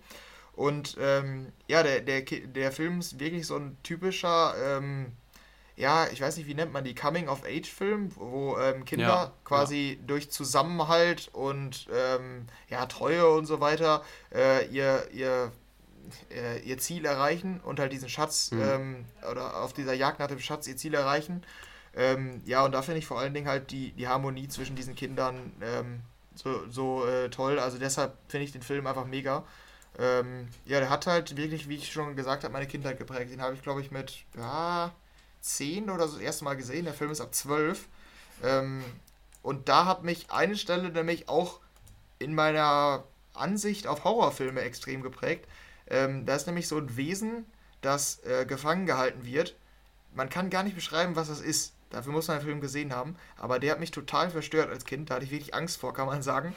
Und 0.52 0.96
ähm, 1.00 1.52
ja, 1.68 1.82
der, 1.82 2.00
der, 2.00 2.22
der 2.22 2.72
Film 2.72 3.00
ist 3.00 3.20
wirklich 3.20 3.46
so 3.46 3.56
ein 3.56 3.76
typischer 3.82 4.54
ähm, 4.60 5.12
ja, 5.78 6.08
ich 6.08 6.20
weiß 6.20 6.36
nicht, 6.36 6.48
wie 6.48 6.54
nennt 6.54 6.72
man 6.72 6.82
die, 6.82 6.94
Coming-of-Age-Film, 6.94 8.10
wo 8.16 8.58
ähm, 8.58 8.84
Kinder 8.84 9.06
ja, 9.06 9.32
quasi 9.44 9.96
ja. 9.98 10.06
durch 10.06 10.28
Zusammenhalt 10.28 11.30
und 11.32 11.86
ähm, 11.94 12.46
ja, 12.68 12.84
Treue 12.86 13.30
und 13.30 13.46
so 13.46 13.60
weiter 13.60 14.02
äh, 14.34 14.66
ihr, 14.66 15.08
ihr, 15.12 15.52
äh, 16.32 16.58
ihr 16.62 16.78
Ziel 16.78 17.04
erreichen 17.04 17.60
und 17.60 17.78
halt 17.78 17.92
diesen 17.92 18.08
Schatz 18.08 18.50
mhm. 18.50 18.60
ähm, 18.60 19.04
oder 19.30 19.62
auf 19.62 19.72
dieser 19.72 19.94
Jagd 19.94 20.18
nach 20.18 20.26
dem 20.26 20.40
Schatz 20.40 20.66
ihr 20.66 20.76
Ziel 20.76 20.94
erreichen. 20.94 21.44
Ähm, 21.98 22.40
ja, 22.46 22.64
und 22.64 22.72
da 22.72 22.80
finde 22.82 23.00
ich 23.00 23.06
vor 23.06 23.18
allen 23.18 23.34
Dingen 23.34 23.48
halt 23.48 23.72
die, 23.72 23.90
die 23.90 24.06
Harmonie 24.06 24.46
zwischen 24.46 24.76
diesen 24.76 24.94
Kindern 24.94 25.52
ähm, 25.60 26.00
so, 26.36 26.62
so 26.70 27.04
äh, 27.04 27.28
toll. 27.28 27.58
Also 27.58 27.78
deshalb 27.78 28.16
finde 28.28 28.44
ich 28.44 28.52
den 28.52 28.62
Film 28.62 28.86
einfach 28.86 29.04
mega. 29.04 29.44
Ähm, 29.98 30.48
ja, 30.64 30.78
der 30.78 30.90
hat 30.90 31.08
halt 31.08 31.36
wirklich, 31.36 31.68
wie 31.68 31.74
ich 31.74 31.92
schon 31.92 32.14
gesagt 32.14 32.44
habe, 32.44 32.52
meine 32.52 32.68
Kindheit 32.68 32.98
geprägt. 32.98 33.32
Den 33.32 33.42
habe 33.42 33.54
ich, 33.54 33.62
glaube 33.62 33.80
ich, 33.80 33.90
mit, 33.90 34.24
ja, 34.36 34.92
10 35.40 35.90
oder 35.90 36.06
so 36.06 36.14
das 36.14 36.22
erste 36.22 36.44
Mal 36.44 36.56
gesehen. 36.56 36.84
Der 36.84 36.94
Film 36.94 37.10
ist 37.10 37.20
ab 37.20 37.34
12. 37.34 37.88
Ähm, 38.44 38.84
und 39.42 39.68
da 39.68 39.86
hat 39.86 40.04
mich 40.04 40.30
eine 40.30 40.56
Stelle 40.56 40.90
nämlich 40.90 41.28
auch 41.28 41.58
in 42.20 42.32
meiner 42.32 43.02
Ansicht 43.34 43.88
auf 43.88 44.04
Horrorfilme 44.04 44.60
extrem 44.60 45.02
geprägt. 45.02 45.48
Ähm, 45.88 46.26
da 46.26 46.36
ist 46.36 46.46
nämlich 46.46 46.68
so 46.68 46.76
ein 46.78 46.96
Wesen, 46.96 47.44
das 47.80 48.22
äh, 48.24 48.46
gefangen 48.46 48.86
gehalten 48.86 49.24
wird. 49.24 49.56
Man 50.14 50.28
kann 50.28 50.50
gar 50.50 50.62
nicht 50.62 50.76
beschreiben, 50.76 51.16
was 51.16 51.28
das 51.28 51.40
ist. 51.40 51.74
Dafür 51.90 52.12
muss 52.12 52.28
man 52.28 52.38
den 52.38 52.44
Film 52.44 52.60
gesehen 52.60 52.92
haben. 52.94 53.16
Aber 53.36 53.58
der 53.58 53.72
hat 53.72 53.80
mich 53.80 53.90
total 53.90 54.30
verstört 54.30 54.70
als 54.70 54.84
Kind. 54.84 55.10
Da 55.10 55.14
hatte 55.14 55.24
ich 55.24 55.30
wirklich 55.30 55.54
Angst 55.54 55.78
vor, 55.78 55.94
kann 55.94 56.06
man 56.06 56.22
sagen. 56.22 56.54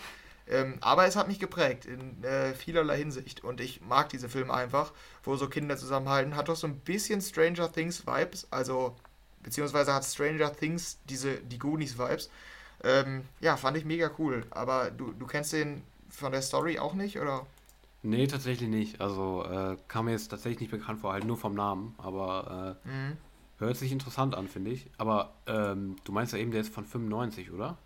Ähm, 0.48 0.78
aber 0.82 1.06
es 1.06 1.16
hat 1.16 1.28
mich 1.28 1.40
geprägt 1.40 1.86
in 1.86 2.24
äh, 2.24 2.54
vielerlei 2.54 2.98
Hinsicht 2.98 3.44
und 3.44 3.62
ich 3.62 3.82
mag 3.82 4.10
diese 4.10 4.28
Filme 4.28 4.54
einfach, 4.54 4.92
wo 5.24 5.36
so 5.36 5.48
Kinder 5.48 5.78
zusammenhalten. 5.78 6.36
Hat 6.36 6.50
doch 6.50 6.56
so 6.56 6.68
ein 6.68 6.80
bisschen 6.80 7.22
Stranger 7.22 7.72
Things 7.72 8.06
Vibes, 8.06 8.48
also 8.52 8.96
beziehungsweise 9.44 9.94
hat 9.94 10.04
Stranger 10.04 10.54
Things 10.54 10.98
diese 11.08 11.36
die 11.38 11.60
Goonies 11.60 11.98
Vibes. 11.98 12.30
Ähm, 12.84 13.26
ja, 13.40 13.56
fand 13.58 13.78
ich 13.78 13.86
mega 13.86 14.12
cool. 14.18 14.46
Aber 14.50 14.92
du, 14.92 15.14
du 15.14 15.28
kennst 15.28 15.54
den 15.54 15.84
von 16.10 16.32
der 16.32 16.42
Story 16.42 16.80
auch 16.80 16.96
nicht, 16.96 17.20
oder? 17.20 17.46
Nee, 18.04 18.28
tatsächlich 18.28 18.70
nicht. 18.70 19.00
Also 19.00 19.46
äh, 19.46 19.78
kam 19.88 20.06
mir 20.06 20.12
jetzt 20.12 20.30
tatsächlich 20.30 20.62
nicht 20.62 20.72
bekannt 20.72 21.00
vor, 21.00 21.14
halt 21.14 21.24
nur 21.24 21.38
vom 21.38 21.54
Namen. 21.54 21.94
Aber 21.98 22.78
äh, 22.84 22.90
mhm. 22.90 23.18
Hört 23.66 23.78
sich 23.78 23.92
interessant 23.92 24.36
an, 24.36 24.48
finde 24.48 24.72
ich. 24.72 24.90
Aber 24.98 25.34
ähm, 25.48 25.96
du 26.04 26.12
meinst 26.12 26.34
ja 26.34 26.40
eben, 26.40 26.52
der 26.52 26.62
ist 26.62 26.74
von 26.74 26.86
95, 26.86 27.52
oder? 27.52 27.78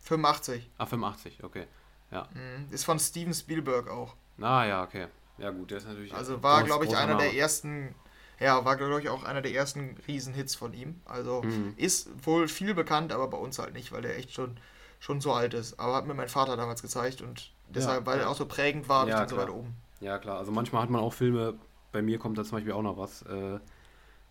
85. 0.00 0.70
Ah, 0.78 0.86
85, 0.86 1.44
okay. 1.44 1.66
Ja. 2.10 2.28
Mhm. 2.32 2.72
Ist 2.72 2.84
von 2.84 2.98
Steven 2.98 3.34
Spielberg 3.34 3.88
auch. 3.88 4.14
Ah, 4.40 4.64
ja, 4.64 4.82
okay. 4.82 5.06
Ja, 5.38 5.50
gut, 5.50 5.70
der 5.70 5.78
ist 5.78 5.88
natürlich. 5.88 6.14
Also 6.14 6.42
war, 6.42 6.62
glaube 6.62 6.84
ich, 6.84 6.96
einer 6.96 7.14
Name. 7.14 7.22
der 7.22 7.34
ersten. 7.34 7.94
Ja, 8.40 8.64
war, 8.64 8.76
glaube 8.76 9.00
ich, 9.00 9.08
auch 9.08 9.22
einer 9.22 9.42
der 9.42 9.52
ersten 9.52 9.96
Riesenhits 10.08 10.54
von 10.56 10.74
ihm. 10.74 11.00
Also 11.04 11.42
mhm. 11.42 11.74
ist 11.76 12.08
wohl 12.26 12.48
viel 12.48 12.74
bekannt, 12.74 13.12
aber 13.12 13.28
bei 13.28 13.38
uns 13.38 13.58
halt 13.58 13.74
nicht, 13.74 13.92
weil 13.92 14.02
der 14.02 14.18
echt 14.18 14.32
schon, 14.32 14.56
schon 14.98 15.20
so 15.20 15.32
alt 15.32 15.54
ist. 15.54 15.78
Aber 15.78 15.94
hat 15.94 16.06
mir 16.06 16.14
mein 16.14 16.28
Vater 16.28 16.56
damals 16.56 16.82
gezeigt 16.82 17.22
und 17.22 17.52
deshalb, 17.68 18.00
ja, 18.00 18.06
weil 18.06 18.20
er 18.20 18.30
auch 18.30 18.36
so 18.36 18.46
prägend 18.46 18.88
war, 18.88 19.06
ja, 19.06 19.22
ich 19.22 19.30
so 19.30 19.36
weit 19.36 19.50
oben. 19.50 19.74
Ja, 20.00 20.18
klar. 20.18 20.38
Also 20.38 20.50
manchmal 20.50 20.82
hat 20.82 20.90
man 20.90 21.00
auch 21.00 21.12
Filme, 21.12 21.54
bei 21.92 22.02
mir 22.02 22.18
kommt 22.18 22.36
da 22.36 22.42
zum 22.42 22.58
Beispiel 22.58 22.72
auch 22.72 22.82
noch 22.82 22.98
was, 22.98 23.22
äh, 23.22 23.60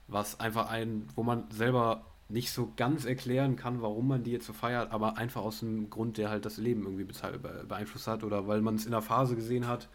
was 0.08 0.40
einfach 0.40 0.70
ein, 0.70 1.08
wo 1.16 1.24
man 1.24 1.50
selber 1.52 2.06
nicht 2.30 2.52
so 2.52 2.72
ganz 2.76 3.06
erklären 3.06 3.56
kann, 3.56 3.82
warum 3.82 4.08
man 4.08 4.24
die 4.24 4.32
jetzt 4.32 4.48
so 4.48 4.54
feiert, 4.54 4.92
aber 4.92 5.18
einfach 5.18 5.42
aus 5.42 5.60
dem 5.60 5.90
Grund, 5.90 6.18
der 6.18 6.30
halt 6.30 6.46
das 6.46 6.58
Leben 6.58 6.84
irgendwie 6.84 7.06
beeinflusst 7.68 8.08
hat 8.08 8.24
oder 8.24 8.48
weil 8.48 8.62
man 8.62 8.76
es 8.76 8.86
in 8.86 8.94
einer 8.94 9.02
Phase 9.02 9.36
gesehen 9.36 9.68
hat, 9.68 9.88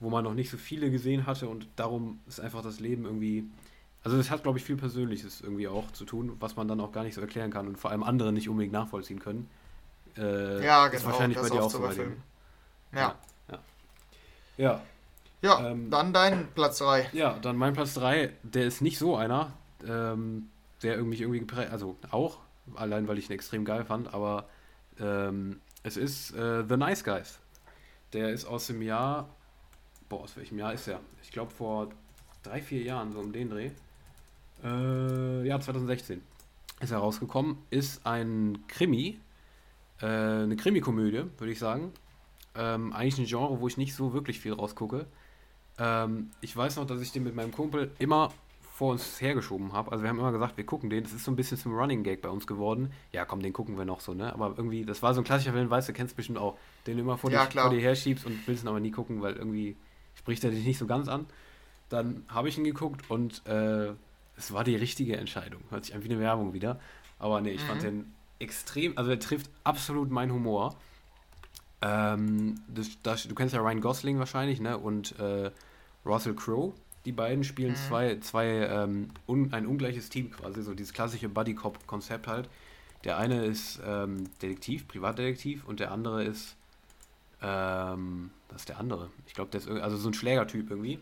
wo 0.00 0.10
man 0.10 0.24
noch 0.24 0.34
nicht 0.34 0.50
so 0.50 0.56
viele 0.56 0.90
gesehen 0.90 1.26
hatte 1.26 1.48
und 1.48 1.68
darum 1.76 2.20
ist 2.26 2.40
einfach 2.40 2.62
das 2.62 2.80
Leben 2.80 3.04
irgendwie. 3.04 3.44
Also 4.04 4.16
es 4.18 4.30
hat, 4.30 4.44
glaube 4.44 4.58
ich, 4.58 4.64
viel 4.64 4.76
Persönliches 4.76 5.40
irgendwie 5.40 5.66
auch 5.66 5.90
zu 5.90 6.04
tun, 6.04 6.36
was 6.38 6.54
man 6.56 6.68
dann 6.68 6.80
auch 6.80 6.92
gar 6.92 7.02
nicht 7.02 7.14
so 7.14 7.20
erklären 7.20 7.50
kann 7.50 7.66
und 7.66 7.76
vor 7.76 7.90
allem 7.90 8.04
andere 8.04 8.32
nicht 8.32 8.48
unbedingt 8.48 8.72
nachvollziehen 8.72 9.18
können. 9.18 9.48
Äh, 10.16 10.64
ja, 10.64 10.86
genau. 10.86 10.98
Ist 10.98 11.06
wahrscheinlich 11.06 11.38
bei 11.38 11.50
dir 11.50 11.62
auch 11.62 11.70
so 11.70 11.80
bei 11.80 11.92
dem. 11.94 12.16
Ja. 12.94 13.16
Ja. 13.50 13.58
Ja, 14.56 14.80
ja 15.46 15.70
ähm, 15.70 15.90
dann 15.90 16.12
dein 16.12 16.48
Platz 16.54 16.78
3. 16.78 17.10
Ja, 17.12 17.38
dann 17.38 17.56
mein 17.56 17.72
Platz 17.72 17.94
3, 17.94 18.32
der 18.42 18.66
ist 18.66 18.82
nicht 18.82 18.98
so 18.98 19.16
einer. 19.16 19.52
Ähm, 19.86 20.48
der 20.82 20.96
irgendwie 20.96 21.20
irgendwie 21.20 21.40
geprägt, 21.40 21.72
also 21.72 21.96
auch, 22.10 22.38
allein 22.74 23.08
weil 23.08 23.18
ich 23.18 23.28
ihn 23.28 23.32
extrem 23.32 23.64
geil 23.64 23.84
fand, 23.84 24.12
aber 24.12 24.48
ähm, 25.00 25.60
es 25.82 25.96
ist 25.96 26.32
äh, 26.32 26.64
The 26.68 26.76
Nice 26.76 27.04
Guys. 27.04 27.38
Der 28.12 28.30
ist 28.30 28.44
aus 28.44 28.66
dem 28.66 28.82
Jahr, 28.82 29.28
boah, 30.08 30.22
aus 30.22 30.36
welchem 30.36 30.58
Jahr 30.58 30.72
ist 30.72 30.88
er? 30.88 31.00
Ich 31.22 31.30
glaube 31.30 31.50
vor 31.50 31.88
drei, 32.42 32.60
vier 32.60 32.82
Jahren, 32.82 33.12
so 33.12 33.20
um 33.20 33.32
den 33.32 33.50
Dreh. 33.50 33.70
Äh, 34.62 35.46
ja, 35.46 35.60
2016 35.60 36.22
ist 36.80 36.90
er 36.90 36.98
rausgekommen. 36.98 37.58
Ist 37.70 38.06
ein 38.06 38.58
Krimi, 38.68 39.18
äh, 40.00 40.06
eine 40.06 40.56
Krimikomödie, 40.56 41.24
würde 41.38 41.52
ich 41.52 41.58
sagen. 41.58 41.92
Ähm, 42.54 42.92
eigentlich 42.92 43.18
ein 43.18 43.26
Genre, 43.26 43.60
wo 43.60 43.68
ich 43.68 43.76
nicht 43.76 43.94
so 43.94 44.12
wirklich 44.12 44.40
viel 44.40 44.52
rausgucke. 44.52 45.06
Ähm, 45.78 46.30
ich 46.40 46.56
weiß 46.56 46.76
noch, 46.76 46.86
dass 46.86 47.00
ich 47.00 47.12
den 47.12 47.24
mit 47.24 47.34
meinem 47.34 47.52
Kumpel 47.52 47.90
immer 47.98 48.32
vor 48.76 48.92
uns 48.92 49.20
hergeschoben 49.22 49.72
habe. 49.72 49.90
Also 49.90 50.04
wir 50.04 50.10
haben 50.10 50.18
immer 50.18 50.32
gesagt, 50.32 50.58
wir 50.58 50.66
gucken 50.66 50.90
den. 50.90 51.02
Das 51.02 51.12
ist 51.14 51.24
so 51.24 51.30
ein 51.30 51.36
bisschen 51.36 51.56
zum 51.56 51.74
Running 51.74 52.02
Gag 52.02 52.20
bei 52.20 52.28
uns 52.28 52.46
geworden. 52.46 52.92
Ja, 53.10 53.24
komm, 53.24 53.40
den 53.40 53.54
gucken 53.54 53.78
wir 53.78 53.86
noch 53.86 54.00
so, 54.00 54.12
ne? 54.12 54.32
Aber 54.32 54.52
irgendwie, 54.56 54.84
das 54.84 55.02
war 55.02 55.14
so 55.14 55.22
ein 55.22 55.24
klassischer 55.24 55.52
Film, 55.52 55.70
weißt 55.70 55.88
du, 55.88 55.94
kennst 55.94 56.14
bestimmt 56.14 56.38
auch, 56.38 56.58
den 56.86 56.96
du 56.96 57.02
immer 57.02 57.16
vor, 57.16 57.30
ja, 57.30 57.46
dir, 57.46 57.60
vor 57.62 57.70
dir 57.70 57.80
herschiebst 57.80 58.26
und 58.26 58.46
willst 58.46 58.64
ihn 58.64 58.68
aber 58.68 58.80
nie 58.80 58.90
gucken, 58.90 59.22
weil 59.22 59.34
irgendwie 59.34 59.76
spricht 60.14 60.44
er 60.44 60.50
dich 60.50 60.66
nicht 60.66 60.76
so 60.78 60.86
ganz 60.86 61.08
an. 61.08 61.24
Dann 61.88 62.24
habe 62.28 62.50
ich 62.50 62.58
ihn 62.58 62.64
geguckt 62.64 63.10
und 63.10 63.46
äh, 63.46 63.92
es 64.36 64.52
war 64.52 64.62
die 64.62 64.76
richtige 64.76 65.16
Entscheidung. 65.16 65.62
Hört 65.70 65.86
sich 65.86 65.94
an 65.94 66.04
wie 66.04 66.10
eine 66.10 66.20
Werbung 66.20 66.52
wieder. 66.52 66.78
Aber 67.18 67.40
nee, 67.40 67.52
ich 67.52 67.62
mhm. 67.62 67.66
fand 67.66 67.82
den 67.82 68.14
extrem, 68.38 68.98
also 68.98 69.10
er 69.10 69.18
trifft 69.18 69.50
absolut 69.64 70.10
meinen 70.10 70.32
Humor. 70.32 70.76
Ähm, 71.80 72.60
das, 72.68 72.90
das, 73.02 73.26
du 73.26 73.34
kennst 73.34 73.54
ja 73.54 73.60
Ryan 73.60 73.80
Gosling 73.80 74.18
wahrscheinlich, 74.18 74.60
ne? 74.60 74.76
Und 74.76 75.18
äh, 75.18 75.50
Russell 76.06 76.34
Crowe. 76.34 76.72
Die 77.04 77.12
beiden 77.12 77.44
spielen 77.44 77.72
mhm. 77.72 77.76
zwei, 77.76 78.18
zwei 78.20 78.46
ähm, 78.46 79.10
un, 79.28 79.52
ein 79.52 79.66
ungleiches 79.66 80.08
Team 80.08 80.30
quasi, 80.30 80.62
so 80.62 80.74
dieses 80.74 80.92
klassische 80.92 81.28
Buddy-Cop-Konzept 81.28 82.26
halt. 82.26 82.48
Der 83.04 83.18
eine 83.18 83.44
ist 83.44 83.80
ähm, 83.86 84.24
Detektiv, 84.42 84.88
Privatdetektiv 84.88 85.64
und 85.66 85.78
der 85.78 85.92
andere 85.92 86.24
ist, 86.24 86.56
ähm, 87.42 88.30
was 88.48 88.62
ist 88.62 88.68
der 88.68 88.78
andere? 88.78 89.10
Ich 89.26 89.34
glaube, 89.34 89.50
der 89.50 89.60
ist 89.60 89.68
also 89.68 89.96
so 89.96 90.08
ein 90.08 90.14
Schlägertyp 90.14 90.70
irgendwie. 90.70 90.98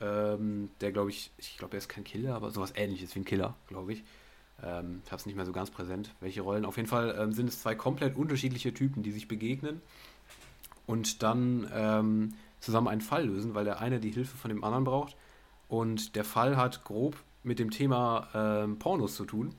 Ähm, 0.00 0.70
der 0.80 0.92
glaube 0.92 1.10
ich, 1.10 1.30
ich 1.36 1.58
glaube, 1.58 1.74
er 1.74 1.78
ist 1.78 1.88
kein 1.88 2.04
Killer, 2.04 2.34
aber 2.34 2.50
sowas 2.50 2.72
ähnliches 2.76 3.14
wie 3.14 3.20
ein 3.20 3.24
Killer, 3.24 3.54
glaube 3.68 3.92
ich. 3.92 4.04
Ähm, 4.62 5.02
ich 5.04 5.12
habe 5.12 5.20
es 5.20 5.26
nicht 5.26 5.36
mehr 5.36 5.44
so 5.44 5.52
ganz 5.52 5.70
präsent, 5.70 6.14
welche 6.20 6.40
Rollen. 6.40 6.64
Auf 6.64 6.76
jeden 6.76 6.88
Fall 6.88 7.14
ähm, 7.18 7.32
sind 7.32 7.48
es 7.48 7.60
zwei 7.60 7.74
komplett 7.74 8.16
unterschiedliche 8.16 8.72
Typen, 8.72 9.02
die 9.02 9.12
sich 9.12 9.28
begegnen 9.28 9.82
und 10.86 11.22
dann 11.22 11.70
ähm, 11.72 12.34
zusammen 12.64 12.88
einen 12.88 13.00
Fall 13.00 13.26
lösen, 13.26 13.54
weil 13.54 13.64
der 13.64 13.80
eine 13.80 14.00
die 14.00 14.10
Hilfe 14.10 14.36
von 14.36 14.48
dem 14.48 14.64
anderen 14.64 14.84
braucht. 14.84 15.16
Und 15.68 16.16
der 16.16 16.24
Fall 16.24 16.56
hat 16.56 16.84
grob 16.84 17.16
mit 17.42 17.58
dem 17.58 17.70
Thema 17.70 18.28
ähm, 18.34 18.78
Pornos 18.78 19.16
zu 19.16 19.24
tun. 19.24 19.54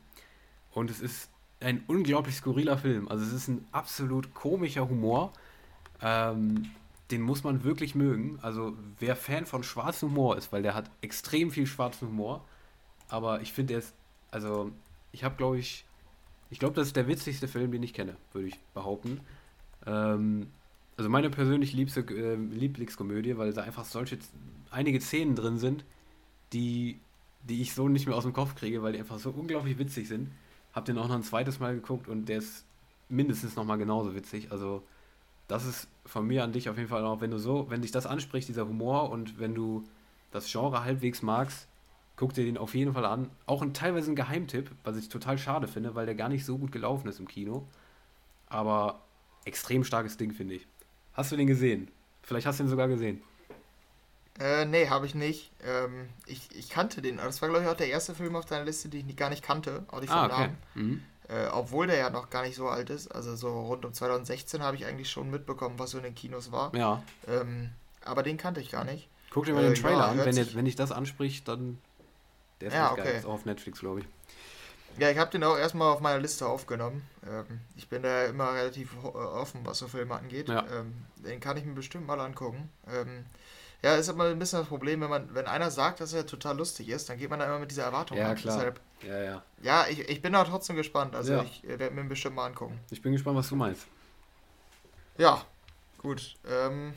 Und 0.71 0.89
es 0.89 0.99
ist 0.99 1.29
ein 1.59 1.83
unglaublich 1.87 2.35
skurriler 2.35 2.77
Film. 2.77 3.07
Also 3.07 3.23
es 3.23 3.33
ist 3.33 3.47
ein 3.47 3.65
absolut 3.71 4.33
komischer 4.33 4.89
Humor. 4.89 5.33
Ähm, 6.01 6.69
den 7.11 7.21
muss 7.21 7.43
man 7.43 7.63
wirklich 7.63 7.95
mögen. 7.95 8.39
Also 8.41 8.75
wer 8.99 9.15
Fan 9.15 9.45
von 9.45 9.63
schwarzem 9.63 10.09
Humor 10.09 10.37
ist, 10.37 10.51
weil 10.51 10.63
der 10.63 10.73
hat 10.73 10.89
extrem 11.01 11.51
viel 11.51 11.67
schwarzen 11.67 12.07
Humor. 12.07 12.43
Aber 13.07 13.41
ich 13.41 13.53
finde, 13.53 13.75
er 13.75 13.79
ist, 13.79 13.93
also 14.31 14.71
ich 15.11 15.23
habe, 15.23 15.35
glaube 15.35 15.59
ich, 15.59 15.85
ich 16.49 16.59
glaube, 16.59 16.75
das 16.75 16.87
ist 16.87 16.95
der 16.95 17.07
witzigste 17.07 17.47
Film, 17.47 17.71
den 17.71 17.83
ich 17.83 17.93
kenne, 17.93 18.15
würde 18.33 18.47
ich 18.47 18.59
behaupten. 18.73 19.21
Ähm, 19.85 20.47
also 20.97 21.09
meine 21.09 21.29
persönlich 21.29 21.73
liebste 21.73 22.01
äh, 22.01 22.35
Lieblingskomödie, 22.35 23.37
weil 23.37 23.53
da 23.53 23.63
einfach 23.63 23.85
solche 23.85 24.17
einige 24.71 25.01
Szenen 25.01 25.35
drin 25.35 25.57
sind, 25.57 25.85
die, 26.53 26.99
die 27.43 27.61
ich 27.61 27.73
so 27.73 27.87
nicht 27.87 28.07
mehr 28.07 28.15
aus 28.15 28.23
dem 28.23 28.33
Kopf 28.33 28.55
kriege, 28.55 28.81
weil 28.81 28.93
die 28.93 28.99
einfach 28.99 29.19
so 29.19 29.31
unglaublich 29.31 29.77
witzig 29.77 30.07
sind. 30.07 30.31
Hab 30.73 30.85
den 30.85 30.97
auch 30.97 31.07
noch 31.07 31.15
ein 31.15 31.23
zweites 31.23 31.59
Mal 31.59 31.75
geguckt 31.75 32.07
und 32.07 32.27
der 32.27 32.39
ist 32.39 32.65
mindestens 33.09 33.55
noch 33.55 33.65
mal 33.65 33.77
genauso 33.77 34.15
witzig. 34.15 34.51
Also 34.51 34.83
das 35.47 35.65
ist 35.65 35.87
von 36.05 36.25
mir 36.25 36.43
an 36.43 36.53
dich 36.53 36.69
auf 36.69 36.77
jeden 36.77 36.89
Fall 36.89 37.03
auch, 37.05 37.21
wenn 37.21 37.31
du 37.31 37.37
so, 37.37 37.69
wenn 37.69 37.81
dich 37.81 37.91
das 37.91 38.05
anspricht, 38.05 38.47
dieser 38.47 38.67
Humor 38.67 39.09
und 39.09 39.39
wenn 39.39 39.53
du 39.53 39.85
das 40.31 40.51
Genre 40.51 40.83
halbwegs 40.83 41.21
magst, 41.21 41.67
guck 42.15 42.33
dir 42.33 42.45
den 42.45 42.57
auf 42.57 42.73
jeden 42.73 42.93
Fall 42.93 43.05
an. 43.05 43.29
Auch 43.45 43.61
ein 43.61 43.73
teilweise 43.73 44.11
ein 44.11 44.15
Geheimtipp, 44.15 44.71
was 44.83 44.97
ich 44.97 45.09
total 45.09 45.37
schade 45.37 45.67
finde, 45.67 45.95
weil 45.95 46.05
der 46.05 46.15
gar 46.15 46.29
nicht 46.29 46.45
so 46.45 46.57
gut 46.57 46.71
gelaufen 46.71 47.07
ist 47.07 47.19
im 47.19 47.27
Kino. 47.27 47.67
Aber 48.47 49.01
extrem 49.45 49.83
starkes 49.83 50.17
Ding, 50.17 50.31
finde 50.31 50.55
ich. 50.55 50.67
Hast 51.15 51.31
du 51.31 51.37
den 51.37 51.47
gesehen? 51.47 51.89
Vielleicht 52.21 52.45
hast 52.45 52.59
du 52.59 52.63
ihn 52.63 52.69
sogar 52.69 52.87
gesehen. 52.87 53.21
Äh, 54.39 54.65
nee, 54.65 54.89
habe 54.89 55.05
ich 55.05 55.15
nicht. 55.15 55.51
Ähm, 55.65 56.09
ich, 56.25 56.53
ich 56.53 56.69
kannte 56.69 57.01
den. 57.01 57.17
Das 57.17 57.41
war, 57.41 57.49
glaube 57.49 57.63
ich, 57.63 57.69
auch 57.69 57.77
der 57.77 57.87
erste 57.87 58.13
Film 58.13 58.35
auf 58.35 58.45
deiner 58.45 58.65
Liste, 58.65 58.89
den 58.89 59.07
ich 59.09 59.15
gar 59.15 59.29
nicht 59.29 59.43
kannte. 59.43 59.85
Auch 59.87 60.01
nicht 60.01 60.11
ah, 60.11 60.25
okay. 60.25 60.41
Namen. 60.41 60.57
Mhm. 60.73 61.03
Äh, 61.29 61.47
obwohl 61.47 61.87
der 61.87 61.97
ja 61.97 62.09
noch 62.09 62.29
gar 62.29 62.43
nicht 62.43 62.55
so 62.55 62.67
alt 62.67 62.89
ist. 62.89 63.07
Also 63.07 63.35
so 63.35 63.61
rund 63.61 63.85
um 63.85 63.93
2016 63.93 64.61
habe 64.61 64.75
ich 64.75 64.85
eigentlich 64.85 65.09
schon 65.09 65.31
mitbekommen, 65.31 65.79
was 65.79 65.91
so 65.91 65.97
in 65.97 66.03
den 66.03 66.15
Kinos 66.15 66.51
war. 66.51 66.75
Ja. 66.75 67.01
Ähm, 67.27 67.69
aber 68.03 68.23
den 68.23 68.37
kannte 68.37 68.59
ich 68.59 68.71
gar 68.71 68.83
nicht. 68.83 69.07
Guck 69.31 69.45
dir 69.45 69.53
mal 69.53 69.63
den 69.63 69.73
äh, 69.73 69.75
Trailer 69.75 69.99
ja, 69.99 70.07
an. 70.07 70.17
Wenn, 70.17 70.55
wenn 70.55 70.65
dich 70.65 70.75
das 70.75 70.91
anspricht, 70.91 71.47
dann. 71.47 71.79
Der 72.59 72.67
ist 72.69 72.73
ja, 72.73 72.91
okay. 72.91 73.03
geil. 73.03 73.15
Ist 73.15 73.25
auch 73.25 73.33
auf 73.33 73.45
Netflix, 73.45 73.79
glaube 73.79 74.01
ich. 74.01 74.05
Ja, 74.97 75.09
ich 75.09 75.17
habe 75.17 75.31
den 75.31 75.43
auch 75.43 75.57
erstmal 75.57 75.91
auf 75.91 75.99
meiner 75.99 76.19
Liste 76.19 76.45
aufgenommen. 76.45 77.07
Ähm, 77.27 77.59
ich 77.75 77.89
bin 77.89 78.03
da 78.03 78.25
immer 78.25 78.53
relativ 78.53 78.93
äh, 79.03 79.07
offen, 79.07 79.61
was 79.63 79.79
so 79.79 79.87
Filme 79.87 80.15
angeht. 80.15 80.47
Ja. 80.47 80.65
Ähm, 80.71 80.93
den 81.17 81.39
kann 81.39 81.57
ich 81.57 81.65
mir 81.65 81.73
bestimmt 81.73 82.07
mal 82.07 82.19
angucken. 82.19 82.69
Ähm, 82.87 83.25
ja, 83.81 83.95
ist 83.95 84.09
aber 84.09 84.29
ein 84.29 84.39
bisschen 84.39 84.59
das 84.59 84.67
Problem, 84.67 85.01
wenn 85.01 85.09
man, 85.09 85.35
wenn 85.35 85.47
einer 85.47 85.69
sagt, 85.69 85.99
dass 85.99 86.13
er 86.13 86.25
total 86.25 86.57
lustig 86.57 86.89
ist, 86.89 87.09
dann 87.09 87.17
geht 87.17 87.29
man 87.29 87.39
da 87.39 87.45
immer 87.45 87.59
mit 87.59 87.71
dieser 87.71 87.83
Erwartung 87.83 88.17
Ja, 88.17 88.33
klar. 88.33 88.55
Deshalb, 88.57 88.79
ja, 89.03 89.21
ja. 89.21 89.43
Ja, 89.61 89.85
ich, 89.87 89.99
ich 90.09 90.21
bin 90.21 90.33
da 90.33 90.43
trotzdem 90.43 90.75
gespannt. 90.75 91.15
Also 91.15 91.33
ja. 91.33 91.43
ich 91.43 91.61
werde 91.63 91.91
mir 91.91 92.03
bestimmt 92.05 92.35
mal 92.35 92.47
angucken. 92.47 92.79
Ich 92.89 93.01
bin 93.01 93.11
gespannt, 93.11 93.37
was 93.37 93.49
du 93.49 93.55
meinst. 93.55 93.85
Ja, 95.17 95.43
gut. 95.99 96.35
Ähm, 96.49 96.93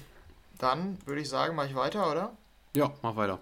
dann 0.58 0.98
würde 1.04 1.20
ich 1.20 1.28
sagen, 1.28 1.54
mache 1.54 1.66
ich 1.66 1.74
weiter, 1.74 2.10
oder? 2.10 2.36
Ja, 2.74 2.92
mach 3.02 3.16
weiter. 3.16 3.38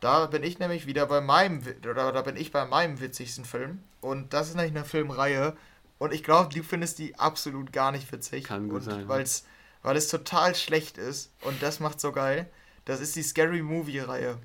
Da 0.00 0.26
bin 0.26 0.42
ich 0.42 0.58
nämlich 0.58 0.86
wieder 0.86 1.06
bei 1.06 1.20
meinem, 1.20 1.62
oder 1.82 2.12
da 2.12 2.22
bin 2.22 2.36
ich 2.36 2.50
bei 2.50 2.64
meinem 2.64 3.00
witzigsten 3.00 3.44
Film. 3.44 3.80
Und 4.00 4.32
das 4.32 4.48
ist 4.48 4.54
nämlich 4.56 4.74
eine 4.74 4.84
Filmreihe. 4.84 5.56
Und 5.98 6.14
ich 6.14 6.24
glaube, 6.24 6.52
du 6.52 6.62
findest 6.62 6.98
die 6.98 7.18
absolut 7.18 7.72
gar 7.72 7.92
nicht 7.92 8.10
witzig. 8.10 8.44
Kann 8.44 8.68
gut 8.68 8.78
und 8.78 8.84
sein. 8.84 9.08
Weil's, 9.08 9.44
weil 9.82 9.96
es 9.96 10.08
total 10.08 10.54
schlecht 10.54 10.96
ist. 10.96 11.30
Und 11.42 11.62
das 11.62 11.80
macht 11.80 12.00
so 12.00 12.12
geil. 12.12 12.48
Das 12.86 13.00
ist 13.00 13.14
die 13.14 13.22
Scary 13.22 13.60
Movie-Reihe. 13.62 14.38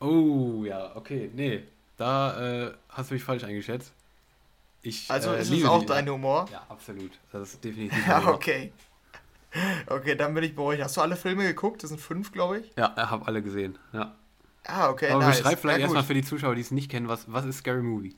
Oh, 0.00 0.64
ja, 0.64 0.94
okay. 0.96 1.30
Nee, 1.32 1.62
da 1.96 2.66
äh, 2.66 2.74
hast 2.88 3.10
du 3.10 3.14
mich 3.14 3.22
falsch 3.22 3.44
eingeschätzt. 3.44 3.92
Ich, 4.82 5.10
also 5.10 5.32
äh, 5.32 5.40
ist 5.40 5.50
es 5.50 5.64
auch 5.64 5.80
die, 5.80 5.86
dein 5.86 6.08
Humor? 6.08 6.48
Ja, 6.50 6.66
absolut. 6.68 7.12
Das 7.32 7.54
ist 7.54 7.64
definitiv. 7.64 8.06
ja, 8.08 8.26
okay. 8.26 8.72
Okay, 9.86 10.16
dann 10.16 10.34
bin 10.34 10.44
ich 10.44 10.54
beruhigt. 10.54 10.82
Hast 10.82 10.96
du 10.96 11.00
alle 11.00 11.16
Filme 11.16 11.44
geguckt? 11.44 11.82
Das 11.82 11.90
sind 11.90 12.00
fünf, 12.00 12.32
glaube 12.32 12.58
ich. 12.58 12.72
Ja, 12.76 12.92
ich 12.96 13.10
habe 13.10 13.26
alle 13.26 13.42
gesehen. 13.42 13.78
Ja. 13.92 14.14
Ah, 14.66 14.90
okay, 14.90 15.10
Aber 15.10 15.24
nice. 15.24 15.38
beschreib 15.38 15.60
vielleicht 15.60 15.78
ja, 15.78 15.84
erstmal 15.84 16.04
für 16.04 16.14
die 16.14 16.24
Zuschauer, 16.24 16.54
die 16.54 16.60
es 16.60 16.70
nicht 16.70 16.90
kennen, 16.90 17.08
was, 17.08 17.30
was 17.32 17.44
ist 17.44 17.58
Scary 17.58 17.82
Movie? 17.82 18.16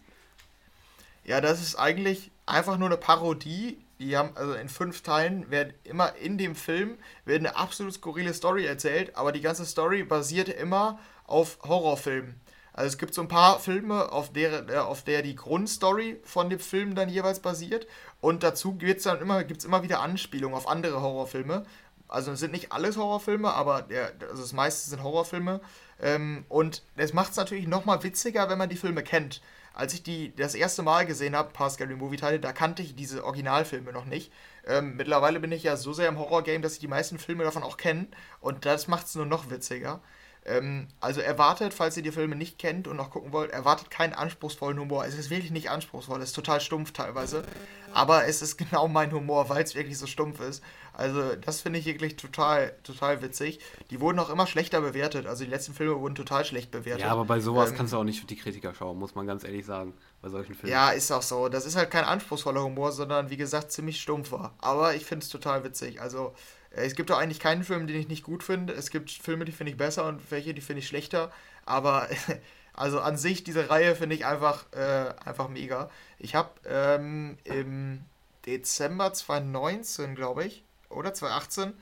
Ja, 1.24 1.40
das 1.40 1.60
ist 1.60 1.76
eigentlich 1.76 2.30
einfach 2.46 2.78
nur 2.78 2.88
eine 2.88 2.96
Parodie. 2.96 3.78
Die 3.98 4.16
haben, 4.16 4.30
also 4.36 4.54
in 4.54 4.68
fünf 4.68 5.02
Teilen 5.02 5.50
werden 5.50 5.74
immer 5.84 6.14
in 6.16 6.38
dem 6.38 6.54
Film 6.54 6.96
wird 7.24 7.40
eine 7.40 7.56
absolut 7.56 7.92
skurrile 7.92 8.32
Story 8.32 8.64
erzählt, 8.64 9.16
aber 9.16 9.32
die 9.32 9.40
ganze 9.40 9.66
Story 9.66 10.04
basiert 10.04 10.48
immer 10.48 10.98
auf 11.26 11.58
Horrorfilmen. 11.62 12.40
Also 12.72 12.90
es 12.90 12.98
gibt 12.98 13.12
so 13.12 13.22
ein 13.22 13.28
paar 13.28 13.58
Filme, 13.58 14.12
auf 14.12 14.32
der, 14.32 14.68
äh, 14.68 14.76
auf 14.76 15.02
der 15.02 15.22
die 15.22 15.34
Grundstory 15.34 16.20
von 16.22 16.48
dem 16.48 16.60
Film 16.60 16.94
dann 16.94 17.08
jeweils 17.08 17.40
basiert. 17.40 17.88
Und 18.20 18.44
dazu 18.44 18.74
gibt's 18.74 19.02
dann 19.02 19.20
immer, 19.20 19.42
gibt's 19.42 19.64
immer 19.64 19.82
wieder 19.82 20.00
Anspielungen 20.00 20.56
auf 20.56 20.68
andere 20.68 21.02
Horrorfilme. 21.02 21.66
Also 22.06 22.30
es 22.30 22.38
sind 22.38 22.52
nicht 22.52 22.70
alles 22.70 22.96
Horrorfilme, 22.96 23.52
aber 23.52 23.82
der, 23.82 24.12
also 24.30 24.42
das 24.42 24.52
meiste 24.52 24.88
sind 24.88 25.02
Horrorfilme. 25.02 25.60
Ähm, 26.00 26.44
und 26.48 26.82
es 26.96 27.12
macht 27.12 27.32
es 27.32 27.36
natürlich 27.36 27.66
nochmal 27.66 28.02
witziger, 28.02 28.48
wenn 28.48 28.58
man 28.58 28.68
die 28.68 28.76
Filme 28.76 29.02
kennt. 29.02 29.40
Als 29.74 29.94
ich 29.94 30.02
die 30.02 30.34
das 30.34 30.54
erste 30.54 30.82
Mal 30.82 31.06
gesehen 31.06 31.36
habe, 31.36 31.52
paar 31.52 31.70
Scary 31.70 31.94
Movie-Teile, 31.94 32.40
da 32.40 32.52
kannte 32.52 32.82
ich 32.82 32.96
diese 32.96 33.24
Originalfilme 33.24 33.92
noch 33.92 34.06
nicht. 34.06 34.32
Ähm, 34.66 34.96
mittlerweile 34.96 35.40
bin 35.40 35.52
ich 35.52 35.62
ja 35.62 35.76
so 35.76 35.92
sehr 35.92 36.08
im 36.08 36.18
Horror-Game, 36.18 36.62
dass 36.62 36.74
ich 36.74 36.80
die 36.80 36.88
meisten 36.88 37.18
Filme 37.18 37.44
davon 37.44 37.62
auch 37.62 37.76
kenne. 37.76 38.08
Und 38.40 38.66
das 38.66 38.88
macht 38.88 39.06
es 39.06 39.14
nur 39.14 39.26
noch 39.26 39.50
witziger. 39.50 40.00
Ähm, 40.44 40.88
also 41.00 41.20
erwartet, 41.20 41.74
falls 41.74 41.96
ihr 41.96 42.02
die 42.02 42.12
Filme 42.12 42.34
nicht 42.34 42.58
kennt 42.58 42.88
und 42.88 42.96
noch 42.96 43.10
gucken 43.10 43.32
wollt, 43.32 43.50
erwartet 43.50 43.90
keinen 43.90 44.14
anspruchsvollen 44.14 44.78
Humor. 44.78 45.04
Es 45.04 45.14
ist 45.14 45.30
wirklich 45.30 45.50
nicht 45.50 45.70
anspruchsvoll, 45.70 46.20
es 46.22 46.30
ist 46.30 46.34
total 46.34 46.60
stumpf 46.60 46.92
teilweise. 46.92 47.44
Aber 47.92 48.26
es 48.26 48.42
ist 48.42 48.56
genau 48.58 48.88
mein 48.88 49.12
Humor, 49.12 49.48
weil 49.48 49.62
es 49.62 49.74
wirklich 49.74 49.98
so 49.98 50.06
stumpf 50.06 50.40
ist. 50.40 50.62
Also 50.98 51.36
das 51.36 51.60
finde 51.60 51.78
ich 51.78 51.86
wirklich 51.86 52.16
total, 52.16 52.74
total 52.82 53.22
witzig. 53.22 53.60
Die 53.90 54.00
wurden 54.00 54.18
auch 54.18 54.30
immer 54.30 54.48
schlechter 54.48 54.80
bewertet. 54.80 55.26
Also 55.26 55.44
die 55.44 55.50
letzten 55.50 55.72
Filme 55.72 55.98
wurden 56.00 56.16
total 56.16 56.44
schlecht 56.44 56.72
bewertet. 56.72 57.02
Ja, 57.02 57.12
aber 57.12 57.24
bei 57.24 57.38
sowas 57.38 57.70
ähm, 57.70 57.76
kannst 57.76 57.92
du 57.92 57.98
auch 57.98 58.04
nicht 58.04 58.20
für 58.20 58.26
die 58.26 58.34
Kritiker 58.34 58.74
schauen, 58.74 58.98
muss 58.98 59.14
man 59.14 59.24
ganz 59.24 59.44
ehrlich 59.44 59.64
sagen. 59.64 59.94
Bei 60.20 60.28
solchen 60.28 60.56
Filmen. 60.56 60.72
Ja, 60.72 60.90
ist 60.90 61.12
auch 61.12 61.22
so. 61.22 61.48
Das 61.48 61.66
ist 61.66 61.76
halt 61.76 61.92
kein 61.92 62.04
anspruchsvoller 62.04 62.64
Humor, 62.64 62.90
sondern 62.90 63.30
wie 63.30 63.36
gesagt 63.36 63.70
ziemlich 63.70 64.00
stumpfer. 64.00 64.52
Aber 64.58 64.96
ich 64.96 65.04
finde 65.04 65.22
es 65.22 65.30
total 65.30 65.62
witzig. 65.62 66.02
Also 66.02 66.34
äh, 66.70 66.84
es 66.84 66.96
gibt 66.96 67.12
auch 67.12 67.18
eigentlich 67.18 67.38
keinen 67.38 67.62
Film, 67.62 67.86
den 67.86 67.96
ich 67.96 68.08
nicht 68.08 68.24
gut 68.24 68.42
finde. 68.42 68.72
Es 68.72 68.90
gibt 68.90 69.12
Filme, 69.12 69.44
die 69.44 69.52
finde 69.52 69.70
ich 69.70 69.78
besser 69.78 70.04
und 70.06 70.20
welche, 70.32 70.52
die 70.52 70.60
finde 70.60 70.80
ich 70.80 70.88
schlechter. 70.88 71.30
Aber 71.64 72.08
also 72.72 72.98
an 72.98 73.16
sich, 73.16 73.44
diese 73.44 73.70
Reihe 73.70 73.94
finde 73.94 74.16
ich 74.16 74.26
einfach, 74.26 74.64
äh, 74.72 75.14
einfach 75.24 75.48
mega. 75.48 75.90
Ich 76.18 76.34
habe 76.34 76.50
ähm, 76.66 77.38
im 77.44 78.04
Dezember 78.46 79.12
2019, 79.12 80.16
glaube 80.16 80.44
ich, 80.44 80.64
oder 80.90 81.14
2018, 81.14 81.72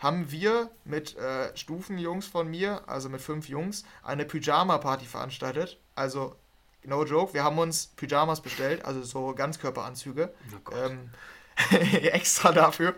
haben 0.00 0.30
wir 0.30 0.70
mit 0.84 1.16
äh, 1.16 1.56
Stufenjungs 1.56 2.26
von 2.26 2.48
mir, 2.48 2.82
also 2.88 3.08
mit 3.08 3.20
fünf 3.20 3.48
Jungs, 3.48 3.84
eine 4.02 4.24
Pyjama-Party 4.24 5.06
veranstaltet. 5.06 5.78
Also, 5.96 6.36
no 6.84 7.04
joke, 7.04 7.34
wir 7.34 7.42
haben 7.44 7.58
uns 7.58 7.88
Pyjamas 7.96 8.40
bestellt, 8.40 8.84
also 8.84 9.02
so 9.02 9.34
Ganzkörperanzüge. 9.34 10.32
Oh 10.70 10.74
ähm, 10.76 11.10
extra 12.02 12.52
dafür. 12.52 12.94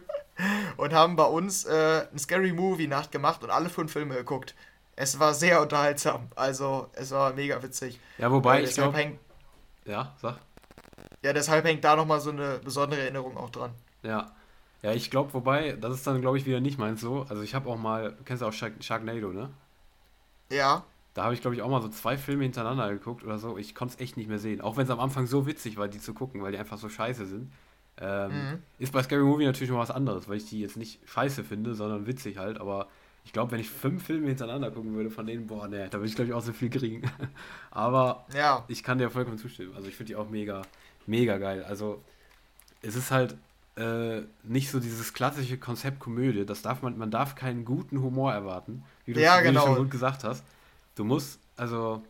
und 0.76 0.92
haben 0.92 1.16
bei 1.16 1.24
uns 1.24 1.64
äh, 1.64 2.06
eine 2.10 2.18
Scary 2.18 2.52
Movie 2.52 2.86
Nacht 2.88 3.12
gemacht 3.12 3.42
und 3.44 3.50
alle 3.50 3.68
fünf 3.70 3.92
Filme 3.92 4.14
geguckt. 4.14 4.54
Es 4.96 5.18
war 5.18 5.32
sehr 5.34 5.62
unterhaltsam. 5.62 6.28
Also, 6.36 6.88
es 6.92 7.10
war 7.10 7.32
mega 7.32 7.62
witzig. 7.62 8.00
Ja, 8.18 8.30
wobei 8.30 8.60
Äh, 8.60 8.64
ich 8.64 8.74
glaube. 8.74 8.96
hängt, 8.98 9.18
Ja, 9.84 10.14
sag. 10.20 10.38
ja, 11.22 11.32
deshalb 11.32 11.64
hängt 11.64 11.84
da 11.84 11.96
nochmal 11.96 12.20
so 12.20 12.30
eine 12.30 12.58
besondere 12.58 13.00
Erinnerung 13.02 13.36
auch 13.36 13.50
dran. 13.50 13.74
Ja. 14.02 14.32
Ja, 14.82 14.92
ich 14.92 15.10
glaube, 15.10 15.34
wobei, 15.34 15.72
das 15.72 15.94
ist 15.94 16.06
dann, 16.06 16.20
glaube 16.20 16.38
ich, 16.38 16.46
wieder 16.46 16.60
nicht 16.60 16.78
meins 16.78 17.00
so. 17.00 17.22
Also, 17.28 17.42
ich 17.42 17.54
habe 17.54 17.68
auch 17.68 17.78
mal. 17.78 18.12
Du 18.12 18.24
kennst 18.24 18.42
ja 18.42 18.48
auch 18.48 18.52
Shark 18.52 18.74
Sharknado, 18.82 19.32
ne? 19.32 19.50
Ja, 20.50 20.84
Da 21.14 21.24
habe 21.24 21.34
ich, 21.34 21.40
glaube 21.40 21.56
ich, 21.56 21.62
auch 21.62 21.68
mal 21.68 21.82
so 21.82 21.88
zwei 21.88 22.16
Filme 22.16 22.44
hintereinander 22.44 22.88
geguckt 22.90 23.24
oder 23.24 23.38
so. 23.38 23.58
Ich 23.58 23.74
konnte 23.74 23.94
es 23.94 24.00
echt 24.00 24.16
nicht 24.16 24.28
mehr 24.28 24.38
sehen. 24.38 24.60
Auch 24.60 24.76
wenn 24.76 24.84
es 24.84 24.90
am 24.90 25.00
Anfang 25.00 25.26
so 25.26 25.46
witzig 25.46 25.76
war, 25.76 25.88
die 25.88 25.98
zu 25.98 26.14
gucken, 26.14 26.42
weil 26.42 26.52
die 26.52 26.58
einfach 26.58 26.78
so 26.78 26.88
scheiße 26.88 27.26
sind. 27.26 27.52
Ähm, 27.98 28.52
Mhm. 28.52 28.62
Ist 28.78 28.92
bei 28.92 29.02
Scary 29.02 29.22
Movie 29.24 29.44
natürlich 29.44 29.70
noch 29.70 29.78
was 29.78 29.90
anderes, 29.90 30.28
weil 30.28 30.36
ich 30.36 30.48
die 30.48 30.60
jetzt 30.60 30.76
nicht 30.76 31.00
scheiße 31.08 31.42
finde, 31.44 31.74
sondern 31.74 32.06
witzig 32.06 32.38
halt. 32.38 32.60
Aber 32.60 32.88
ich 33.24 33.32
glaube, 33.32 33.50
wenn 33.52 33.60
ich 33.60 33.68
fünf 33.70 34.04
Filme 34.04 34.28
hintereinander 34.28 34.70
gucken 34.70 34.94
würde 34.94 35.10
von 35.10 35.26
denen, 35.26 35.46
boah, 35.48 35.66
ne, 35.68 35.88
da 35.90 35.98
würde 35.98 36.08
ich, 36.08 36.14
glaube 36.14 36.28
ich, 36.28 36.34
auch 36.34 36.42
so 36.42 36.52
viel 36.52 36.70
kriegen. 36.70 37.02
aber 37.72 38.24
ja, 38.32 38.64
ich 38.68 38.82
kann 38.84 38.98
dir 38.98 39.10
vollkommen 39.10 39.38
zustimmen. 39.38 39.74
Also 39.74 39.88
ich 39.88 39.96
finde 39.96 40.12
die 40.12 40.16
auch 40.16 40.30
mega, 40.30 40.62
mega 41.06 41.38
geil. 41.38 41.64
Also 41.64 42.04
es 42.82 42.96
ist 42.96 43.10
halt 43.10 43.36
äh, 43.80 44.22
nicht 44.42 44.70
so 44.70 44.78
dieses 44.80 45.12
klassische 45.12 45.58
Konzept 45.58 45.98
Komödie. 46.00 46.44
Das 46.46 46.62
darf 46.62 46.82
man, 46.82 46.98
man 46.98 47.10
darf 47.10 47.34
keinen 47.34 47.64
guten 47.64 48.00
Humor 48.02 48.32
erwarten, 48.32 48.84
wie 49.04 49.12
du, 49.14 49.20
Ja, 49.20 49.40
genau. 49.40 49.64
schon 49.66 49.76
gut 49.76 49.90
gesagt 49.90 50.24
hast. 50.24 50.44
Du 50.94 51.04
musst, 51.04 51.40
also 51.56 52.02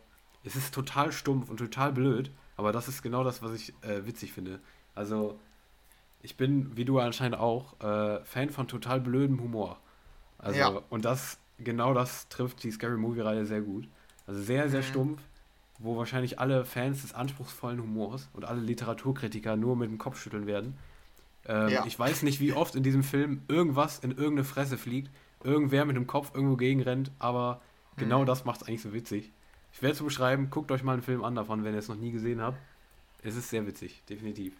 es 0.43 0.55
ist 0.55 0.73
total 0.73 1.11
stumpf 1.11 1.49
und 1.49 1.57
total 1.57 1.91
blöd, 1.93 2.31
aber 2.57 2.71
das 2.71 2.87
ist 2.87 3.01
genau 3.01 3.23
das, 3.23 3.41
was 3.41 3.53
ich 3.53 3.73
äh, 3.83 4.05
witzig 4.05 4.33
finde. 4.33 4.59
Also 4.95 5.39
ich 6.21 6.35
bin, 6.37 6.75
wie 6.75 6.85
du 6.85 6.99
anscheinend 6.99 7.39
auch, 7.39 7.79
äh, 7.79 8.23
Fan 8.25 8.49
von 8.49 8.67
total 8.67 8.99
blödem 8.99 9.39
Humor. 9.41 9.79
Also, 10.37 10.59
Ja. 10.59 10.81
und 10.89 11.05
das, 11.05 11.37
genau 11.57 11.93
das 11.93 12.27
trifft 12.29 12.63
die 12.63 12.71
Scary 12.71 12.97
Movie-Reihe 12.97 13.45
sehr 13.45 13.61
gut. 13.61 13.87
Also 14.27 14.41
sehr, 14.41 14.69
sehr 14.69 14.81
Mhm. 14.81 14.85
stumpf, 14.85 15.21
wo 15.79 15.97
wahrscheinlich 15.97 16.39
alle 16.39 16.65
Fans 16.65 17.01
des 17.01 17.13
anspruchsvollen 17.13 17.81
Humors 17.81 18.29
und 18.33 18.45
alle 18.45 18.61
Literaturkritiker 18.61 19.55
nur 19.55 19.75
mit 19.75 19.89
dem 19.89 19.97
Kopf 19.97 20.19
schütteln 20.19 20.45
werden. 20.45 20.75
Ähm, 21.45 21.69
Ja. 21.69 21.85
Ich 21.85 21.97
weiß 21.97 22.23
nicht, 22.23 22.39
wie 22.39 22.53
oft 22.53 22.75
in 22.75 22.83
diesem 22.83 23.03
Film 23.03 23.41
irgendwas 23.47 23.99
in 23.99 24.11
irgendeine 24.11 24.43
Fresse 24.43 24.77
fliegt, 24.77 25.09
irgendwer 25.43 25.85
mit 25.85 25.95
dem 25.95 26.07
Kopf 26.07 26.31
irgendwo 26.35 26.55
gegenrennt, 26.55 27.11
aber 27.19 27.61
genau 27.97 28.21
Mhm. 28.21 28.25
das 28.27 28.45
macht 28.45 28.61
es 28.61 28.67
eigentlich 28.67 28.81
so 28.81 28.93
witzig. 28.93 29.31
Schwer 29.71 29.93
zu 29.93 30.03
beschreiben, 30.03 30.49
guckt 30.49 30.71
euch 30.71 30.83
mal 30.83 30.93
einen 30.93 31.01
Film 31.01 31.23
an 31.23 31.35
davon, 31.35 31.63
wenn 31.63 31.73
ihr 31.73 31.79
es 31.79 31.87
noch 31.87 31.95
nie 31.95 32.11
gesehen 32.11 32.41
habt. 32.41 32.57
Es 33.23 33.35
ist 33.35 33.49
sehr 33.49 33.65
witzig, 33.65 34.03
definitiv. 34.09 34.53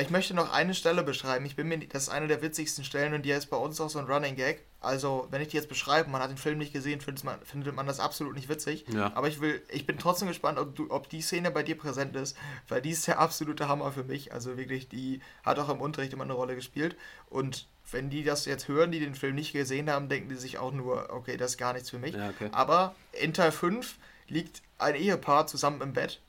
Ich 0.00 0.10
möchte 0.10 0.34
noch 0.34 0.52
eine 0.52 0.74
Stelle 0.74 1.02
beschreiben. 1.02 1.46
Ich 1.46 1.54
bin 1.54 1.68
mir, 1.68 1.78
das 1.78 2.04
ist 2.04 2.08
eine 2.08 2.26
der 2.26 2.42
witzigsten 2.42 2.84
Stellen 2.84 3.14
und 3.14 3.22
die 3.22 3.30
ist 3.30 3.46
bei 3.46 3.56
uns 3.56 3.80
auch 3.80 3.88
so 3.88 3.98
ein 3.98 4.06
Running 4.06 4.34
Gag. 4.34 4.64
Also, 4.80 5.26
wenn 5.30 5.40
ich 5.40 5.48
die 5.48 5.56
jetzt 5.56 5.68
beschreibe, 5.68 6.10
man 6.10 6.20
hat 6.20 6.30
den 6.30 6.36
Film 6.36 6.58
nicht 6.58 6.72
gesehen, 6.72 7.00
findet 7.00 7.24
man, 7.24 7.40
findet 7.44 7.74
man 7.74 7.86
das 7.86 8.00
absolut 8.00 8.34
nicht 8.34 8.48
witzig. 8.48 8.84
Ja. 8.92 9.12
Aber 9.14 9.28
ich 9.28 9.40
will, 9.40 9.62
ich 9.68 9.86
bin 9.86 9.98
trotzdem 9.98 10.28
gespannt, 10.28 10.58
ob, 10.58 10.74
du, 10.74 10.90
ob 10.90 11.08
die 11.08 11.22
Szene 11.22 11.50
bei 11.50 11.62
dir 11.62 11.78
präsent 11.78 12.16
ist, 12.16 12.36
weil 12.68 12.82
die 12.82 12.90
ist 12.90 13.06
der 13.06 13.20
absolute 13.20 13.68
Hammer 13.68 13.92
für 13.92 14.04
mich. 14.04 14.32
Also 14.32 14.56
wirklich, 14.56 14.88
die 14.88 15.20
hat 15.44 15.58
auch 15.58 15.68
im 15.68 15.80
Unterricht 15.80 16.12
immer 16.12 16.24
eine 16.24 16.34
Rolle 16.34 16.56
gespielt. 16.56 16.96
Und 17.30 17.66
wenn 17.90 18.10
die 18.10 18.24
das 18.24 18.44
jetzt 18.44 18.68
hören, 18.68 18.90
die 18.90 19.00
den 19.00 19.14
Film 19.14 19.36
nicht 19.36 19.52
gesehen 19.52 19.88
haben, 19.88 20.08
denken 20.08 20.28
die 20.28 20.36
sich 20.36 20.58
auch 20.58 20.72
nur, 20.72 21.10
okay, 21.10 21.36
das 21.36 21.52
ist 21.52 21.58
gar 21.58 21.72
nichts 21.72 21.90
für 21.90 21.98
mich. 21.98 22.14
Ja, 22.14 22.30
okay. 22.30 22.48
Aber 22.52 22.94
in 23.12 23.32
Teil 23.32 23.52
5 23.52 23.96
liegt 24.28 24.62
ein 24.78 24.96
Ehepaar 24.96 25.46
zusammen 25.46 25.80
im 25.80 25.92
Bett 25.92 26.20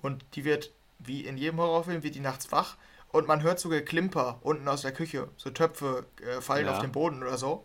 und 0.00 0.24
die 0.34 0.44
wird, 0.44 0.70
wie 1.00 1.22
in 1.22 1.36
jedem 1.36 1.58
Horrorfilm, 1.58 2.02
wird 2.04 2.14
die 2.14 2.20
nachts 2.20 2.52
wach 2.52 2.76
und 3.12 3.28
man 3.28 3.42
hört 3.42 3.60
so 3.60 3.68
Geklimper 3.68 4.38
unten 4.42 4.66
aus 4.68 4.82
der 4.82 4.92
Küche. 4.92 5.28
So 5.36 5.50
Töpfe 5.50 6.06
äh, 6.20 6.40
fallen 6.40 6.66
Ja. 6.66 6.72
auf 6.72 6.78
den 6.80 6.92
Boden 6.92 7.22
oder 7.22 7.38
so. 7.38 7.64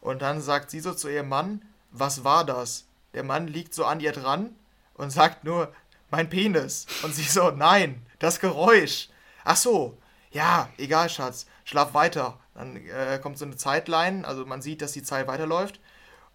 Und 0.00 0.22
dann 0.22 0.40
sagt 0.40 0.70
sie 0.70 0.80
so 0.80 0.94
zu 0.94 1.08
ihrem 1.08 1.28
Mann, 1.28 1.62
was 1.90 2.24
war 2.24 2.44
das? 2.44 2.86
Der 3.12 3.22
Mann 3.24 3.46
liegt 3.46 3.74
so 3.74 3.84
an 3.84 4.00
ihr 4.00 4.12
dran 4.12 4.54
und 4.94 5.10
sagt 5.10 5.44
nur, 5.44 5.72
mein 6.10 6.28
Penis. 6.28 6.86
Und 7.02 7.14
sie 7.14 7.22
so, 7.24 7.50
nein, 7.50 8.04
das 8.18 8.40
Geräusch. 8.40 9.08
Ach 9.44 9.56
so, 9.56 9.98
ja, 10.30 10.68
egal, 10.78 11.08
Schatz, 11.08 11.46
schlaf 11.64 11.94
weiter. 11.94 12.38
Dann 12.54 12.76
äh, 12.76 13.18
kommt 13.22 13.38
so 13.38 13.44
eine 13.44 13.56
Zeitline, 13.56 14.26
also 14.26 14.46
man 14.46 14.62
sieht, 14.62 14.80
dass 14.82 14.92
die 14.92 15.02
Zeit 15.02 15.26
weiterläuft. 15.26 15.80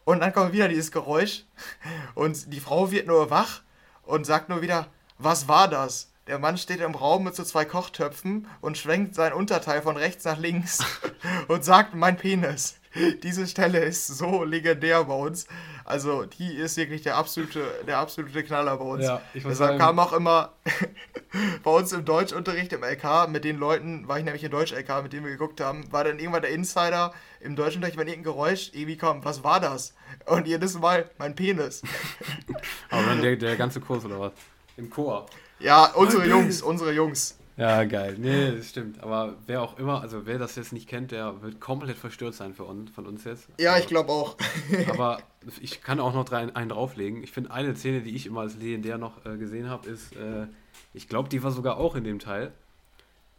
Und 0.05 0.19
dann 0.21 0.33
kommt 0.33 0.53
wieder 0.53 0.67
dieses 0.67 0.91
Geräusch 0.91 1.43
und 2.15 2.51
die 2.51 2.59
Frau 2.59 2.91
wird 2.91 3.07
nur 3.07 3.29
wach 3.29 3.61
und 4.03 4.25
sagt 4.25 4.49
nur 4.49 4.61
wieder, 4.61 4.87
was 5.17 5.47
war 5.47 5.67
das? 5.67 6.08
Der 6.29 6.37
Mann 6.37 6.59
steht 6.59 6.79
im 6.79 6.93
Raum 6.93 7.23
mit 7.23 7.35
so 7.35 7.43
zwei 7.43 7.65
Kochtöpfen 7.65 8.45
und 8.61 8.77
schwenkt 8.77 9.15
sein 9.15 9.33
Unterteil 9.33 9.81
von 9.81 9.97
rechts 9.97 10.25
nach 10.25 10.37
links 10.37 10.77
und 11.47 11.65
sagt, 11.65 11.95
mein 11.95 12.17
Penis. 12.17 12.75
Diese 13.23 13.47
Stelle 13.47 13.79
ist 13.79 14.05
so 14.05 14.43
legendär 14.43 15.03
bei 15.05 15.13
uns. 15.15 15.47
Also 15.85 16.25
die 16.25 16.53
ist 16.53 16.77
wirklich 16.77 17.01
der 17.01 17.17
absolute, 17.17 17.63
der 17.87 17.97
absolute 17.97 18.43
Knaller 18.43 18.77
bei 18.77 18.85
uns. 18.85 19.05
Ja, 19.05 19.21
Deshalb 19.33 19.55
sagen- 19.55 19.77
kam 19.79 19.97
auch 19.97 20.13
immer 20.13 20.53
bei 21.63 21.71
uns 21.71 21.93
im 21.93 22.05
Deutschunterricht 22.05 22.73
im 22.73 22.83
LK, 22.83 23.27
mit 23.29 23.43
den 23.43 23.57
Leuten, 23.57 24.07
war 24.07 24.19
ich 24.19 24.23
nämlich 24.23 24.43
in 24.43 24.51
Deutsch-LK, 24.51 25.01
mit 25.01 25.13
denen 25.13 25.23
wir 25.25 25.31
geguckt 25.31 25.59
haben, 25.61 25.91
war 25.91 26.03
dann 26.03 26.19
irgendwann 26.19 26.43
der 26.43 26.51
Insider 26.51 27.11
im 27.39 27.55
Deutschunterricht, 27.55 27.97
wenn 27.97 28.07
irgendein 28.07 28.31
Geräusch 28.33 28.69
irgendwie 28.73 28.97
kam, 28.97 29.25
was 29.25 29.43
war 29.43 29.59
das? 29.59 29.95
Und 30.27 30.47
jedes 30.47 30.77
Mal, 30.77 31.09
mein 31.17 31.33
Penis. 31.35 31.81
Aber 32.91 33.03
dann 33.03 33.21
der, 33.23 33.35
der 33.35 33.55
ganze 33.55 33.79
Kurs 33.81 34.05
oder 34.05 34.19
was? 34.19 34.33
Im 34.77 34.91
Chor. 34.91 35.25
Ja, 35.59 35.85
unsere 35.93 36.27
Jungs, 36.27 36.61
unsere 36.61 36.93
Jungs. 36.93 37.37
Ja, 37.57 37.83
geil. 37.83 38.15
Nee, 38.17 38.55
das 38.55 38.69
stimmt. 38.69 39.03
Aber 39.03 39.35
wer 39.45 39.61
auch 39.61 39.77
immer, 39.77 40.01
also 40.01 40.25
wer 40.25 40.37
das 40.39 40.55
jetzt 40.55 40.71
nicht 40.71 40.87
kennt, 40.87 41.11
der 41.11 41.41
wird 41.41 41.59
komplett 41.59 41.97
verstört 41.97 42.33
sein 42.33 42.53
für 42.53 42.63
uns, 42.63 42.89
von 42.91 43.05
uns 43.05 43.25
jetzt. 43.25 43.49
Ja, 43.59 43.71
Also, 43.71 43.83
ich 43.83 43.87
glaube 43.89 44.11
auch. 44.13 44.37
Aber 44.89 45.21
ich 45.59 45.81
kann 45.81 45.99
auch 45.99 46.13
noch 46.13 46.23
drei, 46.23 46.55
einen 46.55 46.69
drauflegen. 46.69 47.21
Ich 47.21 47.33
finde 47.33 47.51
eine 47.51 47.75
Szene, 47.75 48.01
die 48.01 48.15
ich 48.15 48.25
immer 48.27 48.41
als 48.41 48.55
legendär 48.55 48.97
noch 48.97 49.25
äh, 49.25 49.35
gesehen 49.37 49.69
habe, 49.69 49.89
ist, 49.89 50.15
äh, 50.15 50.47
ich 50.93 51.09
glaube, 51.09 51.27
die 51.27 51.43
war 51.43 51.51
sogar 51.51 51.75
auch 51.77 51.95
in 51.95 52.05
dem 52.05 52.19
Teil, 52.19 52.53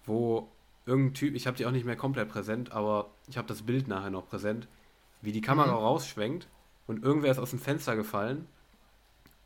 wo 0.04 0.48
irgendein 0.84 1.14
Typ, 1.14 1.34
ich 1.34 1.46
habe 1.46 1.56
die 1.56 1.64
auch 1.64 1.70
nicht 1.70 1.86
mehr 1.86 1.96
komplett 1.96 2.28
präsent, 2.28 2.72
aber 2.72 3.08
ich 3.28 3.38
habe 3.38 3.48
das 3.48 3.62
Bild 3.62 3.88
nachher 3.88 4.10
noch 4.10 4.28
präsent, 4.28 4.68
wie 5.22 5.32
die 5.32 5.40
Kamera 5.40 5.68
Mhm. 5.72 5.84
rausschwenkt 5.84 6.46
und 6.86 7.02
irgendwer 7.02 7.30
ist 7.30 7.38
aus 7.38 7.50
dem 7.50 7.58
Fenster 7.58 7.96
gefallen 7.96 8.46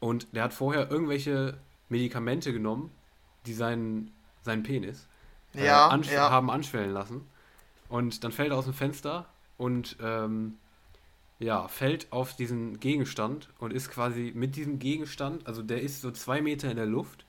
und 0.01 0.27
der 0.35 0.43
hat 0.45 0.55
vorher 0.55 0.91
irgendwelche 0.91 1.59
Medikamente 1.89 2.53
genommen, 2.53 2.91
die 3.47 3.55
seinen, 3.55 4.11
seinen 4.43 4.63
Penis 4.63 5.07
äh, 5.55 5.67
Ja, 5.67 5.89
ansch 5.89 6.11
ja. 6.11 6.31
haben 6.31 6.51
anschwellen 6.51 6.93
lassen. 6.93 7.27
Und 7.89 8.25
dann 8.25 8.33
fällt 8.33 8.51
er 8.51 8.57
aus 8.57 8.65
dem 8.65 8.75
Fenster 8.75 9.27
und 9.57 9.97
ähm, 10.03 10.55
ja, 11.39 11.69
fällt 11.69 12.13
auf 12.13 12.35
diesen 12.35 12.81
Gegenstand 12.81 13.51
und 13.59 13.73
ist 13.73 13.91
quasi 13.91 14.33
mit 14.35 14.57
diesem 14.57 14.79
Gegenstand, 14.79 15.47
also 15.47 15.63
der 15.63 15.83
ist 15.83 16.01
so 16.01 16.11
zwei 16.11 16.41
Meter 16.41 16.71
in 16.71 16.77
der 16.77 16.87
Luft 16.87 17.25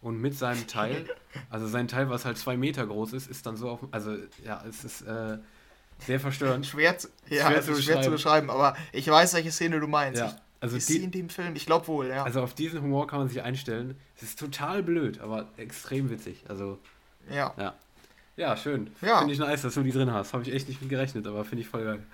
und 0.00 0.20
mit 0.20 0.36
seinem 0.36 0.66
Teil, 0.66 1.08
also 1.50 1.66
sein 1.66 1.88
Teil, 1.88 2.08
was 2.10 2.24
halt 2.24 2.38
zwei 2.38 2.56
Meter 2.56 2.86
groß 2.86 3.12
ist, 3.14 3.28
ist 3.28 3.46
dann 3.46 3.56
so 3.56 3.70
auf, 3.70 3.80
also 3.90 4.16
ja, 4.44 4.62
es 4.68 4.84
ist 4.84 5.02
äh, 5.02 5.38
sehr 5.98 6.20
verstörend. 6.20 6.66
Schwer 6.66 6.98
zu, 6.98 7.08
ja, 7.28 7.48
Schwer 7.48 7.58
es 7.58 7.66
zu 7.66 7.82
schwer 7.82 8.02
zu 8.02 8.10
beschreiben, 8.10 8.50
aber 8.50 8.76
ich 8.92 9.08
weiß, 9.08 9.34
welche 9.34 9.50
Szene 9.50 9.80
du 9.80 9.88
meinst. 9.88 10.20
Ja, 10.20 10.36
also 10.60 10.76
ich, 10.76 10.82
ist 10.82 10.88
sie 10.88 10.98
die, 10.98 11.04
in 11.04 11.10
dem 11.10 11.28
Film? 11.28 11.54
Ich 11.56 11.66
glaube 11.66 11.86
wohl, 11.86 12.08
ja. 12.08 12.24
also 12.24 12.42
auf 12.42 12.54
diesen 12.54 12.82
Humor 12.82 13.06
kann 13.06 13.20
man 13.20 13.28
sich 13.28 13.42
einstellen. 13.42 13.96
Es 14.16 14.22
ist 14.24 14.38
total 14.38 14.82
blöd, 14.82 15.20
aber 15.20 15.48
extrem 15.56 16.10
witzig. 16.10 16.44
Also 16.48 16.78
ja. 17.30 17.52
ja, 17.56 17.74
ja, 18.38 18.56
schön. 18.56 18.90
Ja. 19.02 19.18
Finde 19.18 19.34
ich 19.34 19.40
nice, 19.40 19.62
dass 19.62 19.74
du 19.74 19.82
die 19.82 19.90
drin 19.90 20.12
hast. 20.12 20.32
Habe 20.32 20.44
ich 20.44 20.54
echt 20.54 20.68
nicht 20.68 20.80
mit 20.80 20.88
gerechnet, 20.88 21.26
aber 21.26 21.44
finde 21.44 21.62
ich 21.62 21.68
voll 21.68 21.84
geil. 21.84 22.06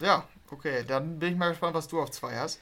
Ja, 0.00 0.24
okay. 0.50 0.84
Dann 0.86 1.18
bin 1.18 1.32
ich 1.32 1.38
mal 1.38 1.50
gespannt, 1.50 1.74
was 1.74 1.88
du 1.88 2.00
auf 2.00 2.12
zwei 2.12 2.36
hast. 2.36 2.60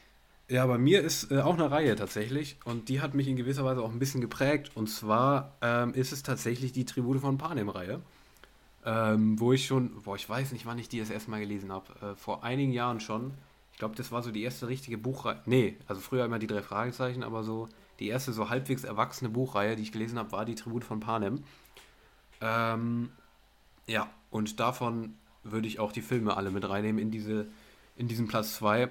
Ja, 0.49 0.65
bei 0.67 0.79
mir 0.79 1.03
ist 1.03 1.31
äh, 1.31 1.41
auch 1.41 1.53
eine 1.53 1.71
Reihe 1.71 1.97
tatsächlich 1.97 2.57
und 2.65 2.89
die 2.89 3.03
hat 3.03 3.15
mich 3.15 3.29
in 3.29 3.37
gewisser 3.37 3.65
Weise 3.65 3.83
auch 3.83 3.91
ein 3.91 3.99
bisschen 3.99 4.23
geprägt. 4.23 4.71
Und 4.75 4.89
zwar 4.89 5.53
ähm, 5.61 5.93
ist 5.93 6.13
es 6.13 6.23
tatsächlich 6.23 6.73
die 6.73 6.87
Tribute 6.87 7.21
von 7.21 7.37
Panem-Reihe, 7.37 8.01
ähm, 8.87 9.39
wo 9.39 9.53
ich 9.53 9.67
schon, 9.67 10.03
boah, 10.03 10.17
ich 10.17 10.27
weiß 10.27 10.53
nicht, 10.53 10.65
wann 10.65 10.79
ich 10.79 10.89
die 10.89 10.99
das 10.99 11.11
erste 11.11 11.31
Mal 11.31 11.41
gelesen 11.41 11.71
habe, 11.71 11.93
äh, 12.01 12.15
vor 12.15 12.43
einigen 12.43 12.73
Jahren 12.73 13.01
schon. 13.01 13.35
Ich 13.77 13.79
glaube, 13.79 13.95
das 13.95 14.11
war 14.11 14.23
so 14.23 14.31
die 14.31 14.43
erste 14.43 14.69
richtige 14.69 14.97
Buchreihe. 14.97 15.39
Nee, 15.45 15.77
also 15.87 16.01
früher 16.01 16.25
immer 16.25 16.39
die 16.39 16.47
drei 16.47 16.63
Fragezeichen, 16.63 17.23
aber 17.23 17.45
so 17.45 17.69
die 17.99 18.09
erste 18.09 18.33
so 18.33 18.49
halbwegs 18.49 18.85
erwachsene 18.85 19.29
Buchreihe, 19.29 19.77
die 19.77 19.83
ich 19.83 19.93
gelesen 19.93 20.19
habe, 20.19 20.33
war 20.33 20.47
die 20.47 20.55
Tribute 20.55 20.83
von 20.83 20.99
Panem. 20.99 21.45
Ähm, 22.41 23.11
ja, 23.87 24.09
und 24.31 24.61
davon 24.61 25.19
würde 25.45 25.69
ich 25.69 25.79
auch 25.79 25.93
die 25.93 26.01
Filme 26.01 26.39
alle 26.39 26.51
mit 26.51 26.67
reinnehmen 26.67 26.99
in 27.03 27.11
diese, 27.11 27.49
in 27.97 28.09
diesen 28.09 28.29
Platz 28.29 28.55
2. 28.55 28.89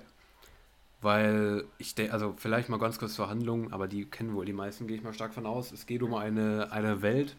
Weil 1.02 1.66
ich 1.80 1.96
denke, 1.96 2.14
also 2.14 2.36
vielleicht 2.38 2.70
mal 2.70 2.78
ganz 2.78 3.00
kurz 3.00 3.16
zur 3.16 3.28
Handlung, 3.28 3.74
aber 3.74 3.88
die 3.88 4.06
kennen 4.06 4.36
wohl 4.36 4.46
die 4.46 4.54
meisten, 4.54 4.86
gehe 4.86 4.98
ich 4.98 5.04
mal 5.04 5.16
stark 5.16 5.34
von 5.34 5.48
aus. 5.48 5.72
Es 5.72 5.88
geht 5.88 6.04
um 6.04 6.14
eine, 6.14 6.72
eine 6.72 7.02
Welt, 7.02 7.36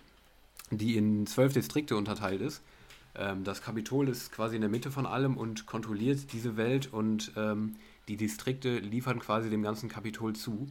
die 0.73 0.97
in 0.97 1.29
zwölf 1.29 1.53
Distrikte 1.53 1.97
unterteilt 1.97 2.41
ist. 2.41 2.61
Ähm, 3.17 3.45
das 3.45 3.63
Kapitol 3.63 4.09
ist 4.09 4.33
quasi 4.33 4.57
in 4.57 4.61
der 4.63 4.71
Mitte 4.71 4.91
von 4.91 5.07
allem 5.07 5.37
und 5.37 5.67
kontrolliert 5.67 6.33
diese 6.33 6.57
Welt 6.57 6.93
und 6.93 7.33
ähm, 7.37 7.77
die 8.09 8.17
Distrikte 8.17 8.79
liefern 8.79 9.19
quasi 9.19 9.51
dem 9.51 9.63
ganzen 9.63 9.89
Kapitol 9.89 10.35
zu. 10.35 10.67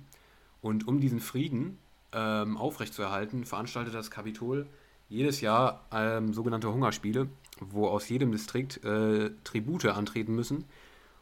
Und 0.62 0.88
um 0.88 1.00
diesen 1.00 1.20
Frieden 1.20 1.78
ähm, 2.14 2.58
aufrechtzuerhalten, 2.58 3.46
veranstaltet 3.46 3.94
das 3.94 4.10
Kapitol 4.10 4.68
jedes 5.10 5.42
Jahr 5.42 5.86
ähm, 5.92 6.34
sogenannte 6.34 6.72
Hungerspiele, 6.72 7.28
wo 7.60 7.88
aus 7.88 8.10
jedem 8.10 8.32
Distrikt 8.32 8.84
äh, 8.84 9.32
Tribute 9.44 9.86
antreten 9.86 10.34
müssen 10.34 10.66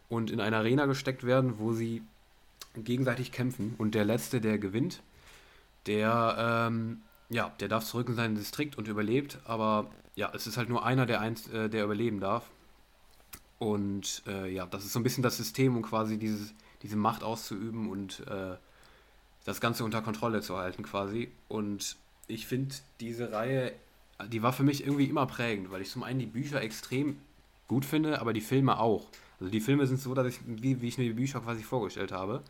und 0.10 0.32
in 0.32 0.40
eine 0.40 0.58
Arena 0.58 0.86
gesteckt 0.86 1.26
werden, 1.26 1.60
wo 1.60 1.74
sie 1.74 2.04
gegenseitig 2.76 3.32
kämpfen. 3.32 3.76
Und 3.78 3.96
der 3.96 4.06
Letzte, 4.06 4.40
der 4.40 4.58
gewinnt, 4.58 5.02
der, 5.86 6.68
ähm, 6.68 7.02
ja, 7.34 7.52
der 7.60 7.68
darf 7.68 7.84
zurück 7.84 8.08
in 8.10 8.16
seinen 8.16 8.36
Distrikt 8.36 8.78
und 8.78 8.88
überlebt. 8.88 9.40
Aber 9.46 9.90
ja, 10.16 10.32
es 10.34 10.48
ist 10.48 10.58
halt 10.58 10.70
nur 10.70 10.86
einer, 10.86 11.06
der, 11.06 11.20
eins, 11.20 11.48
äh, 11.50 11.70
der 11.70 11.84
überleben 11.84 12.20
darf. 12.20 12.50
Und 13.60 14.24
äh, 14.28 14.54
ja, 14.54 14.66
das 14.66 14.86
ist 14.86 14.94
so 14.94 15.00
ein 15.00 15.04
bisschen 15.04 15.24
das 15.24 15.38
System, 15.38 15.76
um 15.76 15.82
quasi 15.82 16.18
dieses, 16.18 16.54
diese 16.84 16.96
Macht 16.96 17.24
auszuüben 17.24 17.90
und 17.90 18.22
äh, 18.28 18.56
das 19.46 19.62
Ganze 19.62 19.84
unter 19.84 20.02
Kontrolle 20.02 20.42
zu 20.42 20.58
halten 20.58 20.84
quasi. 20.84 21.32
Und 21.48 21.96
ich 22.28 22.46
finde 22.46 22.76
diese 23.00 23.32
Reihe, 23.32 23.74
die 24.28 24.44
war 24.44 24.54
für 24.54 24.64
mich 24.64 24.86
irgendwie 24.86 25.06
immer 25.06 25.26
prägend, 25.26 25.72
weil 25.72 25.82
ich 25.82 25.90
zum 25.90 26.04
einen 26.04 26.20
die 26.20 26.26
Bücher 26.26 26.62
extrem 26.62 27.18
gut 27.68 27.86
finde, 27.86 28.22
aber 28.22 28.34
die 28.34 28.42
Filme 28.42 28.80
auch. 28.80 29.08
Also 29.40 29.52
die 29.52 29.62
Filme 29.62 29.88
sind 29.88 30.00
so, 30.00 30.14
dass 30.14 30.28
ich, 30.28 30.40
wie, 30.46 30.82
wie 30.82 30.88
ich 30.88 30.98
mir 30.98 31.06
die 31.06 31.14
Bücher 31.14 31.40
quasi 31.40 31.64
vorgestellt 31.64 32.12
habe, 32.12 32.44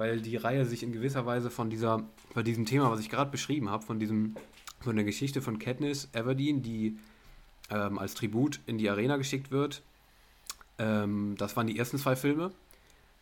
weil 0.00 0.22
die 0.22 0.36
Reihe 0.36 0.64
sich 0.64 0.82
in 0.82 0.92
gewisser 0.92 1.26
Weise 1.26 1.50
von 1.50 1.68
dieser, 1.68 2.02
von 2.32 2.42
diesem 2.42 2.64
Thema, 2.64 2.90
was 2.90 3.00
ich 3.00 3.10
gerade 3.10 3.30
beschrieben 3.30 3.68
habe, 3.68 3.84
von 3.84 3.98
diesem, 3.98 4.34
von 4.80 4.96
der 4.96 5.04
Geschichte 5.04 5.42
von 5.42 5.58
Katniss 5.58 6.08
Everdeen, 6.14 6.62
die 6.62 6.96
ähm, 7.68 7.98
als 7.98 8.14
Tribut 8.14 8.60
in 8.64 8.78
die 8.78 8.88
Arena 8.88 9.18
geschickt 9.18 9.50
wird. 9.50 9.82
Ähm, 10.78 11.34
das 11.36 11.54
waren 11.54 11.66
die 11.66 11.78
ersten 11.78 11.98
zwei 11.98 12.16
Filme. 12.16 12.50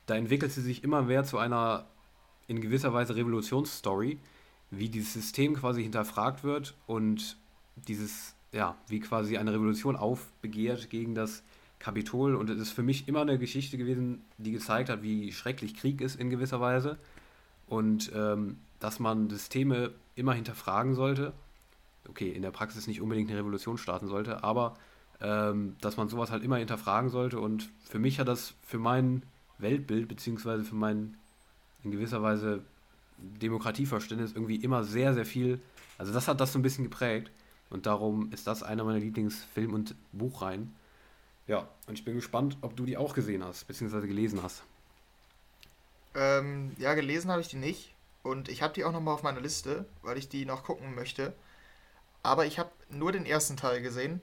Da 0.07 0.15
entwickelt 0.15 0.53
sie 0.53 0.63
sich 0.63 0.85
immer 0.85 1.03
mehr 1.03 1.25
zu 1.25 1.39
einer 1.39 1.85
in 2.47 2.61
gewisser 2.61 2.95
Weise 2.95 3.17
Revolutionsstory, 3.17 4.17
wie 4.71 4.89
dieses 4.89 5.15
System 5.15 5.55
quasi 5.55 5.83
hinterfragt 5.83 6.45
wird 6.45 6.75
und 6.87 7.37
dieses, 7.89 8.37
ja, 8.53 8.77
wie 8.87 9.01
quasi 9.01 9.37
eine 9.37 9.53
Revolution 9.53 9.97
aufbegehrt 9.97 10.91
gegen 10.91 11.17
das 11.17 11.43
Kapitol. 11.79 12.35
Und 12.35 12.51
es 12.51 12.59
ist 12.59 12.73
für 12.73 12.83
mich 12.83 13.09
immer 13.09 13.23
eine 13.23 13.39
Geschichte 13.39 13.79
gewesen, 13.79 14.23
die 14.39 14.53
gezeigt 14.53 14.89
hat, 14.89 15.03
wie 15.03 15.33
schrecklich 15.33 15.75
Krieg 15.75 16.01
ist 16.01 16.17
in 16.17 16.31
gewisser 16.31 16.61
Weise. 16.61 16.99
Und 17.67 18.11
ähm, 18.15 18.59
dass 18.81 19.01
man 19.01 19.29
Systeme 19.29 19.93
immer 20.15 20.35
hinterfragen 20.35 20.95
sollte. 20.95 21.33
Okay, 22.09 22.31
in 22.31 22.43
der 22.43 22.51
Praxis 22.51 22.87
nicht 22.87 23.01
unbedingt 23.01 23.31
eine 23.31 23.41
Revolution 23.41 23.77
starten 23.77 24.09
sollte, 24.09 24.43
aber 24.43 24.77
ähm, 25.21 25.77
dass 25.81 25.97
man 25.97 26.09
sowas 26.09 26.31
halt 26.31 26.43
immer 26.43 26.57
hinterfragen 26.57 27.11
sollte. 27.11 27.39
Und 27.41 27.69
für 27.85 27.99
mich 27.99 28.19
hat 28.19 28.29
das 28.29 28.55
für 28.63 28.79
mein 28.79 29.23
Weltbild, 29.59 30.09
beziehungsweise 30.09 30.65
für 30.65 30.77
mein 30.77 31.17
in 31.85 31.91
gewisser 31.91 32.23
Weise 32.23 32.63
Demokratieverständnis 33.19 34.33
irgendwie 34.33 34.57
immer 34.57 34.85
sehr, 34.85 35.15
sehr 35.15 35.27
viel. 35.27 35.61
Also 35.97 36.13
das 36.13 36.29
hat 36.29 36.41
das 36.41 36.53
so 36.53 36.59
ein 36.59 36.63
bisschen 36.63 36.85
geprägt. 36.85 37.31
Und 37.71 37.87
darum 37.87 38.33
ist 38.33 38.47
das 38.47 38.63
einer 38.63 38.85
meiner 38.85 39.01
Lieblingsfilm- 39.01 39.75
und 39.75 39.95
Buchreihen. 40.13 40.73
Ja, 41.49 41.69
und 41.87 41.99
ich 41.99 42.05
bin 42.05 42.15
gespannt, 42.15 42.57
ob 42.61 42.77
du 42.77 42.85
die 42.85 42.97
auch 42.97 43.15
gesehen 43.15 43.43
hast, 43.43 43.67
beziehungsweise 43.67 44.07
gelesen 44.07 44.43
hast. 44.43 44.63
Ähm, 46.15 46.77
ja, 46.79 46.95
gelesen 46.95 47.31
habe 47.31 47.41
ich 47.41 47.49
die 47.49 47.57
nicht. 47.57 47.95
Und 48.23 48.49
ich 48.49 48.63
habe 48.63 48.75
die 48.75 48.85
auch 48.85 48.93
nochmal 48.93 49.15
auf 49.15 49.23
meiner 49.23 49.41
Liste, 49.41 49.87
weil 50.03 50.19
ich 50.19 50.29
die 50.29 50.45
noch 50.45 50.63
gucken 50.63 50.95
möchte. 50.95 51.33
Aber 52.23 52.47
ich 52.47 52.59
habe 52.59 52.71
nur 52.91 53.11
den 53.11 53.27
ersten 53.27 53.57
Teil 53.57 53.81
gesehen 53.81 54.21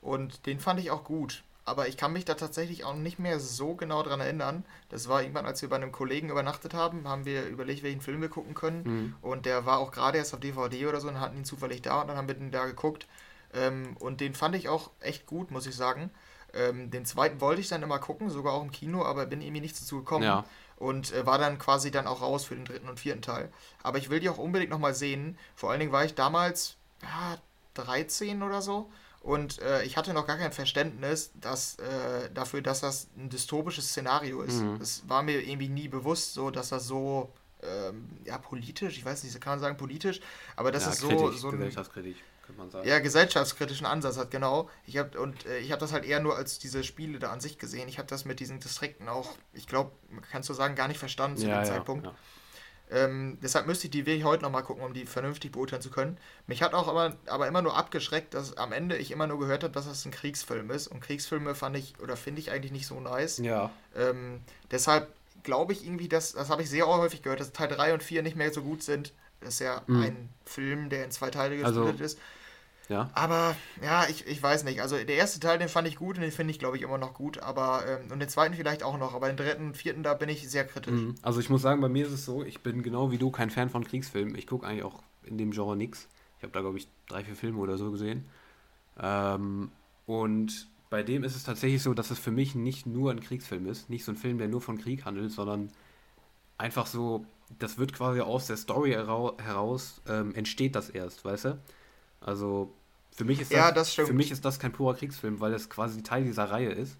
und 0.00 0.46
den 0.46 0.60
fand 0.60 0.80
ich 0.80 0.90
auch 0.90 1.04
gut 1.04 1.42
aber 1.68 1.86
ich 1.86 1.98
kann 1.98 2.14
mich 2.14 2.24
da 2.24 2.34
tatsächlich 2.34 2.84
auch 2.84 2.94
nicht 2.94 3.18
mehr 3.18 3.38
so 3.38 3.74
genau 3.74 4.02
dran 4.02 4.20
erinnern. 4.20 4.64
Das 4.88 5.06
war 5.06 5.20
irgendwann, 5.20 5.44
als 5.44 5.60
wir 5.60 5.68
bei 5.68 5.76
einem 5.76 5.92
Kollegen 5.92 6.30
übernachtet 6.30 6.72
haben, 6.72 7.06
haben 7.06 7.26
wir 7.26 7.44
überlegt, 7.46 7.82
welchen 7.82 8.00
Film 8.00 8.22
wir 8.22 8.30
gucken 8.30 8.54
können. 8.54 8.82
Mhm. 8.84 9.14
Und 9.20 9.44
der 9.44 9.66
war 9.66 9.78
auch 9.78 9.92
gerade 9.92 10.16
erst 10.16 10.32
auf 10.32 10.40
DVD 10.40 10.86
oder 10.86 11.00
so 11.00 11.08
und 11.08 11.20
hatten 11.20 11.36
ihn 11.36 11.44
zufällig 11.44 11.82
da 11.82 12.00
und 12.00 12.08
dann 12.08 12.16
haben 12.16 12.26
wir 12.26 12.34
den 12.34 12.50
da 12.50 12.64
geguckt. 12.64 13.06
Ähm, 13.52 13.96
und 14.00 14.20
den 14.22 14.34
fand 14.34 14.56
ich 14.56 14.68
auch 14.68 14.90
echt 15.00 15.26
gut, 15.26 15.50
muss 15.50 15.66
ich 15.66 15.76
sagen. 15.76 16.10
Ähm, 16.54 16.90
den 16.90 17.04
zweiten 17.04 17.40
wollte 17.40 17.60
ich 17.60 17.68
dann 17.68 17.82
immer 17.82 17.98
gucken, 17.98 18.30
sogar 18.30 18.54
auch 18.54 18.62
im 18.62 18.72
Kino, 18.72 19.04
aber 19.04 19.26
bin 19.26 19.40
irgendwie 19.40 19.60
nicht 19.60 19.80
dazu 19.80 19.98
gekommen. 19.98 20.24
Ja. 20.24 20.44
Und 20.76 21.12
äh, 21.12 21.26
war 21.26 21.38
dann 21.38 21.58
quasi 21.58 21.90
dann 21.90 22.06
auch 22.06 22.22
raus 22.22 22.44
für 22.44 22.54
den 22.54 22.64
dritten 22.64 22.88
und 22.88 23.00
vierten 23.00 23.22
Teil. 23.22 23.50
Aber 23.82 23.98
ich 23.98 24.10
will 24.10 24.20
die 24.20 24.28
auch 24.28 24.38
unbedingt 24.38 24.70
nochmal 24.70 24.94
sehen. 24.94 25.36
Vor 25.56 25.70
allen 25.70 25.80
Dingen 25.80 25.92
war 25.92 26.04
ich 26.04 26.14
damals 26.14 26.76
ja, 27.02 27.38
13 27.74 28.42
oder 28.42 28.62
so. 28.62 28.90
Und 29.20 29.60
äh, 29.60 29.82
ich 29.82 29.96
hatte 29.96 30.14
noch 30.14 30.26
gar 30.26 30.38
kein 30.38 30.52
Verständnis 30.52 31.32
dass, 31.40 31.76
äh, 31.80 32.30
dafür, 32.32 32.62
dass 32.62 32.80
das 32.80 33.08
ein 33.16 33.28
dystopisches 33.28 33.88
Szenario 33.88 34.42
ist. 34.42 34.62
Es 34.80 35.02
mhm. 35.02 35.10
war 35.10 35.22
mir 35.22 35.40
irgendwie 35.40 35.68
nie 35.68 35.88
bewusst, 35.88 36.34
so, 36.34 36.50
dass 36.50 36.68
das 36.68 36.86
so 36.86 37.32
ähm, 37.62 38.08
ja, 38.24 38.38
politisch, 38.38 38.96
ich 38.96 39.04
weiß 39.04 39.24
nicht, 39.24 39.40
kann 39.40 39.54
man 39.54 39.60
sagen 39.60 39.76
politisch, 39.76 40.20
aber 40.56 40.70
das 40.70 40.84
ja, 40.84 40.90
ist 40.90 41.00
so, 41.00 41.32
so 41.32 41.48
ein, 41.48 41.58
gesellschaftskritisch, 41.58 42.18
könnte 42.48 42.60
man 42.60 42.70
sagen. 42.70 42.88
Ja, 42.88 42.98
gesellschaftskritischen 42.98 43.86
Ansatz 43.86 44.16
hat, 44.16 44.30
genau. 44.30 44.68
Ich 44.86 44.96
hab, 44.96 45.16
und 45.16 45.46
äh, 45.46 45.58
ich 45.58 45.70
habe 45.70 45.80
das 45.80 45.92
halt 45.92 46.04
eher 46.04 46.20
nur 46.20 46.36
als 46.36 46.58
diese 46.58 46.82
Spiele 46.82 47.18
da 47.18 47.30
an 47.30 47.40
sich 47.40 47.58
gesehen. 47.58 47.88
Ich 47.88 47.98
habe 47.98 48.08
das 48.08 48.24
mit 48.24 48.40
diesen 48.40 48.58
Distrikten 48.58 49.08
auch, 49.08 49.30
ich 49.52 49.66
glaube, 49.66 49.92
kannst 50.32 50.48
du 50.48 50.54
sagen, 50.54 50.74
gar 50.74 50.88
nicht 50.88 50.98
verstanden 50.98 51.36
zu 51.36 51.46
ja, 51.46 51.60
dem 51.60 51.66
Zeitpunkt. 51.66 52.06
Ja. 52.06 52.14
Ähm, 52.90 53.36
deshalb 53.42 53.66
müsste 53.66 53.86
ich 53.86 53.90
die 53.90 54.06
wirklich 54.06 54.24
heute 54.24 54.42
nochmal 54.42 54.62
gucken, 54.62 54.82
um 54.82 54.94
die 54.94 55.04
vernünftig 55.04 55.52
beurteilen 55.52 55.82
zu 55.82 55.90
können. 55.90 56.16
Mich 56.46 56.62
hat 56.62 56.72
auch 56.72 56.88
aber, 56.88 57.16
aber 57.26 57.46
immer 57.46 57.60
nur 57.60 57.76
abgeschreckt, 57.76 58.32
dass 58.32 58.56
am 58.56 58.72
Ende 58.72 58.96
ich 58.96 59.10
immer 59.10 59.26
nur 59.26 59.38
gehört 59.38 59.62
habe, 59.62 59.74
dass 59.74 59.86
das 59.86 60.06
ein 60.06 60.10
Kriegsfilm 60.10 60.70
ist. 60.70 60.88
Und 60.88 61.00
Kriegsfilme 61.00 61.54
fand 61.54 61.76
ich 61.76 62.00
oder 62.00 62.16
finde 62.16 62.40
ich 62.40 62.50
eigentlich 62.50 62.72
nicht 62.72 62.86
so 62.86 62.98
nice. 62.98 63.38
Ja. 63.38 63.70
Ähm, 63.94 64.40
deshalb 64.70 65.12
glaube 65.42 65.74
ich 65.74 65.84
irgendwie, 65.84 66.08
dass, 66.08 66.32
das 66.32 66.48
habe 66.48 66.62
ich 66.62 66.70
sehr 66.70 66.86
häufig 66.86 67.20
gehört, 67.20 67.40
dass 67.40 67.52
Teil 67.52 67.68
3 67.68 67.92
und 67.92 68.02
4 68.02 68.22
nicht 68.22 68.36
mehr 68.36 68.52
so 68.54 68.62
gut 68.62 68.82
sind. 68.82 69.12
Das 69.40 69.54
ist 69.54 69.60
ja 69.60 69.82
mhm. 69.86 70.02
ein 70.02 70.28
Film, 70.46 70.88
der 70.88 71.04
in 71.04 71.10
zwei 71.10 71.30
Teile 71.30 71.58
gesplittet 71.58 71.92
also, 71.92 72.04
ist. 72.04 72.18
Ja. 72.88 73.10
Aber 73.12 73.54
ja, 73.82 74.06
ich, 74.08 74.26
ich 74.26 74.42
weiß 74.42 74.64
nicht. 74.64 74.80
Also 74.80 74.96
der 74.96 75.16
erste 75.16 75.40
Teil, 75.40 75.58
den 75.58 75.68
fand 75.68 75.86
ich 75.86 75.96
gut 75.96 76.16
und 76.16 76.22
den 76.22 76.32
finde 76.32 76.52
ich, 76.52 76.58
glaube 76.58 76.76
ich, 76.76 76.82
immer 76.82 76.98
noch 76.98 77.14
gut. 77.14 77.38
Aber 77.38 77.84
ähm, 77.86 78.10
und 78.10 78.18
den 78.18 78.28
zweiten 78.28 78.54
vielleicht 78.54 78.82
auch 78.82 78.98
noch. 78.98 79.14
Aber 79.14 79.26
den 79.26 79.36
dritten 79.36 79.74
vierten, 79.74 80.02
da 80.02 80.14
bin 80.14 80.28
ich 80.28 80.48
sehr 80.48 80.66
kritisch. 80.66 80.94
Mhm. 80.94 81.14
Also 81.22 81.40
ich 81.40 81.50
muss 81.50 81.62
sagen, 81.62 81.80
bei 81.80 81.88
mir 81.88 82.06
ist 82.06 82.12
es 82.12 82.24
so, 82.24 82.42
ich 82.42 82.60
bin 82.60 82.82
genau 82.82 83.10
wie 83.10 83.18
du 83.18 83.30
kein 83.30 83.50
Fan 83.50 83.68
von 83.68 83.84
Kriegsfilmen. 83.84 84.34
Ich 84.36 84.46
gucke 84.46 84.66
eigentlich 84.66 84.84
auch 84.84 85.02
in 85.24 85.36
dem 85.36 85.50
Genre 85.50 85.76
nichts. 85.76 86.08
Ich 86.38 86.42
habe 86.44 86.52
da, 86.52 86.60
glaube 86.60 86.78
ich, 86.78 86.88
drei, 87.08 87.24
vier 87.24 87.36
Filme 87.36 87.58
oder 87.58 87.76
so 87.76 87.90
gesehen. 87.90 88.24
Ähm, 88.98 89.70
und 90.06 90.68
bei 90.88 91.02
dem 91.02 91.24
ist 91.24 91.36
es 91.36 91.44
tatsächlich 91.44 91.82
so, 91.82 91.92
dass 91.92 92.10
es 92.10 92.18
für 92.18 92.30
mich 92.30 92.54
nicht 92.54 92.86
nur 92.86 93.10
ein 93.10 93.20
Kriegsfilm 93.20 93.66
ist. 93.66 93.90
Nicht 93.90 94.04
so 94.04 94.12
ein 94.12 94.16
Film, 94.16 94.38
der 94.38 94.48
nur 94.48 94.62
von 94.62 94.78
Krieg 94.78 95.04
handelt, 95.04 95.30
sondern 95.30 95.70
einfach 96.56 96.86
so, 96.86 97.26
das 97.58 97.76
wird 97.76 97.92
quasi 97.92 98.20
aus 98.20 98.46
der 98.46 98.56
Story 98.56 98.92
heraus, 98.92 100.00
ähm, 100.08 100.34
entsteht 100.34 100.74
das 100.74 100.88
erst, 100.88 101.24
weißt 101.24 101.44
du? 101.46 101.58
Also 102.20 102.72
für 103.18 103.24
mich 103.24 103.40
ist 103.40 103.50
das, 103.50 103.58
ja, 103.58 103.72
das 103.72 103.94
für 103.94 104.12
mich 104.12 104.30
ist 104.30 104.44
das 104.44 104.60
kein 104.60 104.70
purer 104.70 104.94
Kriegsfilm, 104.94 105.40
weil 105.40 105.52
es 105.52 105.68
quasi 105.68 106.04
Teil 106.04 106.22
dieser 106.22 106.44
Reihe 106.44 106.70
ist. 106.70 106.98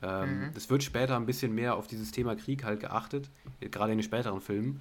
Ähm, 0.00 0.44
mhm. 0.44 0.52
Es 0.56 0.70
wird 0.70 0.82
später 0.82 1.16
ein 1.16 1.26
bisschen 1.26 1.54
mehr 1.54 1.76
auf 1.76 1.86
dieses 1.86 2.12
Thema 2.12 2.34
Krieg 2.34 2.64
halt 2.64 2.80
geachtet, 2.80 3.28
gerade 3.60 3.92
in 3.92 3.98
den 3.98 4.02
späteren 4.02 4.40
Filmen. 4.40 4.80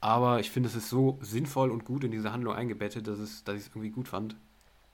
Aber 0.00 0.40
ich 0.40 0.50
finde, 0.50 0.70
es 0.70 0.74
ist 0.74 0.88
so 0.88 1.20
sinnvoll 1.22 1.70
und 1.70 1.84
gut 1.84 2.02
in 2.02 2.10
diese 2.10 2.32
Handlung 2.32 2.52
eingebettet, 2.52 3.06
dass, 3.06 3.20
es, 3.20 3.44
dass 3.44 3.54
ich 3.54 3.60
es 3.60 3.68
irgendwie 3.68 3.90
gut 3.90 4.08
fand. 4.08 4.34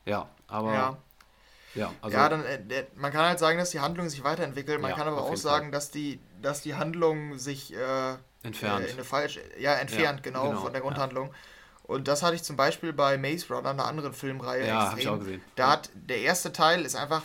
Ja, 0.04 0.28
aber. 0.46 0.74
Ja, 0.74 0.98
ja, 1.74 1.90
also 2.02 2.18
ja 2.18 2.28
dann, 2.28 2.44
äh, 2.44 2.84
man 2.94 3.10
kann 3.10 3.24
halt 3.24 3.38
sagen, 3.38 3.56
dass 3.56 3.70
die 3.70 3.80
Handlung 3.80 4.10
sich 4.10 4.22
weiterentwickelt. 4.24 4.78
Man 4.78 4.90
ja, 4.90 4.96
kann 4.98 5.08
aber 5.08 5.22
auch 5.22 5.36
sagen, 5.36 5.72
dass 5.72 5.90
die, 5.90 6.20
dass 6.42 6.60
die 6.60 6.74
Handlung 6.74 7.38
sich 7.38 7.74
äh, 7.74 8.16
entfernt. 8.42 8.84
Äh, 8.84 8.88
in 8.88 8.92
eine 8.92 9.04
falsche, 9.04 9.40
ja, 9.58 9.72
entfernt, 9.76 10.18
ja, 10.18 10.22
genau, 10.22 10.50
genau, 10.50 10.60
von 10.60 10.72
der 10.74 10.82
Grundhandlung. 10.82 11.34
Und 11.86 12.08
das 12.08 12.22
hatte 12.22 12.34
ich 12.34 12.42
zum 12.42 12.56
Beispiel 12.56 12.94
bei 12.94 13.18
Maze 13.18 13.52
Runner, 13.52 13.68
einer 13.68 13.84
anderen 13.84 14.14
Filmreihe, 14.14 14.66
ja, 14.66 14.84
extrem. 14.84 14.98
Ich 14.98 15.08
auch 15.08 15.18
gesehen. 15.18 15.42
Da 15.54 15.72
hat 15.72 15.90
der 15.94 16.18
erste 16.20 16.50
Teil 16.50 16.82
ist 16.82 16.96
einfach, 16.96 17.22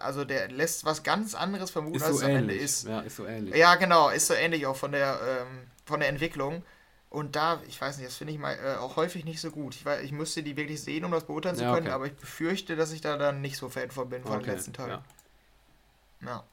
also 0.00 0.24
der 0.24 0.48
lässt 0.48 0.86
was 0.86 1.02
ganz 1.02 1.34
anderes 1.34 1.70
vermuten, 1.70 1.96
ist 1.96 2.04
als 2.04 2.16
so 2.16 2.22
es 2.22 2.24
am 2.24 2.36
Ende 2.36 2.54
ist. 2.54 2.88
Ja, 2.88 3.00
ist 3.00 3.16
so 3.16 3.26
ähnlich. 3.26 3.54
Ja, 3.54 3.74
genau, 3.74 4.08
ist 4.08 4.28
so 4.28 4.34
ähnlich 4.34 4.66
auch 4.66 4.76
von 4.76 4.92
der, 4.92 5.20
ähm, 5.28 5.66
von 5.84 6.00
der 6.00 6.08
Entwicklung. 6.08 6.62
Und 7.10 7.36
da, 7.36 7.60
ich 7.68 7.78
weiß 7.78 7.98
nicht, 7.98 8.08
das 8.08 8.16
finde 8.16 8.32
ich 8.32 8.38
mal 8.38 8.54
äh, 8.54 8.76
auch 8.76 8.96
häufig 8.96 9.26
nicht 9.26 9.42
so 9.42 9.50
gut. 9.50 9.74
Ich, 9.74 9.84
weiß, 9.84 10.02
ich 10.02 10.12
müsste 10.12 10.42
die 10.42 10.56
wirklich 10.56 10.82
sehen, 10.82 11.04
um 11.04 11.10
das 11.10 11.24
beurteilen 11.24 11.56
zu 11.56 11.64
können, 11.64 11.86
okay. 11.86 11.90
aber 11.90 12.06
ich 12.06 12.14
befürchte, 12.14 12.76
dass 12.76 12.92
ich 12.92 13.02
da 13.02 13.18
dann 13.18 13.42
nicht 13.42 13.58
so 13.58 13.68
Fan 13.68 13.90
von 13.90 14.08
bin, 14.08 14.22
von 14.22 14.36
okay. 14.36 14.44
dem 14.44 14.54
letzten 14.54 14.72
Teil. 14.72 14.88
Ja. 14.88 15.02
ja. 16.24 16.44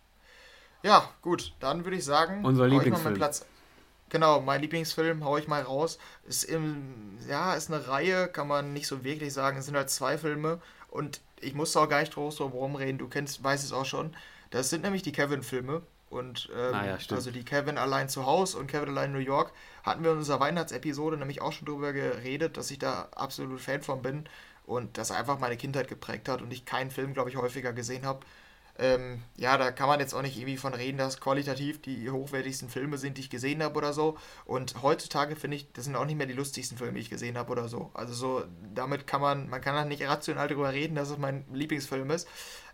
Ja, 0.84 1.10
gut, 1.22 1.54
dann 1.62 1.84
würde 1.86 1.98
ich 1.98 2.06
sagen, 2.06 2.46
unser 2.46 2.68
Lieblingsfilm. 2.68 3.16
Platz 3.16 3.46
Genau, 4.10 4.40
mein 4.40 4.62
Lieblingsfilm, 4.62 5.24
hau 5.26 5.38
ich 5.38 5.48
mal 5.48 5.62
raus. 5.62 5.98
Ist 6.28 6.44
im, 6.44 7.18
ja, 7.28 7.56
ist 7.56 7.72
eine 7.72 7.88
Reihe, 7.88 8.28
kann 8.28 8.48
man 8.48 8.74
nicht 8.74 8.88
so 8.88 9.04
wirklich 9.04 9.34
sagen. 9.34 9.58
Es 9.58 9.66
sind 9.66 9.76
halt 9.76 9.90
zwei 9.90 10.18
Filme 10.18 10.62
und 10.90 11.22
ich 11.42 11.54
muss 11.54 11.76
auch 11.76 11.90
gar 11.90 12.00
nicht 12.00 12.14
groß 12.14 12.38
drum 12.38 12.76
reden, 12.76 12.98
du 12.98 13.08
kennst, 13.08 13.44
weißt 13.44 13.64
es 13.64 13.74
auch 13.74 13.86
schon. 13.86 14.16
Das 14.52 14.70
sind 14.70 14.84
nämlich 14.84 15.02
die 15.04 15.12
Kevin-Filme. 15.12 15.82
Und 16.10 16.50
ähm, 16.56 16.74
ah, 16.74 16.86
ja, 16.86 16.98
also 17.12 17.32
die 17.32 17.44
Kevin 17.44 17.78
allein 17.78 18.08
zu 18.08 18.26
Hause 18.26 18.58
und 18.58 18.68
Kevin 18.68 18.90
allein 18.90 19.10
in 19.10 19.14
New 19.14 19.26
York 19.26 19.52
hatten 19.84 20.04
wir 20.04 20.12
in 20.12 20.20
unserer 20.20 20.40
Weihnachtsepisode 20.40 21.18
nämlich 21.18 21.42
auch 21.42 21.52
schon 21.52 21.66
drüber 21.66 21.94
geredet, 21.94 22.58
dass 22.58 22.72
ich 22.72 22.80
da 22.80 23.10
absolut 23.16 23.60
Fan 23.60 23.82
von 23.82 24.02
bin 24.02 24.30
und 24.66 24.98
das 24.98 25.12
einfach 25.12 25.40
meine 25.40 25.58
Kindheit 25.58 25.88
geprägt 25.88 26.30
hat 26.30 26.42
und 26.42 26.54
ich 26.54 26.64
keinen 26.64 26.92
Film, 26.92 27.14
glaube 27.14 27.32
ich, 27.32 27.38
häufiger 27.38 27.74
gesehen 27.74 28.06
habe. 28.06 28.20
Ähm, 28.78 29.24
ja, 29.38 29.58
da 29.58 29.72
kann 29.72 29.88
man 29.88 30.02
jetzt 30.02 30.14
auch 30.14 30.22
nicht 30.22 30.38
irgendwie 30.38 30.58
von 30.58 30.74
reden, 30.74 30.98
dass 30.98 31.22
qualitativ 31.22 31.82
die 31.82 32.10
hochwertigsten 32.10 32.68
Filme 32.68 32.98
sind, 32.98 33.18
die 33.18 33.22
ich 33.22 33.30
gesehen 33.30 33.64
habe 33.64 33.78
oder 33.78 33.94
so. 33.94 34.18
Und 34.44 34.82
heutzutage 34.84 35.38
finde 35.38 35.58
ich, 35.58 35.72
das 35.72 35.86
sind 35.86 35.96
auch 35.96 36.06
nicht 36.06 36.18
mehr 36.18 36.28
die 36.28 36.34
lustigsten 36.34 36.78
Filme, 36.78 36.94
die 36.96 37.02
ich 37.02 37.10
gesehen 37.10 37.38
habe 37.38 37.52
oder 37.52 37.70
so. 37.70 37.92
Also 37.94 38.14
so, 38.14 38.44
damit 38.74 39.08
kann 39.08 39.22
man, 39.22 39.50
man 39.50 39.62
kann 39.62 39.76
halt 39.76 39.88
nicht 39.88 40.04
rational 40.04 40.50
darüber 40.50 40.74
reden, 40.74 40.96
dass 40.96 41.10
es 41.10 41.18
mein 41.18 41.46
Lieblingsfilm 41.54 42.12
ist. 42.12 42.28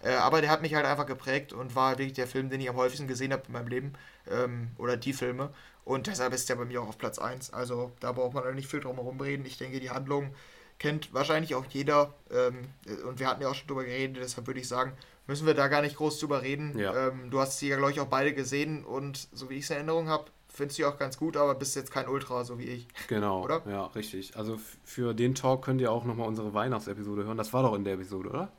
Äh, 0.03 0.13
aber 0.13 0.41
der 0.41 0.49
hat 0.49 0.63
mich 0.63 0.73
halt 0.73 0.87
einfach 0.87 1.05
geprägt 1.05 1.53
und 1.53 1.75
war 1.75 1.91
wirklich 1.99 2.13
der 2.13 2.27
Film, 2.27 2.49
den 2.49 2.61
ich 2.61 2.69
am 2.69 2.77
häufigsten 2.77 3.07
gesehen 3.07 3.31
habe 3.31 3.43
in 3.45 3.53
meinem 3.53 3.67
Leben. 3.67 3.93
Ähm, 4.27 4.71
oder 4.77 4.97
die 4.97 5.13
Filme. 5.13 5.53
Und 5.85 6.07
deshalb 6.07 6.33
ist 6.33 6.49
der 6.49 6.55
bei 6.55 6.65
mir 6.65 6.81
auch 6.81 6.87
auf 6.87 6.97
Platz 6.97 7.19
1. 7.19 7.53
Also 7.53 7.91
da 7.99 8.11
braucht 8.11 8.33
man 8.33 8.55
nicht 8.55 8.69
viel 8.69 8.79
drum 8.79 8.95
herum 8.95 9.19
reden. 9.21 9.45
Ich 9.45 9.59
denke, 9.59 9.79
die 9.79 9.91
Handlung 9.91 10.33
kennt 10.79 11.13
wahrscheinlich 11.13 11.53
auch 11.53 11.65
jeder. 11.69 12.15
Ähm, 12.31 12.69
und 13.07 13.19
wir 13.19 13.27
hatten 13.27 13.43
ja 13.43 13.49
auch 13.49 13.55
schon 13.55 13.67
drüber 13.67 13.83
geredet, 13.83 14.17
deshalb 14.17 14.47
würde 14.47 14.59
ich 14.59 14.67
sagen, 14.67 14.93
müssen 15.31 15.47
wir 15.47 15.53
da 15.53 15.69
gar 15.69 15.81
nicht 15.81 15.95
groß 15.95 16.19
drüber 16.19 16.41
reden. 16.41 16.77
Ja. 16.77 17.07
Ähm, 17.07 17.31
du 17.31 17.39
hast 17.39 17.57
sie 17.57 17.69
ja, 17.69 17.77
glaube 17.77 17.93
ich, 17.93 18.01
auch 18.01 18.07
beide 18.07 18.33
gesehen 18.33 18.83
und 18.83 19.29
so 19.31 19.49
wie 19.49 19.55
ich 19.55 19.63
es 19.63 19.69
in 19.69 19.77
Erinnerung 19.77 20.09
habe, 20.09 20.25
findest 20.49 20.77
du 20.77 20.83
sie 20.83 20.85
auch 20.85 20.99
ganz 20.99 21.17
gut, 21.17 21.37
aber 21.37 21.55
bist 21.55 21.73
jetzt 21.77 21.89
kein 21.89 22.09
Ultra, 22.09 22.43
so 22.43 22.59
wie 22.59 22.65
ich. 22.65 22.87
Genau, 23.07 23.41
oder? 23.41 23.61
Ja, 23.65 23.85
richtig. 23.85 24.35
Also 24.35 24.59
für 24.83 25.13
den 25.13 25.33
Talk 25.33 25.63
könnt 25.63 25.79
ihr 25.79 25.89
auch 25.89 26.03
nochmal 26.03 26.27
unsere 26.27 26.53
Weihnachtsepisode 26.53 27.23
hören. 27.23 27.37
Das 27.37 27.53
war 27.53 27.63
doch 27.63 27.73
in 27.75 27.85
der 27.85 27.93
Episode, 27.93 28.29
oder? 28.29 28.51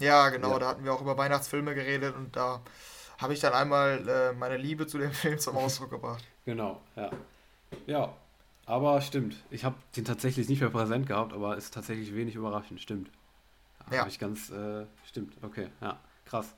Ja, 0.00 0.30
genau. 0.30 0.54
Ja. 0.54 0.58
Da 0.58 0.68
hatten 0.70 0.84
wir 0.84 0.92
auch 0.92 1.00
über 1.00 1.16
Weihnachtsfilme 1.16 1.76
geredet 1.76 2.16
und 2.16 2.34
da 2.34 2.60
habe 3.18 3.32
ich 3.32 3.38
dann 3.38 3.52
einmal 3.52 4.08
äh, 4.08 4.32
meine 4.32 4.56
Liebe 4.56 4.88
zu 4.88 4.98
dem 4.98 5.12
Film 5.12 5.38
zum 5.38 5.56
Ausdruck 5.56 5.90
gebracht. 5.90 6.24
Genau, 6.44 6.80
ja. 6.96 7.10
Ja, 7.86 8.12
aber 8.66 9.00
stimmt. 9.00 9.36
Ich 9.50 9.64
habe 9.64 9.76
den 9.96 10.04
tatsächlich 10.04 10.48
nicht 10.48 10.60
mehr 10.60 10.70
präsent 10.70 11.06
gehabt, 11.06 11.32
aber 11.32 11.56
ist 11.56 11.72
tatsächlich 11.72 12.12
wenig 12.12 12.34
überraschend, 12.34 12.80
stimmt. 12.80 13.08
Ja. 13.92 14.00
Habe 14.00 14.10
ich 14.10 14.18
ganz, 14.18 14.50
äh, 14.50 14.84
stimmt, 15.06 15.34
okay, 15.42 15.68
ja, 15.80 15.98
krass. 16.24 16.54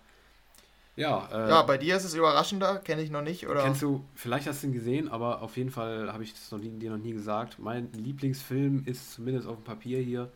Ja, 0.96 1.28
äh, 1.32 1.50
ja, 1.50 1.62
bei 1.62 1.76
dir 1.76 1.96
ist 1.96 2.04
es 2.04 2.14
überraschender, 2.14 2.78
kenne 2.78 3.02
ich 3.02 3.10
noch 3.10 3.22
nicht, 3.22 3.48
oder? 3.48 3.64
Kennst 3.64 3.82
du, 3.82 4.04
vielleicht 4.14 4.46
hast 4.46 4.62
du 4.62 4.68
ihn 4.68 4.72
gesehen, 4.72 5.08
aber 5.08 5.42
auf 5.42 5.56
jeden 5.56 5.70
Fall 5.70 6.12
habe 6.12 6.22
ich 6.22 6.32
das 6.32 6.52
noch 6.52 6.58
nie, 6.58 6.70
dir 6.70 6.90
noch 6.90 6.98
nie 6.98 7.12
gesagt. 7.12 7.58
Mein 7.58 7.92
Lieblingsfilm 7.92 8.84
ist 8.86 9.12
zumindest 9.12 9.48
auf 9.48 9.56
dem 9.56 9.64
Papier 9.64 10.00
hier 10.00 10.30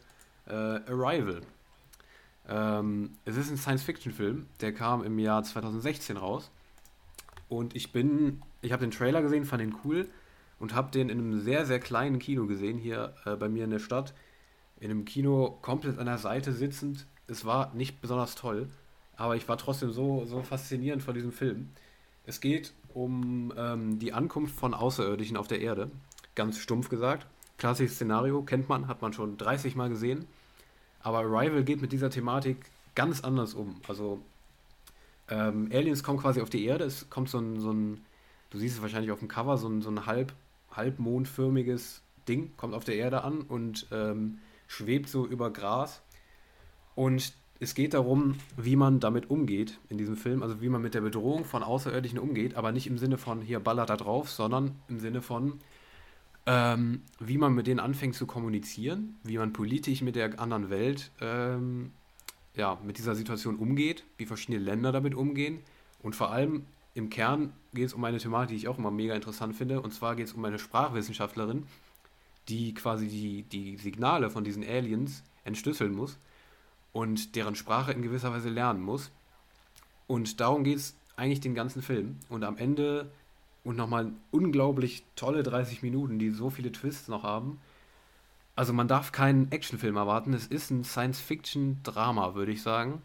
äh, 0.46 0.52
Arrival. 0.52 1.42
Ähm, 2.48 3.10
es 3.24 3.36
ist 3.36 3.50
ein 3.50 3.56
Science-Fiction-Film, 3.56 4.46
der 4.60 4.72
kam 4.72 5.04
im 5.04 5.18
Jahr 5.18 5.44
2016 5.44 6.16
raus. 6.16 6.50
Und 7.48 7.76
ich 7.76 7.92
bin, 7.92 8.42
ich 8.60 8.72
habe 8.72 8.80
den 8.80 8.90
Trailer 8.90 9.22
gesehen, 9.22 9.44
fand 9.44 9.62
ihn 9.62 9.76
cool 9.84 10.08
und 10.58 10.74
habe 10.74 10.90
den 10.90 11.08
in 11.08 11.18
einem 11.18 11.40
sehr, 11.40 11.66
sehr 11.66 11.78
kleinen 11.78 12.18
Kino 12.18 12.46
gesehen, 12.46 12.78
hier 12.78 13.14
äh, 13.24 13.36
bei 13.36 13.48
mir 13.48 13.64
in 13.64 13.70
der 13.70 13.78
Stadt 13.78 14.12
in 14.80 14.90
einem 14.90 15.04
Kino 15.04 15.58
komplett 15.62 15.98
an 15.98 16.06
der 16.06 16.18
Seite 16.18 16.52
sitzend. 16.52 17.06
Es 17.26 17.44
war 17.44 17.74
nicht 17.74 18.00
besonders 18.00 18.34
toll, 18.34 18.68
aber 19.16 19.36
ich 19.36 19.48
war 19.48 19.58
trotzdem 19.58 19.92
so, 19.92 20.24
so 20.24 20.42
faszinierend 20.42 21.02
von 21.02 21.14
diesem 21.14 21.32
Film. 21.32 21.68
Es 22.24 22.40
geht 22.40 22.72
um 22.94 23.52
ähm, 23.56 23.98
die 23.98 24.12
Ankunft 24.12 24.54
von 24.54 24.74
Außerirdischen 24.74 25.36
auf 25.36 25.48
der 25.48 25.60
Erde. 25.60 25.90
Ganz 26.34 26.58
stumpf 26.58 26.88
gesagt. 26.88 27.26
Klassisches 27.58 27.96
Szenario, 27.96 28.42
kennt 28.42 28.68
man, 28.68 28.86
hat 28.86 29.02
man 29.02 29.12
schon 29.12 29.36
30 29.36 29.74
Mal 29.76 29.88
gesehen. 29.88 30.26
Aber 31.00 31.18
Arrival 31.18 31.64
geht 31.64 31.80
mit 31.80 31.92
dieser 31.92 32.10
Thematik 32.10 32.58
ganz 32.94 33.22
anders 33.22 33.54
um. 33.54 33.80
Also 33.88 34.20
ähm, 35.28 35.68
Aliens 35.72 36.02
kommen 36.02 36.18
quasi 36.18 36.40
auf 36.40 36.50
die 36.50 36.64
Erde, 36.64 36.84
es 36.84 37.10
kommt 37.10 37.28
so 37.28 37.38
ein, 37.38 37.60
so 37.60 37.72
ein 37.72 38.00
du 38.50 38.58
siehst 38.58 38.76
es 38.76 38.82
wahrscheinlich 38.82 39.10
auf 39.10 39.18
dem 39.18 39.28
Cover, 39.28 39.56
so 39.58 39.68
ein, 39.68 39.82
so 39.82 39.90
ein 39.90 40.06
halb, 40.06 40.32
halbmondförmiges 40.72 42.02
Ding 42.28 42.52
kommt 42.56 42.74
auf 42.74 42.84
der 42.84 42.96
Erde 42.96 43.24
an 43.24 43.40
und 43.42 43.86
ähm, 43.90 44.38
schwebt 44.68 45.08
so 45.08 45.26
über 45.26 45.50
Gras. 45.50 46.02
Und 46.94 47.32
es 47.60 47.74
geht 47.74 47.94
darum, 47.94 48.36
wie 48.56 48.76
man 48.76 49.00
damit 49.00 49.30
umgeht 49.30 49.78
in 49.88 49.98
diesem 49.98 50.16
Film, 50.16 50.44
also 50.44 50.60
wie 50.60 50.68
man 50.68 50.80
mit 50.80 50.94
der 50.94 51.00
Bedrohung 51.00 51.44
von 51.44 51.64
Außerirdischen 51.64 52.20
umgeht, 52.20 52.54
aber 52.54 52.70
nicht 52.70 52.86
im 52.86 52.98
Sinne 52.98 53.18
von 53.18 53.40
hier 53.40 53.58
ballert 53.58 53.90
da 53.90 53.96
drauf, 53.96 54.30
sondern 54.30 54.76
im 54.88 55.00
Sinne 55.00 55.22
von, 55.22 55.58
ähm, 56.46 57.02
wie 57.18 57.36
man 57.36 57.54
mit 57.54 57.66
denen 57.66 57.80
anfängt 57.80 58.14
zu 58.14 58.26
kommunizieren, 58.26 59.16
wie 59.24 59.38
man 59.38 59.52
politisch 59.52 60.02
mit 60.02 60.14
der 60.14 60.38
anderen 60.38 60.70
Welt, 60.70 61.10
ähm, 61.20 61.90
ja, 62.54 62.78
mit 62.84 62.98
dieser 62.98 63.14
Situation 63.16 63.56
umgeht, 63.56 64.04
wie 64.18 64.26
verschiedene 64.26 64.62
Länder 64.62 64.92
damit 64.92 65.14
umgehen. 65.14 65.60
Und 66.00 66.14
vor 66.14 66.30
allem 66.30 66.64
im 66.94 67.10
Kern 67.10 67.52
geht 67.74 67.86
es 67.86 67.94
um 67.94 68.04
eine 68.04 68.18
Thematik, 68.18 68.50
die 68.50 68.56
ich 68.56 68.68
auch 68.68 68.78
immer 68.78 68.90
mega 68.90 69.14
interessant 69.14 69.56
finde, 69.56 69.80
und 69.80 69.92
zwar 69.92 70.14
geht 70.16 70.26
es 70.26 70.32
um 70.32 70.44
eine 70.44 70.58
Sprachwissenschaftlerin, 70.58 71.64
die 72.48 72.74
quasi 72.74 73.08
die, 73.08 73.42
die 73.42 73.76
Signale 73.76 74.30
von 74.30 74.44
diesen 74.44 74.64
Aliens 74.64 75.22
entschlüsseln 75.44 75.94
muss 75.94 76.18
und 76.92 77.36
deren 77.36 77.54
Sprache 77.54 77.92
in 77.92 78.02
gewisser 78.02 78.32
Weise 78.32 78.48
lernen 78.48 78.82
muss. 78.82 79.10
Und 80.06 80.40
darum 80.40 80.64
geht 80.64 80.78
es 80.78 80.96
eigentlich 81.16 81.40
den 81.40 81.54
ganzen 81.54 81.82
Film. 81.82 82.16
Und 82.28 82.44
am 82.44 82.56
Ende 82.56 83.10
und 83.64 83.76
nochmal 83.76 84.12
unglaublich 84.30 85.04
tolle 85.14 85.42
30 85.42 85.82
Minuten, 85.82 86.18
die 86.18 86.30
so 86.30 86.48
viele 86.48 86.72
Twists 86.72 87.08
noch 87.08 87.22
haben. 87.22 87.60
Also 88.56 88.72
man 88.72 88.88
darf 88.88 89.12
keinen 89.12 89.52
Actionfilm 89.52 89.96
erwarten. 89.96 90.32
Es 90.32 90.46
ist 90.46 90.70
ein 90.70 90.84
Science-Fiction-Drama, 90.84 92.34
würde 92.34 92.52
ich 92.52 92.62
sagen. 92.62 93.02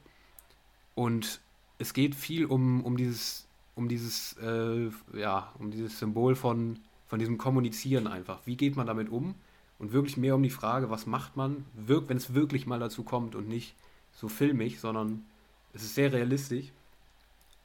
Und 0.95 1.41
es 1.79 1.93
geht 1.93 2.15
viel 2.15 2.45
um, 2.45 2.83
um 2.83 2.97
dieses, 2.97 3.47
um 3.75 3.89
dieses, 3.89 4.37
äh, 4.37 4.89
ja, 5.13 5.51
um 5.59 5.69
dieses 5.69 5.99
Symbol 5.99 6.35
von 6.35 6.79
von 7.07 7.19
diesem 7.19 7.37
Kommunizieren 7.37 8.07
einfach. 8.07 8.39
Wie 8.45 8.57
geht 8.57 8.75
man 8.75 8.87
damit 8.87 9.09
um? 9.09 9.35
Und 9.79 9.91
wirklich 9.91 10.17
mehr 10.17 10.35
um 10.35 10.43
die 10.43 10.49
Frage, 10.49 10.89
was 10.89 11.05
macht 11.05 11.35
man, 11.35 11.65
wenn 11.73 12.17
es 12.17 12.33
wirklich 12.33 12.65
mal 12.65 12.79
dazu 12.79 13.03
kommt 13.03 13.35
und 13.35 13.47
nicht 13.47 13.75
so 14.13 14.29
filmig, 14.29 14.79
sondern 14.79 15.25
es 15.73 15.83
ist 15.83 15.95
sehr 15.95 16.13
realistisch 16.13 16.71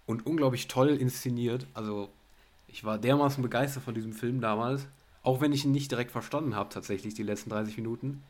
und 0.06 0.27
unglaublich 0.27 0.69
toll 0.69 0.89
inszeniert. 0.89 1.66
Also 1.74 2.09
ich 2.66 2.85
war 2.85 2.98
dermaßen 2.98 3.43
begeistert 3.43 3.85
von 3.85 3.94
diesem 3.94 4.12
Film 4.12 4.40
damals, 4.40 4.86
auch 5.23 5.40
wenn 5.40 5.52
ich 5.52 5.65
ihn 5.65 5.73
nicht 5.73 5.90
direkt 5.90 6.10
verstanden 6.10 6.56
habe, 6.56 6.70
tatsächlich 6.70 7.15
die 7.15 7.23
letzten 7.23 7.51
30 7.51 7.77
Minuten. 7.77 8.23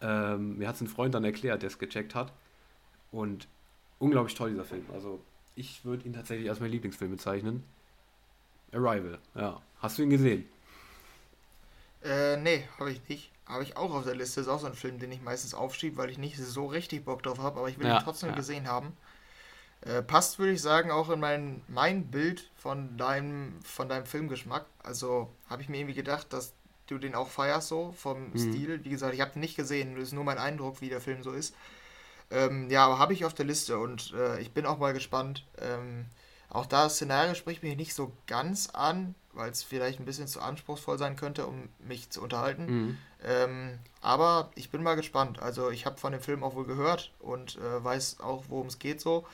Ähm, 0.00 0.58
mir 0.58 0.66
hat 0.66 0.76
es 0.76 0.80
ein 0.80 0.88
Freund 0.88 1.14
dann 1.14 1.24
erklärt, 1.24 1.62
der 1.62 1.68
es 1.68 1.78
gecheckt 1.78 2.14
hat. 2.14 2.32
Und 3.12 3.48
unglaublich 3.98 4.34
toll 4.34 4.50
dieser 4.50 4.64
Film. 4.64 4.84
Also 4.92 5.20
ich 5.54 5.84
würde 5.84 6.06
ihn 6.06 6.14
tatsächlich 6.14 6.48
als 6.48 6.60
mein 6.60 6.70
Lieblingsfilm 6.70 7.10
bezeichnen. 7.10 7.62
Arrival, 8.72 9.18
ja. 9.34 9.60
Hast 9.80 9.98
du 9.98 10.02
ihn 10.02 10.10
gesehen? 10.10 10.48
Äh, 12.04 12.36
nee, 12.36 12.68
habe 12.78 12.92
ich 12.92 13.00
nicht. 13.08 13.30
Habe 13.46 13.62
ich 13.62 13.76
auch 13.76 13.92
auf 13.92 14.04
der 14.04 14.14
Liste. 14.14 14.40
Ist 14.40 14.48
auch 14.48 14.60
so 14.60 14.66
ein 14.66 14.74
Film, 14.74 14.98
den 14.98 15.10
ich 15.10 15.22
meistens 15.22 15.54
aufschiebe, 15.54 15.96
weil 15.96 16.10
ich 16.10 16.18
nicht 16.18 16.36
so 16.36 16.66
richtig 16.66 17.04
Bock 17.04 17.22
drauf 17.22 17.38
habe, 17.38 17.58
aber 17.58 17.68
ich 17.68 17.78
will 17.78 17.86
ja, 17.86 17.98
ihn 17.98 18.04
trotzdem 18.04 18.30
ja. 18.30 18.36
gesehen 18.36 18.68
haben. 18.68 18.96
Äh, 19.82 20.02
passt, 20.02 20.38
würde 20.38 20.52
ich 20.52 20.60
sagen, 20.60 20.90
auch 20.90 21.08
in 21.08 21.20
mein, 21.20 21.62
mein 21.68 22.06
Bild 22.10 22.50
von 22.56 22.96
deinem, 22.96 23.58
von 23.64 23.88
deinem 23.88 24.06
Filmgeschmack. 24.06 24.66
Also 24.82 25.30
habe 25.48 25.62
ich 25.62 25.68
mir 25.68 25.78
irgendwie 25.78 25.94
gedacht, 25.94 26.32
dass 26.32 26.52
du 26.86 26.98
den 26.98 27.14
auch 27.14 27.28
feierst, 27.28 27.68
so 27.68 27.92
vom 27.96 28.30
mhm. 28.30 28.38
Stil. 28.38 28.84
Wie 28.84 28.90
gesagt, 28.90 29.14
ich 29.14 29.20
habe 29.20 29.32
ihn 29.34 29.40
nicht 29.40 29.56
gesehen, 29.56 29.94
das 29.94 30.04
ist 30.04 30.12
nur 30.12 30.24
mein 30.24 30.38
Eindruck, 30.38 30.80
wie 30.80 30.90
der 30.90 31.00
Film 31.00 31.22
so 31.22 31.32
ist. 31.32 31.54
Ähm, 32.30 32.70
ja, 32.70 32.84
aber 32.84 32.98
habe 32.98 33.12
ich 33.12 33.24
auf 33.24 33.34
der 33.34 33.46
Liste 33.46 33.78
und 33.78 34.12
äh, 34.14 34.40
ich 34.40 34.52
bin 34.52 34.66
auch 34.66 34.78
mal 34.78 34.92
gespannt. 34.92 35.46
Ähm, 35.58 36.06
auch 36.50 36.66
da 36.66 36.84
das 36.84 36.96
Szenario 36.96 37.34
spricht 37.34 37.62
mich 37.62 37.76
nicht 37.76 37.94
so 37.94 38.12
ganz 38.26 38.70
an, 38.70 39.14
weil 39.32 39.50
es 39.50 39.62
vielleicht 39.62 40.00
ein 40.00 40.04
bisschen 40.04 40.26
zu 40.26 40.40
anspruchsvoll 40.40 40.98
sein 40.98 41.16
könnte, 41.16 41.46
um 41.46 41.68
mich 41.78 42.10
zu 42.10 42.20
unterhalten. 42.20 42.66
Mhm. 42.66 42.98
Ähm, 43.24 43.78
aber 44.00 44.50
ich 44.56 44.70
bin 44.70 44.82
mal 44.82 44.96
gespannt. 44.96 45.40
Also 45.40 45.70
ich 45.70 45.86
habe 45.86 45.98
von 45.98 46.12
dem 46.12 46.20
Film 46.20 46.42
auch 46.42 46.54
wohl 46.54 46.66
gehört 46.66 47.12
und 47.20 47.56
äh, 47.56 47.84
weiß 47.84 48.20
auch, 48.20 48.44
worum 48.48 48.66
es 48.66 48.78
geht 48.78 49.00
so. 49.00 49.26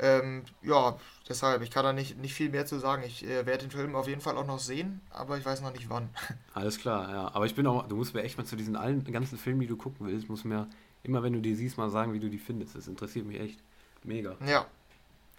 Ähm, 0.00 0.44
ja, 0.62 0.96
deshalb, 1.28 1.60
ich 1.62 1.70
kann 1.70 1.84
da 1.84 1.92
nicht, 1.92 2.16
nicht 2.18 2.32
viel 2.32 2.50
mehr 2.50 2.64
zu 2.64 2.78
sagen. 2.78 3.02
Ich 3.04 3.24
äh, 3.24 3.44
werde 3.44 3.66
den 3.66 3.70
Film 3.70 3.96
auf 3.96 4.06
jeden 4.08 4.20
Fall 4.20 4.36
auch 4.36 4.46
noch 4.46 4.60
sehen, 4.60 5.00
aber 5.10 5.36
ich 5.36 5.44
weiß 5.44 5.60
noch 5.60 5.72
nicht 5.72 5.90
wann. 5.90 6.08
Alles 6.54 6.78
klar, 6.78 7.10
ja. 7.10 7.34
Aber 7.34 7.46
ich 7.46 7.54
bin 7.54 7.66
auch, 7.66 7.86
du 7.88 7.96
musst 7.96 8.14
mir 8.14 8.22
echt 8.22 8.38
mal 8.38 8.44
zu 8.44 8.56
diesen 8.56 8.76
allen 8.76 9.04
ganzen 9.12 9.36
Filmen, 9.36 9.60
die 9.60 9.66
du 9.66 9.76
gucken 9.76 10.06
willst, 10.06 10.28
musst 10.28 10.44
mir 10.44 10.68
immer, 11.02 11.22
wenn 11.22 11.32
du 11.32 11.40
die 11.40 11.54
siehst, 11.54 11.76
mal 11.76 11.90
sagen, 11.90 12.12
wie 12.12 12.20
du 12.20 12.30
die 12.30 12.38
findest. 12.38 12.76
Das 12.76 12.86
interessiert 12.86 13.26
mich 13.26 13.40
echt. 13.40 13.60
Mega. 14.04 14.36
Ja, 14.46 14.66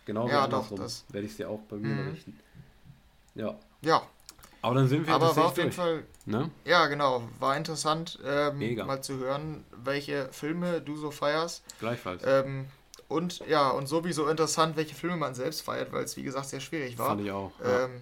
Genau 0.10 0.28
ja, 0.28 0.48
doch, 0.48 0.76
das 0.76 1.06
werde 1.10 1.28
ich 1.28 1.34
es 1.34 1.38
dir 1.38 1.48
auch 1.48 1.60
bei 1.70 1.76
mir 1.76 1.90
mhm. 1.90 2.06
berichten. 2.06 2.40
Ja. 3.36 3.56
Ja. 3.82 4.02
Aber 4.64 4.74
dann 4.74 4.88
sind 4.88 5.06
wir 5.06 5.14
Aber 5.14 5.36
war 5.36 5.46
auf 5.46 5.58
jeden 5.58 5.70
durch. 5.70 5.76
Fall. 5.76 6.04
Ne? 6.26 6.50
Ja, 6.66 6.88
genau. 6.88 7.30
War 7.38 7.56
interessant, 7.56 8.18
ähm, 8.26 8.58
Mega. 8.58 8.86
mal 8.86 9.04
zu 9.04 9.18
hören, 9.18 9.64
welche 9.84 10.28
Filme 10.32 10.82
du 10.82 10.96
so 10.96 11.12
feierst. 11.12 11.64
Gleichfalls. 11.80 12.24
Ähm, 12.26 12.66
und 13.08 13.46
ja, 13.48 13.70
und 13.70 13.86
sowieso 13.86 14.28
interessant, 14.28 14.78
welche 14.78 14.96
Filme 14.96 15.16
man 15.16 15.36
selbst 15.36 15.62
feiert, 15.62 15.92
weil 15.92 16.06
es 16.06 16.18
wie 16.18 16.24
gesagt 16.24 16.48
sehr 16.48 16.60
schwierig 16.60 16.98
war. 16.98 17.10
Fand 17.10 17.22
ich 17.22 17.30
auch. 17.30 17.52
Ja. 17.64 17.86
Ähm, 17.86 18.02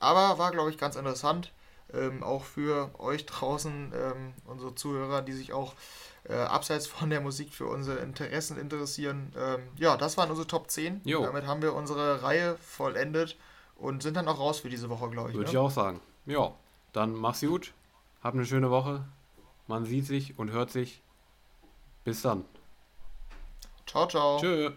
aber 0.00 0.36
war, 0.40 0.50
glaube 0.50 0.70
ich, 0.70 0.78
ganz 0.78 0.96
interessant. 0.96 1.52
Ähm, 1.94 2.24
auch 2.24 2.42
für 2.42 2.90
euch 2.98 3.24
draußen, 3.26 3.92
ähm, 3.94 4.34
unsere 4.46 4.74
Zuhörer, 4.74 5.22
die 5.22 5.32
sich 5.32 5.52
auch 5.52 5.74
äh, 6.28 6.34
abseits 6.34 6.86
von 6.86 7.10
der 7.10 7.20
Musik 7.20 7.54
für 7.54 7.66
unsere 7.66 7.98
Interessen 7.98 8.58
interessieren. 8.58 9.32
Ähm, 9.36 9.62
ja, 9.76 9.96
das 9.96 10.16
waren 10.16 10.30
unsere 10.30 10.46
Top 10.46 10.70
10. 10.70 11.00
Jo. 11.04 11.22
Damit 11.22 11.46
haben 11.46 11.62
wir 11.62 11.74
unsere 11.74 12.22
Reihe 12.22 12.56
vollendet 12.58 13.36
und 13.76 14.02
sind 14.02 14.16
dann 14.16 14.28
auch 14.28 14.38
raus 14.38 14.60
für 14.60 14.68
diese 14.68 14.90
Woche, 14.90 15.08
glaube 15.10 15.30
ich. 15.30 15.34
Würde 15.34 15.46
ne? 15.46 15.52
ich 15.52 15.58
auch 15.58 15.70
sagen. 15.70 16.00
Ja, 16.26 16.52
dann 16.92 17.12
mach's 17.14 17.40
gut, 17.40 17.72
hab 18.22 18.34
eine 18.34 18.44
schöne 18.44 18.70
Woche. 18.70 19.04
Man 19.66 19.84
sieht 19.84 20.06
sich 20.06 20.38
und 20.38 20.50
hört 20.50 20.70
sich. 20.70 21.02
Bis 22.04 22.22
dann. 22.22 22.44
Ciao, 23.86 24.06
ciao. 24.06 24.38
Tschö. 24.38 24.72